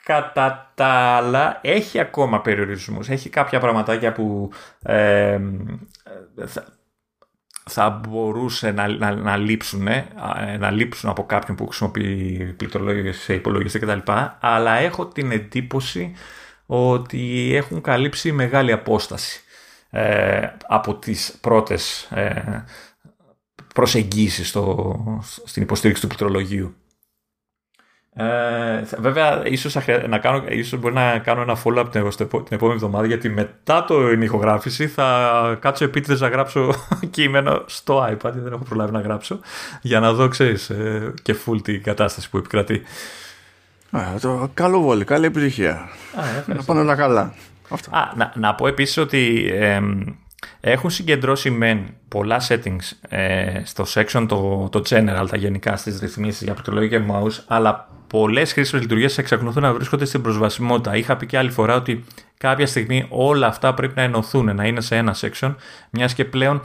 κατά 0.06 0.72
τα 0.74 0.86
άλλα 0.86 1.58
έχει 1.62 1.98
ακόμα 1.98 2.40
περιορισμούς. 2.40 3.08
Έχει 3.08 3.28
κάποια 3.28 3.60
πραγματάκια 3.60 4.12
που 4.12 4.50
ε, 4.82 5.38
θα 7.70 7.90
μπορούσε 7.90 8.70
να, 8.70 8.88
να, 8.88 9.14
να, 9.14 9.36
λείψουν, 9.36 9.86
ε, 9.86 10.06
να 10.58 10.70
λείψουν 10.70 11.10
από 11.10 11.26
κάποιον 11.26 11.56
που 11.56 11.66
χρησιμοποιεί 11.66 12.54
πληκτρολόγιο 12.56 13.12
σε 13.12 13.34
υπολογιστή 13.34 13.78
κτλ. 13.78 14.12
Αλλά 14.40 14.74
έχω 14.74 15.06
την 15.06 15.30
εντύπωση 15.30 16.12
ότι 16.66 17.52
έχουν 17.54 17.80
καλύψει 17.80 18.32
μεγάλη 18.32 18.72
απόσταση 18.72 19.40
ε, 19.90 20.48
από 20.66 20.94
τις 20.94 21.38
πρώτες 21.40 22.02
ε, 22.02 22.64
προσεγγίσεις 23.74 24.48
στο, 24.48 24.94
στην 25.44 25.62
υποστήριξη 25.62 26.02
του 26.02 26.08
πληκτρολογίου. 26.08 26.74
Ε, 28.18 28.84
βέβαια, 28.98 29.46
ίσως, 29.46 29.76
να 30.08 30.18
κάνω, 30.18 30.44
ίσως 30.48 30.80
μπορεί 30.80 30.94
να 30.94 31.18
κάνω 31.18 31.40
ένα 31.40 31.56
follow-up 31.64 31.86
την, 31.90 32.10
την 32.28 32.44
επόμενη 32.48 32.74
εβδομάδα 32.74 33.06
γιατί 33.06 33.28
μετά 33.28 33.84
το 33.84 34.10
ηχογράφηση 34.10 34.86
θα 34.86 35.58
κάτσω 35.60 35.84
επίτηδες 35.84 36.20
να 36.20 36.28
γράψω 36.28 36.74
κείμενο 37.10 37.62
στο 37.66 38.04
iPad 38.04 38.32
δεν 38.32 38.52
έχω 38.52 38.64
προλάβει 38.64 38.92
να 38.92 39.00
γράψω 39.00 39.40
για 39.80 40.00
να 40.00 40.12
δω, 40.12 40.28
ξέρεις, 40.28 40.70
ε, 40.70 41.12
και 41.22 41.36
full 41.46 41.62
την 41.62 41.82
κατάσταση 41.82 42.30
που 42.30 42.36
επικρατεί. 42.36 42.82
Α, 43.90 44.00
το 44.20 44.50
καλό 44.54 44.80
βόλι, 44.80 45.04
καλή 45.04 45.26
επιτυχία. 45.26 45.88
να 46.46 46.62
πάνε 46.62 46.80
όλα 46.80 46.94
καλά. 46.94 47.34
Αυτό. 47.68 47.96
Α, 47.96 48.12
να, 48.16 48.32
να 48.34 48.54
πω 48.54 48.66
επίσης 48.66 48.96
ότι 48.96 49.50
ε, 49.52 49.80
έχουν 50.60 50.90
συγκεντρώσει 50.90 51.50
μεν 51.50 51.86
πολλά 52.08 52.40
settings 52.48 53.08
ε, 53.08 53.60
στο 53.64 53.84
section 53.94 54.26
το, 54.28 54.68
το 54.72 54.82
general, 54.88 55.26
τα 55.30 55.36
γενικά 55.36 55.76
στις 55.76 56.00
ρυθμίσεις 56.00 56.42
για 56.42 56.52
πληκτρολόγιο 56.52 56.98
και 56.98 57.04
mouse, 57.10 57.42
αλλά 57.46 57.88
πολλές 58.06 58.52
χρήσιμες 58.52 58.82
λειτουργίες 58.82 59.18
εξακολουθούν 59.18 59.62
να 59.62 59.72
βρίσκονται 59.72 60.04
στην 60.04 60.22
προσβασιμότητα. 60.22 60.96
Είχα 60.96 61.16
πει 61.16 61.26
και 61.26 61.38
άλλη 61.38 61.50
φορά 61.50 61.74
ότι 61.74 62.04
κάποια 62.38 62.66
στιγμή 62.66 63.06
όλα 63.08 63.46
αυτά 63.46 63.74
πρέπει 63.74 63.92
να 63.96 64.02
ενωθούν, 64.02 64.54
να 64.54 64.64
είναι 64.64 64.80
σε 64.80 64.96
ένα 64.96 65.16
section, 65.20 65.54
μιας 65.90 66.14
και 66.14 66.24
πλέον 66.24 66.62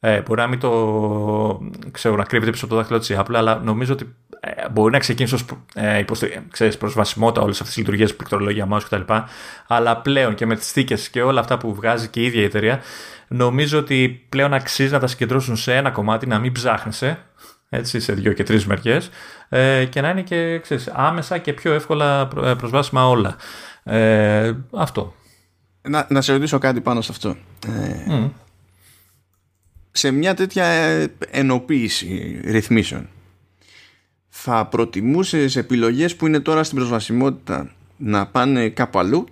ε, 0.00 0.20
μπορεί 0.20 0.40
να 0.40 0.46
μην 0.46 0.58
το 0.58 1.60
ξέρω 1.90 2.16
να 2.16 2.24
κρύβεται 2.24 2.50
πίσω 2.50 2.64
από 2.64 2.74
το 2.74 2.80
δάχτυλο 2.80 2.98
της 2.98 3.16
Apple, 3.18 3.34
αλλά 3.34 3.60
νομίζω 3.64 3.92
ότι 3.92 4.14
ε, 4.40 4.68
μπορεί 4.70 4.92
να 4.92 4.98
ξεκίνησε 4.98 5.34
ως 5.34 5.44
ε, 5.74 6.04
ξέρεις, 6.50 6.76
προσβασιμότητα 6.76 7.42
όλες 7.42 7.60
αυτές 7.60 7.74
τι 7.74 7.80
λειτουργίες, 7.80 8.16
πληκτρολόγια, 8.16 8.68
mouse 8.72 8.82
κτλ. 8.84 9.12
Αλλά 9.66 9.96
πλέον 9.96 10.34
και 10.34 10.46
με 10.46 10.56
τις 10.56 10.72
θήκες 10.72 11.08
και 11.08 11.22
όλα 11.22 11.40
αυτά 11.40 11.58
που 11.58 11.74
βγάζει 11.74 12.08
και 12.08 12.20
η 12.20 12.24
ίδια 12.24 12.40
η 12.40 12.44
εταιρεία, 12.44 12.80
νομίζω 13.28 13.78
ότι 13.78 14.26
πλέον 14.28 14.54
αξίζει 14.54 14.92
να 14.92 14.98
τα 14.98 15.06
συγκεντρώσουν 15.06 15.56
σε 15.56 15.76
ένα 15.76 15.90
κομμάτι, 15.90 16.26
να 16.26 16.38
μην 16.38 16.52
ψάχνεσαι 16.52 17.18
έτσι, 17.68 18.00
σε 18.00 18.12
δύο 18.12 18.32
και 18.32 18.42
τρεις 18.42 18.66
μεριές 18.66 19.10
ε, 19.48 19.84
και 19.84 20.00
να 20.00 20.10
είναι 20.10 20.22
και 20.22 20.58
ξέρεις, 20.58 20.88
άμεσα 20.88 21.38
και 21.38 21.52
πιο 21.52 21.72
εύκολα 21.72 22.28
ε, 22.44 22.54
προσβάσιμα 22.54 23.08
όλα. 23.08 23.36
Ε, 23.82 24.52
αυτό. 24.72 25.14
Να, 25.82 26.06
να 26.10 26.20
σε 26.20 26.32
ρωτήσω 26.32 26.58
κάτι 26.58 26.80
πάνω 26.80 27.00
σε 27.00 27.12
αυτό. 27.12 27.36
Ε, 27.66 28.28
Σε 29.98 30.10
μια 30.10 30.34
τέτοια 30.34 30.64
ενοποίηση 31.30 32.40
ρυθμίσεων. 32.44 33.08
Θα 34.28 34.66
προτιμούσες 34.66 35.56
επιλογές 35.56 36.16
που 36.16 36.26
είναι 36.26 36.40
τώρα 36.40 36.62
στην 36.62 36.76
προσβασιμότητα 36.76 37.72
να 37.96 38.26
πάνε 38.26 38.68
κάπου 38.68 38.98
αλλού 38.98 39.26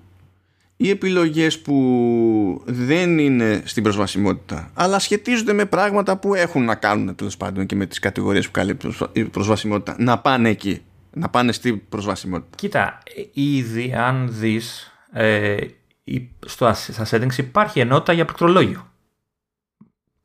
ή 0.77 0.91
επιλογές 0.91 1.59
που 1.59 2.63
δεν 2.65 3.19
είναι 3.19 3.63
στην 3.65 3.83
προσβασιμότητα 3.83 4.71
αλλά 4.75 4.99
σχετίζονται 4.99 5.53
με 5.53 5.65
πράγματα 5.65 6.17
που 6.17 6.35
έχουν 6.35 6.65
να 6.65 6.75
κάνουν 6.75 7.15
τέλος 7.15 7.37
πάντων 7.37 7.67
και 7.67 7.75
με 7.77 7.87
τις 7.87 7.99
κατηγορίες 7.99 8.47
που 8.47 8.53
καλύπτουν 8.53 8.97
η 9.13 9.25
προσβασιμότητα. 9.25 9.97
Να 9.99 10.19
πάνε 10.19 10.49
εκεί, 10.49 10.83
να 11.13 11.29
πάνε 11.29 11.53
στην 11.53 11.89
προσβασιμότητα. 11.89 12.57
Κοίτα, 12.57 12.99
ήδη 13.33 13.95
αν 13.97 14.29
δεις 14.31 14.93
ε, 15.13 15.57
στο, 16.47 16.73
στα 16.75 17.07
settings 17.11 17.39
υπάρχει 17.39 17.81
ενότητα 17.81 18.13
για 18.13 18.25
πληκτρολόγιο 18.25 18.91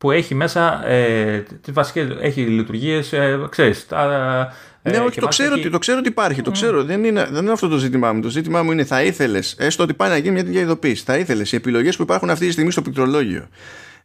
που 0.02 0.12
έχει 0.12 0.36
μέσα 0.36 0.88
ε, 0.88 1.44
τις 1.62 1.74
βασικές, 1.74 2.08
έχει 2.22 2.42
λειτουργίες, 2.42 3.14
ε, 3.14 3.40
ξέρεις, 3.50 3.88
τα, 3.88 4.54
ναι, 4.82 4.98
όχι, 4.98 5.20
το 5.20 5.28
ξέρω, 5.28 5.54
ότι, 5.54 5.70
το 5.70 5.78
ξέρω 5.78 5.98
ότι 6.00 6.08
υπάρχει. 6.08 6.42
Το 6.42 6.52
ξέρω. 6.52 6.84
Δεν, 6.84 7.04
είναι, 7.04 7.28
δεν 7.32 7.42
είναι 7.42 7.52
αυτό 7.52 7.68
το 7.68 7.78
ζήτημά 7.78 8.14
μου. 8.14 8.22
Το 8.22 8.30
ζήτημά 8.30 8.64
μου 8.64 8.72
είναι 8.72 8.84
θα 8.84 9.04
ήθελες, 9.04 9.56
έστω 9.60 9.84
ότι 9.84 9.94
πάει 9.94 10.10
να 10.10 10.18
γίνει 10.18 10.34
μια 10.34 10.44
τέτοια 10.44 10.62
ειδοποίηση, 10.62 11.04
θα 11.06 11.18
ήθελες 11.18 11.52
οι 11.52 11.56
επιλογές 11.56 11.96
που 11.96 12.02
υπάρχουν 12.02 12.30
αυτή 12.30 12.46
τη 12.46 12.52
στιγμή 12.52 12.72
στο 12.72 12.82
πληκτρολόγιο 12.82 13.48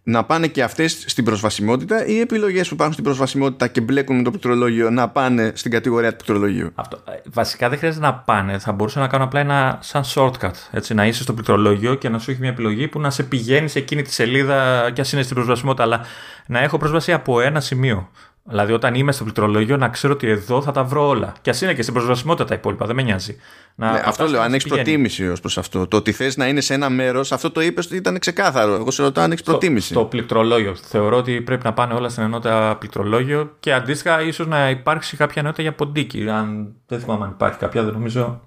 να 0.09 0.25
πάνε 0.25 0.47
και 0.47 0.63
αυτές 0.63 1.05
στην 1.07 1.25
προσβασιμότητα 1.25 2.07
ή 2.07 2.13
οι 2.13 2.21
επιλογές 2.21 2.69
που 2.69 2.75
υπάρχουν 2.75 2.93
στην 2.93 3.05
προσβασιμότητα 3.05 3.69
και 3.69 3.81
μπλέκουν 3.81 4.17
με 4.17 4.23
το 4.23 4.31
πληκτρολόγιο 4.31 4.91
να 4.91 5.09
πάνε 5.09 5.53
στην 5.55 5.71
κατηγορία 5.71 6.11
του 6.11 6.25
πληκτρολογίου; 6.25 6.71
Αυτό. 6.75 7.03
Ε, 7.09 7.13
βασικά 7.33 7.69
δεν 7.69 7.79
χρειάζεται 7.79 8.07
να 8.07 8.15
πάνε. 8.15 8.59
Θα 8.59 8.73
μπορούσα 8.73 9.01
να 9.01 9.09
κάνω 9.09 9.25
απλά 9.25 9.41
ένα 9.41 9.79
σαν 9.83 10.03
shortcut. 10.15 10.51
Έτσι, 10.71 10.95
να 10.95 11.07
είσαι 11.07 11.23
στο 11.23 11.33
πληκτρολόγιο 11.33 11.95
και 11.95 12.09
να 12.09 12.19
σου 12.19 12.31
έχει 12.31 12.41
μια 12.41 12.49
επιλογή 12.49 12.89
που 12.89 13.01
να 13.01 13.11
σε 13.11 13.23
πηγαίνει 13.23 13.69
σε 13.69 13.79
εκείνη 13.79 14.03
τη 14.03 14.13
σελίδα 14.13 14.91
και 14.91 15.01
ας 15.01 15.13
είναι 15.13 15.23
στην 15.23 15.35
προσβασιμότητα, 15.35 15.83
αλλά 15.83 16.01
να 16.47 16.59
έχω 16.59 16.79
πρόσβαση 16.79 17.13
από 17.13 17.41
ένα 17.41 17.61
σημείο. 17.61 18.11
Δηλαδή, 18.49 18.73
όταν 18.73 18.95
είμαι 18.95 19.13
στο 19.13 19.23
πληκτρολόγιο, 19.23 19.77
να 19.77 19.89
ξέρω 19.89 20.13
ότι 20.13 20.29
εδώ 20.29 20.63
θα 20.63 20.73
τα 20.73 20.85
βρω 20.85 21.09
όλα. 21.09 21.33
Και 21.41 21.51
ας 21.51 21.61
είναι 21.61 21.75
και 21.75 21.83
στην 21.83 21.95
προσβασιμότητα 21.95 22.45
τα 22.45 22.55
υπόλοιπα, 22.55 22.87
δεν 22.87 22.97
με 22.97 23.03
νοιάζει. 23.03 23.37
Να, 23.75 23.93
ναι, 23.93 24.03
αυτό 24.05 24.27
λέω, 24.27 24.41
αν 24.41 24.55
έχεις 24.55 24.67
προτίμηση 24.67 25.29
ως 25.29 25.41
προς 25.41 25.59
αυτό. 25.59 25.87
Το 25.87 25.97
ότι 25.97 26.13
θες 26.13 26.37
να 26.37 26.49
είναι 26.49 26.61
σε 26.61 26.75
ένα 26.75 26.91
μέρος, 26.91 27.33
αυτό 27.33 27.51
το 27.51 27.61
είπες 27.61 27.91
ήταν 27.91 28.19
ξεκάθαρο. 28.19 28.75
Εγώ 28.75 28.91
σε 28.91 29.03
ρωτάω 29.03 29.25
αν 29.25 29.31
έχεις 29.31 29.45
προτίμηση. 29.45 29.93
Στο, 29.93 30.05
πληκτρολόγιο. 30.05 30.75
Θεωρώ 30.75 31.17
ότι 31.17 31.41
πρέπει 31.41 31.65
να 31.65 31.73
πάνε 31.73 31.95
όλα 31.95 32.09
στην 32.09 32.23
ενότητα 32.23 32.77
πληκτρολόγιο 32.79 33.57
και 33.61 33.73
αντίστοιχα 33.73 34.23
ίσως 34.23 34.47
να 34.47 34.71
υπάρξει 34.71 35.17
κάποια 35.17 35.41
ενότητα 35.43 35.63
για 35.63 35.73
ποντίκι. 35.73 36.29
Αν 36.29 36.75
δεν 36.87 37.01
θυμάμαι 37.01 37.25
αν 37.25 37.31
υπάρχει 37.31 37.59
κάποια, 37.59 37.83
δεν 37.83 37.93
νομίζω. 37.93 38.41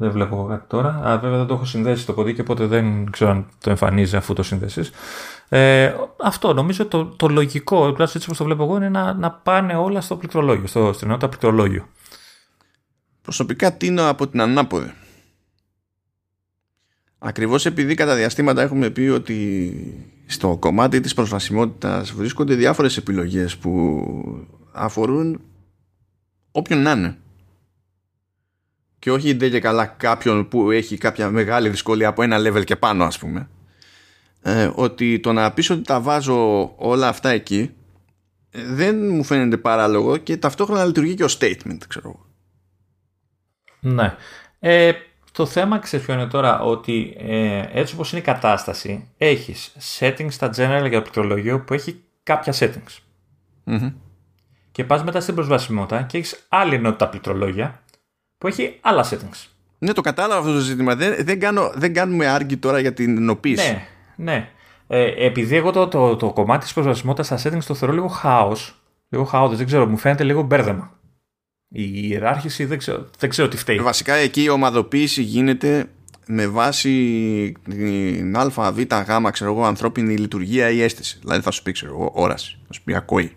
Δεν 0.00 0.10
βλέπω 0.10 0.46
κάτι 0.48 0.64
τώρα. 0.68 1.00
Α, 1.04 1.18
βέβαια 1.18 1.38
δεν 1.38 1.46
το 1.46 1.54
έχω 1.54 1.64
συνδέσει 1.64 2.06
το 2.06 2.12
ποντίκι, 2.12 2.40
οπότε 2.40 2.66
δεν 2.66 3.10
ξέρω 3.10 3.30
αν 3.30 3.46
το 3.60 3.70
εμφανίζει 3.70 4.16
αφού 4.16 4.32
το 4.32 4.42
συνδέσεις. 4.42 4.90
Ε, 5.48 5.94
αυτό 6.22 6.52
νομίζω 6.52 6.86
το, 6.86 7.04
το 7.04 7.28
λογικό, 7.28 7.76
τουλάχιστον 7.76 8.20
έτσι 8.20 8.24
όπως 8.24 8.36
το 8.36 8.44
βλέπω 8.44 8.62
εγώ, 8.62 8.76
είναι 8.76 8.88
να, 8.88 9.12
να 9.12 9.30
πάνε 9.30 9.74
όλα 9.74 10.00
στο 10.00 10.16
πληκτρολόγιο, 10.16 10.66
στο, 10.66 10.92
στην 10.92 11.06
ενότητα 11.06 11.28
πληκτρολόγιο. 11.28 11.88
Προσωπικά 13.22 13.72
τίνω 13.72 14.08
από 14.08 14.28
την 14.28 14.40
ανάποδη. 14.40 14.92
Ακριβώς 17.18 17.66
επειδή 17.66 17.94
κατά 17.94 18.14
διαστήματα 18.14 18.62
έχουμε 18.62 18.90
πει 18.90 19.00
ότι 19.00 19.72
στο 20.26 20.56
κομμάτι 20.60 21.00
της 21.00 21.14
προσβασιμότητας 21.14 22.12
βρίσκονται 22.12 22.54
διάφορες 22.54 22.96
επιλογές 22.96 23.56
που 23.56 24.04
αφορούν 24.72 25.40
όποιον 26.50 26.82
να 26.82 26.90
είναι. 26.90 27.18
Και 28.98 29.10
όχι 29.10 29.34
ντε 29.34 29.48
και 29.48 29.60
καλά 29.60 29.86
κάποιον 29.86 30.48
που 30.48 30.70
έχει 30.70 30.98
κάποια 30.98 31.30
μεγάλη 31.30 31.68
δυσκολία 31.68 32.08
από 32.08 32.22
ένα 32.22 32.38
level 32.38 32.64
και 32.64 32.76
πάνω 32.76 33.04
ας 33.04 33.18
πούμε 33.18 33.48
ε, 34.42 34.70
ότι 34.74 35.20
το 35.20 35.32
να 35.32 35.52
πεις 35.52 35.70
ότι 35.70 35.82
τα 35.82 36.00
βάζω 36.00 36.72
όλα 36.76 37.08
αυτά 37.08 37.28
εκεί 37.28 37.70
ε, 38.50 38.64
δεν 38.64 39.08
μου 39.08 39.24
φαίνεται 39.24 39.56
παράλογο 39.56 40.16
και 40.16 40.36
ταυτόχρονα 40.36 40.84
λειτουργεί 40.84 41.14
και 41.14 41.24
ως 41.24 41.38
statement, 41.40 41.78
ξέρω 41.88 42.08
εγώ. 42.08 42.26
Ναι. 43.80 44.14
Ε, 44.58 44.92
το 45.32 45.46
θέμα 45.46 45.78
ξέρεις 45.78 46.06
ποιο 46.06 46.14
είναι 46.14 46.26
τώρα 46.26 46.60
ότι 46.60 47.16
ε, 47.18 47.62
έτσι 47.72 47.94
όπως 47.94 48.10
είναι 48.10 48.20
η 48.20 48.24
κατάσταση 48.24 49.08
έχεις 49.16 49.72
settings 49.98 50.30
στα 50.30 50.48
general 50.48 50.86
για 50.88 50.90
το 50.90 51.00
πληκτρολόγιο 51.00 51.60
που 51.60 51.74
έχει 51.74 52.02
κάποια 52.22 52.52
settings. 52.58 52.98
mm 53.66 53.92
Και 54.72 54.84
πας 54.84 55.04
μετά 55.04 55.20
στην 55.20 55.34
προσβασιμότητα 55.34 56.02
και 56.02 56.18
έχεις 56.18 56.46
άλλη 56.48 56.74
ενότητα 56.74 57.08
πληκτρολόγια 57.08 57.82
που 58.38 58.46
έχει 58.46 58.78
άλλα 58.80 59.04
settings. 59.10 59.46
Ναι, 59.78 59.92
το 59.92 60.00
κατάλαβα 60.00 60.40
αυτό 60.40 60.52
το 60.52 60.58
ζήτημα. 60.58 60.94
Δεν, 60.94 61.24
δεν, 61.24 61.40
κάνω, 61.40 61.72
δεν 61.74 61.92
κάνουμε 61.92 62.26
άργη 62.26 62.56
τώρα 62.56 62.78
για 62.78 62.92
την 62.92 63.16
ενοποίηση. 63.16 63.70
Ναι, 63.70 63.86
ναι. 64.18 64.50
Ε, 64.86 65.26
επειδή 65.26 65.56
εγώ 65.56 65.70
το, 65.70 65.88
το, 65.88 66.16
το 66.16 66.32
κομμάτι 66.32 66.64
της 66.64 66.72
προσβασιμότητας 66.72 67.40
στα 67.40 67.50
settings 67.50 67.64
το 67.66 67.74
θεωρώ 67.74 67.94
λίγο 67.94 68.06
χάος, 68.06 68.74
λίγο 69.08 69.24
χάος, 69.24 69.56
δεν 69.56 69.66
ξέρω, 69.66 69.86
μου 69.86 69.96
φαίνεται 69.96 70.24
λίγο 70.24 70.42
μπέρδεμα. 70.42 70.92
Η 71.68 72.08
ιεράρχηση 72.08 72.64
δεν 72.64 72.78
ξέρω, 72.78 73.06
δεν 73.18 73.30
ξέρω 73.30 73.48
τι 73.48 73.56
φταίει. 73.56 73.78
Βασικά 73.78 74.14
εκεί 74.14 74.42
η 74.42 74.48
ομαδοποίηση 74.48 75.22
γίνεται 75.22 75.90
με 76.26 76.46
βάση 76.46 76.92
την 77.68 78.36
α, 78.36 78.72
β, 78.72 78.78
γ, 78.80 79.30
ξέρω 79.30 79.52
εγώ, 79.52 79.64
ανθρώπινη 79.64 80.16
λειτουργία 80.16 80.70
ή 80.70 80.82
αίσθηση. 80.82 81.18
Δηλαδή 81.20 81.42
θα 81.42 81.50
σου 81.50 81.62
πει, 81.62 81.72
ξέρω 81.72 81.92
εγώ, 81.92 82.10
όραση, 82.14 82.58
θα 82.66 82.72
σου 82.72 82.82
πει 82.84 82.94
ακοή 82.94 83.32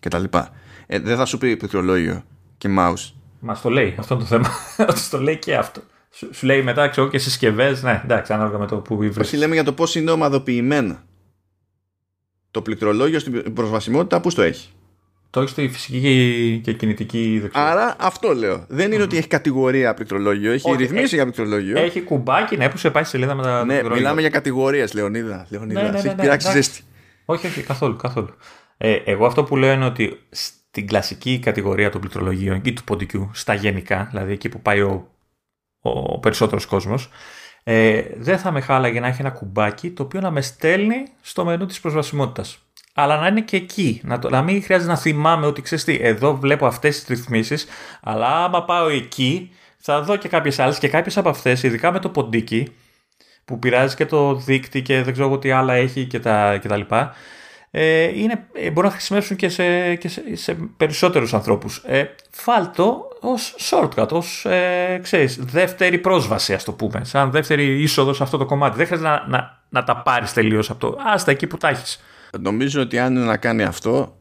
κτλ. 0.00 0.24
Ε, 0.86 0.98
δεν 0.98 1.16
θα 1.16 1.24
σου 1.24 1.38
πει 1.38 1.56
πληκτρολόγιο 1.56 2.24
και 2.58 2.68
mouse. 2.78 3.12
Μας 3.40 3.60
το 3.60 3.70
λέει, 3.70 3.94
αυτό 3.98 4.14
είναι 4.14 4.22
το 4.22 4.28
θέμα. 4.28 4.48
Ότι 4.90 5.08
το 5.10 5.20
λέει 5.20 5.36
και 5.36 5.56
αυτό. 5.56 5.82
Σου, 6.16 6.30
λέει 6.42 6.62
μετά, 6.62 6.88
ξέρω 6.88 7.08
και 7.08 7.18
συσκευές. 7.18 7.82
Ναι, 7.82 8.00
εντάξει, 8.04 8.32
ανάλογα 8.32 8.58
με 8.58 8.66
το 8.66 8.76
που 8.76 8.96
βρίσκεις. 8.96 9.16
Όχι, 9.26 9.36
λέμε 9.36 9.54
για 9.54 9.64
το 9.64 9.72
πώς 9.72 9.94
είναι 9.94 10.10
ομαδοποιημένα. 10.10 11.02
το 12.50 12.62
πληκτρολόγιο 12.62 13.18
στην 13.18 13.52
προσβασιμότητα 13.52 14.20
που 14.20 14.32
το 14.32 14.42
έχει; 14.42 14.68
Το 15.30 15.40
έχει 15.40 15.48
στη 15.48 15.68
φυσική 15.68 16.60
και 16.64 16.72
κινητική 16.72 17.38
δεξιά. 17.42 17.62
Άρα 17.70 17.96
αυτό 17.98 18.34
λέω. 18.34 18.64
Δεν 18.68 18.92
είναι 18.92 19.02
ότι 19.02 19.16
έχει 19.16 19.28
κατηγορία 19.28 19.94
πληκτρολόγιο, 19.94 20.52
έχει 20.52 20.68
Όχι, 20.70 20.76
ρυθμίσει 20.78 21.02
έχει- 21.04 21.14
για 21.14 21.24
πληκτρολόγιο. 21.24 21.78
Έχει 21.78 22.00
κουμπάκι, 22.02 22.56
ναι, 22.56 22.68
που 22.68 22.76
σε 22.76 22.90
πάει 22.90 23.02
στη 23.02 23.12
σελίδα 23.12 23.34
με 23.34 23.42
τα 23.42 23.50
ναι, 23.58 23.64
πληκτρολόγια. 23.64 23.96
μιλάμε 24.02 24.20
για 24.20 24.30
κατηγορίες, 24.30 24.92
Λεωνίδα. 24.94 25.46
Λεωνίδα. 25.50 25.82
Ναι, 25.82 25.88
ναι, 25.88 25.96
σε 25.96 26.02
ναι, 26.02 26.08
έχει 26.08 26.16
ναι, 26.16 26.22
πειράξει 26.22 26.48
εντάξει. 26.50 26.68
ζέστη. 26.70 26.82
Όχι, 27.24 27.46
όχι, 27.46 27.62
καθόλου, 27.62 27.96
καθόλου. 27.96 28.28
Ε, 28.76 28.92
εγώ 29.04 29.26
αυτό 29.26 29.44
που 29.44 29.56
λέω 29.56 29.72
είναι 29.72 29.84
ότι 29.84 30.18
στην 30.30 30.86
κλασική 30.86 31.38
κατηγορία 31.38 31.90
των 31.90 32.00
πληκτρολογίων 32.00 32.60
ή 32.64 32.72
του 32.72 32.84
ποντικού, 32.84 33.30
στα 33.34 33.54
γενικά, 33.54 34.06
δηλαδή 34.10 34.32
εκεί 34.32 34.48
που 34.48 34.60
πάει 34.60 34.80
ο, 34.80 35.08
ο 35.86 36.18
περισσότερος 36.18 36.66
κόσμος, 36.66 37.08
ε, 37.64 38.02
δεν 38.16 38.38
θα 38.38 38.50
με 38.50 38.60
χάλαγε 38.60 39.00
να 39.00 39.06
έχει 39.06 39.20
ένα 39.20 39.30
κουμπάκι 39.30 39.90
το 39.90 40.02
οποίο 40.02 40.20
να 40.20 40.30
με 40.30 40.40
στέλνει 40.40 41.04
στο 41.20 41.44
μενού 41.44 41.66
της 41.66 41.80
προσβασιμότητας. 41.80 42.58
Αλλά 42.94 43.16
να 43.16 43.26
είναι 43.26 43.40
και 43.40 43.56
εκεί. 43.56 44.00
Να, 44.04 44.18
το, 44.18 44.30
να 44.30 44.42
μην 44.42 44.62
χρειάζεται 44.62 44.90
να 44.90 44.98
θυμάμαι 44.98 45.46
ότι 45.46 45.62
ξέρεις 45.62 45.84
τι, 45.84 45.98
εδώ 46.00 46.36
βλέπω 46.36 46.66
αυτές 46.66 46.98
τις 46.98 47.08
ρυθμίσεις, 47.08 47.66
αλλά 48.02 48.44
άμα 48.44 48.64
πάω 48.64 48.88
εκεί 48.88 49.50
θα 49.76 50.02
δω 50.02 50.16
και 50.16 50.28
κάποιες 50.28 50.58
άλλες 50.58 50.78
και 50.78 50.88
κάποιες 50.88 51.16
από 51.16 51.28
αυτές, 51.28 51.62
ειδικά 51.62 51.92
με 51.92 51.98
το 51.98 52.08
ποντίκι, 52.08 52.72
που 53.44 53.58
πειράζει 53.58 53.96
και 53.96 54.06
το 54.06 54.34
δίκτυ 54.34 54.82
και 54.82 55.02
δεν 55.02 55.12
ξέρω 55.12 55.28
εγώ 55.28 55.38
τι 55.38 55.50
άλλα 55.50 55.74
έχει 55.74 56.04
και 56.04 56.20
τα, 56.20 56.58
και 56.58 56.68
τα 56.68 56.76
λοιπά, 56.76 57.14
ε, 57.70 58.02
είναι, 58.20 58.46
ε, 58.52 58.70
μπορούν 58.70 58.90
να 58.90 58.96
χρησιμεύσουν 58.96 59.36
και 59.36 59.48
σε, 59.48 59.94
και 59.94 60.08
σε, 60.08 60.22
σε 60.32 60.54
περισσότερους 60.76 61.34
ανθρώπους. 61.34 61.82
Ε, 61.86 62.14
φάλτο 62.30 63.08
ως 63.24 63.54
shortcut, 63.58 64.08
ως 64.10 64.44
ε, 64.44 65.00
ξέρεις, 65.02 65.36
δεύτερη 65.44 65.98
πρόσβαση 65.98 66.54
ας 66.54 66.64
το 66.64 66.72
πούμε, 66.72 67.04
σαν 67.04 67.30
δεύτερη 67.30 67.82
είσοδος 67.82 68.16
σε 68.16 68.22
αυτό 68.22 68.36
το 68.36 68.44
κομμάτι. 68.44 68.76
Δεν 68.76 68.86
χρειάζεται 68.86 69.08
να, 69.10 69.26
να, 69.28 69.62
να 69.68 69.84
τα 69.84 69.96
πάρεις 69.96 70.32
τελείως 70.32 70.70
από 70.70 70.80
το 70.80 70.98
άστα 71.14 71.30
εκεί 71.30 71.46
που 71.46 71.56
τα 71.56 71.68
έχεις. 71.68 72.02
Νομίζω 72.40 72.80
ότι 72.80 72.98
αν 72.98 73.14
είναι 73.16 73.24
να 73.24 73.36
κάνει 73.36 73.62
αυτό, 73.62 74.16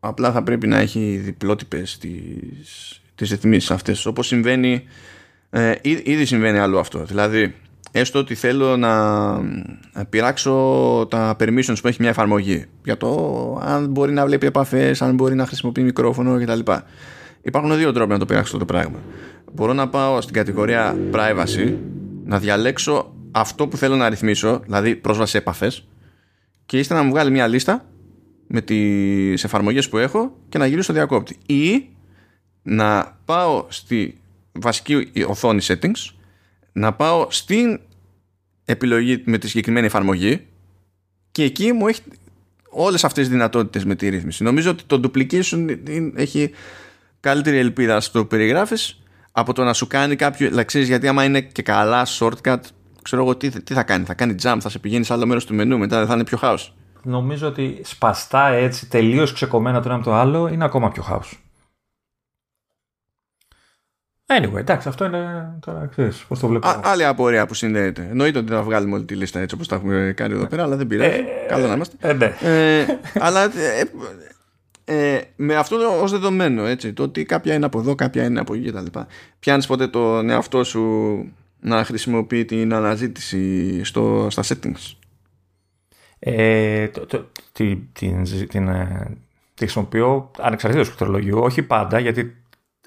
απλά 0.00 0.32
θα 0.32 0.42
πρέπει 0.42 0.66
να 0.66 0.78
έχει 0.78 1.16
διπλότυπες 1.24 1.98
τις, 1.98 3.00
τις 3.14 3.30
ρυθμίσεις 3.30 3.70
αυτές. 3.70 4.06
Όπως 4.06 4.26
συμβαίνει, 4.26 4.84
ε, 5.50 5.72
ή- 5.80 6.02
ήδη 6.04 6.24
συμβαίνει 6.24 6.58
άλλο 6.58 6.78
αυτό. 6.78 7.04
Δηλαδή, 7.04 7.54
έστω 7.92 8.18
ότι 8.18 8.34
θέλω 8.34 8.76
να 8.76 9.32
να 9.92 10.04
πειράξω 10.10 10.52
τα 11.10 11.36
permissions 11.40 11.76
που 11.82 11.88
έχει 11.88 11.96
μια 12.00 12.10
εφαρμογή 12.10 12.64
για 12.84 12.96
το 12.96 13.60
αν 13.62 13.86
μπορεί 13.86 14.12
να 14.12 14.26
βλέπει 14.26 14.46
επαφές, 14.46 15.02
αν 15.02 15.14
μπορεί 15.14 15.34
να 15.34 15.46
χρησιμοποιεί 15.46 15.82
μικρόφωνο 15.82 16.38
κτλ. 16.40 16.72
Υπάρχουν 17.42 17.76
δύο 17.76 17.92
τρόποι 17.92 18.12
να 18.12 18.18
το 18.18 18.26
πειράξω 18.26 18.56
αυτό 18.56 18.66
το 18.66 18.72
πράγμα. 18.72 18.98
Μπορώ 19.52 19.72
να 19.72 19.88
πάω 19.88 20.20
στην 20.20 20.34
κατηγορία 20.34 20.96
privacy, 21.12 21.74
να 22.24 22.38
διαλέξω 22.38 23.12
αυτό 23.30 23.68
που 23.68 23.76
θέλω 23.76 23.96
να 23.96 24.08
ρυθμίσω, 24.08 24.60
δηλαδή 24.64 24.96
πρόσβαση 24.96 25.30
σε 25.30 25.38
επαφές, 25.38 25.88
και 26.66 26.78
ύστερα 26.78 27.00
να 27.00 27.06
μου 27.06 27.12
βγάλει 27.12 27.30
μια 27.30 27.46
λίστα 27.46 27.84
με 28.46 28.60
τις 28.62 29.44
εφαρμογές 29.44 29.88
που 29.88 29.98
έχω 29.98 30.36
και 30.48 30.58
να 30.58 30.66
γυρίσω 30.66 30.82
στο 30.82 30.92
διακόπτη. 30.92 31.36
Ή 31.46 31.88
να 32.62 33.18
πάω 33.24 33.66
στη 33.68 34.20
βασική 34.52 35.12
οθόνη 35.26 35.60
settings, 35.62 36.10
να 36.72 36.92
πάω 36.92 37.26
στην 37.30 37.80
επιλογή 38.64 39.22
με 39.26 39.38
τη 39.38 39.48
συγκεκριμένη 39.48 39.86
εφαρμογή 39.86 40.46
και 41.30 41.42
εκεί 41.42 41.72
μου 41.72 41.86
έχει 41.86 42.00
όλες 42.70 43.04
αυτές 43.04 43.24
τις 43.24 43.32
δυνατότητες 43.32 43.84
με 43.84 43.94
τη 43.94 44.08
ρύθμιση. 44.08 44.42
Νομίζω 44.42 44.70
ότι 44.70 44.84
το 44.86 45.00
duplication 45.04 45.76
είναι- 45.88 46.12
έχει 46.16 46.50
καλύτερη 47.20 47.56
ελπίδα 47.56 48.00
στο 48.00 48.24
περιγράφεις 48.24 49.02
από 49.32 49.52
το 49.52 49.64
να 49.64 49.72
σου 49.72 49.86
κάνει 49.86 50.16
κάποιο, 50.16 50.48
δηλαδή 50.48 50.64
ξέρεις 50.64 50.88
γιατί 50.88 51.08
άμα 51.08 51.24
είναι 51.24 51.40
και 51.40 51.62
καλά 51.62 52.06
shortcut 52.18 52.58
ξέρω 53.02 53.22
εγώ 53.22 53.36
τι, 53.36 53.62
τι 53.62 53.74
θα 53.74 53.82
κάνει, 53.82 54.04
θα 54.04 54.14
κάνει 54.14 54.34
jump, 54.42 54.58
θα 54.60 54.68
σε 54.68 54.78
πηγαίνει 54.78 55.04
σε 55.04 55.12
άλλο 55.12 55.26
μέρος 55.26 55.44
του 55.44 55.54
μενού 55.54 55.78
μετά 55.78 55.98
δεν 55.98 56.06
θα 56.06 56.14
είναι 56.14 56.24
πιο 56.24 56.36
χάος. 56.36 56.74
Νομίζω 57.02 57.46
ότι 57.46 57.80
σπαστά 57.84 58.48
έτσι, 58.48 58.88
τελείως 58.88 59.32
ξεκομμένα 59.32 59.80
το 59.80 59.88
ένα 59.88 59.94
από 59.94 60.04
το 60.04 60.14
άλλο, 60.14 60.48
είναι 60.48 60.64
ακόμα 60.64 60.90
πιο 60.90 61.02
χάος. 61.02 61.42
Anyway, 64.26 64.56
εντάξει, 64.56 64.88
αυτό 64.88 65.04
είναι 65.04 65.52
τώρα, 65.60 65.86
ξέρεις, 65.86 66.24
πώς 66.28 66.38
το 66.38 66.46
βλέπω. 66.48 66.68
Α, 66.68 66.80
άλλη 66.84 67.04
απορία 67.04 67.46
που 67.46 67.54
συνδέεται. 67.54 68.06
Εννοείται 68.10 68.38
ότι 68.38 68.52
θα 68.52 68.62
βγάλουμε 68.62 68.94
όλη 68.94 69.04
τη 69.04 69.14
λίστα 69.14 69.40
έτσι 69.40 69.54
όπως 69.54 69.68
τα 69.68 69.74
έχουμε 69.74 70.12
κάνει 70.16 70.34
εδώ 70.34 70.46
πέρα, 70.46 70.62
αλλά 70.62 70.76
δεν 70.76 70.86
πειράζει. 70.86 71.24
Καλό 71.48 71.66
να 71.66 71.74
είμαστε. 71.74 71.96
Ε, 72.00 72.12
ναι. 72.12 72.34
Ε, 72.40 72.86
αλλά 73.14 73.50
ε, 74.90 75.14
ε, 75.14 75.22
με 75.36 75.56
αυτό 75.56 75.76
ως 76.02 76.10
δεδομένο, 76.10 76.64
έτσι, 76.64 76.92
το 76.92 77.02
ότι 77.02 77.24
κάποια 77.24 77.54
είναι 77.54 77.64
από 77.64 77.78
εδώ, 77.78 77.94
κάποια 77.94 78.24
είναι 78.24 78.40
από 78.40 78.54
εκεί 78.54 78.70
κτλ. 78.70 78.98
Πιάνεις 79.38 79.66
ποτέ 79.66 79.88
τον 79.88 80.30
εαυτό 80.30 80.64
σου 80.64 80.82
να 81.60 81.84
χρησιμοποιεί 81.84 82.44
την 82.44 82.74
αναζήτηση 82.74 83.84
στο, 83.84 84.26
στα 84.30 84.42
settings; 84.42 84.94
Ε, 86.18 86.88
το, 86.88 87.06
το, 87.06 87.30
την, 87.52 87.80
την, 87.92 88.24
την, 88.48 88.68
ε, 88.68 89.16
τη 89.54 89.64
χρησιμοποιώ 89.64 90.30
ανεξαρτήτως 90.38 90.88
του 90.88 90.94
πληκτρολογίου, 90.96 91.38
όχι 91.38 91.62
πάντα, 91.62 91.98
γιατί 91.98 92.36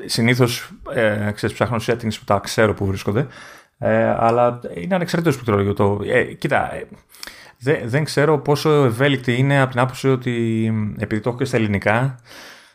συνήθως 0.05 0.71
ε, 0.93 1.31
ξέρεις, 1.33 1.55
ψάχνω 1.55 1.77
settings 1.85 2.17
που 2.19 2.25
τα 2.25 2.39
ξέρω 2.39 2.73
που 2.73 2.85
βρίσκονται, 2.85 3.27
ε, 3.77 4.15
αλλά 4.17 4.59
είναι 4.75 4.95
ανεξαρτήτως 4.95 5.37
του 5.37 5.43
πληκτρολογίου. 5.43 5.73
Το, 5.73 5.99
ε, 6.05 6.23
κοίτα, 6.23 6.71
ε, 7.65 7.73
δε, 7.73 7.87
δεν 7.87 8.03
ξέρω 8.03 8.39
πόσο 8.39 8.69
ευέλικτη 8.69 9.37
είναι 9.37 9.61
από 9.61 9.71
την 9.71 9.79
άποψη 9.79 10.09
ότι 10.09 10.65
επειδή 10.97 11.21
το 11.21 11.29
έχω 11.29 11.37
και 11.37 11.45
στα 11.45 11.57
ελληνικά, 11.57 12.19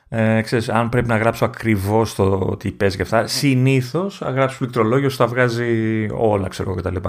ε, 0.09 0.41
ξέρεις, 0.41 0.69
αν 0.69 0.89
πρέπει 0.89 1.09
να 1.09 1.17
γράψω 1.17 1.45
ακριβώς 1.45 2.15
το 2.15 2.57
τι 2.57 2.71
παίζει 2.71 2.97
και 2.97 3.03
αυτά, 3.03 3.27
συνήθως 3.27 4.23
αν 4.23 4.35
γράψω 4.35 4.59
πληκτρολόγιο 4.59 5.09
σου 5.09 5.17
τα 5.17 5.27
βγάζει 5.27 6.07
όλα, 6.11 6.49
ξέρω 6.49 6.71
εγώ 6.71 6.81
κτλ. 6.81 7.09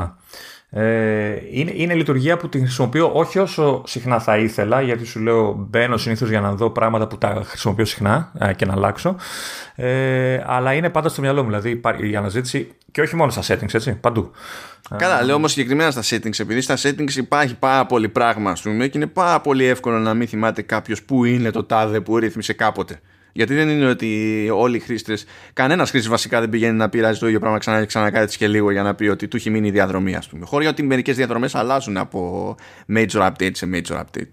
Ε, 0.70 1.36
είναι, 1.52 1.72
είναι 1.76 1.94
λειτουργία 1.94 2.38
που 2.38 2.50
την 2.50 2.62
χρησιμοποιώ 2.62 3.12
όχι 3.14 3.40
όσο 3.40 3.84
συχνά 3.86 4.20
θα 4.20 4.38
ήθελα, 4.38 4.82
γιατί 4.82 5.06
σου 5.06 5.20
λέω 5.20 5.54
μπαίνω 5.70 5.98
συνήθως 5.98 6.30
για 6.30 6.42
να 6.42 6.54
δω 6.54 6.70
πράγματα 6.70 7.08
που 7.08 7.18
τα 7.18 7.42
χρησιμοποιώ 7.46 7.86
συχνά 7.86 8.32
ε, 8.40 8.54
και 8.54 8.66
να 8.66 8.74
αλλάξω. 8.74 9.16
Ε, 9.76 10.44
αλλά 10.46 10.74
είναι 10.74 10.90
πάντα 10.90 11.10
στο 11.10 11.22
μυαλό 11.22 11.42
μου, 11.42 11.48
δηλαδή 11.48 11.70
υπάρχει 11.70 12.10
η 12.10 12.16
αναζήτηση 12.16 12.72
και 12.92 13.02
όχι 13.02 13.16
μόνο 13.16 13.32
στα 13.32 13.42
settings, 13.42 13.74
έτσι, 13.74 13.94
παντού. 13.94 14.32
Καλά, 14.96 15.24
λέω 15.24 15.36
όμως 15.36 15.52
συγκεκριμένα 15.52 15.92
στα 15.92 16.02
settings, 16.02 16.40
επειδή 16.40 16.62
στα 16.62 16.78
settings 16.78 17.16
υπάρχει 17.16 17.56
πάρα 17.56 17.86
πολύ 17.86 18.10
πράγμα, 18.10 18.52
ας 18.52 18.62
πούμε, 18.62 18.88
και 18.88 18.98
είναι 18.98 19.08
πάρα 19.08 19.42
πολύ 19.42 19.66
εύκολο 19.66 19.98
να 19.98 20.14
μην 20.14 20.28
θυμάται 20.28 20.62
κάποιος 20.62 21.04
που 21.04 21.26
είναι 21.26 21.52
το 21.52 21.64
τάδε 21.64 22.00
που 22.00 22.18
ρύθμισε 22.18 22.54
κάποτε. 22.54 23.00
Γιατί 23.38 23.54
δεν 23.54 23.70
είναι 23.70 23.86
ότι 23.90 24.50
όλοι 24.54 24.76
οι 24.76 24.80
χρήστες, 24.80 25.26
κανένας 25.54 25.90
χρήστης 25.90 26.12
βασικά 26.12 26.40
δεν 26.40 26.50
πηγαίνει 26.50 26.78
να 26.78 26.90
πειράζει 26.90 27.20
το 27.20 27.28
ίδιο 27.28 27.40
πράγμα 27.40 27.58
ξανά 27.58 27.80
και 27.80 27.86
ξανακάνει 27.86 28.28
και 28.28 28.48
λίγο 28.48 28.72
για 28.72 28.84
να 28.84 28.96
πει 28.96 29.08
ότι 29.08 29.28
του 29.28 29.36
έχει 29.38 29.50
μείνει 29.50 29.68
η 29.68 29.72
διαδρομή, 29.72 30.16
ας 30.16 30.28
πούμε. 30.28 30.46
Χωρίς 30.46 30.68
ότι 30.68 30.84
μερικές 30.84 31.16
διαδρομές 31.16 31.56
αλλάζουν 31.56 31.98
από 31.98 32.56
major 32.96 33.30
update 33.32 33.52
σε 33.54 33.70
major 33.74 33.96
update. 33.98 34.30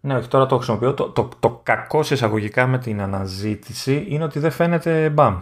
Ναι, 0.00 0.14
όχι, 0.16 0.28
τώρα 0.28 0.46
το 0.46 0.56
χρησιμοποιώ. 0.56 0.94
Το, 0.94 1.04
το, 1.08 1.28
το 1.40 1.60
κακό 1.62 2.02
σε 2.02 2.14
εισαγωγικά 2.14 2.66
με 2.66 2.78
την 2.78 3.00
αναζήτηση 3.00 4.04
είναι 4.08 4.24
ότι 4.24 4.38
δεν 4.38 4.50
φαίνεται 4.50 5.08
μπαμ 5.10 5.38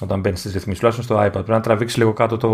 όταν 0.00 0.20
μπαίνεις 0.20 0.38
στις 0.38 0.52
ρυθμίσεις. 0.52 0.78
Τουλάχιστον 0.80 1.04
στο 1.16 1.24
iPad. 1.26 1.32
Πρέπει 1.32 1.50
να 1.50 1.60
τραβήξεις 1.60 1.98
λίγο 1.98 2.12
κάτω 2.12 2.36
το. 2.36 2.48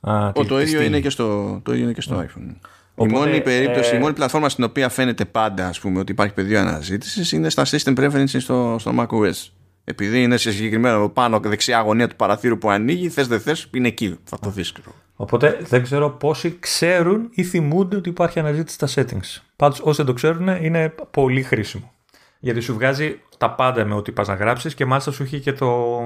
Α, 0.00 0.26
Ο, 0.26 0.32
τη- 0.32 0.46
το, 0.46 0.56
τη 0.56 0.62
ίδιο 0.62 0.66
στήλη. 0.66 0.86
είναι 0.86 1.00
και 1.00 1.10
στο, 1.10 1.60
το 1.62 1.72
ίδιο 1.72 1.84
είναι 1.84 1.92
και 1.92 2.00
στο 2.00 2.24
iPhone. 2.26 2.56
Οπότε, 2.94 3.16
η 3.16 3.18
μόνη 3.18 3.40
περίπτωση, 3.40 3.94
ε, 3.94 3.96
η 3.96 4.00
μόνη 4.00 4.14
πλατφόρμα 4.14 4.48
στην 4.48 4.64
οποία 4.64 4.88
φαίνεται 4.88 5.24
πάντα 5.24 5.66
ας 5.68 5.80
πούμε, 5.80 5.98
ότι 5.98 6.12
υπάρχει 6.12 6.34
πεδίο 6.34 6.60
αναζήτησης 6.60 7.32
είναι 7.32 7.50
στα 7.50 7.64
system 7.66 7.94
preferences 7.96 8.36
στο, 8.38 8.76
στο 8.78 8.92
macOS. 8.98 9.48
Επειδή 9.84 10.22
είναι 10.22 10.36
σε 10.36 10.52
συγκεκριμένο 10.52 11.08
πάνω 11.08 11.40
δεξιά 11.40 11.80
γωνία 11.80 12.08
του 12.08 12.16
παραθύρου 12.16 12.58
που 12.58 12.70
ανοίγει, 12.70 13.08
θες 13.08 13.26
δεν 13.26 13.40
θες, 13.40 13.68
είναι 13.74 13.88
εκεί. 13.88 14.18
Θα 14.24 14.38
το 14.38 14.50
δεις. 14.50 14.72
Οπότε 15.16 15.58
δεν 15.60 15.82
ξέρω 15.82 16.10
πόσοι 16.10 16.56
ξέρουν 16.60 17.28
ή 17.30 17.42
θυμούνται 17.42 17.96
ότι 17.96 18.08
υπάρχει 18.08 18.38
αναζήτηση 18.38 18.74
στα 18.74 18.88
settings. 19.02 19.42
Πάντως, 19.56 19.80
όσοι 19.80 19.96
δεν 19.96 20.06
το 20.06 20.12
ξέρουν, 20.12 20.48
είναι 20.48 20.94
πολύ 21.10 21.42
χρήσιμο. 21.42 21.92
Γιατί 22.38 22.60
σου 22.60 22.74
βγάζει 22.74 23.20
τα 23.38 23.50
πάντα 23.50 23.84
με 23.84 23.94
ό,τι 23.94 24.12
πας 24.12 24.28
να 24.28 24.34
γράψεις 24.34 24.74
και 24.74 24.84
μάλιστα 24.84 25.10
σου 25.10 25.22
έχει 25.22 25.40
και 25.40 25.52
το, 25.52 26.00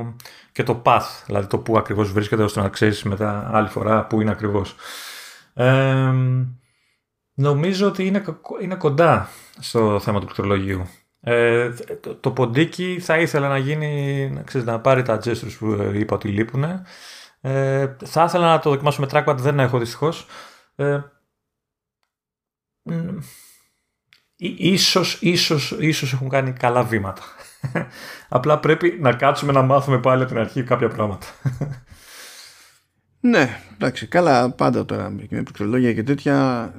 και 0.52 0.62
το 0.62 0.82
path, 0.84 1.22
δηλαδή 1.26 1.46
το 1.46 1.58
που 1.58 1.78
ακριβώς 1.78 2.12
βρίσκεται, 2.12 2.42
ώστε 2.42 2.60
να 2.60 2.68
ξέρεις 2.68 3.02
μετά 3.02 3.50
άλλη 3.52 3.68
φορά 3.68 4.06
που 4.06 4.20
είναι 4.20 4.30
ακριβώς. 4.30 4.74
Ε, 5.54 6.12
νομίζω 7.38 7.86
ότι 7.86 8.06
είναι, 8.06 8.18
κο- 8.18 8.58
είναι 8.60 8.74
κοντά 8.74 9.28
στο 9.58 10.00
θέμα 10.00 10.18
του 10.18 10.24
πληκτρολογίου. 10.24 10.86
Ε, 11.20 11.70
το, 12.00 12.14
το 12.14 12.30
ποντίκι 12.30 12.98
θα 13.00 13.18
ήθελα 13.18 13.48
να 13.48 13.58
γίνει, 13.58 14.30
να, 14.34 14.42
ξέρεις, 14.42 14.66
να 14.66 14.80
πάρει 14.80 15.02
τα 15.02 15.20
gestures 15.24 15.56
που 15.58 15.72
ε, 15.72 15.98
είπα 15.98 16.14
ότι 16.14 16.28
λείπουν. 16.28 16.64
Ε, 17.40 17.96
θα 18.04 18.24
ήθελα 18.24 18.46
να 18.50 18.58
το 18.58 18.70
δοκιμάσω 18.70 19.00
με 19.00 19.06
trackpad, 19.12 19.36
δεν 19.38 19.58
έχω 19.60 19.78
δυστυχώς. 19.78 20.26
Ε, 20.76 21.00
μ, 22.82 22.92
ί- 24.36 24.56
ίσως, 24.58 25.18
ίσως, 25.22 25.76
ίσως 25.80 26.12
έχουν 26.12 26.28
κάνει 26.28 26.52
καλά 26.52 26.84
βήματα. 26.84 27.22
Απλά 28.28 28.58
πρέπει 28.58 28.98
να 29.00 29.12
κάτσουμε 29.12 29.52
να 29.52 29.62
μάθουμε 29.62 29.98
πάλι 30.00 30.22
από 30.22 30.30
την 30.32 30.40
αρχή 30.40 30.62
κάποια 30.62 30.88
πράγματα. 30.88 31.26
Ναι, 33.20 33.60
εντάξει, 33.74 34.06
καλά 34.06 34.50
πάντα 34.50 34.84
τώρα 34.84 35.10
με 35.10 35.22
πληκτρολόγια 35.26 35.92
και 35.94 36.02
τέτοια. 36.02 36.72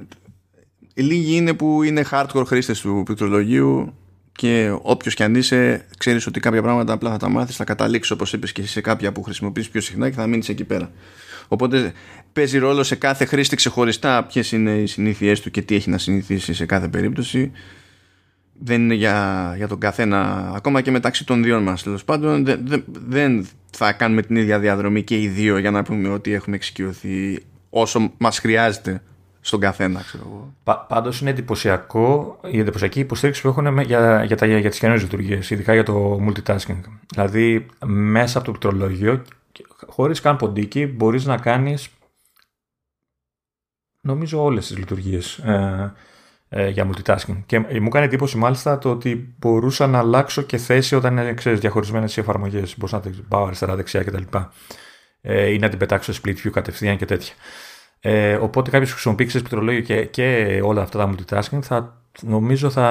Λίγοι 0.94 1.36
είναι 1.36 1.54
που 1.54 1.82
είναι 1.82 2.04
hardcore 2.10 2.44
χρήστες 2.46 2.80
του 2.80 3.02
πληκτρολογίου 3.04 3.94
και 4.32 4.76
όποιος 4.82 5.14
κι 5.14 5.22
αν 5.22 5.34
είσαι, 5.34 5.86
ξέρεις 5.98 6.26
ότι 6.26 6.40
κάποια 6.40 6.62
πράγματα 6.62 6.92
απλά 6.92 7.10
θα 7.10 7.16
τα 7.16 7.28
μάθεις, 7.28 7.56
θα 7.56 7.64
καταλήξεις 7.64 8.10
όπως 8.12 8.32
είπες 8.32 8.52
και 8.52 8.62
σε 8.62 8.80
κάποια 8.80 9.12
που 9.12 9.22
χρησιμοποιείς 9.22 9.68
πιο 9.68 9.80
συχνά 9.80 10.08
και 10.08 10.14
θα 10.14 10.26
μείνεις 10.26 10.48
εκεί 10.48 10.64
πέρα. 10.64 10.90
Οπότε 11.48 11.92
παίζει 12.32 12.58
ρόλο 12.58 12.82
σε 12.82 12.94
κάθε 12.94 13.24
χρήστη 13.24 13.56
ξεχωριστά 13.56 14.24
ποιες 14.24 14.52
είναι 14.52 14.70
οι 14.70 14.86
συνήθειές 14.86 15.40
του 15.40 15.50
και 15.50 15.62
τι 15.62 15.74
έχει 15.74 15.90
να 15.90 15.98
συνηθίσει 15.98 16.54
σε 16.54 16.66
κάθε 16.66 16.88
περίπτωση. 16.88 17.50
Δεν 18.62 18.82
είναι 18.82 18.94
για, 18.94 19.52
για 19.56 19.68
τον 19.68 19.78
καθένα, 19.78 20.50
ακόμα 20.54 20.80
και 20.80 20.90
μεταξύ 20.90 21.26
των 21.26 21.42
δύο 21.42 21.60
μας 21.60 21.82
τέλος 21.82 22.04
πάντων. 22.04 22.44
Δεν, 22.44 22.84
δεν 23.06 23.46
θα 23.70 23.92
κάνουμε 23.92 24.22
την 24.22 24.36
ίδια 24.36 24.58
διαδρομή 24.58 25.02
και 25.02 25.20
οι 25.20 25.28
δύο 25.28 25.58
για 25.58 25.70
να 25.70 25.82
πούμε 25.82 26.08
ότι 26.08 26.32
έχουμε 26.32 26.56
εξοικειωθεί 26.56 27.42
όσο 27.70 28.12
μας 28.18 28.38
χρειάζεται 28.38 29.02
στον 29.40 29.60
καθένα, 29.60 30.00
ξέρω 30.00 30.24
εγώ. 30.26 30.54
Πα, 30.64 30.78
πάντως 30.88 31.20
είναι 31.20 31.30
εντυπωσιακό 31.30 32.38
η 32.50 32.58
εντυπωσιακή 32.58 33.00
υποστήριξη 33.00 33.42
που 33.42 33.48
έχουν 33.48 33.78
για, 33.78 34.24
για, 34.24 34.36
τα, 34.36 34.46
για 34.46 34.70
τις 34.70 34.78
καινούριες 34.78 35.04
λειτουργίες, 35.04 35.50
ειδικά 35.50 35.74
για 35.74 35.84
το 35.84 36.20
multitasking. 36.26 36.80
Δηλαδή, 37.08 37.66
μέσα 37.84 38.38
από 38.38 38.46
το 38.46 38.58
πληκτρολόγιο, 38.58 39.22
χωρίς 39.86 40.20
καν 40.20 40.36
ποντίκι, 40.36 40.86
μπορείς 40.86 41.24
να 41.24 41.36
κάνεις 41.36 41.88
νομίζω 44.00 44.42
όλες 44.42 44.66
τις 44.66 44.78
λειτουργίες 44.78 45.38
ε, 45.38 45.94
ε, 46.48 46.68
για 46.68 46.90
multitasking. 46.90 47.42
Και 47.46 47.58
μου 47.58 47.88
κάνει 47.88 48.06
εντύπωση 48.06 48.36
μάλιστα 48.36 48.78
το 48.78 48.90
ότι 48.90 49.34
μπορούσα 49.38 49.86
να 49.86 49.98
αλλάξω 49.98 50.42
και 50.42 50.56
θέση 50.56 50.94
όταν 50.94 51.16
είναι 51.16 51.34
ξέρεις, 51.34 51.60
διαχωρισμένες 51.60 52.16
οι 52.16 52.20
εφαρμογές. 52.20 52.74
Μπορούσα 52.76 52.96
να 52.96 53.02
την 53.02 53.28
πάω 53.28 53.44
αριστερά, 53.44 53.76
δεξιά 53.76 54.02
κτλ. 54.02 54.22
Ε, 55.20 55.46
ή 55.46 55.58
να 55.58 55.68
την 55.68 55.78
πετάξω 55.78 56.12
split 56.12 56.34
view 56.44 56.50
κατευθείαν 56.50 56.96
και 56.96 57.04
τέτοια. 57.04 57.34
Ε, 58.00 58.34
οπότε 58.34 58.70
κάποιος 58.70 58.88
που 58.88 58.94
χρησιμοποιεί 58.94 59.26
πληκτρολόγιο 59.26 59.80
και, 59.80 60.04
και 60.04 60.60
όλα 60.64 60.82
αυτά 60.82 60.98
τα 60.98 61.14
multitasking 61.14 61.62
θα 61.62 62.04
νομίζω 62.22 62.70
θα, 62.70 62.88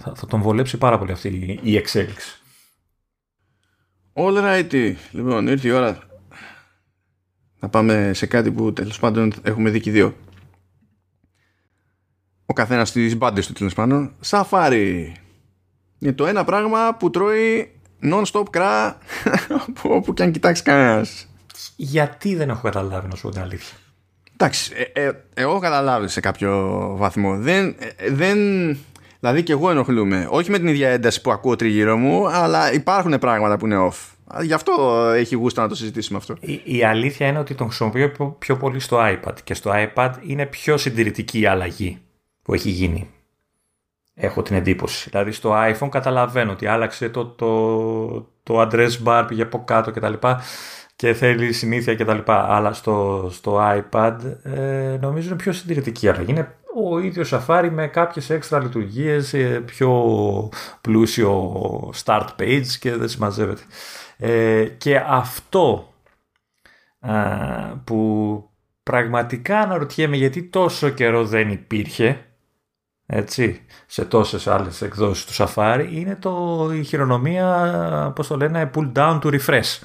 θα, 0.00 0.14
θα 0.14 0.26
τον 0.26 0.42
βολέψει 0.42 0.78
πάρα 0.78 0.98
πολύ 0.98 1.12
αυτή 1.12 1.58
η 1.62 1.76
εξέλιξη. 1.76 2.40
All 4.12 4.44
right. 4.44 4.94
Λοιπόν, 5.10 5.46
ήρθε 5.46 5.68
η 5.68 5.70
ώρα 5.70 5.98
να 7.60 7.68
πάμε 7.68 8.10
σε 8.14 8.26
κάτι 8.26 8.50
που 8.50 8.72
τέλος 8.72 8.98
πάντων 8.98 9.32
έχουμε 9.42 9.70
δει 9.70 9.80
και 9.80 9.90
δύο. 9.90 10.14
Ο 12.46 12.52
καθένας 12.52 12.88
στις 12.88 13.16
μπάντες 13.16 13.46
του 13.46 13.52
τέλος 13.52 13.74
πάντων. 13.74 14.14
Σαφάρι. 14.20 15.16
Είναι 15.98 16.12
το 16.12 16.26
ένα 16.26 16.44
πράγμα 16.44 16.96
που 16.96 17.10
τρώει 17.10 17.72
non-stop 18.02 18.44
κρά 18.50 18.98
όπου 19.82 20.14
και 20.14 20.22
αν 20.22 20.32
κοιτάξεις 20.32 20.64
κανένας. 20.64 21.28
Γιατί 21.76 22.34
δεν 22.34 22.48
έχω 22.50 22.62
καταλάβει 22.62 23.08
να 23.08 23.14
σου 23.14 23.22
πω 23.22 23.30
την 23.30 23.40
αλήθεια. 23.40 23.76
Εντάξει, 24.40 24.72
ε, 24.92 25.04
ε, 25.06 25.12
εγώ 25.34 25.58
καταλάβει 25.58 26.08
σε 26.08 26.20
κάποιο 26.20 26.78
βαθμό. 26.96 27.36
Δεν, 27.38 27.76
ε, 27.96 28.10
δεν, 28.10 28.38
δηλαδή 29.20 29.42
και 29.42 29.52
εγώ 29.52 29.70
ενοχλούμε. 29.70 30.26
Όχι 30.30 30.50
με 30.50 30.58
την 30.58 30.68
ίδια 30.68 30.88
ένταση 30.88 31.20
που 31.20 31.30
ακούω 31.30 31.56
τριγύρω 31.56 31.96
μου, 31.96 32.28
αλλά 32.28 32.72
υπάρχουν 32.72 33.18
πράγματα 33.18 33.56
που 33.56 33.66
είναι 33.66 33.88
off. 33.90 34.14
Γι' 34.42 34.52
αυτό 34.52 35.04
έχει 35.14 35.34
γούστα 35.34 35.62
να 35.62 35.68
το 35.68 35.74
συζητήσουμε 35.74 36.18
αυτό. 36.18 36.36
Η, 36.40 36.60
η 36.64 36.84
αλήθεια 36.84 37.26
είναι 37.26 37.38
ότι 37.38 37.54
τον 37.54 37.66
χρησιμοποιώ 37.66 38.36
πιο, 38.38 38.56
πολύ 38.56 38.80
στο 38.80 38.98
iPad. 39.00 39.34
Και 39.44 39.54
στο 39.54 39.72
iPad 39.74 40.10
είναι 40.26 40.46
πιο 40.46 40.76
συντηρητική 40.76 41.40
η 41.40 41.46
αλλαγή 41.46 41.98
που 42.42 42.54
έχει 42.54 42.70
γίνει. 42.70 43.10
Έχω 44.14 44.42
την 44.42 44.56
εντύπωση. 44.56 45.08
Δηλαδή 45.10 45.32
στο 45.32 45.54
iPhone 45.54 45.88
καταλαβαίνω 45.90 46.52
ότι 46.52 46.66
άλλαξε 46.66 47.08
το, 47.08 47.26
το, 47.26 48.10
το 48.42 48.60
address 48.60 48.90
bar, 49.04 49.24
πήγε 49.28 49.42
από 49.42 49.64
κάτω 49.64 49.90
κτλ 49.90 50.14
και 51.00 51.14
θέλει 51.14 51.52
συνήθεια 51.52 51.94
κτλ. 51.94 52.18
Αλλά 52.26 52.72
στο, 52.72 53.28
στο 53.32 53.58
iPad 53.60 54.16
ε, 54.42 54.96
νομίζω 55.00 55.28
είναι 55.28 55.36
πιο 55.36 55.52
συντηρητική 55.52 56.08
αλλαγή. 56.08 56.30
Είναι 56.30 56.54
ο 56.74 56.98
ίδιος 56.98 57.34
Safari 57.34 57.68
με 57.72 57.86
κάποιες 57.86 58.30
έξτρα 58.30 58.62
λειτουργίες, 58.62 59.34
ε, 59.34 59.62
πιο 59.66 60.48
πλούσιο 60.80 61.92
start 62.04 62.26
page 62.38 62.66
και 62.80 62.96
δεν 62.96 63.08
συμμαζεύεται. 63.08 63.62
Ε, 64.16 64.64
και 64.64 64.96
αυτό 65.06 65.94
που 67.84 68.50
πραγματικά 68.82 69.58
αναρωτιέμαι 69.58 70.16
γιατί 70.16 70.42
τόσο 70.42 70.88
καιρό 70.88 71.24
δεν 71.24 71.50
υπήρχε 71.50 72.24
έτσι, 73.06 73.60
σε 73.86 74.04
τόσες 74.04 74.46
άλλες 74.46 74.82
εκδόσεις 74.82 75.24
του 75.24 75.32
Safari 75.32 75.86
είναι 75.92 76.16
το, 76.16 76.68
η 76.72 76.84
χειρονομία, 76.84 78.12
πώς 78.14 78.26
το 78.26 78.36
λένε, 78.36 78.70
pull 78.74 78.92
down 78.92 79.20
to 79.20 79.38
refresh 79.38 79.78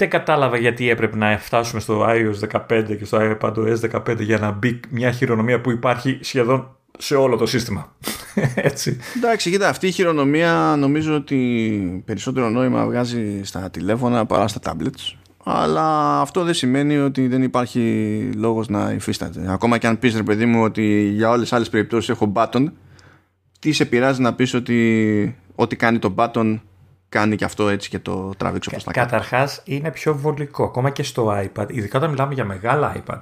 δεν 0.00 0.10
κατάλαβα 0.10 0.56
γιατί 0.56 0.90
έπρεπε 0.90 1.16
να 1.16 1.38
φτάσουμε 1.38 1.80
στο 1.80 2.06
iOS 2.08 2.60
15 2.68 2.96
και 2.98 3.04
στο 3.04 3.18
iPadOS 3.20 3.76
15 4.06 4.20
για 4.20 4.38
να 4.38 4.50
μπει 4.50 4.80
μια 4.90 5.10
χειρονομία 5.10 5.60
που 5.60 5.70
υπάρχει 5.70 6.18
σχεδόν 6.20 6.76
σε 6.98 7.14
όλο 7.14 7.36
το 7.36 7.46
σύστημα. 7.46 7.96
Έτσι. 8.54 8.98
Εντάξει, 9.16 9.50
κοίτα, 9.50 9.68
αυτή 9.68 9.86
η 9.86 9.90
χειρονομία 9.90 10.74
νομίζω 10.78 11.14
ότι 11.14 12.02
περισσότερο 12.04 12.48
νόημα 12.50 12.84
βγάζει 12.86 13.40
στα 13.44 13.70
τηλέφωνα 13.70 14.26
παρά 14.26 14.48
στα 14.48 14.60
tablets. 14.64 15.16
Αλλά 15.44 16.20
αυτό 16.20 16.44
δεν 16.44 16.54
σημαίνει 16.54 16.98
ότι 16.98 17.26
δεν 17.26 17.42
υπάρχει 17.42 17.80
λόγος 18.36 18.68
να 18.68 18.92
υφίσταται. 18.92 19.44
Ακόμα 19.48 19.78
και 19.78 19.86
αν 19.86 19.98
πεις 19.98 20.16
ρε 20.16 20.22
παιδί 20.22 20.46
μου 20.46 20.62
ότι 20.62 21.12
για 21.14 21.28
όλες 21.28 21.40
τις 21.40 21.52
άλλες 21.52 21.68
περιπτώσεις 21.68 22.08
έχω 22.08 22.32
button, 22.34 22.64
τι 23.58 23.72
σε 23.72 23.84
πειράζει 23.84 24.20
να 24.20 24.34
πεις 24.34 24.54
ότι 24.54 25.36
ό,τι 25.54 25.76
κάνει 25.76 25.98
το 25.98 26.14
button 26.16 26.58
κάνει 27.10 27.36
και 27.36 27.44
αυτό 27.44 27.68
έτσι 27.68 27.88
και 27.88 27.98
το 27.98 28.30
τραβήξω 28.36 28.70
όπως 28.72 28.84
τα 28.84 28.92
κάνει. 28.92 29.08
Καταρχάς 29.08 29.62
είναι 29.64 29.90
πιο 29.90 30.16
βολικό, 30.16 30.64
ακόμα 30.64 30.90
και 30.90 31.02
στο 31.02 31.38
iPad, 31.38 31.66
ειδικά 31.68 31.98
όταν 31.98 32.10
μιλάμε 32.10 32.34
για 32.34 32.44
μεγάλα 32.44 32.96
iPad. 32.96 33.18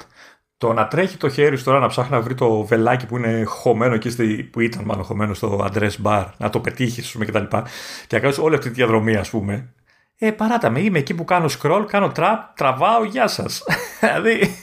Το 0.56 0.72
να 0.72 0.88
τρέχει 0.88 1.16
το 1.16 1.28
χέρι 1.28 1.56
σου 1.56 1.64
τώρα 1.64 1.78
να 1.78 1.86
ψάχνει 1.86 2.10
να 2.10 2.20
βρει 2.20 2.34
το 2.34 2.64
βελάκι 2.64 3.06
που 3.06 3.16
είναι 3.16 3.44
χωμένο 3.44 3.94
εκεί 3.94 4.10
στη, 4.10 4.48
που 4.52 4.60
ήταν 4.60 4.84
μάλλον 4.84 5.04
χωμένο 5.04 5.34
στο 5.34 5.66
address 5.70 5.90
bar, 6.02 6.26
να 6.36 6.50
το 6.50 6.60
πετύχεις 6.60 7.16
και 7.24 7.32
τα 7.32 7.40
λοιπά, 7.40 7.62
και 8.06 8.16
να 8.16 8.20
κάνεις 8.20 8.38
όλη 8.38 8.54
αυτή 8.54 8.68
τη 8.68 8.74
διαδρομή, 8.74 9.16
ας 9.16 9.30
πούμε. 9.30 9.72
Ε, 10.18 10.30
παράτα 10.30 10.70
με, 10.70 10.80
είμαι 10.80 10.98
εκεί 10.98 11.14
που 11.14 11.24
κάνω 11.24 11.48
scroll, 11.60 11.84
κάνω 11.88 12.12
trap, 12.16 12.36
τραβάω, 12.54 13.04
γεια 13.04 13.28
σας. 13.28 13.62
δηλαδή. 14.00 14.56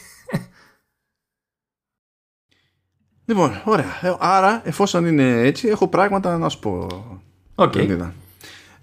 Λοιπόν, 3.26 3.62
ωραία. 3.66 4.00
Ε, 4.02 4.16
άρα, 4.20 4.62
εφόσον 4.66 5.06
είναι 5.06 5.40
έτσι, 5.40 5.68
έχω 5.68 5.88
πράγματα 5.88 6.38
να 6.38 6.50
σου 6.50 6.60
πω. 6.60 6.88
Okay. 7.56 8.10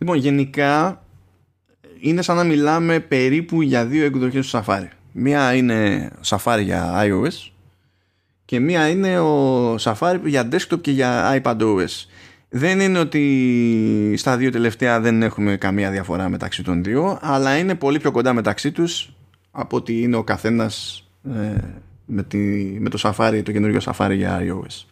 Λοιπόν, 0.02 0.16
γενικά 0.16 1.02
είναι 2.00 2.22
σαν 2.22 2.36
να 2.36 2.44
μιλάμε 2.44 3.00
περίπου 3.00 3.62
για 3.62 3.86
δύο 3.86 4.04
εκδοχές 4.04 4.50
του 4.50 4.58
Safari. 4.58 4.88
Μία 5.12 5.54
είναι 5.54 6.10
Safari 6.24 6.60
για 6.62 6.92
iOS 7.04 7.50
και 8.44 8.60
μία 8.60 8.88
είναι 8.88 9.18
ο 9.18 9.74
Safari 9.74 10.20
για 10.24 10.48
desktop 10.52 10.80
και 10.80 10.90
για 10.90 11.40
iPadOS. 11.42 12.06
Δεν 12.48 12.80
είναι 12.80 12.98
ότι 12.98 14.14
στα 14.16 14.36
δύο 14.36 14.50
τελευταία 14.50 15.00
δεν 15.00 15.22
έχουμε 15.22 15.56
καμία 15.56 15.90
διαφορά 15.90 16.28
μεταξύ 16.28 16.62
των 16.62 16.82
δύο, 16.82 17.18
αλλά 17.20 17.56
είναι 17.56 17.74
πολύ 17.74 17.98
πιο 17.98 18.10
κοντά 18.10 18.32
μεταξύ 18.32 18.72
τους 18.72 19.14
από 19.50 19.76
ότι 19.76 20.02
είναι 20.02 20.16
ο 20.16 20.24
καθένας 20.24 21.04
ε, 21.24 21.54
με, 22.06 22.22
τη, 22.22 22.38
με 22.80 22.88
το 22.88 22.98
Safari, 23.02 23.40
το 23.44 23.52
καινούργιο 23.52 23.80
Safari 23.84 24.14
για 24.14 24.40
iOS. 24.42 24.84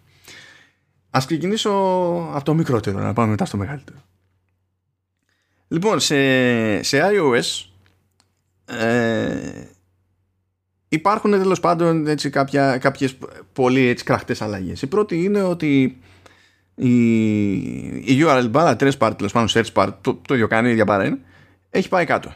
Ας 1.11 1.27
ξεκινήσω 1.27 1.71
από 2.35 2.45
το 2.45 2.55
μικρότερο, 2.55 2.99
να 2.99 3.13
πάμε 3.13 3.31
μετά 3.31 3.45
στο 3.45 3.57
μεγαλύτερο. 3.57 3.99
Λοιπόν, 5.73 6.01
σε, 6.01 6.83
σε 6.83 7.01
iOS 7.13 7.65
ε, 8.65 9.65
υπάρχουν 10.89 11.31
τέλος 11.31 11.61
πάντων 11.61 12.07
έτσι, 12.07 12.31
κάποια, 12.31 12.79
κάποιες 12.79 13.17
πολύ 13.53 13.87
έτσι, 13.87 14.05
κραχτές 14.05 14.43
αλλαγές. 14.43 14.83
Η 14.83 14.87
πρώτη 14.87 15.25
είναι 15.25 15.43
ότι 15.43 15.99
η, 16.75 17.15
η 17.97 18.25
URL 18.25 18.51
bar, 18.53 18.77
address 18.77 18.99
bar, 18.99 19.13
τέλος 19.17 19.33
πάντων 19.33 19.49
search 19.49 19.73
bar, 19.75 19.89
το, 20.01 20.21
το 20.29 20.35
ίδιο 20.35 20.47
κάνει, 20.47 20.69
η 20.69 20.71
ίδια 20.71 20.85
παρά 20.85 21.05
είναι, 21.05 21.19
έχει 21.71 21.89
πάει 21.89 22.05
κάτω. 22.05 22.35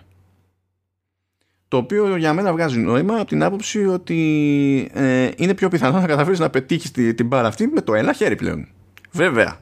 Το 1.69 1.77
οποίο 1.77 2.16
για 2.16 2.32
μένα 2.32 2.52
βγάζει 2.52 2.78
νόημα 2.78 3.15
από 3.15 3.28
την 3.28 3.43
άποψη 3.43 3.86
ότι 3.86 4.90
ε, 4.93 5.31
είναι 5.36 5.55
πιο 5.55 5.69
πιθανό 5.69 6.01
να 6.01 6.06
καταφέρεις 6.06 6.39
να 6.39 6.51
πετύχεις 6.51 6.90
την, 6.90 7.16
την 7.16 7.27
μπάρα 7.27 7.48
αυτή 7.48 7.66
με 7.66 7.81
το 7.81 7.94
ένα 7.94 8.12
χέρι 8.12 8.36
πλέον. 8.36 8.69
Βέβαια, 9.11 9.59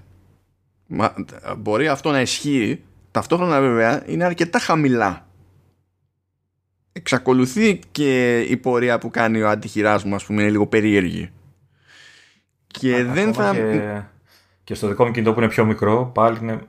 μα, 0.86 1.14
μπορεί 1.58 1.88
αυτό 1.88 2.10
να 2.10 2.20
ισχύει 2.20 2.82
Ταυτόχρονα 3.12 3.60
βέβαια 3.60 4.02
είναι 4.06 4.24
αρκετά 4.24 4.58
χαμηλά. 4.58 5.26
Εξακολουθεί 6.92 7.80
και 7.90 8.40
η 8.40 8.56
πορεία 8.56 8.98
που 8.98 9.10
κάνει 9.10 9.42
ο 9.42 9.48
αντιχειράς 9.48 10.04
μου 10.04 10.14
ας 10.14 10.24
πούμε 10.24 10.42
είναι 10.42 10.50
λίγο 10.50 10.66
περίεργη. 10.66 11.30
Και 12.66 13.04
δεν 13.04 13.34
θα... 13.34 13.54
Και, 14.64 14.74
στο 14.74 14.88
δικό 14.88 15.04
μου 15.04 15.10
κινητό 15.10 15.32
που 15.32 15.40
είναι 15.40 15.48
πιο 15.48 15.64
μικρό 15.64 16.10
πάλι 16.14 16.38
είναι 16.40 16.60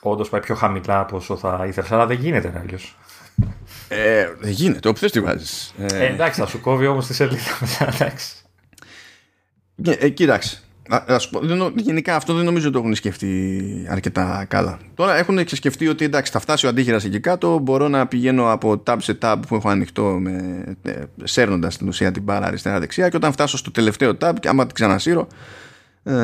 όντως 0.00 0.28
πάει 0.28 0.40
πιο 0.40 0.54
χαμηλά 0.54 1.00
από 1.00 1.16
όσο 1.16 1.36
θα 1.36 1.64
ήθελα. 1.66 1.86
Αλλά 1.90 2.06
δεν 2.06 2.18
γίνεται 2.18 2.52
αλλιώς. 2.58 2.96
Ε, 3.88 4.28
δεν 4.38 4.50
γίνεται, 4.50 4.88
όπου 4.88 4.98
θες 4.98 5.12
τη 5.12 5.20
βάζεις. 5.20 5.74
Ε, 5.78 6.06
εντάξει, 6.06 6.40
θα 6.40 6.46
σου 6.46 6.60
κόβει 6.60 6.86
όμως 6.86 7.06
τη 7.06 7.14
σελίδα 7.14 7.58
μετά. 7.60 7.94
Εντάξει. 7.94 8.34
Ε, 9.84 10.08
κοίταξε. 10.08 10.62
Ας 10.88 11.28
πω, 11.28 11.40
γενικά 11.74 12.16
αυτό 12.16 12.34
δεν 12.34 12.44
νομίζω 12.44 12.64
ότι 12.64 12.74
το 12.74 12.80
έχουν 12.82 12.94
σκεφτεί 12.94 13.62
αρκετά 13.90 14.44
καλά. 14.48 14.78
Τώρα 14.94 15.16
έχουν 15.16 15.38
σκεφτεί 15.46 15.88
ότι 15.88 16.04
εντάξει 16.04 16.32
θα 16.32 16.38
φτάσει 16.38 16.66
ο 16.66 16.68
αντίχειρας 16.68 17.04
εκεί 17.04 17.20
κάτω 17.20 17.58
μπορώ 17.58 17.88
να 17.88 18.06
πηγαίνω 18.06 18.52
από 18.52 18.82
tab 18.86 18.96
σε 18.98 19.18
tab 19.22 19.36
που 19.48 19.54
έχω 19.54 19.68
ανοιχτό 19.68 20.02
με, 20.02 20.64
ε, 20.82 20.92
σέρνοντας 21.24 21.76
την 21.76 21.88
ουσία 21.88 22.12
την 22.12 22.22
μπάρα 22.22 22.46
αριστερά 22.46 22.78
δεξιά 22.78 23.08
και 23.08 23.16
όταν 23.16 23.32
φτάσω 23.32 23.56
στο 23.56 23.70
τελευταίο 23.70 24.16
tab 24.20 24.32
και 24.40 24.48
άμα 24.48 24.66
την 24.66 24.74
ξανασύρω 24.74 25.26
ε, 26.02 26.14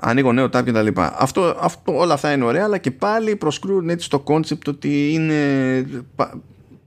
ανοίγω 0.00 0.32
νέο 0.32 0.44
tab 0.44 0.64
και 0.64 0.72
τα 0.72 0.82
λοιπά. 0.82 1.14
Αυτό, 1.18 1.56
αυτό, 1.60 1.98
όλα 1.98 2.14
αυτά 2.14 2.32
είναι 2.32 2.44
ωραία 2.44 2.64
αλλά 2.64 2.78
και 2.78 2.90
πάλι 2.90 3.36
προσκρούν 3.36 3.88
έτσι 3.88 4.10
το 4.10 4.24
concept 4.26 4.66
ότι 4.66 5.12
είναι 5.12 5.36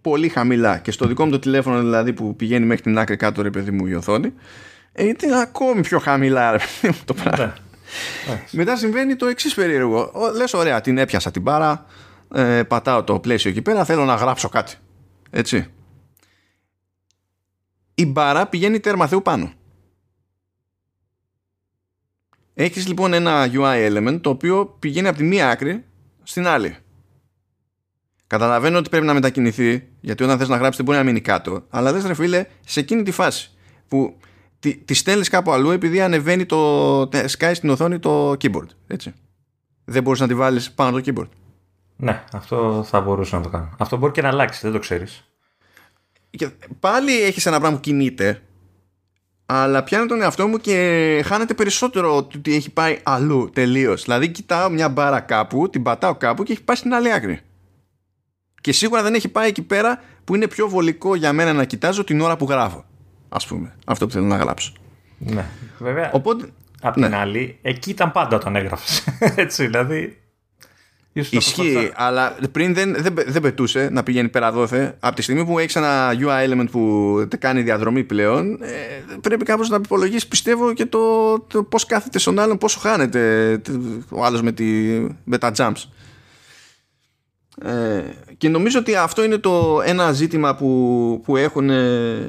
πολύ 0.01 0.29
χαμηλά 0.29 0.77
και 0.77 0.91
στο 0.91 1.07
δικό 1.07 1.25
μου 1.25 1.31
το 1.31 1.39
τηλέφωνο 1.39 1.79
δηλαδή 1.79 2.13
που 2.13 2.35
πηγαίνει 2.35 2.65
μέχρι 2.65 2.83
την 2.83 2.97
άκρη 2.97 3.15
κάτω 3.15 3.41
ρε 3.41 3.49
παιδί 3.49 3.71
μου 3.71 3.85
η 3.85 3.93
οθόνη 3.93 4.27
ε, 4.27 4.31
είναι 4.97 5.39
ακόμη 5.41 5.81
πιο 5.81 5.99
χαμηλά 5.99 6.51
ρε 6.51 6.57
παιδί 6.57 6.87
μου 6.87 7.03
το 7.05 7.13
πράγμα. 7.13 7.45
Ναι. 8.27 8.43
Μετά 8.51 8.77
συμβαίνει 8.77 9.15
το 9.15 9.25
εξής 9.25 9.53
περίεργο. 9.53 10.11
Λες 10.35 10.53
ωραία 10.53 10.81
την 10.81 10.97
έπιασα 10.97 11.31
την 11.31 11.43
πάρα 11.43 11.85
ε, 12.33 12.63
πατάω 12.63 13.03
το 13.03 13.19
πλαίσιο 13.19 13.49
εκεί 13.49 13.61
πέρα 13.61 13.85
θέλω 13.85 14.05
να 14.05 14.15
γράψω 14.15 14.49
κάτι. 14.49 14.75
Έτσι. 15.29 15.67
Η 17.95 18.05
μπάρα 18.05 18.47
πηγαίνει 18.47 18.79
τέρμα 18.79 19.07
θεού 19.07 19.21
πάνω. 19.21 19.53
Έχεις 22.53 22.87
λοιπόν 22.87 23.13
ένα 23.13 23.49
UI 23.51 23.89
element 23.89 24.19
το 24.21 24.29
οποίο 24.29 24.65
πηγαίνει 24.79 25.07
από 25.07 25.17
τη 25.17 25.23
μία 25.23 25.49
άκρη 25.49 25.85
στην 26.23 26.47
άλλη. 26.47 26.77
Καταλαβαίνω 28.27 28.77
ότι 28.77 28.89
πρέπει 28.89 29.05
να 29.05 29.13
μετακινηθεί, 29.13 29.87
γιατί 30.01 30.23
όταν 30.23 30.37
θες 30.37 30.47
να 30.47 30.55
γράψεις 30.55 30.75
δεν 30.75 30.85
μπορεί 30.85 30.97
να 30.97 31.03
μείνει 31.03 31.21
κάτω. 31.21 31.65
Αλλά 31.69 31.93
δεν 31.93 32.07
ρε 32.07 32.13
φίλε, 32.13 32.45
σε 32.65 32.79
εκείνη 32.79 33.03
τη 33.03 33.11
φάση 33.11 33.51
που 33.87 34.17
τη, 34.59 34.75
τη 34.75 34.93
στέλνεις 34.93 35.29
κάπου 35.29 35.51
αλλού 35.51 35.71
επειδή 35.71 36.01
ανεβαίνει 36.01 36.45
το 36.45 37.01
sky 37.01 37.51
στην 37.53 37.69
οθόνη 37.69 37.99
το 37.99 38.31
keyboard. 38.31 38.67
Έτσι. 38.87 39.13
Δεν 39.85 40.03
μπορείς 40.03 40.19
να 40.19 40.27
τη 40.27 40.35
βάλεις 40.35 40.71
πάνω 40.71 41.01
το 41.01 41.03
keyboard. 41.05 41.29
Ναι, 41.95 42.23
αυτό 42.31 42.85
θα 42.87 43.01
μπορούσε 43.01 43.35
να 43.35 43.41
το 43.41 43.49
κάνω. 43.49 43.75
Αυτό 43.77 43.97
μπορεί 43.97 44.11
και 44.11 44.21
να 44.21 44.27
αλλάξει, 44.27 44.59
δεν 44.61 44.71
το 44.71 44.79
ξέρεις. 44.79 45.23
Και 46.29 46.49
πάλι 46.79 47.21
έχεις 47.21 47.45
ένα 47.45 47.59
πράγμα 47.59 47.77
που 47.77 47.83
κινείται 47.83 48.41
αλλά 49.45 49.83
πιάνω 49.83 50.05
τον 50.05 50.21
εαυτό 50.21 50.47
μου 50.47 50.57
και 50.57 51.21
χάνεται 51.25 51.53
περισσότερο 51.53 52.15
ότι 52.15 52.55
έχει 52.55 52.69
πάει 52.69 52.99
αλλού 53.03 53.49
τελείως. 53.53 54.03
Δηλαδή, 54.03 54.29
κοιτάω 54.29 54.69
μια 54.69 54.89
μπάρα 54.89 55.19
κάπου, 55.19 55.69
την 55.69 55.83
πατάω 55.83 56.15
κάπου 56.15 56.43
και 56.43 56.51
έχει 56.51 56.63
πάει 56.63 56.75
στην 56.75 56.93
άλλη 56.93 57.13
άκρη. 57.13 57.39
Και 58.61 58.71
σίγουρα 58.71 59.03
δεν 59.03 59.13
έχει 59.13 59.29
πάει 59.29 59.47
εκεί 59.47 59.61
πέρα 59.61 60.01
που 60.23 60.35
είναι 60.35 60.47
πιο 60.47 60.69
βολικό 60.69 61.15
για 61.15 61.33
μένα 61.33 61.53
να 61.53 61.63
κοιτάζω 61.63 62.03
την 62.03 62.21
ώρα 62.21 62.37
που 62.37 62.45
γράφω. 62.49 62.85
Α 63.35 63.47
πούμε, 63.47 63.75
αυτό 63.85 64.05
που 64.05 64.11
θέλω 64.11 64.25
να 64.25 64.37
γράψω. 64.37 64.73
Ναι, 65.17 65.45
βέβαια. 65.79 66.11
Οπότε, 66.13 66.45
Απ' 66.81 66.97
ναι. 66.97 67.05
την 67.05 67.15
άλλη, 67.15 67.57
εκεί 67.61 67.89
ήταν 67.89 68.11
πάντα 68.11 68.35
όταν 68.35 68.55
έγραφες. 68.55 69.03
Έτσι, 69.35 69.65
δηλαδή. 69.65 70.17
Ισχύει, 71.13 71.91
αλλά 71.95 72.37
πριν 72.51 72.73
δεν, 72.73 72.95
δεν, 72.97 73.13
δεν 73.27 73.41
πετούσε 73.41 73.89
να 73.91 74.03
πηγαίνει 74.03 74.29
πέρα 74.29 74.51
δόθε. 74.51 74.95
Από 74.99 75.15
τη 75.15 75.21
στιγμή 75.21 75.45
που 75.45 75.59
έχεις 75.59 75.75
ένα 75.75 76.13
UI 76.19 76.49
element 76.49 76.67
που 76.71 77.27
κάνει 77.39 77.61
διαδρομή 77.61 78.03
πλέον, 78.03 78.61
ε, 78.61 78.77
πρέπει 79.21 79.45
κάπως 79.45 79.69
να 79.69 79.75
υπολογίσεις, 79.75 80.27
πιστεύω, 80.27 80.73
και 80.73 80.85
το, 80.85 81.39
το 81.39 81.63
πώς 81.63 81.85
κάθεται 81.85 82.19
στον 82.19 82.39
άλλον, 82.39 82.57
πόσο 82.57 82.79
χάνεται 82.79 83.61
ο 84.09 84.25
άλλος 84.25 84.41
με, 84.41 84.53
με 85.23 85.37
τα 85.37 85.51
jumps. 85.57 85.83
Ε, 87.61 88.03
και 88.37 88.49
νομίζω 88.49 88.79
ότι 88.79 88.95
αυτό 88.95 89.23
είναι 89.23 89.37
το 89.37 89.81
ένα 89.85 90.11
ζήτημα 90.11 90.55
που, 90.55 91.21
που 91.23 91.37
έχουν 91.37 91.69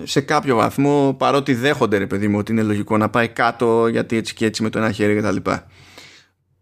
σε 0.05 0.21
κάποιο 0.21 0.57
βαθμό 0.57 1.15
παρότι 1.19 1.55
δέχονται 1.55 1.99
ρε 1.99 2.07
παιδί 2.07 2.29
μου 2.29 2.39
ότι 2.39 2.53
είναι 2.53 2.63
λογικό 2.63 2.97
να 2.97 3.09
πάει 3.11 3.29
κάτω 3.29 3.87
γιατί 3.87 4.17
έτσι 4.17 4.35
και 4.35 4.45
έτσι 4.45 4.63
με 4.63 4.71
το 4.71 4.79
ένα 4.79 4.93
χέρι 4.93 5.17
κτλ. 5.17 5.51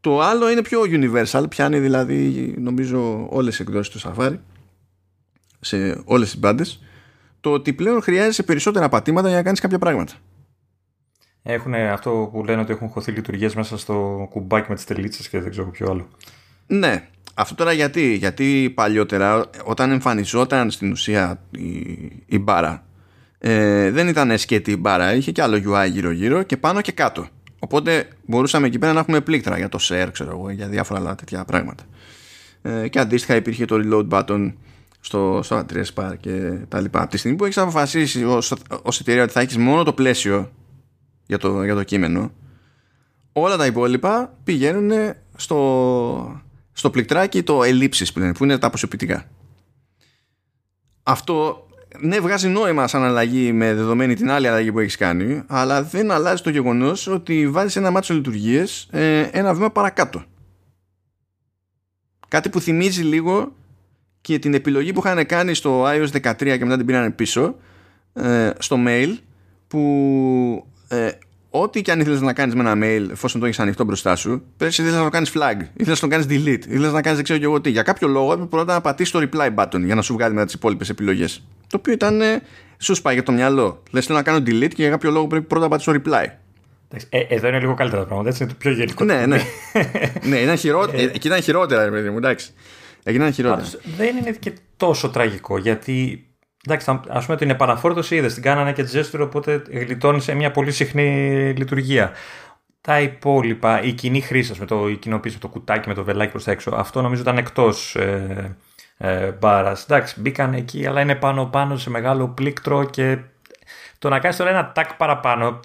Το 0.00 0.20
άλλο 0.20 0.50
είναι 0.50 0.62
πιο 0.62 0.80
universal, 0.84 1.44
πιάνει 1.48 1.78
δηλαδή 1.78 2.54
νομίζω 2.58 3.26
όλες 3.30 3.56
τις 3.56 3.66
εκδόσεις 3.66 3.92
του 3.92 4.00
Safari 4.00 4.38
σε 5.60 6.02
όλες 6.04 6.30
τις 6.30 6.38
μπάντες 6.38 6.82
το 7.40 7.52
ότι 7.52 7.72
πλέον 7.72 8.02
χρειάζεσαι 8.02 8.42
περισσότερα 8.42 8.88
πατήματα 8.88 9.28
για 9.28 9.36
να 9.36 9.42
κάνεις 9.42 9.60
κάποια 9.60 9.78
πράγματα. 9.78 10.12
Έχουν 11.42 11.74
αυτό 11.74 12.28
που 12.32 12.44
λένε 12.44 12.60
ότι 12.60 12.72
έχουν 12.72 12.88
χωθεί 12.88 13.12
λειτουργίες 13.12 13.54
μέσα 13.54 13.78
στο 13.78 14.26
κουμπάκι 14.30 14.66
με 14.68 14.74
τις 14.74 14.84
τελίτσες 14.84 15.28
και 15.28 15.40
δεν 15.40 15.50
ξέρω 15.50 15.70
ποιο 15.70 15.90
άλλο. 15.90 16.08
Ναι, 16.66 17.08
αυτό 17.34 17.54
τώρα 17.54 17.72
γιατί, 17.72 18.14
γιατί 18.14 18.72
παλιότερα 18.74 19.50
όταν 19.64 19.90
εμφανιζόταν 19.90 20.70
στην 20.70 20.90
ουσία 20.90 21.40
η, 21.50 21.68
η 22.26 22.38
μπάρα 22.38 22.84
ε, 23.46 23.90
δεν 23.90 24.08
ήταν 24.08 24.38
σκέτη 24.38 24.70
η 24.70 24.76
μπάρα, 24.80 25.14
είχε 25.14 25.32
και 25.32 25.42
άλλο 25.42 25.56
UI 25.56 25.90
γύρω 25.90 26.10
γύρω 26.10 26.42
και 26.42 26.56
πάνω 26.56 26.80
και 26.80 26.92
κάτω. 26.92 27.28
Οπότε 27.58 28.08
μπορούσαμε 28.26 28.66
εκεί 28.66 28.78
πέρα 28.78 28.92
να 28.92 29.00
έχουμε 29.00 29.20
πλήκτρα 29.20 29.56
για 29.56 29.68
το 29.68 29.78
share, 29.82 30.08
ξέρω 30.12 30.30
εγώ, 30.30 30.50
για 30.50 30.68
διάφορα 30.68 31.00
άλλα 31.00 31.14
τέτοια 31.14 31.44
πράγματα. 31.44 31.84
Ε, 32.62 32.88
και 32.88 32.98
αντίστοιχα 32.98 33.34
υπήρχε 33.34 33.64
το 33.64 33.80
reload 33.84 34.08
button 34.08 34.52
στο, 35.00 35.40
στο 35.42 35.64
address 35.64 35.94
bar 35.94 36.12
και 36.20 36.58
τα 36.68 36.80
λοιπά. 36.80 37.00
Από 37.00 37.10
τη 37.10 37.16
στιγμή 37.16 37.36
που 37.36 37.44
έχεις 37.44 37.58
αποφασίσει 37.58 38.24
ως, 38.24 38.54
ως 38.82 39.00
εταιρεία 39.00 39.22
ότι 39.22 39.32
θα 39.32 39.40
έχεις 39.40 39.56
μόνο 39.56 39.82
το 39.82 39.92
πλαίσιο 39.92 40.50
για 41.26 41.38
το, 41.38 41.64
για 41.64 41.74
το 41.74 41.82
κείμενο, 41.82 42.32
όλα 43.32 43.56
τα 43.56 43.66
υπόλοιπα 43.66 44.38
πηγαίνουν 44.44 45.14
στο, 45.36 46.42
στο 46.74 46.90
πληκτράκι 46.90 47.42
το 47.42 47.62
ελλείψεις 47.62 48.12
που 48.12 48.18
είναι, 48.18 48.32
που 48.32 48.44
είναι 48.44 48.58
τα 48.58 48.66
αποσωπητικά. 48.66 49.30
Αυτό 51.02 51.66
ναι, 51.98 52.20
βγάζει 52.20 52.48
νόημα 52.48 52.86
σαν 52.86 53.02
αλλαγή 53.02 53.52
με 53.52 53.74
δεδομένη 53.74 54.14
την 54.14 54.30
άλλη 54.30 54.48
αλλαγή 54.48 54.72
που 54.72 54.78
έχεις 54.78 54.96
κάνει, 54.96 55.42
αλλά 55.46 55.82
δεν 55.82 56.10
αλλάζει 56.10 56.42
το 56.42 56.50
γεγονός 56.50 57.06
ότι 57.06 57.48
βάζεις 57.48 57.76
ένα 57.76 57.90
μάτσο 57.90 58.14
λειτουργίες 58.14 58.88
ε, 58.90 59.20
ένα 59.20 59.54
βήμα 59.54 59.70
παρακάτω. 59.70 60.24
Κάτι 62.28 62.48
που 62.48 62.60
θυμίζει 62.60 63.02
λίγο 63.02 63.52
και 64.20 64.38
την 64.38 64.54
επιλογή 64.54 64.92
που 64.92 65.02
είχαν 65.04 65.26
κάνει 65.26 65.54
στο 65.54 65.84
iOS 65.86 66.08
13 66.22 66.36
και 66.36 66.64
μετά 66.64 66.76
την 66.76 66.86
πήραν 66.86 67.14
πίσω 67.14 67.56
ε, 68.12 68.50
στο 68.58 68.76
mail 68.86 69.16
που 69.68 70.66
ε, 70.88 71.10
ό,τι 71.56 71.82
και 71.82 71.90
αν 71.90 72.00
ήθελες 72.00 72.20
να 72.20 72.32
κάνεις 72.32 72.54
με 72.54 72.70
ένα 72.70 72.86
mail, 72.86 73.10
εφόσον 73.10 73.40
το 73.40 73.46
έχεις 73.46 73.58
ανοιχτό 73.58 73.84
μπροστά 73.84 74.16
σου, 74.16 74.42
πέρσι 74.56 74.80
ήθελες 74.80 74.98
να 74.98 75.04
το 75.04 75.10
κάνεις 75.10 75.32
flag, 75.34 75.60
ήθελες 75.76 76.02
να 76.02 76.08
το 76.08 76.16
κάνεις 76.16 76.26
delete, 76.28 76.66
ήθελες 76.66 76.92
να 76.92 77.00
κάνεις 77.00 77.14
δεν 77.14 77.22
ξέρω 77.24 77.38
και 77.38 77.44
εγώ 77.44 77.60
τι. 77.60 77.70
Για 77.70 77.82
κάποιο 77.82 78.08
λόγο 78.08 78.32
έπρεπε 78.32 78.48
πρώτα 78.48 78.72
να 78.72 78.80
πατήσεις 78.80 79.12
το 79.12 79.28
reply 79.30 79.54
button 79.54 79.80
για 79.84 79.94
να 79.94 80.02
σου 80.02 80.12
βγάλει 80.12 80.34
μετά 80.34 80.44
τις 80.44 80.54
υπόλοιπες 80.54 80.88
επιλογές. 80.88 81.44
Το 81.68 81.76
οποίο 81.76 81.92
ήταν. 81.92 82.20
Ε, 82.20 82.42
σου 82.78 82.94
σπάει 82.94 83.14
για 83.14 83.22
το 83.22 83.32
μυαλό. 83.32 83.82
Λες 83.90 84.06
θέλω 84.06 84.18
να 84.18 84.24
κάνω 84.24 84.38
delete 84.38 84.74
και 84.74 84.82
για 84.82 84.90
κάποιο 84.90 85.10
λόγο 85.10 85.26
πρέπει 85.26 85.44
πρώτα 85.44 85.64
να 85.64 85.70
πατήσω 85.70 85.92
reply. 85.92 86.26
Ε, 87.08 87.20
εδώ 87.28 87.48
είναι 87.48 87.58
λίγο 87.58 87.74
καλύτερα 87.74 88.02
τα 88.02 88.08
πράγματα, 88.08 88.30
έτσι 88.30 88.42
είναι 88.42 88.52
το 88.52 88.58
πιο 88.58 88.70
γενικό. 88.70 89.04
ναι, 89.04 89.26
ναι. 89.26 89.40
ναι, 90.28 90.36
ήταν 90.36 90.56
χειρότερα. 90.56 91.02
Ε, 91.02 91.04
εκεί 91.04 91.26
ήταν 91.26 91.42
χειρότερα, 91.42 91.90
παιδί 91.90 92.10
μου, 92.10 92.16
εντάξει. 92.16 92.50
Εκεί 93.02 93.16
ήταν 93.16 93.32
χειρότερα. 93.32 93.68
δεν 93.96 94.16
είναι 94.16 94.30
και 94.30 94.52
τόσο 94.76 95.08
τραγικό 95.08 95.58
γιατί 95.58 96.26
Εντάξει, 96.68 97.00
ας 97.08 97.24
πούμε 97.24 97.36
την 97.36 97.50
επαναφόρτωση 97.50 98.16
είδες, 98.16 98.34
την 98.34 98.42
κάνανε 98.42 98.72
και 98.72 98.86
gesture, 98.92 99.20
οπότε 99.20 99.62
γλιτώνει 99.70 100.20
σε 100.20 100.34
μια 100.34 100.50
πολύ 100.50 100.72
συχνή 100.72 101.08
λειτουργία. 101.56 102.12
Τα 102.80 103.00
υπόλοιπα, 103.00 103.82
η 103.82 103.92
κοινή 103.92 104.20
χρήση 104.20 104.54
με 104.58 104.66
το 104.66 104.88
η 104.88 104.96
κοινοποίηση, 104.96 105.38
το 105.38 105.48
κουτάκι 105.48 105.88
με 105.88 105.94
το 105.94 106.04
βελάκι 106.04 106.30
προς 106.30 106.44
τα 106.44 106.50
έξω, 106.50 106.74
αυτό 106.74 107.02
νομίζω 107.02 107.22
ήταν 107.22 107.38
εκτός 107.38 107.96
ε, 107.96 108.56
ε, 108.96 109.30
μπάρας. 109.30 109.82
Εντάξει, 109.82 110.20
μπήκαν 110.20 110.54
εκεί, 110.54 110.86
αλλά 110.86 111.00
είναι 111.00 111.14
πάνω-πάνω 111.14 111.76
σε 111.76 111.90
μεγάλο 111.90 112.28
πλήκτρο 112.28 112.84
και 112.84 113.18
το 113.98 114.08
να 114.08 114.18
κάνεις 114.18 114.36
τώρα 114.36 114.50
ένα 114.50 114.72
τάκ 114.72 114.94
παραπάνω. 114.94 115.60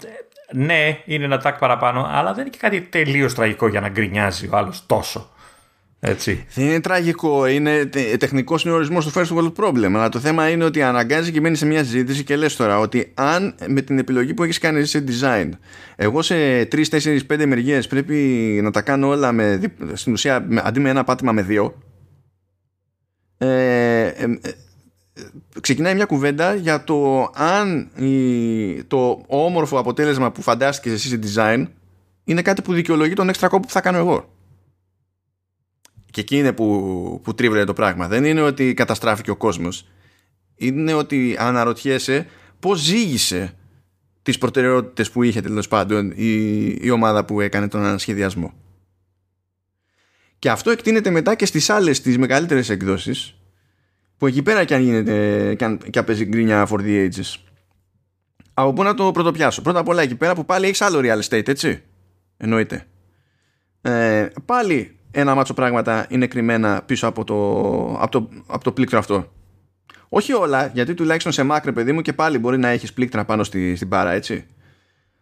Ναι, 0.54 1.02
είναι 1.06 1.24
ένα 1.24 1.38
τάκ 1.38 1.58
παραπάνω, 1.58 2.08
αλλά 2.12 2.34
δεν 2.34 2.42
είναι 2.42 2.50
και 2.50 2.58
κάτι 2.62 2.82
τελείως 2.82 3.34
τραγικό 3.34 3.68
για 3.68 3.82
να 3.82 3.90
γκρινιάζει 3.90 4.48
ο 4.48 4.58
άλλος 4.58 4.86
τόσο. 4.86 5.30
Έτσι. 6.00 6.46
Δεν 6.54 6.66
είναι 6.66 6.80
τραγικό. 6.80 7.46
Είναι 7.46 7.90
τεχνικός 8.20 8.62
συνορισμός 8.62 9.06
του 9.06 9.12
first 9.20 9.38
world 9.38 9.54
problem. 9.66 9.92
Αλλά 9.94 10.10
το 10.10 10.20
θέμα 10.20 10.50
είναι 10.50 10.64
ότι 10.64 10.82
αναγκάζει 10.82 11.32
και 11.32 11.42
μένει 11.42 11.56
σε 11.56 11.66
μια 11.66 11.84
συζήτηση 11.84 12.24
και 12.24 12.36
λες 12.36 12.56
τώρα 12.56 12.80
ότι 12.80 13.12
αν 13.14 13.56
με 13.68 13.82
την 13.82 13.98
επιλογή 14.00 14.34
που 14.34 14.44
έχεις 14.44 14.58
κάνει 14.58 14.86
σε 14.86 15.04
design, 15.08 15.50
εγώ 15.96 16.22
σε 16.22 16.62
3, 16.62 16.84
4, 16.90 17.20
5 17.28 17.46
μεριές 17.46 17.88
πρέπει 17.88 18.16
να 18.64 18.72
τα 18.72 18.82
κάνω 18.82 19.08
όλα 19.08 19.32
με, 19.32 19.62
στην 19.94 20.14
ουσία 20.14 20.48
αντί 20.64 20.80
με 20.80 20.90
ένα 20.90 21.04
πάτημα 21.04 21.32
με 21.32 21.42
δύο. 21.42 21.76
Ε, 23.38 24.08
ε, 24.08 24.24
ε, 24.24 24.52
ξεκινάει 25.62 25.96
μια 25.96 26.06
κουβέντα 26.06 26.56
για 26.56 26.84
το 26.84 27.30
αν 27.36 27.90
η, 27.96 28.84
το 28.84 29.24
όμορφο 29.28 29.80
αποτέλεσμα 29.80 30.32
που 30.32 30.42
φαντάστηκες 30.42 30.94
εσύ 30.94 31.08
σε 31.08 31.20
design 31.24 31.66
είναι 32.24 32.42
κάτι 32.42 32.62
που 32.62 32.74
δικαιολογεί 32.74 33.14
τον 33.14 33.30
έξτρα 33.30 33.48
κόπο 33.48 33.68
που 33.68 33.74
θα 33.74 33.82
κάνω 33.82 33.98
εγώ. 33.98 34.38
Και 36.12 36.22
εκεί 36.22 36.38
είναι 36.38 36.54
που, 36.54 37.20
που 37.24 37.34
τρίβρε 37.34 37.64
το 37.64 37.74
πράγμα. 37.74 38.08
Δεν 38.08 38.26
είναι 38.26 38.42
ότι 38.42 38.74
καταστράφηκε 38.74 39.32
ο 39.32 39.36
κόσμος. 39.36 39.88
Είναι 40.56 40.94
ότι 40.94 41.36
αναρωτιέσαι 41.40 42.28
πώς 42.60 42.80
ζήγησε 42.80 43.54
τις 44.22 44.38
προτεραιότητες 44.38 45.12
που 45.12 45.24
είχε 45.24 45.42
τέλος 45.42 45.68
πάντων 45.68 46.12
η, 46.16 46.66
η 46.82 46.90
ομάδα 46.90 47.26
που 47.26 47.42
έκανε 47.42 47.68
τον 47.68 47.84
ανασχεδιασμό. 47.84 48.54
Και 50.40 50.50
αυτό 50.50 50.72
εκτείνεται 50.72 51.10
μετά 51.10 51.36
και 51.36 51.46
στις 51.46 51.70
άλλες 51.70 52.02
τις 52.02 52.18
μεγαλύτερες 52.18 52.70
εκδόσεις 52.70 53.36
που 54.18 54.28
εκεί 54.28 54.42
πέρα 54.42 54.64
και 54.64 54.76
αν 54.76 54.82
γίνεται 54.82 55.56
και, 55.56 55.66
αν, 55.66 55.78
και 55.90 56.04
παίζει 56.04 56.26
γκρίνια 56.26 56.68
for 56.70 56.80
the 56.80 57.10
ages. 57.10 57.36
Από 58.54 58.74
πού 58.74 58.84
να 58.84 58.94
το 58.94 59.12
πρωτοπιάσω; 59.12 59.62
Πρώτα 59.62 59.80
απ' 59.80 59.88
όλα 59.88 60.02
εκεί 60.02 60.16
πέρα 60.16 60.36
που 60.36 60.46
πάλι 60.46 60.66
έχεις 60.66 60.82
άλλο 60.82 61.00
real 61.04 61.20
estate 61.22 61.48
έτσι. 61.48 61.84
Εννοείται. 62.38 62.86
Ε, 63.82 64.28
πάλι 64.46 64.99
ένα 65.12 65.36
μάτσο 65.36 65.54
πράγματα 65.54 66.06
είναι 66.10 66.28
κρυμμένα 66.28 66.82
πίσω 66.86 67.08
από 67.08 67.24
το, 67.24 67.36
από 68.00 68.12
το, 68.12 68.30
από 68.48 68.64
το 68.64 68.72
πλήκτρο 68.72 69.00
αυτό. 69.00 69.32
Όχι 70.10 70.34
όλα, 70.34 70.72
γιατί 70.74 70.94
τουλάχιστον 70.94 71.32
σε 71.32 71.44
μάκρε 71.44 71.72
παιδί 71.72 71.92
μου 71.92 72.02
και 72.02 72.14
πάλι 72.14 72.38
μπορεί 72.38 72.58
να 72.58 72.68
έχεις 72.68 72.94
πλήκτρα 72.94 73.26
πάνω 73.26 73.44
στη, 73.44 73.76
στην 73.76 73.90
πάρα 73.90 74.12
έτσι. 74.12 74.46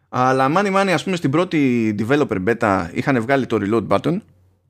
Αλλά 0.09 0.49
μάνι 0.49 0.69
μάνι 0.69 0.93
ας 0.93 1.03
πούμε 1.03 1.15
στην 1.15 1.31
πρώτη 1.31 1.95
developer 1.99 2.37
beta 2.47 2.87
είχαν 2.93 3.21
βγάλει 3.21 3.45
το 3.45 3.57
reload 3.61 3.87
button 3.87 4.17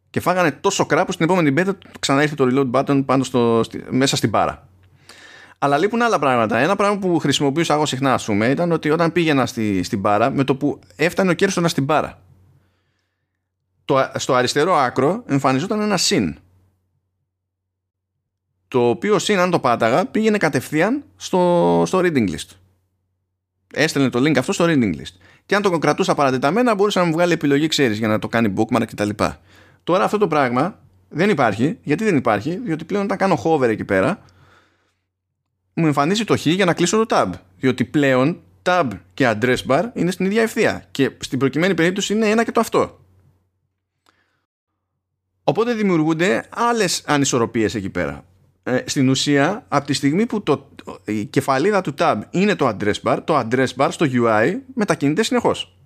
και 0.09 0.19
φάγανε 0.19 0.51
τόσο 0.51 0.85
κράπος 0.85 1.13
στην 1.13 1.25
επόμενη 1.25 1.53
beta 1.57 1.71
ξανά 1.99 2.21
ήρθε 2.21 2.35
το 2.35 2.47
reload 2.51 2.71
button 2.71 3.05
πάνω 3.05 3.23
στο, 3.23 3.63
μέσα 3.89 4.15
στην 4.15 4.29
μπάρα. 4.29 4.67
Αλλά 5.59 5.77
λείπουν 5.77 6.01
άλλα 6.01 6.19
πράγματα. 6.19 6.57
Ένα 6.57 6.75
πράγμα 6.75 6.97
που 6.97 7.19
χρησιμοποιούσα 7.19 7.73
εγώ 7.73 7.85
συχνά, 7.85 8.13
ας 8.13 8.25
πούμε, 8.25 8.47
ήταν 8.47 8.71
ότι 8.71 8.89
όταν 8.89 9.11
πήγαινα 9.11 9.45
στη, 9.45 9.83
στην 9.83 9.99
μπάρα, 9.99 10.29
με 10.29 10.43
το 10.43 10.55
που 10.55 10.79
έφτανε 10.95 11.31
ο 11.31 11.33
κέρσονα 11.33 11.67
στην 11.67 11.83
μπάρα, 11.83 12.19
το, 13.87 14.11
στο 14.15 14.33
αριστερό 14.33 14.75
άκρο 14.75 15.23
εμφανιζόταν 15.27 15.81
ένα 15.81 15.97
συν. 15.97 16.37
Το 18.67 18.89
οποίο 18.89 19.19
συν, 19.19 19.39
αν 19.39 19.51
το 19.51 19.59
πάταγα, 19.59 20.05
πήγαινε 20.05 20.37
κατευθείαν 20.37 21.03
στο, 21.15 21.83
στο 21.85 21.99
reading 21.99 22.29
list. 22.29 22.49
Έστελνε 23.73 24.09
το 24.09 24.19
link 24.19 24.37
αυτό 24.37 24.51
στο 24.51 24.65
reading 24.65 24.95
list. 24.95 25.15
Και 25.45 25.55
αν 25.55 25.61
το 25.61 25.77
κρατούσα 25.77 26.15
παρατεταμένα, 26.15 26.75
μπορούσα 26.75 26.99
να 26.99 27.05
μου 27.05 27.11
βγάλει 27.11 27.33
επιλογή, 27.33 27.67
ξέρεις, 27.67 27.97
για 27.97 28.07
να 28.07 28.19
το 28.19 28.27
κάνει 28.27 28.53
bookmark 28.57 28.85
κτλ. 28.87 29.09
Τώρα 29.83 30.03
αυτό 30.03 30.17
το 30.17 30.27
πράγμα 30.27 30.79
δεν 31.09 31.29
υπάρχει. 31.29 31.77
Γιατί 31.83 32.03
δεν 32.03 32.15
υπάρχει, 32.15 32.55
διότι 32.55 32.85
πλέον 32.85 33.03
όταν 33.03 33.17
κάνω 33.17 33.41
hover 33.43 33.67
εκεί 33.67 33.85
πέρα, 33.85 34.21
μου 35.73 35.85
εμφανίζει 35.85 36.23
το 36.23 36.37
χ 36.37 36.45
για 36.45 36.65
να 36.65 36.73
κλείσω 36.73 37.05
το 37.05 37.15
tab. 37.15 37.29
Διότι 37.59 37.85
πλέον 37.85 38.41
tab 38.63 38.87
και 39.13 39.35
address 39.35 39.65
bar 39.67 39.83
είναι 39.93 40.11
στην 40.11 40.25
ίδια 40.25 40.41
ευθεία. 40.41 40.85
Και 40.91 41.11
στην 41.19 41.39
προκειμένη 41.39 41.73
περίπτωση 41.73 42.13
είναι 42.13 42.29
ένα 42.29 42.43
και 42.43 42.51
το 42.51 42.59
αυτό. 42.59 42.99
Οπότε 45.49 45.73
δημιουργούνται 45.73 46.45
άλλες 46.49 47.03
ανισορροπίες 47.05 47.75
εκεί 47.75 47.89
πέρα. 47.89 48.23
Ε, 48.63 48.83
στην 48.85 49.09
ουσία, 49.09 49.65
από 49.67 49.85
τη 49.85 49.93
στιγμή 49.93 50.25
που 50.25 50.43
το, 50.43 50.69
η 51.05 51.25
κεφαλίδα 51.25 51.81
του 51.81 51.93
tab 51.97 52.21
είναι 52.29 52.55
το 52.55 52.67
address 52.67 52.93
bar, 53.03 53.17
το 53.23 53.39
address 53.39 53.67
bar 53.77 53.87
στο 53.89 54.05
UI 54.13 54.55
μετακινείται 54.73 55.23
συνεχώς. 55.23 55.77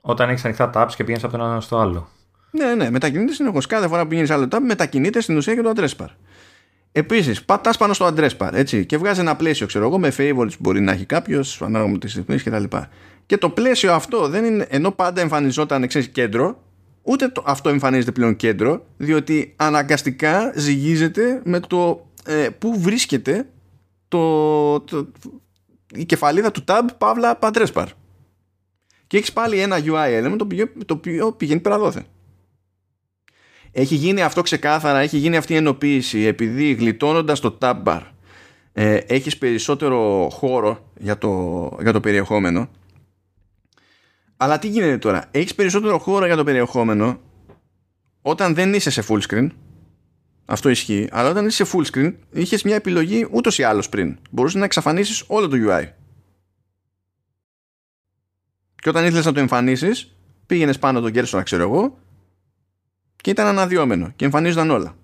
Όταν 0.00 0.28
έχεις 0.28 0.44
ανοιχτά 0.44 0.70
tabs 0.74 0.90
και 0.96 1.04
πηγαίνεις 1.04 1.24
από 1.24 1.36
το 1.36 1.44
ένα 1.44 1.60
στο 1.60 1.78
άλλο. 1.78 2.08
Ναι, 2.50 2.74
ναι, 2.74 2.90
μετακινείται 2.90 3.32
συνεχώς. 3.32 3.66
Κάθε 3.66 3.88
φορά 3.88 4.02
που 4.02 4.08
πηγαίνεις 4.08 4.30
άλλο 4.30 4.48
tab, 4.50 4.58
μετακινείται 4.62 5.20
στην 5.20 5.36
ουσία 5.36 5.54
και 5.54 5.62
το 5.62 5.72
address 5.76 6.02
bar. 6.02 6.08
Επίσης, 6.92 7.44
πατάς 7.44 7.76
πάνω 7.76 7.92
στο 7.92 8.06
address 8.06 8.36
bar 8.38 8.50
έτσι, 8.52 8.86
και 8.86 8.96
βγάζει 8.96 9.20
ένα 9.20 9.36
πλαίσιο, 9.36 9.66
ξέρω 9.66 9.86
εγώ, 9.86 9.98
με 9.98 10.12
favorites 10.18 10.50
που 10.50 10.58
μπορεί 10.58 10.80
να 10.80 10.92
έχει 10.92 11.04
κάποιος, 11.04 11.62
ανάλογα 11.62 11.90
με 11.90 11.98
τις 11.98 12.14
ρυθμίσεις 12.14 12.44
κτλ. 12.44 12.64
Και, 12.64 12.86
και 13.26 13.36
το 13.36 13.50
πλαίσιο 13.50 13.92
αυτό 13.92 14.28
δεν 14.28 14.44
είναι, 14.44 14.66
ενώ 14.70 14.90
πάντα 14.90 15.20
εμφανιζόταν 15.20 15.86
ξέρεις, 15.86 16.08
κέντρο, 16.08 16.64
ούτε 17.06 17.28
το, 17.28 17.42
αυτό 17.46 17.68
εμφανίζεται 17.68 18.12
πλέον 18.12 18.36
κέντρο, 18.36 18.86
διότι 18.96 19.52
αναγκαστικά 19.56 20.52
ζυγίζεται 20.56 21.40
με 21.44 21.60
το 21.60 22.06
ε, 22.24 22.48
πού 22.58 22.80
βρίσκεται 22.80 23.48
το, 24.08 24.80
το, 24.80 25.06
η 25.94 26.04
κεφαλίδα 26.04 26.50
του 26.50 26.64
tab 26.66 26.82
παύλα 26.98 27.38
address 27.40 27.72
bar. 27.72 27.86
Και 29.06 29.16
έχεις 29.16 29.32
πάλι 29.32 29.58
ένα 29.58 29.78
UI 29.84 30.22
element 30.22 30.36
το 30.38 30.44
οποίο, 30.44 30.68
το 30.86 30.94
οποίο 30.94 31.32
πηγαίνει 31.32 31.60
πέρα 31.60 31.78
δόθε. 31.78 32.04
Έχει 33.72 33.94
γίνει 33.94 34.22
αυτό 34.22 34.42
ξεκάθαρα, 34.42 34.98
έχει 34.98 35.16
γίνει 35.16 35.36
αυτή 35.36 35.52
η 35.52 35.56
ενοποίηση 35.56 36.20
επειδή 36.20 36.72
γλιτώνοντας 36.72 37.40
το 37.40 37.58
tab 37.60 37.82
bar 37.84 38.00
ε, 38.78 38.96
έχεις 38.96 39.38
περισσότερο 39.38 40.28
χώρο 40.32 40.90
για 40.98 41.18
το, 41.18 41.70
για 41.80 41.92
το 41.92 42.00
περιεχόμενο 42.00 42.68
αλλά 44.36 44.58
τι 44.58 44.68
γίνεται 44.68 44.98
τώρα; 44.98 45.24
Έχεις 45.30 45.54
περισσότερο 45.54 45.98
χώρο 45.98 46.26
για 46.26 46.36
το 46.36 46.44
περιεχόμενο 46.44 47.20
όταν 48.22 48.54
δεν 48.54 48.74
είσαι 48.74 48.90
σε 48.90 49.04
full 49.08 49.20
screen. 49.28 49.48
Αυτό 50.44 50.68
ισχύει. 50.68 51.08
Αλλά 51.10 51.30
όταν 51.30 51.46
είσαι 51.46 51.64
σε 51.64 51.76
full 51.76 51.84
screen 51.92 52.14
είχες 52.32 52.62
μια 52.62 52.74
επιλογή 52.74 53.28
ούτως 53.30 53.58
ή 53.58 53.62
άλλως 53.62 53.88
πριν. 53.88 54.18
Μπορούσες 54.30 54.58
να 54.58 54.64
εξαφανίσεις 54.64 55.24
όλο 55.26 55.48
το 55.48 55.56
UI 55.68 55.84
και 58.86 58.92
όταν 58.92 59.04
ήθελες 59.04 59.24
να 59.24 59.32
το 59.32 59.40
εμφανίσεις 59.40 60.16
πήγαινες 60.46 60.78
πάνω 60.78 61.00
τον 61.00 61.12
κέρσονα 61.12 61.42
ξέρω 61.42 61.62
εγώ 61.62 61.98
και 63.16 63.30
ήταν 63.30 63.46
αναδυόμενο 63.46 64.12
και 64.16 64.24
εμφανίζονταν 64.24 64.70
όλα. 64.70 64.96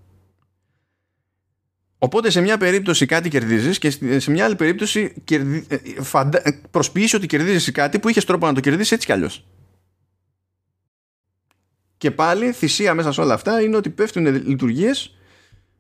Οπότε 2.05 2.31
σε 2.31 2.41
μια 2.41 2.57
περίπτωση 2.57 3.07
κάτι 3.07 3.29
κερδίζεις 3.29 3.79
και 3.79 3.91
σε 4.19 4.31
μια 4.31 4.45
άλλη 4.45 4.57
περίπτωση 4.57 5.15
κερδι... 5.25 5.67
Ε, 5.69 6.03
φαντα... 6.03 6.41
Ε, 6.45 6.61
προσποιείς 6.71 7.15
ότι 7.15 7.27
κερδίζεις 7.27 7.73
κάτι 7.73 7.99
που 7.99 8.09
είχες 8.09 8.25
τρόπο 8.25 8.47
να 8.47 8.53
το 8.53 8.61
κερδίσεις 8.61 8.93
έτσι 8.93 9.07
κι 9.07 9.13
αλλιώς. 9.13 9.47
Και 11.97 12.11
πάλι 12.11 12.53
θυσία 12.53 12.95
μέσα 12.95 13.13
σε 13.13 13.21
όλα 13.21 13.35
αυτά 13.35 13.63
είναι 13.63 13.77
ότι 13.77 13.91
πέφτουν 13.91 14.27
λειτουργίες 14.27 15.17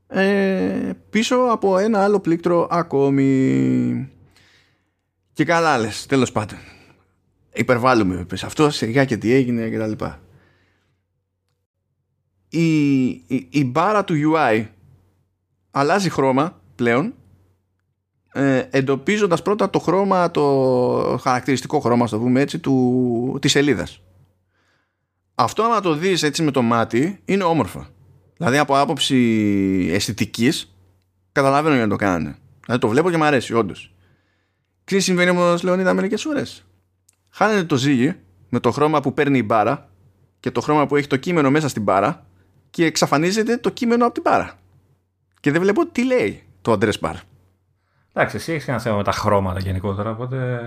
ε, 0.06 0.90
πίσω 1.10 1.36
από 1.36 1.78
ένα 1.78 2.04
άλλο 2.04 2.20
πλήκτρο 2.20 2.68
ακόμη. 2.70 4.10
Και 5.32 5.44
καλά 5.44 5.68
άλλες, 5.68 6.06
τέλος 6.06 6.32
πάντων. 6.32 6.58
Υπερβάλλουμε 7.52 8.26
σε 8.32 8.46
αυτό, 8.46 8.70
σιγά 8.70 9.04
και 9.04 9.16
τι 9.16 9.32
έγινε 9.32 9.68
και 9.68 9.78
τα 9.78 9.86
λοιπά 9.86 10.20
η, 12.52 13.06
η, 13.10 13.46
η 13.50 13.64
μπάρα 13.64 14.04
του 14.04 14.14
UI 14.34 14.66
αλλάζει 15.72 16.10
χρώμα 16.10 16.60
πλέον 16.74 17.14
ε, 18.32 18.62
εντοπίζοντας 18.70 19.42
πρώτα 19.42 19.70
το 19.70 19.78
χρώμα 19.78 20.30
το 20.30 21.18
χαρακτηριστικό 21.22 21.80
χρώμα 21.80 22.06
στο 22.06 22.18
πούμε 22.18 22.40
έτσι 22.40 22.58
του, 22.58 23.38
της 23.40 23.50
σελίδας. 23.50 24.02
Αυτό 25.34 25.62
άμα 25.62 25.80
το 25.80 25.94
δεις 25.94 26.22
έτσι 26.22 26.42
με 26.42 26.50
το 26.50 26.62
μάτι 26.62 27.20
είναι 27.24 27.44
όμορφο 27.44 27.86
δηλαδή 28.36 28.58
από 28.58 28.78
άποψη 28.78 29.16
αισθητικής 29.92 30.76
καταλαβαίνω 31.32 31.74
για 31.74 31.84
να 31.84 31.90
το 31.90 31.96
κάνανε. 31.96 32.36
Δηλαδή 32.64 32.80
το 32.80 32.88
βλέπω 32.88 33.10
και 33.10 33.16
μου 33.16 33.24
αρέσει 33.24 33.54
όντως. 33.54 33.94
Τι 34.84 35.00
συμβαίνει 35.00 35.30
όμως 35.30 35.62
Λεωνίδα 35.62 35.94
μερικές 35.94 36.24
ώρες; 36.24 36.64
Χάνεται 37.30 37.64
το 37.64 37.76
ζύγι 37.76 38.14
με 38.48 38.60
το 38.60 38.70
χρώμα 38.70 39.00
που 39.00 39.14
παίρνει 39.14 39.38
η 39.38 39.42
μπάρα 39.44 39.90
και 40.40 40.50
το 40.50 40.60
χρώμα 40.60 40.86
που 40.86 40.96
έχει 40.96 41.06
το 41.06 41.16
κείμενο 41.16 41.50
μέσα 41.50 41.68
στην 41.68 41.82
μπάρα 41.82 42.26
και 42.70 42.84
εξαφανίζεται 42.84 43.56
το 43.56 43.70
κείμενο 43.70 44.04
από 44.04 44.14
την 44.14 44.22
μπάρα. 44.22 44.58
Και 45.42 45.50
δεν 45.50 45.60
βλέπω 45.60 45.86
τι 45.86 46.04
λέει 46.04 46.42
το 46.62 46.72
address 46.72 47.00
bar. 47.00 47.14
Εντάξει, 48.12 48.36
εσύ 48.36 48.52
έχεις 48.52 48.68
ένα 48.68 48.78
θέμα 48.78 48.96
με 48.96 49.02
τα 49.02 49.12
χρώματα 49.12 49.60
γενικότερα, 49.60 50.10
οπότε. 50.10 50.60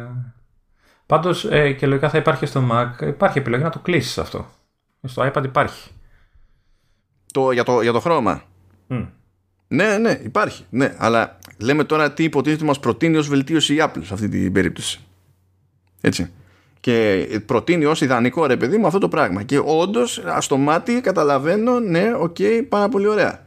Πάντως 1.06 1.46
ε, 1.46 1.72
και 1.72 1.88
λογικά 1.88 2.10
θα 2.10 2.18
υπάρχει 2.18 2.46
στο 2.46 2.68
Mac. 2.72 3.08
Υπάρχει 3.08 3.38
επιλογή 3.38 3.64
να 3.64 3.70
το 3.70 3.80
κλείσεις 3.80 4.18
αυτό. 4.18 4.46
Στο 5.04 5.32
iPad 5.32 5.44
υπάρχει. 5.44 5.92
Το, 7.34 7.52
για, 7.52 7.64
το, 7.64 7.82
για 7.82 7.92
το 7.92 8.00
χρώμα. 8.00 8.42
Mm. 8.90 9.08
Ναι, 9.68 9.98
ναι, 9.98 10.20
υπάρχει. 10.24 10.66
Ναι, 10.70 10.96
αλλά 10.98 11.38
λέμε 11.58 11.84
τώρα 11.84 12.14
τι 12.14 12.24
υποτίθεται 12.24 12.66
μας 12.66 12.80
προτείνει 12.80 13.18
ως 13.18 13.28
βελτίωση 13.28 13.74
η 13.76 13.78
Apple 13.82 14.02
σε 14.04 14.14
αυτή 14.14 14.30
την 14.30 14.54
περίπτωση. 14.54 15.00
Έτσι 16.02 16.32
και 16.80 17.28
προτείνει 17.46 17.86
ως 17.86 18.02
ιδανικό 18.02 18.46
ρε 18.46 18.58
παιδί 18.58 18.78
μου 18.78 18.88
αυτό 18.88 19.00
το 19.00 19.08
πράγμα 19.08 19.44
και 19.44 19.62
όντως 19.66 20.24
στο 20.40 20.58
μάτι 20.58 21.02
καταλαβαίνω 21.02 21.80
ναι 21.80 22.14
OK 22.20 22.36
okay, 22.40 22.66
πάρα 22.70 22.90
πολύ 22.90 23.08
ωραία 23.08 23.45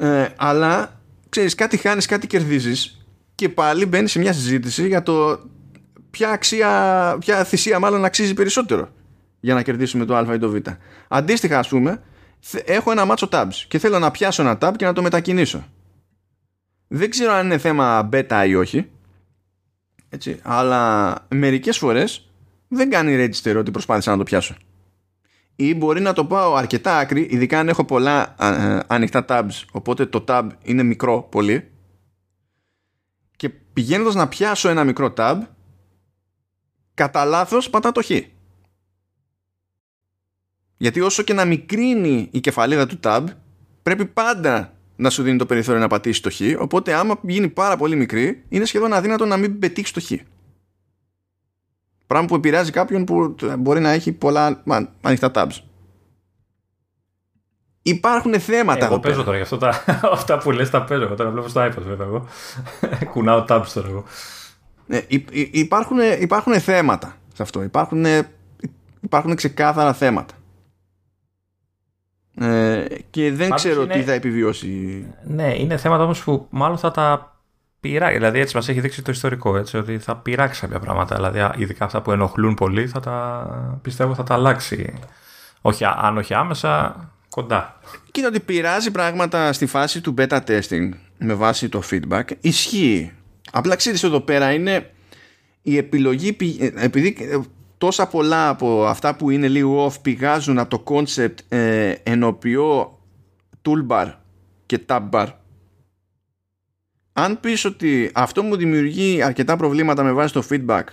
ε, 0.00 0.28
αλλά 0.36 1.00
ξέρεις 1.28 1.54
κάτι 1.54 1.76
χάνεις 1.76 2.06
κάτι 2.06 2.26
κερδίζεις 2.26 3.04
και 3.34 3.48
πάλι 3.48 3.86
μπαίνεις 3.86 4.10
σε 4.10 4.18
μια 4.18 4.32
συζήτηση 4.32 4.86
για 4.86 5.02
το 5.02 5.40
ποια 6.10 6.30
αξία 6.30 7.16
ποια 7.20 7.44
θυσία 7.44 7.78
μάλλον 7.78 8.04
αξίζει 8.04 8.34
περισσότερο 8.34 8.88
για 9.40 9.54
να 9.54 9.62
κερδίσουμε 9.62 10.04
το 10.04 10.16
α 10.16 10.34
ή 10.34 10.38
το 10.38 10.50
β 10.50 10.56
αντίστοιχα 11.08 11.58
ας 11.58 11.68
πούμε 11.68 12.02
έχω 12.64 12.90
ένα 12.90 13.04
μάτσο 13.04 13.28
tabs 13.32 13.64
και 13.68 13.78
θέλω 13.78 13.98
να 13.98 14.10
πιάσω 14.10 14.42
ένα 14.42 14.58
tab 14.60 14.72
και 14.76 14.84
να 14.84 14.92
το 14.92 15.02
μετακινήσω 15.02 15.64
δεν 16.88 17.10
ξέρω 17.10 17.32
αν 17.32 17.44
είναι 17.46 17.58
θέμα 17.58 18.08
beta 18.12 18.44
ή 18.46 18.54
όχι 18.54 18.90
έτσι, 20.12 20.40
αλλά 20.42 21.14
μερικές 21.28 21.78
φορές 21.78 22.30
δεν 22.68 22.90
κάνει 22.90 23.26
register 23.26 23.54
ότι 23.56 23.70
προσπάθησα 23.70 24.10
να 24.10 24.16
το 24.16 24.22
πιάσω. 24.22 24.54
Ή 25.60 25.74
μπορεί 25.74 26.00
να 26.00 26.12
το 26.12 26.24
πάω 26.24 26.54
αρκετά 26.54 26.98
άκρη, 26.98 27.26
ειδικά 27.30 27.58
αν 27.58 27.68
έχω 27.68 27.84
πολλά 27.84 28.34
ε, 28.40 28.78
ανοιχτά 28.86 29.24
tabs, 29.28 29.64
οπότε 29.72 30.06
το 30.06 30.24
tab 30.28 30.48
είναι 30.62 30.82
μικρό 30.82 31.22
πολύ. 31.22 31.70
Και 33.36 33.48
πηγαίνοντας 33.48 34.14
να 34.14 34.28
πιάσω 34.28 34.68
ένα 34.68 34.84
μικρό 34.84 35.12
tab, 35.16 35.38
κατά 36.94 37.24
λάθος 37.24 37.70
πατά 37.70 37.92
το 37.92 38.02
χ. 38.02 38.10
Γιατί 40.76 41.00
όσο 41.00 41.22
και 41.22 41.32
να 41.32 41.44
μικρύνει 41.44 42.28
η 42.30 42.40
κεφαλίδα 42.40 42.86
του 42.86 42.98
tab, 43.02 43.24
πρέπει 43.82 44.06
πάντα 44.06 44.72
να 44.96 45.10
σου 45.10 45.22
δίνει 45.22 45.38
το 45.38 45.46
περιθώριο 45.46 45.80
να 45.80 45.88
πατήσει 45.88 46.22
το 46.22 46.30
χ. 46.30 46.40
Οπότε, 46.58 46.94
άμα 46.94 47.18
γίνει 47.22 47.48
πάρα 47.48 47.76
πολύ 47.76 47.96
μικρή, 47.96 48.44
είναι 48.48 48.64
σχεδόν 48.64 48.92
αδύνατο 48.92 49.26
να 49.26 49.36
μην 49.36 49.58
πετύχεις 49.58 49.90
το 49.90 50.00
χ. 50.00 50.12
Πράγμα 52.10 52.28
που 52.28 52.34
επηρεάζει 52.34 52.70
κάποιον 52.70 53.04
που 53.04 53.34
μπορεί 53.58 53.80
να 53.80 53.90
έχει 53.90 54.12
πολλά 54.12 54.62
ανοιχτά 55.00 55.30
tabs. 55.34 55.58
Υπάρχουν 57.82 58.40
θέματα. 58.40 58.86
Εγώ 58.86 58.98
παίζω 58.98 59.24
τώρα, 59.24 59.36
γι' 59.36 59.42
αυτό 59.42 59.56
τα, 59.58 59.84
αυτά 60.12 60.38
που 60.38 60.50
λες 60.50 60.70
τα 60.70 60.84
παίζω. 60.84 61.06
Τώρα 61.06 61.30
βλέπω 61.30 61.48
στο 61.48 61.64
iPad 61.64 61.82
βέβαια 61.86 62.06
εγώ. 62.06 62.26
Κουνάω 63.12 63.44
tabs 63.48 63.66
τώρα 63.74 63.88
εγώ. 63.88 64.04
Ναι, 64.86 65.00
υπάρχουν, 65.50 65.98
υπάρχουν 66.20 66.60
θέματα 66.60 67.16
σε 67.34 67.42
αυτό. 67.42 67.62
Υπάρχουν, 67.62 68.04
υπάρχουν 69.00 69.34
ξεκάθαρα 69.34 69.92
θέματα. 69.92 70.34
Ε, 72.34 72.84
και 73.10 73.32
δεν 73.32 73.50
ξέρω 73.50 73.86
τι 73.86 74.02
θα 74.02 74.12
επιβιώσει. 74.12 75.04
Ναι, 75.24 75.54
είναι 75.58 75.76
θέματα 75.76 76.02
όμως 76.02 76.24
που 76.24 76.46
μάλλον 76.50 76.78
θα 76.78 76.90
τα 76.90 77.34
πειρά, 77.80 78.10
δηλαδή 78.10 78.38
έτσι 78.38 78.56
μας 78.56 78.68
έχει 78.68 78.80
δείξει 78.80 79.02
το 79.02 79.10
ιστορικό, 79.10 79.56
έτσι, 79.56 79.76
ότι 79.76 79.98
θα 79.98 80.16
πειράξει 80.16 80.60
κάποια 80.60 80.78
πράγματα. 80.78 81.16
Δηλαδή, 81.16 81.62
ειδικά 81.62 81.84
αυτά 81.84 82.02
που 82.02 82.12
ενοχλούν 82.12 82.54
πολύ, 82.54 82.86
θα 82.86 83.00
τα, 83.00 83.78
πιστεύω 83.82 84.14
θα 84.14 84.22
τα 84.22 84.34
αλλάξει. 84.34 84.94
Όχι, 85.60 85.84
αν 85.84 86.18
όχι 86.18 86.34
άμεσα, 86.34 86.96
κοντά. 87.28 87.80
Κοίτα 88.10 88.28
ότι 88.28 88.40
πειράζει 88.40 88.90
πράγματα 88.90 89.52
στη 89.52 89.66
φάση 89.66 90.00
του 90.00 90.14
beta 90.18 90.38
testing 90.46 90.88
με 91.18 91.34
βάση 91.34 91.68
το 91.68 91.82
feedback. 91.90 92.22
Ισχύει. 92.40 93.12
Απλά 93.52 93.76
ξέρεις 93.76 94.02
εδώ 94.02 94.20
πέρα 94.20 94.52
είναι 94.52 94.90
η 95.62 95.76
επιλογή, 95.76 96.36
επειδή 96.76 97.16
τόσα 97.78 98.06
πολλά 98.06 98.48
από 98.48 98.86
αυτά 98.86 99.14
που 99.16 99.30
είναι 99.30 99.48
λίγο 99.48 99.86
off 99.86 100.00
πηγάζουν 100.02 100.58
από 100.58 100.78
το 100.78 100.82
concept 100.94 101.34
ε, 101.48 101.94
ενοποιώ 102.02 102.98
toolbar 103.62 104.12
και 104.66 104.80
tabbar 104.86 105.26
αν 107.22 107.40
πεις 107.40 107.64
ότι 107.64 108.10
αυτό 108.14 108.42
μου 108.42 108.56
δημιουργεί 108.56 109.22
αρκετά 109.22 109.56
προβλήματα 109.56 110.02
με 110.02 110.12
βάση 110.12 110.32
το 110.32 110.44
feedback 110.50 110.84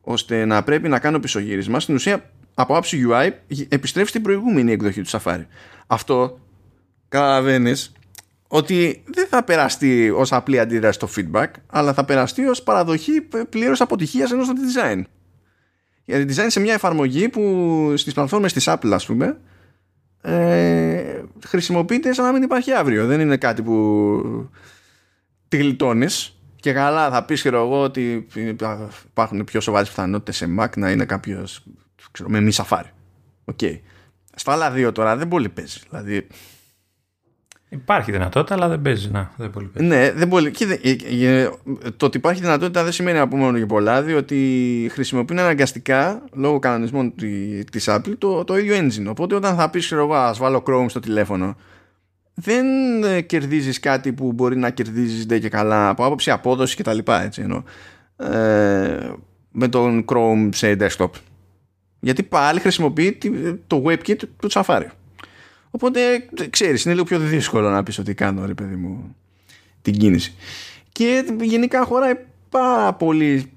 ώστε 0.00 0.44
να 0.44 0.62
πρέπει 0.62 0.88
να 0.88 0.98
κάνω 0.98 1.18
πισωγύρισμα 1.18 1.80
στην 1.80 1.94
ουσία 1.94 2.30
από 2.54 2.76
άψη 2.76 3.06
UI 3.10 3.30
επιστρέφεις 3.68 4.10
στην 4.10 4.22
προηγούμενη 4.22 4.72
εκδοχή 4.72 5.02
του 5.02 5.08
Safari. 5.08 5.44
Αυτό 5.86 6.38
καταλαβαίνεις 7.08 7.92
ότι 8.48 9.02
δεν 9.06 9.26
θα 9.26 9.44
περαστεί 9.44 10.10
ως 10.10 10.32
απλή 10.32 10.58
αντίδραση 10.58 10.98
στο 10.98 11.08
feedback 11.16 11.48
αλλά 11.66 11.92
θα 11.92 12.04
περαστεί 12.04 12.46
ως 12.46 12.62
παραδοχή 12.62 13.28
πλήρως 13.48 13.80
αποτυχίας 13.80 14.32
ενός 14.32 14.48
design. 14.48 15.02
Γιατί 16.04 16.34
design 16.34 16.46
σε 16.46 16.60
μια 16.60 16.74
εφαρμογή 16.74 17.28
που 17.28 17.92
στις 17.96 18.14
πλατφόρμες 18.14 18.52
της 18.52 18.68
Apple 18.68 18.90
ας 18.92 19.06
πούμε 19.06 19.38
ε, 20.20 21.22
χρησιμοποιείται 21.46 22.12
σαν 22.12 22.24
να 22.24 22.32
μην 22.32 22.42
υπάρχει 22.42 22.72
αύριο. 22.72 23.06
Δεν 23.06 23.20
είναι 23.20 23.36
κάτι 23.36 23.62
που 23.62 24.50
τη 25.48 25.56
γλιτώνεις 25.56 26.40
και 26.60 26.72
καλά 26.72 27.10
θα 27.10 27.24
πεις 27.24 27.44
εγώ 27.44 27.82
ότι 27.82 28.26
υπάρχουν 29.10 29.44
πιο 29.44 29.60
σοβαρές 29.60 29.88
πιθανότητες 29.88 30.36
σε 30.36 30.46
Mac 30.58 30.76
να 30.76 30.90
είναι 30.90 31.04
κάποιος 31.04 31.62
με 32.26 32.40
μη 32.40 32.52
Safari. 32.52 32.90
OK. 33.44 33.58
Okay. 33.62 33.80
Στα 34.34 34.52
άλλα 34.52 34.70
δύο 34.70 34.92
τώρα 34.92 35.16
δεν 35.16 35.28
πολύ 35.28 35.48
παίζει. 35.48 35.78
Δηλαδή... 35.88 36.26
Υπάρχει 37.68 38.12
δυνατότητα, 38.12 38.54
αλλά 38.54 38.68
δεν 38.68 38.82
παίζει. 38.82 39.10
Να, 39.10 39.32
δεν 39.36 39.50
πολύ 39.50 39.66
παίζει. 39.66 39.88
Ναι, 39.88 40.12
δεν 40.12 40.28
πολύ. 40.28 40.54
Ε, 41.22 41.48
το 41.96 42.06
ότι 42.06 42.16
υπάρχει 42.16 42.40
δυνατότητα 42.40 42.82
δεν 42.82 42.92
σημαίνει 42.92 43.18
από 43.18 43.36
μόνο 43.36 43.58
του 43.58 43.66
πολλά, 43.66 44.02
διότι 44.02 44.88
χρησιμοποιούν 44.92 45.38
αναγκαστικά 45.38 46.24
λόγω 46.32 46.58
κανονισμών 46.58 47.14
της 47.70 47.88
Apple 47.88 48.14
το, 48.18 48.44
το 48.44 48.58
ίδιο 48.58 48.76
engine. 48.76 49.06
Οπότε 49.08 49.34
όταν 49.34 49.56
θα 49.56 49.70
πεις, 49.70 49.84
ξέρω 49.84 50.02
εγώ, 50.02 50.14
ας 50.14 50.38
βάλω 50.38 50.62
Chrome 50.66 50.86
στο 50.88 51.00
τηλέφωνο, 51.00 51.56
δεν 52.38 52.66
ε, 53.04 53.20
κερδίζεις 53.20 53.80
κάτι 53.80 54.12
που 54.12 54.32
μπορεί 54.32 54.56
να 54.56 54.70
κερδίζεις 54.70 55.26
ντε 55.26 55.38
και 55.38 55.48
καλά 55.48 55.88
από 55.88 56.04
άποψη 56.04 56.30
απόδοση 56.30 56.76
και 56.76 56.82
τα 56.82 56.94
λοιπά 56.94 57.22
έτσι 57.22 57.42
ενώ, 57.42 57.64
ε, 58.16 59.10
με 59.50 59.68
τον 59.68 60.04
Chrome 60.08 60.48
σε 60.52 60.76
desktop. 60.80 61.10
Γιατί 62.00 62.22
πάλι 62.22 62.60
χρησιμοποιεί 62.60 63.18
το 63.66 63.82
WebKit 63.86 64.18
του 64.18 64.50
Safari. 64.50 64.86
Οπότε 65.70 66.00
ξέρεις 66.50 66.84
είναι 66.84 66.94
λίγο 66.94 67.06
πιο 67.06 67.18
δύσκολο 67.18 67.70
να 67.70 67.82
πεις 67.82 67.98
ότι 67.98 68.14
κάνω 68.14 68.46
ρε 68.46 68.54
παιδί 68.54 68.74
μου 68.74 69.16
την 69.82 69.98
κίνηση. 69.98 70.34
Και 70.92 71.24
γενικά 71.40 71.84
χωράει 71.84 72.14
πάρα 72.48 72.92
πολύ 72.94 73.52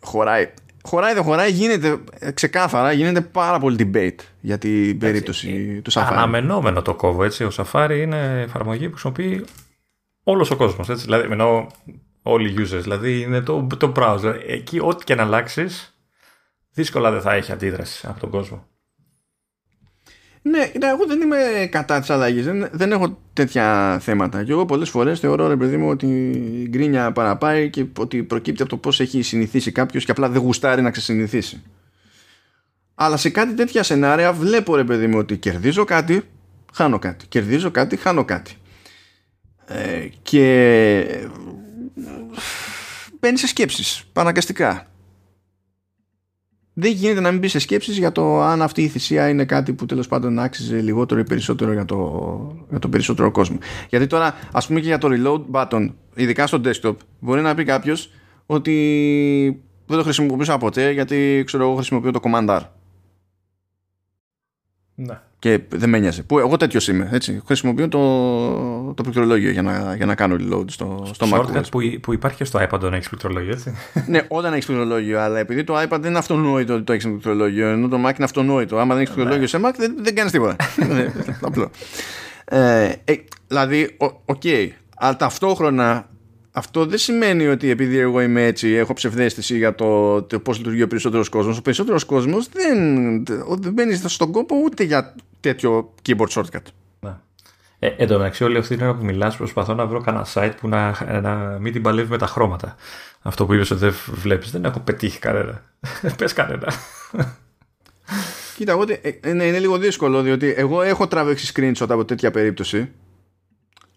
χωράει 0.00 0.50
χωράει 0.82 1.14
δεν 1.14 1.22
χωράει 1.22 1.50
γίνεται 1.50 1.98
ξεκάθαρα 2.34 2.92
γίνεται 2.92 3.20
πάρα 3.20 3.58
πολύ 3.58 3.90
debate 3.92 4.24
για 4.40 4.58
την 4.58 4.98
περίπτωση 4.98 5.80
του 5.84 5.92
Safari 5.92 6.06
αναμενόμενο 6.10 6.82
το 6.82 6.94
κόβω 6.94 7.24
έτσι. 7.24 7.44
Ο 7.44 7.50
Safari 7.56 7.98
είναι 8.00 8.40
εφαρμογή 8.40 8.84
που 8.84 8.90
χρησιμοποιεί 8.90 9.44
όλος 10.22 10.50
ο 10.50 10.56
κόσμος 10.56 10.88
έτσι. 10.88 11.04
Δηλαδή 11.04 11.28
εννοώ 11.30 11.66
όλοι 12.22 12.50
οι 12.50 12.54
users 12.58 12.80
δηλαδή 12.82 13.20
είναι 13.20 13.40
το, 13.40 13.66
το 13.78 13.92
browser. 13.96 14.40
Εκεί 14.46 14.80
ό,τι 14.82 15.04
και 15.04 15.14
να 15.14 15.22
αλλάξεις, 15.22 15.98
δύσκολα 16.70 17.10
δεν 17.10 17.20
θα 17.20 17.32
έχει 17.32 17.52
αντίδραση 17.52 18.06
από 18.06 18.20
τον 18.20 18.30
κόσμο 18.30 18.66
ναι, 20.42 20.70
εγώ 20.80 21.06
δεν 21.06 21.20
είμαι 21.20 21.68
κατά 21.70 22.00
της 22.00 22.10
αλλαγής. 22.10 22.44
Δεν, 22.44 22.68
δεν 22.72 22.92
έχω 22.92 23.18
τέτοια 23.32 23.98
θέματα. 24.00 24.44
Και 24.44 24.52
εγώ 24.52 24.66
πολλές 24.66 24.88
φορές 24.88 25.20
θεωρώ, 25.20 25.48
ρε 25.48 25.56
παιδί 25.56 25.76
μου, 25.76 25.88
ότι 25.88 26.06
η 26.62 26.68
γκρίνια 26.68 27.12
παραπάει 27.12 27.70
και 27.70 27.84
ότι 27.98 28.22
προκύπτει 28.22 28.62
από 28.62 28.70
το 28.70 28.76
πώς 28.76 29.00
έχει 29.00 29.22
συνηθίσει 29.22 29.72
κάποιος 29.72 30.04
και 30.04 30.10
απλά 30.10 30.28
δεν 30.28 30.40
γουστάρει 30.40 30.82
να 30.82 30.90
ξεσυνηθίσει. 30.90 31.62
Αλλά 32.94 33.16
σε 33.16 33.30
κάτι 33.30 33.54
τέτοια 33.54 33.82
σενάρια 33.82 34.32
βλέπω, 34.32 34.76
ρε 34.76 34.84
παιδί 34.84 35.06
μου, 35.06 35.18
ότι 35.18 35.36
κερδίζω 35.36 35.84
κάτι, 35.84 36.22
χάνω 36.74 36.98
κάτι. 36.98 37.26
Κερδίζω 37.26 37.70
κάτι, 37.70 37.96
χάνω 37.96 38.24
κάτι. 38.24 38.54
Ε, 39.66 40.08
και 40.22 41.28
μπαίνει 43.20 43.38
σε 43.38 43.46
σκέψεις, 43.46 44.04
παναγκαστικά 44.12 44.89
δεν 46.80 46.92
γίνεται 46.92 47.20
να 47.20 47.30
μην 47.30 47.40
μπεις 47.40 47.50
σε 47.50 47.58
σκέψεις 47.58 47.98
για 47.98 48.12
το 48.12 48.42
αν 48.42 48.62
αυτή 48.62 48.82
η 48.82 48.88
θυσία 48.88 49.28
είναι 49.28 49.44
κάτι 49.44 49.72
που 49.72 49.86
τέλος 49.86 50.08
πάντων 50.08 50.38
άξιζε 50.38 50.80
λιγότερο 50.80 51.20
ή 51.20 51.24
περισσότερο 51.24 51.72
για 51.72 51.84
το, 51.84 52.66
για 52.70 52.78
το 52.78 52.88
περισσότερο 52.88 53.30
κόσμο. 53.30 53.58
Γιατί 53.88 54.06
τώρα 54.06 54.34
ας 54.52 54.66
πούμε 54.66 54.80
και 54.80 54.86
για 54.86 54.98
το 54.98 55.08
reload 55.10 55.44
button, 55.52 55.92
ειδικά 56.14 56.46
στο 56.46 56.60
desktop, 56.64 56.94
μπορεί 57.20 57.40
να 57.40 57.54
πει 57.54 57.64
κάποιος 57.64 58.12
ότι 58.46 59.62
δεν 59.86 59.96
το 59.96 60.02
χρησιμοποιούσα 60.02 60.58
ποτέ 60.58 60.90
γιατί 60.90 61.42
ξέρω 61.46 61.62
εγώ 61.62 61.74
χρησιμοποιώ 61.74 62.10
το 62.10 62.20
command 62.22 62.48
R. 62.48 62.60
Ναι 64.94 65.20
και 65.40 65.60
δεν 65.68 65.88
με 65.88 65.98
νοιάζει. 65.98 66.22
Που 66.26 66.38
εγώ 66.38 66.56
τέτοιος 66.56 66.88
είμαι. 66.88 67.08
Έτσι. 67.12 67.42
Χρησιμοποιώ 67.46 67.88
το, 67.88 68.94
το 68.94 69.02
πληκτρολόγιο 69.02 69.50
για 69.50 69.62
να, 69.62 69.94
για 69.96 70.06
να 70.06 70.14
κάνω 70.14 70.36
reload 70.38 70.64
στο, 70.66 71.10
στο 71.12 71.26
Mac. 71.32 71.62
Που, 71.70 71.80
που 72.00 72.12
υπάρχει 72.12 72.44
στο 72.44 72.60
iPad 72.68 72.80
να 72.80 72.96
έχεις 72.96 73.08
πληκτρολόγιο, 73.08 73.52
έτσι. 73.52 73.74
ναι, 74.06 74.22
όταν 74.28 74.52
έχεις 74.52 74.66
πληκτρολόγιο, 74.66 75.20
αλλά 75.20 75.38
επειδή 75.38 75.64
το 75.64 75.80
iPad 75.80 75.98
δεν 76.00 76.10
είναι 76.10 76.18
αυτονόητο 76.18 76.74
ότι 76.74 76.82
το 76.82 76.92
έχεις 76.92 77.04
πληκτρολόγιο, 77.04 77.68
ενώ 77.68 77.88
το 77.88 77.96
Mac 77.96 78.14
είναι 78.14 78.24
αυτονόητο. 78.24 78.78
Άμα 78.78 78.94
δεν 78.94 79.02
έχεις 79.02 79.14
πληκτρολόγιο 79.14 79.48
σε 79.48 79.60
Mac, 79.64 79.72
δεν, 79.76 79.94
δεν 79.98 80.14
κάνεις 80.14 80.32
τίποτα. 80.32 80.56
Απλό. 81.48 81.70
Ε, 82.44 82.92
ε, 83.04 83.14
δηλαδή, 83.46 83.96
OK. 83.98 84.40
Okay, 84.42 84.68
αλλά 84.96 85.16
ταυτόχρονα 85.16 86.08
αυτό 86.52 86.86
δεν 86.86 86.98
σημαίνει 86.98 87.46
ότι 87.46 87.70
επειδή 87.70 87.98
εγώ 87.98 88.20
είμαι 88.20 88.44
έτσι 88.44 88.68
έχω 88.68 88.92
ψευδαίσθηση 88.92 89.56
για 89.56 89.74
το, 89.74 90.22
το 90.22 90.40
πώς 90.40 90.58
λειτουργεί 90.58 90.82
ο 90.82 90.86
περισσότερος 90.86 91.28
κόσμος. 91.28 91.58
Ο 91.58 91.62
περισσότερος 91.62 92.04
κόσμος 92.04 92.48
δεν, 92.48 93.24
δεν 93.58 93.72
μπαίνει 93.72 93.94
στον 93.94 94.32
κόπο 94.32 94.56
ούτε 94.64 94.84
για 94.84 95.14
τέτοιο 95.40 95.94
keyboard 96.08 96.28
shortcut. 96.28 96.62
Ναι. 97.00 97.16
Ε, 97.78 97.88
εν 97.96 98.08
τω 98.08 98.18
μεταξύ, 98.18 98.44
όλη 98.44 98.58
αυτή 98.58 98.76
την 98.76 98.84
ώρα 98.84 98.94
που 98.94 99.04
μιλάς 99.04 99.36
προσπαθώ 99.36 99.74
να 99.74 99.86
βρω 99.86 100.00
κανένα 100.00 100.26
site 100.34 100.52
που 100.60 100.68
να, 100.68 101.06
να 101.20 101.58
μην 101.60 101.72
την 101.72 101.82
παλεύει 101.82 102.10
με 102.10 102.18
τα 102.18 102.26
χρώματα. 102.26 102.76
Αυτό 103.22 103.46
που 103.46 103.54
είπες 103.54 103.70
ότι 103.70 103.80
δεν 103.80 103.92
βλέπεις, 104.06 104.50
δεν 104.50 104.64
έχω 104.64 104.80
πετύχει 104.80 105.18
κανένα. 105.18 105.62
Πες 106.16 106.32
κανένα. 106.32 106.72
Κοίτα, 108.56 108.72
εγώ, 108.72 108.84
ε, 109.20 109.32
ναι, 109.32 109.44
είναι 109.44 109.58
λίγο 109.58 109.78
δύσκολο 109.78 110.22
διότι 110.22 110.54
εγώ 110.56 110.82
έχω 110.82 111.08
τραβήξει 111.08 111.52
screenshot 111.56 111.86
από 111.88 112.04
τέτοια 112.04 112.30
περίπτωση 112.30 112.90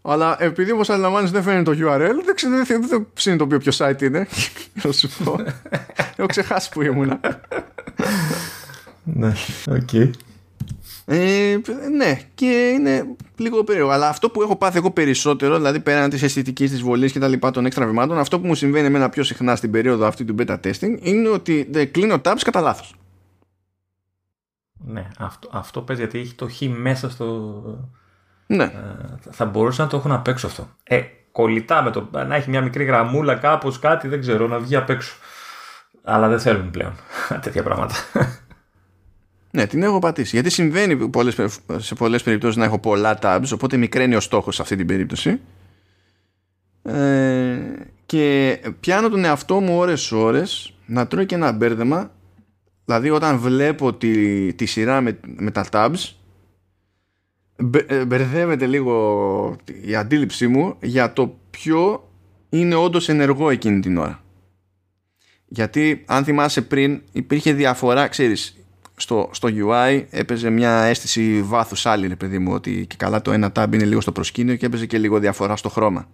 αλλά 0.05 0.43
επειδή 0.43 0.71
όπως 0.71 0.89
αντιλαμβάνεις 0.89 1.31
δεν 1.31 1.43
φαίνεται 1.43 1.75
το 1.75 1.77
URL, 1.81 2.23
δεν 2.25 2.35
ξέρω, 2.35 2.63
δεν, 2.65 2.87
δεν 2.87 3.07
συνειδητοποιώ 3.13 3.57
ποιο 3.57 3.71
site 3.77 4.01
είναι. 4.01 4.27
Να 4.83 4.91
σου 4.91 5.09
πω. 5.23 5.35
Έχω 6.15 6.27
ξεχάσει 6.27 6.69
που 6.69 6.81
ήμουνα. 6.81 7.19
ναι, 9.03 9.33
οκ. 9.67 9.93
Ε, 11.05 11.57
ναι, 11.97 12.19
και 12.35 12.71
είναι 12.73 13.15
λίγο 13.37 13.63
περίεργο. 13.63 13.89
Αλλά 13.89 14.09
αυτό 14.09 14.29
που 14.29 14.41
έχω 14.41 14.55
πάθει 14.55 14.77
εγώ 14.77 14.91
περισσότερο, 14.91 15.55
δηλαδή 15.55 15.79
πέραν 15.79 16.09
της 16.09 16.23
αισθητικής 16.23 16.71
τη 16.71 16.77
βολή 16.77 17.11
και 17.11 17.19
τα 17.19 17.27
λοιπά 17.27 17.51
των 17.51 17.65
έξτρα 17.65 17.85
βημάτων, 17.85 18.17
αυτό 18.17 18.39
που 18.39 18.47
μου 18.47 18.55
συμβαίνει 18.55 18.85
εμένα 18.85 19.09
πιο 19.09 19.23
συχνά 19.23 19.55
στην 19.55 19.71
περίοδο 19.71 20.05
αυτή 20.05 20.25
του 20.25 20.35
beta 20.39 20.55
testing 20.59 20.97
είναι 20.99 21.29
ότι 21.29 21.67
δεν 21.71 21.91
κλείνω 21.91 22.21
tabs 22.23 22.41
κατά 22.43 22.61
λάθος. 22.61 22.95
Ναι, 24.85 25.07
αυτό, 25.17 25.49
αυτό 25.51 25.81
παίζει 25.81 26.01
γιατί 26.01 26.19
έχει 26.19 26.33
το 26.33 26.49
χ 26.49 26.61
μέσα 26.61 27.09
στο, 27.09 27.61
ναι. 28.47 28.63
Ε, 28.63 28.69
θα 29.31 29.45
μπορούσε 29.45 29.81
να 29.81 29.87
το 29.87 29.97
έχουν 29.97 30.11
απ' 30.11 30.27
έξω 30.27 30.47
αυτό. 30.47 30.69
Ε, 30.83 31.01
κολλητά 31.31 31.81
με 31.81 31.91
το 31.91 32.09
να 32.27 32.35
έχει 32.35 32.49
μια 32.49 32.61
μικρή 32.61 32.83
γραμμούλα 32.83 33.35
κάπως 33.35 33.79
κάτι, 33.79 34.07
δεν 34.07 34.19
ξέρω, 34.19 34.47
να 34.47 34.59
βγει 34.59 34.75
απ' 34.75 34.89
έξω. 34.89 35.15
Αλλά 36.03 36.27
δεν 36.27 36.39
θέλουν 36.39 36.71
πλέον 36.71 36.93
τέτοια 37.41 37.63
πράγματα. 37.63 37.95
Ναι, 39.51 39.67
την 39.67 39.83
έχω 39.83 39.99
πατήσει. 39.99 40.35
Γιατί 40.35 40.49
συμβαίνει 40.49 41.09
σε 41.77 41.95
πολλές 41.95 42.23
περιπτώσεις 42.23 42.55
να 42.55 42.65
έχω 42.65 42.79
πολλά 42.79 43.17
tabs, 43.21 43.49
οπότε 43.53 43.77
μικραίνει 43.77 44.15
ο 44.15 44.19
στόχος 44.19 44.55
σε 44.55 44.61
αυτή 44.61 44.75
την 44.75 44.87
περίπτωση. 44.87 45.39
Ε, 46.83 47.57
και 48.05 48.59
πιάνω 48.79 49.09
τον 49.09 49.25
εαυτό 49.25 49.59
μου 49.59 49.77
ώρες 49.77 50.11
ώρες 50.11 50.73
να 50.85 51.07
τρώει 51.07 51.25
και 51.25 51.35
ένα 51.35 51.51
μπέρδεμα 51.51 52.11
δηλαδή 52.85 53.09
όταν 53.09 53.37
βλέπω 53.37 53.93
τη, 53.93 54.53
τη 54.53 54.65
σειρά 54.65 55.01
με, 55.01 55.19
με 55.35 55.51
τα 55.51 55.65
tabs 55.71 56.13
ε, 57.87 58.05
μπερδεύεται 58.05 58.65
λίγο 58.65 59.55
η 59.85 59.95
αντίληψή 59.95 60.47
μου 60.47 60.75
για 60.81 61.13
το 61.13 61.37
ποιο 61.49 62.09
είναι 62.49 62.75
όντως 62.75 63.09
ενεργό 63.09 63.49
εκείνη 63.49 63.79
την 63.79 63.97
ώρα. 63.97 64.23
Γιατί 65.45 66.03
αν 66.05 66.23
θυμάσαι 66.23 66.61
πριν 66.61 67.01
υπήρχε 67.11 67.53
διαφορά, 67.53 68.07
ξέρεις, 68.07 68.65
στο, 68.95 69.29
στο 69.31 69.49
UI 69.51 70.05
έπαιζε 70.09 70.49
μια 70.49 70.83
αίσθηση 70.83 71.41
βάθους 71.41 71.85
άλλη, 71.85 72.07
ρε 72.07 72.15
παιδί 72.15 72.39
μου, 72.39 72.53
ότι 72.53 72.85
και 72.89 72.95
καλά 72.95 73.21
το 73.21 73.31
ένα 73.31 73.51
tab 73.55 73.67
είναι 73.73 73.85
λίγο 73.85 74.01
στο 74.01 74.11
προσκήνιο 74.11 74.55
και 74.55 74.65
έπαιζε 74.65 74.85
και 74.85 74.97
λίγο 74.97 75.19
διαφορά 75.19 75.55
στο 75.55 75.69
χρώμα. 75.69 76.09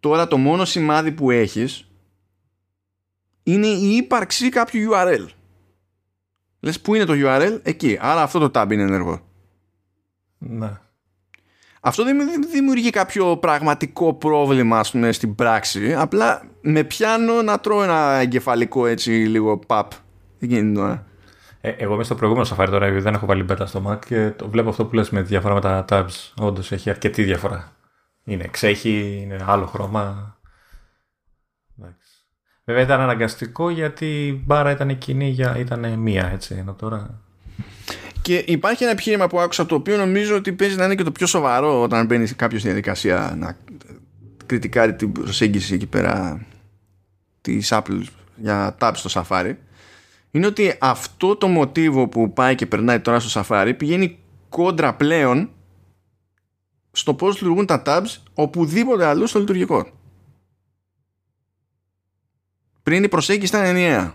Τώρα 0.00 0.28
το 0.28 0.36
μόνο 0.36 0.64
σημάδι 0.64 1.12
που 1.12 1.30
έχεις 1.30 1.90
είναι 3.42 3.66
η 3.66 3.96
ύπαρξη 3.96 4.48
κάποιου 4.48 4.90
URL. 4.92 5.26
Λες 6.60 6.80
που 6.80 6.94
είναι 6.94 7.04
το 7.04 7.14
URL, 7.16 7.60
εκεί. 7.62 7.98
Άρα 8.00 8.22
αυτό 8.22 8.48
το 8.48 8.60
tab 8.60 8.72
είναι 8.72 8.82
ενεργό. 8.82 9.31
Ναι. 10.48 10.70
Αυτό 11.80 12.04
δεν 12.04 12.16
δημιουργεί 12.52 12.90
κάποιο 12.90 13.36
πραγματικό 13.36 14.14
πρόβλημα 14.14 14.78
ας 14.78 14.90
πούμε, 14.90 15.12
στην 15.12 15.34
πράξη. 15.34 15.94
Απλά 15.94 16.42
με 16.60 16.84
πιάνω 16.84 17.42
να 17.42 17.60
τρώω 17.60 17.82
ένα 17.82 18.12
εγκεφαλικό 18.12 18.86
έτσι 18.86 19.10
λίγο 19.10 19.58
παπ. 19.58 19.92
Εκείνη 20.38 20.72
την 20.72 20.98
Ε, 21.60 21.70
εγώ 21.70 21.94
είμαι 21.94 22.04
στο 22.04 22.14
προηγούμενο 22.14 22.48
Safari 22.50 22.68
τώρα, 22.70 22.90
δεν 22.90 23.14
έχω 23.14 23.26
βάλει 23.26 23.44
beta 23.48 23.62
στο 23.64 23.82
Mac 23.86 23.98
και 24.06 24.30
το 24.30 24.48
βλέπω 24.48 24.68
αυτό 24.68 24.86
που 24.86 24.94
λες 24.94 25.10
με 25.10 25.22
διαφορά 25.22 25.54
με 25.54 25.60
τα 25.60 25.84
tabs. 25.88 26.32
Όντως 26.38 26.72
έχει 26.72 26.90
αρκετή 26.90 27.22
διαφορά. 27.22 27.72
Είναι 28.24 28.48
ξέχει, 28.50 29.20
είναι 29.22 29.44
άλλο 29.46 29.66
χρώμα. 29.66 30.36
Βέβαια 32.64 32.82
ήταν 32.82 33.00
αναγκαστικό 33.00 33.70
γιατί 33.70 34.26
η 34.26 34.42
μπάρα 34.46 34.70
ήταν 34.70 34.98
κοινή 34.98 35.28
για 35.28 35.58
ήταν 35.58 35.98
μία 35.98 36.30
έτσι 36.32 36.54
ενώ 36.54 36.74
τώρα 36.74 37.20
και 38.22 38.44
υπάρχει 38.46 38.82
ένα 38.82 38.92
επιχείρημα 38.92 39.26
που 39.26 39.40
άκουσα 39.40 39.66
το 39.66 39.74
οποίο 39.74 39.96
νομίζω 39.96 40.36
ότι 40.36 40.52
παίζει 40.52 40.76
να 40.76 40.84
είναι 40.84 40.94
και 40.94 41.02
το 41.02 41.12
πιο 41.12 41.26
σοβαρό 41.26 41.82
όταν 41.82 42.06
μπαίνει 42.06 42.26
κάποιο 42.28 42.58
στη 42.58 42.68
διαδικασία 42.68 43.34
να 43.38 43.56
κριτικάρει 44.46 44.94
την 44.94 45.12
προσέγγιση 45.12 45.74
εκεί 45.74 45.86
πέρα 45.86 46.46
της 47.40 47.68
Apple 47.72 48.02
για 48.36 48.76
tabs 48.80 48.92
στο 48.94 49.22
Safari. 49.22 49.54
Είναι 50.30 50.46
ότι 50.46 50.76
αυτό 50.80 51.36
το 51.36 51.48
μοτίβο 51.48 52.08
που 52.08 52.32
πάει 52.32 52.54
και 52.54 52.66
περνάει 52.66 53.00
τώρα 53.00 53.20
στο 53.20 53.42
Safari 53.44 53.72
πηγαίνει 53.76 54.18
κόντρα 54.48 54.94
πλέον 54.94 55.50
στο 56.92 57.14
πώς 57.14 57.34
λειτουργούν 57.34 57.66
τα 57.66 57.82
tabs 57.86 58.16
οπουδήποτε 58.34 59.04
αλλού 59.04 59.26
στο 59.26 59.38
λειτουργικό. 59.38 59.86
Πριν 62.82 63.04
η 63.04 63.08
προσέγγιση 63.08 63.56
ήταν 63.56 63.66
ενιαία. 63.66 64.14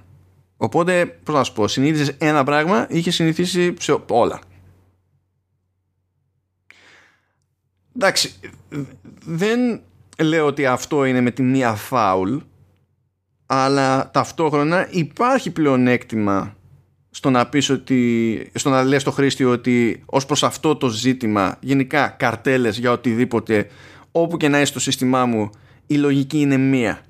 Οπότε, 0.57 1.05
πώς 1.05 1.35
να 1.35 1.43
σου 1.43 1.53
πω, 1.53 1.67
συνήθιζε 1.67 2.15
ένα 2.17 2.43
πράγμα, 2.43 2.87
είχε 2.89 3.11
συνηθίσει 3.11 3.73
σε 3.79 4.03
όλα. 4.09 4.39
Εντάξει, 7.95 8.33
δεν 9.25 9.81
λέω 10.21 10.45
ότι 10.45 10.65
αυτό 10.65 11.05
είναι 11.05 11.21
με 11.21 11.31
τη 11.31 11.41
μία 11.41 11.73
φάουλ, 11.73 12.37
αλλά 13.45 14.11
ταυτόχρονα 14.11 14.87
υπάρχει 14.91 15.51
πλεονέκτημα 15.51 16.55
στο 17.09 17.29
να 17.29 17.47
πεις 17.49 17.69
ότι, 17.69 18.51
στο 18.53 18.69
να 18.69 18.83
λες 18.83 19.01
στο 19.01 19.11
χρήστη 19.11 19.43
ότι 19.43 20.03
ως 20.05 20.25
προς 20.25 20.43
αυτό 20.43 20.75
το 20.75 20.87
ζήτημα 20.87 21.57
γενικά 21.59 22.07
καρτέλες 22.07 22.77
για 22.77 22.91
οτιδήποτε 22.91 23.67
όπου 24.11 24.37
και 24.37 24.47
να 24.47 24.57
είσαι 24.57 24.71
στο 24.71 24.79
σύστημά 24.79 25.25
μου 25.25 25.49
η 25.87 25.95
λογική 25.95 26.39
είναι 26.39 26.57
μία 26.57 27.01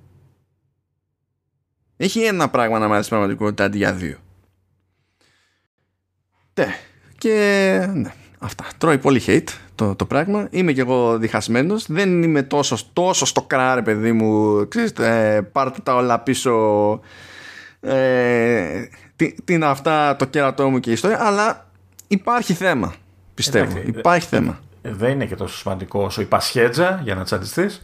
έχει 1.98 2.22
ένα 2.22 2.50
πράγμα 2.50 2.80
να 2.80 2.88
μάθεις 2.88 3.06
στην 3.06 3.18
πραγματικότητα 3.18 3.64
αντί 3.64 3.78
για 3.78 3.94
δύο. 3.94 4.18
Ναι. 6.54 6.76
Και 7.18 7.88
ναι, 7.94 8.14
αυτά. 8.40 8.66
Τρώει 8.78 8.98
πολύ 8.98 9.22
hate 9.28 9.50
το, 9.76 9.96
το 9.96 10.06
πράγμα. 10.06 10.48
Είμαι 10.52 10.74
κι 10.74 10.80
εγώ 10.80 11.18
διχασμένος. 11.18 11.86
Δεν 11.88 12.24
είμαι 12.24 12.44
τόσο, 12.44 12.78
τόσο 12.94 13.26
στο 13.26 13.42
κράρε, 13.42 13.82
παιδί 13.82 14.12
μου. 14.12 14.68
Ξέρετε, 14.68 15.36
ε, 15.36 15.42
πάρτε 15.42 15.80
τα 15.84 15.96
όλα 15.96 16.20
πίσω. 16.20 16.54
Ε, 17.80 18.88
τι, 19.16 19.34
τι, 19.44 19.54
είναι 19.54 19.66
αυτά 19.66 20.16
το 20.16 20.26
κέρατό 20.26 20.70
μου 20.70 20.80
και 20.80 20.90
η 20.90 20.94
ιστορία. 20.94 21.26
Αλλά 21.26 21.70
υπάρχει 22.08 22.54
θέμα. 22.54 22.94
Πιστεύω. 23.34 23.72
Εντάξει, 23.72 23.90
υπάρχει 23.98 24.36
ε, 24.36 24.38
θέμα. 24.38 24.60
Ε, 24.82 24.94
δεν 24.94 25.12
είναι 25.12 25.26
και 25.26 25.36
τόσο 25.36 25.58
σημαντικό 25.58 26.04
όσο 26.04 26.22
η 26.22 26.26
πασχέτζα 26.26 27.02
για 27.04 27.16
να 27.16 27.24
τσαντιστείς. 27.24 27.82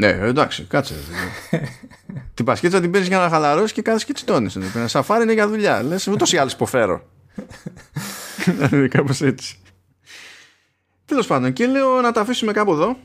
Ναι, 0.00 0.08
εντάξει, 0.08 0.64
κάτσε. 0.64 0.94
την 2.34 2.44
πασκέτσα 2.44 2.80
την 2.80 2.90
παίζεις 2.90 3.08
για 3.08 3.18
να 3.18 3.28
χαλαρώσεις 3.28 3.72
και 3.72 3.82
κάθεσαι 3.82 4.04
και 4.04 4.12
τσιτώνεις. 4.12 4.58
Σαφάρι 4.84 5.22
είναι 5.22 5.32
για 5.32 5.48
δουλειά. 5.48 5.82
Λες, 5.82 6.06
ούτως 6.06 6.32
ή 6.32 6.36
άλλως 6.36 6.52
υποφέρω. 6.52 7.02
Δηλαδή, 8.44 8.88
κάπως 8.94 9.20
έτσι. 9.20 9.56
Τέλος 11.04 11.26
πάντων, 11.26 11.52
και 11.52 11.66
λέω 11.66 12.00
να 12.00 12.12
τα 12.12 12.20
αφήσουμε 12.20 12.52
κάπου 12.52 12.72
εδώ. 12.72 12.96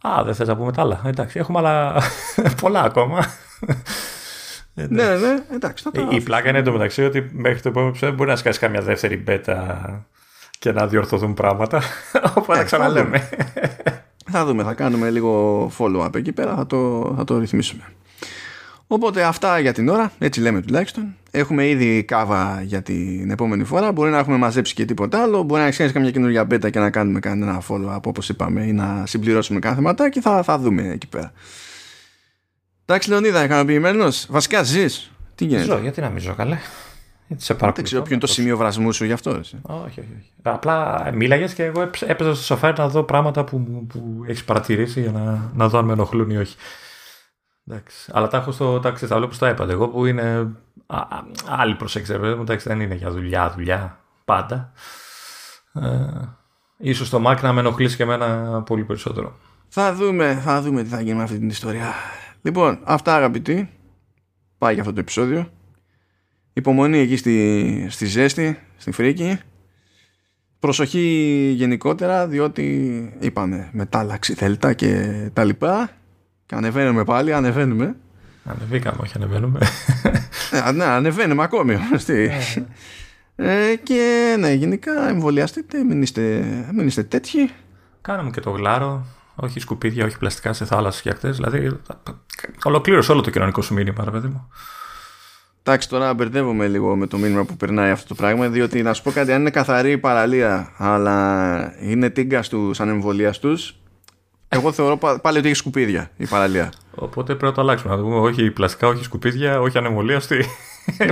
Α, 0.00 0.24
δεν 0.24 0.34
θες 0.34 0.48
να 0.48 0.56
πούμε 0.56 0.72
τα 0.72 0.82
άλλα. 0.82 1.00
Εντάξει, 1.06 1.38
έχουμε 1.38 1.58
άλλα 1.58 2.02
πολλά 2.60 2.82
ακόμα. 2.82 3.26
ναι, 4.74 5.16
ναι, 5.16 5.44
εντάξει. 5.52 5.84
τα 5.84 5.90
η, 6.10 6.16
η 6.16 6.20
πλάκα 6.20 6.48
είναι 6.48 6.58
εντωμεταξύ 6.58 7.04
ότι 7.04 7.30
μέχρι 7.32 7.60
το 7.60 7.68
επόμενο 7.68 7.88
επεισόδιο 7.88 8.16
μπορεί 8.16 8.30
να 8.30 8.36
σκάσει 8.36 8.58
καμιά 8.58 8.80
δεύτερη 8.80 9.16
μπέτα 9.16 10.06
και 10.58 10.72
να 10.72 10.86
διορθωθούν 10.86 11.34
πράγματα. 11.34 11.82
Οπότε 12.36 12.60
ε, 12.60 12.64
ξαναλέμε. 12.64 13.28
Θα 14.30 14.44
δούμε, 14.44 14.62
θα 14.62 14.74
κάνουμε 14.74 15.10
λίγο 15.10 15.70
follow-up 15.78 16.14
εκεί 16.14 16.32
πέρα, 16.32 16.54
θα 16.54 16.66
το, 16.66 17.12
θα 17.16 17.24
το 17.24 17.38
ρυθμίσουμε. 17.38 17.82
Οπότε 18.86 19.22
αυτά 19.22 19.58
για 19.58 19.72
την 19.72 19.88
ώρα, 19.88 20.12
έτσι 20.18 20.40
λέμε 20.40 20.60
τουλάχιστον. 20.60 21.16
Έχουμε 21.30 21.68
ήδη 21.68 22.02
κάβα 22.02 22.62
για 22.62 22.82
την 22.82 23.30
επόμενη 23.30 23.64
φορά. 23.64 23.92
Μπορεί 23.92 24.10
να 24.10 24.18
έχουμε 24.18 24.36
μαζέψει 24.36 24.74
και 24.74 24.84
τίποτα 24.84 25.22
άλλο. 25.22 25.42
Μπορεί 25.42 25.60
να 25.60 25.66
έχεις 25.66 25.92
καμιά 25.92 26.10
καινούργια 26.10 26.44
μπέτα 26.44 26.70
και 26.70 26.78
να 26.78 26.90
κάνουμε 26.90 27.20
κανένα 27.20 27.62
follow-up 27.68 28.02
όπως 28.02 28.28
είπαμε 28.28 28.62
ή 28.62 28.72
να 28.72 29.06
συμπληρώσουμε 29.06 29.58
κάθε 29.58 29.74
θεματάκι. 29.74 30.20
Θα, 30.20 30.42
θα 30.42 30.58
δούμε 30.58 30.88
εκεί 30.88 31.06
πέρα. 31.06 31.32
Εντάξει, 32.84 33.08
Λεωνίδα, 33.08 33.44
ικανοποιημένος; 33.44 34.26
Βασικά 34.30 34.62
ζεις. 34.62 35.10
Τι 35.34 35.44
γίνεται; 35.44 35.64
Ζω, 35.64 35.78
γιατί 35.78 36.00
να 36.00 36.08
μην 36.08 36.22
ζω 36.22 36.34
καλέ; 36.34 36.58
Σε 37.36 37.54
Δεν 37.54 37.82
ξέρω 37.82 38.02
ποιο 38.02 38.12
είναι 38.12 38.20
το 38.20 38.26
σημείο 38.26 38.56
βρασμού 38.56 38.92
σου 38.92 39.04
γι' 39.04 39.12
αυτό. 39.12 39.30
Εσύ. 39.30 39.58
Όχι, 39.62 40.00
όχι, 40.00 40.16
όχι. 40.18 40.30
Απλά 40.42 41.10
μίλαγες 41.14 41.54
και 41.54 41.64
εγώ 41.64 41.90
έπαιζα 42.06 42.34
στο 42.34 42.44
σοφάρι 42.44 42.74
να 42.78 42.88
δω 42.88 43.02
πράγματα 43.02 43.44
που, 43.44 43.86
που 43.86 44.24
έχεις 44.26 44.44
παρατηρήσει 44.44 45.00
για 45.00 45.10
να, 45.10 45.50
να 45.54 45.68
δω 45.68 45.78
αν 45.78 45.84
με 45.84 45.92
ενοχλούν 45.92 46.30
ή 46.30 46.36
όχι. 46.36 46.56
Εντάξει. 47.66 48.10
Αλλά 48.14 48.28
τα 48.28 48.36
έχω 48.36 48.52
στο 48.52 48.80
τάξη, 48.80 49.06
τα 49.06 49.16
βλέπω 49.16 49.32
στο 49.32 49.50
iPad 49.50 49.68
εγώ 49.68 49.88
που 49.88 50.06
είναι 50.06 50.50
α, 50.86 50.96
α, 50.96 51.24
άλλη 51.46 51.74
προσέξη. 51.74 52.12
Εντάξει, 52.12 52.68
δεν 52.68 52.80
είναι 52.80 52.94
για 52.94 53.10
δουλειά, 53.10 53.50
δουλειά 53.50 53.98
πάντα. 54.24 54.72
Ε, 55.72 55.80
ίσως 56.76 57.10
το 57.10 57.22
Mac 57.26 57.40
να 57.42 57.52
με 57.52 57.60
ενοχλήσει 57.60 57.96
και 57.96 58.02
εμένα 58.02 58.62
πολύ 58.62 58.84
περισσότερο. 58.84 59.38
Θα 59.68 59.94
δούμε, 59.94 60.34
θα 60.34 60.62
δούμε 60.62 60.82
τι 60.82 60.88
θα 60.88 61.00
γίνει 61.00 61.16
με 61.16 61.22
αυτή 61.22 61.38
την 61.38 61.48
ιστορία. 61.48 61.92
Λοιπόν, 62.42 62.78
αυτά 62.84 63.14
αγαπητοί. 63.14 63.70
Πάει 64.58 64.72
για 64.72 64.82
αυτό 64.82 64.94
το 64.94 65.00
επεισόδιο. 65.00 65.50
Υπομονή 66.52 66.98
εκεί 66.98 67.16
στη, 67.16 67.86
στη 67.90 68.06
ζέστη, 68.06 68.58
στη 68.76 68.92
φρίκη. 68.92 69.38
Προσοχή 70.58 71.52
γενικότερα, 71.56 72.26
διότι 72.26 73.16
είπαμε 73.18 73.68
μετάλλαξη 73.72 74.34
θέλτα 74.34 74.72
και 74.72 75.12
τα 75.32 75.44
λοιπά. 75.44 75.90
Και 76.46 76.54
ανεβαίνουμε 76.54 77.04
πάλι, 77.04 77.32
ανεβαίνουμε. 77.32 77.96
Ανεβήκαμε, 78.44 78.98
όχι 79.00 79.12
ανεβαίνουμε. 79.16 79.60
Ε, 80.66 80.72
ναι, 80.72 80.84
ανεβαίνουμε 80.84 81.42
ακόμη. 81.42 81.76
Ε, 82.06 82.30
ε, 83.36 83.76
και 83.76 84.36
ναι, 84.38 84.52
γενικά 84.52 85.08
εμβολιαστείτε, 85.08 85.84
μην 85.84 86.02
είστε, 86.02 86.44
μην 86.74 86.86
είστε 86.86 87.02
τέτοιοι. 87.02 87.50
Κάναμε 88.00 88.30
και 88.30 88.40
το 88.40 88.50
γλάρο, 88.50 89.06
όχι 89.34 89.60
σκουπίδια, 89.60 90.04
όχι 90.04 90.18
πλαστικά 90.18 90.52
σε 90.52 90.64
θάλασσε 90.64 91.02
και 91.02 91.10
ακτές. 91.10 91.36
Δηλαδή, 91.36 91.80
ολοκλήρωσε 92.64 93.12
όλο 93.12 93.20
το 93.20 93.30
κοινωνικό 93.30 93.62
σου 93.62 93.74
μήνυμα, 93.74 94.04
ρε 94.04 94.10
παιδί 94.10 94.28
μου. 94.28 94.48
Εντάξει, 95.64 95.88
τώρα 95.88 96.14
μπερδεύομαι 96.14 96.68
λίγο 96.68 96.96
με 96.96 97.06
το 97.06 97.18
μήνυμα 97.18 97.44
που 97.44 97.56
περνάει 97.56 97.90
αυτό 97.90 98.08
το 98.08 98.14
πράγμα, 98.14 98.48
διότι 98.48 98.82
να 98.82 98.92
σου 98.92 99.02
πω 99.02 99.10
κάτι, 99.10 99.32
αν 99.32 99.40
είναι 99.40 99.50
καθαρή 99.50 99.90
η 99.90 99.98
παραλία, 99.98 100.72
αλλά 100.76 101.74
είναι 101.80 102.10
τίγκα 102.10 102.42
στου 102.42 102.70
ανεμβολίαστου, 102.78 103.58
εγώ 104.48 104.72
θεωρώ 104.72 104.96
πάλι 105.22 105.38
ότι 105.38 105.46
έχει 105.46 105.56
σκουπίδια 105.56 106.10
η 106.16 106.26
παραλία. 106.26 106.72
Οπότε 106.94 107.24
πρέπει 107.24 107.44
να 107.44 107.52
το 107.52 107.60
αλλάξουμε. 107.60 107.92
Να 107.92 107.98
το 107.98 108.04
πούμε 108.04 108.18
όχι 108.18 108.50
πλαστικά, 108.50 108.88
όχι 108.88 109.04
σκουπίδια, 109.04 109.60
όχι 109.60 109.78
ανεμβολίαστη. 109.78 110.44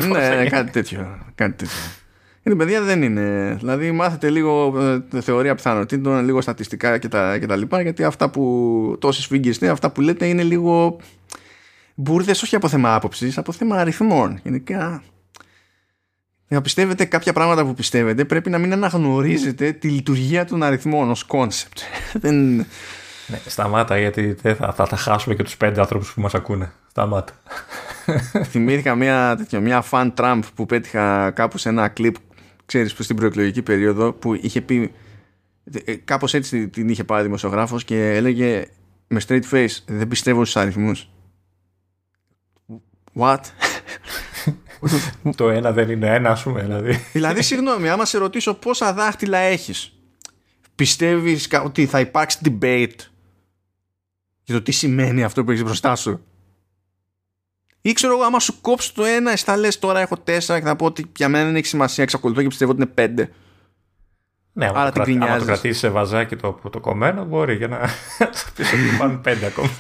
ναι, 0.09 0.47
κάτι 0.51 0.71
τέτοιο. 0.71 1.19
Κάτι 1.35 1.53
τέτοιο. 1.53 1.79
Είναι 2.43 2.55
παιδιά 2.55 2.83
δεν 2.83 3.03
είναι. 3.03 3.57
Δηλαδή 3.59 3.91
μάθετε 3.91 4.31
λίγο 4.31 4.75
ε, 5.13 5.21
θεωρία 5.21 5.55
πιθανοτήτων, 5.55 6.25
λίγο 6.25 6.41
στατιστικά 6.41 6.99
κτλ. 6.99 7.63
Γιατί 7.83 8.05
αυτά 8.05 8.31
που 8.31 8.97
τόσε 8.99 9.27
φίγγεστε, 9.27 9.69
αυτά 9.69 9.91
που 9.91 10.01
λέτε 10.01 10.27
είναι 10.27 10.43
λίγο 10.43 10.97
μπουρδες 12.01 12.43
όχι 12.43 12.57
από 12.57 12.69
θέμα 12.69 12.95
άποψης, 12.95 13.39
από 13.39 13.53
θέμα 13.53 13.77
αριθμών. 13.77 14.41
Γενικά, 14.43 15.03
να 16.49 16.61
πιστεύετε 16.61 17.05
κάποια 17.05 17.33
πράγματα 17.33 17.65
που 17.65 17.75
πιστεύετε, 17.75 18.25
πρέπει 18.25 18.51
να 18.51 18.59
μην 18.59 18.73
αναγνωρίζετε 18.73 19.73
τη 19.73 19.89
λειτουργία 19.89 20.45
των 20.45 20.63
αριθμών 20.63 21.11
ως 21.11 21.25
concept. 21.25 21.79
Δεν... 22.23 22.57
Ναι, 23.27 23.41
σταμάτα 23.47 23.99
γιατί 23.99 24.37
θα, 24.43 24.73
θα, 24.73 24.87
τα 24.87 24.97
χάσουμε 24.97 25.35
και 25.35 25.43
τους 25.43 25.57
πέντε 25.57 25.81
άνθρωπους 25.81 26.13
που 26.13 26.21
μας 26.21 26.35
ακούνε. 26.35 26.73
Σταμάτα. 26.91 27.33
Θυμήθηκα 28.51 28.95
μια, 28.95 29.35
τέτοια, 29.37 29.61
μια 29.61 29.85
fan 29.91 30.13
Trump 30.15 30.41
που 30.55 30.67
πέτυχα 30.67 31.31
κάπου 31.31 31.59
σε 31.59 31.69
ένα 31.69 31.89
κλιπ, 31.89 32.15
ξέρεις, 32.67 32.95
στην 32.99 33.17
προεκλογική 33.17 33.63
περίοδο, 33.63 34.13
που 34.13 34.35
είχε 34.35 34.61
πει. 34.61 34.93
Ε, 35.85 35.95
Κάπως 35.95 36.35
έτσι 36.35 36.69
την 36.69 36.89
είχε 36.89 37.05
πάρει 37.05 37.23
δημοσιογράφος 37.23 37.85
και 37.85 38.15
έλεγε 38.15 38.67
με 39.07 39.21
straight 39.29 39.43
face: 39.51 39.77
Δεν 39.87 40.09
πιστεύω 40.09 40.45
στους 40.45 40.63
αριθμούς. 40.63 41.09
What? 43.15 43.41
το 45.37 45.51
ένα 45.51 45.73
δεν 45.73 45.91
είναι 45.91 46.15
ένα, 46.15 46.31
ας 46.31 46.43
πούμε. 46.43 46.63
Δηλαδή. 46.63 47.05
δηλαδή, 47.13 47.43
συγγνώμη, 47.43 47.89
άμα 47.89 48.05
σε 48.05 48.19
ρωτήσω 48.19 48.55
πόσα 48.55 48.93
δάχτυλα 48.93 49.39
έχεις, 49.39 49.93
πιστεύεις 50.75 51.49
ότι 51.65 51.87
θα 51.87 52.01
υπάρξει 52.01 52.39
debate 52.45 52.97
για 54.43 54.55
το 54.55 54.63
τι 54.63 54.73
σημαίνει 54.73 55.25
αυτό 55.25 55.45
που 55.45 55.51
έχεις 55.51 55.65
μπροστά 55.65 55.97
σου; 55.97 56.25
Ή 57.81 57.93
ξέρω 57.93 58.13
εγώ, 58.13 58.23
άμα 58.23 58.41
σου 58.41 58.61
κόψει 58.61 58.95
το 58.95 59.05
ένα, 59.05 59.31
εσύ 59.31 59.45
θα 59.45 59.57
λες 59.57 59.79
τώρα 59.79 60.01
έχω 60.01 60.17
τέσσερα 60.17 60.59
και 60.59 60.65
θα 60.65 60.77
πω 60.77 60.85
ότι 60.85 61.11
για 61.17 61.29
μένα 61.29 61.45
δεν 61.45 61.57
έχει 61.57 61.67
σημασία. 61.67 62.05
Εξακολουθώ 62.05 62.43
και 62.43 62.49
πιστεύω 62.49 62.71
ότι 62.71 62.81
είναι 62.83 62.91
πέντε. 62.95 63.31
Ναι, 64.53 64.67
άμα, 64.67 64.81
Άρα 64.81 64.93
το, 64.93 65.03
την 65.03 65.03
κρατήσει 65.03 65.17
άμα 65.17 65.27
το 65.27 65.45
γκρινιάζεις. 65.45 65.47
κρατήσεις 65.47 65.79
σε 65.79 65.89
βαζάκι 65.89 66.37
το, 66.37 66.61
το 66.71 66.81
κομμένο, 66.81 67.25
μπορεί 67.25 67.57
για 67.57 67.69
να 67.69 67.79
θα 68.33 68.51
πεις 68.55 68.73
ότι 68.73 68.97
πάνε 68.99 69.17
πέντε 69.17 69.47
ακόμα. 69.47 69.71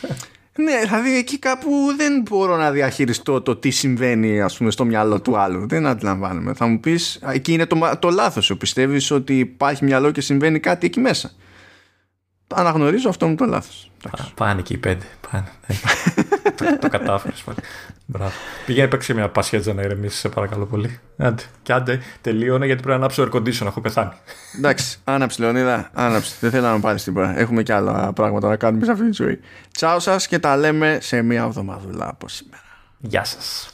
Ναι, 0.65 0.81
δηλαδή 0.83 1.17
εκεί 1.17 1.39
κάπου 1.39 1.71
δεν 1.97 2.23
μπορώ 2.31 2.57
να 2.57 2.71
διαχειριστώ 2.71 3.41
το 3.41 3.57
τι 3.57 3.71
συμβαίνει 3.71 4.41
ας 4.41 4.57
πούμε 4.57 4.71
στο 4.71 4.85
μυαλό 4.85 5.21
του 5.21 5.37
άλλου. 5.39 5.67
Δεν 5.69 5.87
αντιλαμβάνομαι. 5.87 6.55
Θα 6.55 6.67
μου 6.67 6.81
πεις, 6.81 7.19
α, 7.23 7.33
εκεί 7.33 7.53
είναι 7.53 7.67
το, 7.67 7.77
μα- 7.77 7.99
το 7.99 8.11
λάθος 8.11 8.45
σου. 8.45 8.57
Πιστεύεις 8.57 9.11
ότι 9.11 9.39
υπάρχει 9.39 9.85
μυαλό 9.85 10.11
και 10.11 10.21
συμβαίνει 10.21 10.59
κάτι 10.61 10.87
εκεί 10.87 11.01
μέσα. 11.01 11.31
Αναγνωρίζω 12.55 13.09
αυτό 13.09 13.27
μου 13.27 13.35
το 13.35 13.45
λάθος. 13.45 13.91
Εντάξει. 14.05 14.23
Α, 14.31 14.35
Πάνε 14.35 14.63
και 14.63 14.73
οι 14.73 14.77
πέντε. 14.77 15.05
Πάνε. 15.31 15.49
Ναι. 15.67 15.77
το, 16.57 16.79
το 16.79 16.89
κατάφερες 16.89 17.43
πάλι. 17.43 17.59
Μπράβο. 18.07 18.33
Πήγαινε 18.67 18.89
παίξει 18.89 19.15
μια 19.15 19.29
πασιέτζα 19.29 19.73
να 19.75 19.83
ηρεμήσεις, 19.83 20.19
σε 20.19 20.29
παρακαλώ 20.29 20.67
πολύ. 20.67 21.01
Άντε. 21.17 21.43
Και 21.63 21.73
άντε, 21.73 22.01
τελείωνε 22.21 22.67
γιατί 22.67 22.83
πρέπει 22.83 22.99
να 22.99 23.05
ανάψω 23.05 23.23
air 23.23 23.37
condition. 23.37 23.67
Έχω 23.67 23.81
πεθάνει. 23.81 24.13
Εντάξει, 24.57 24.99
άναψε 25.05 25.43
Λεωνίδα, 25.43 25.91
άναψε. 25.93 26.35
Δεν 26.41 26.51
θέλω 26.51 26.67
να 26.67 26.73
με 26.73 26.81
πάρεις 26.81 27.03
τίποτα. 27.03 27.39
Έχουμε 27.39 27.63
και 27.63 27.73
άλλα 27.73 28.13
πράγματα 28.13 28.49
να 28.49 28.57
κάνουμε 28.57 28.85
σε 28.85 28.91
αυτή 28.91 29.05
τη 29.05 29.13
ζωή. 29.13 29.41
Τσάου 29.73 30.01
σας 30.01 30.27
και 30.27 30.39
τα 30.39 30.57
λέμε 30.57 30.99
σε 31.01 31.23
μία 31.23 31.43
εβδομαδούλα 31.43 32.09
από 32.09 32.29
σήμερα. 32.29 32.63
Γεια 32.99 33.25
σας. 33.25 33.71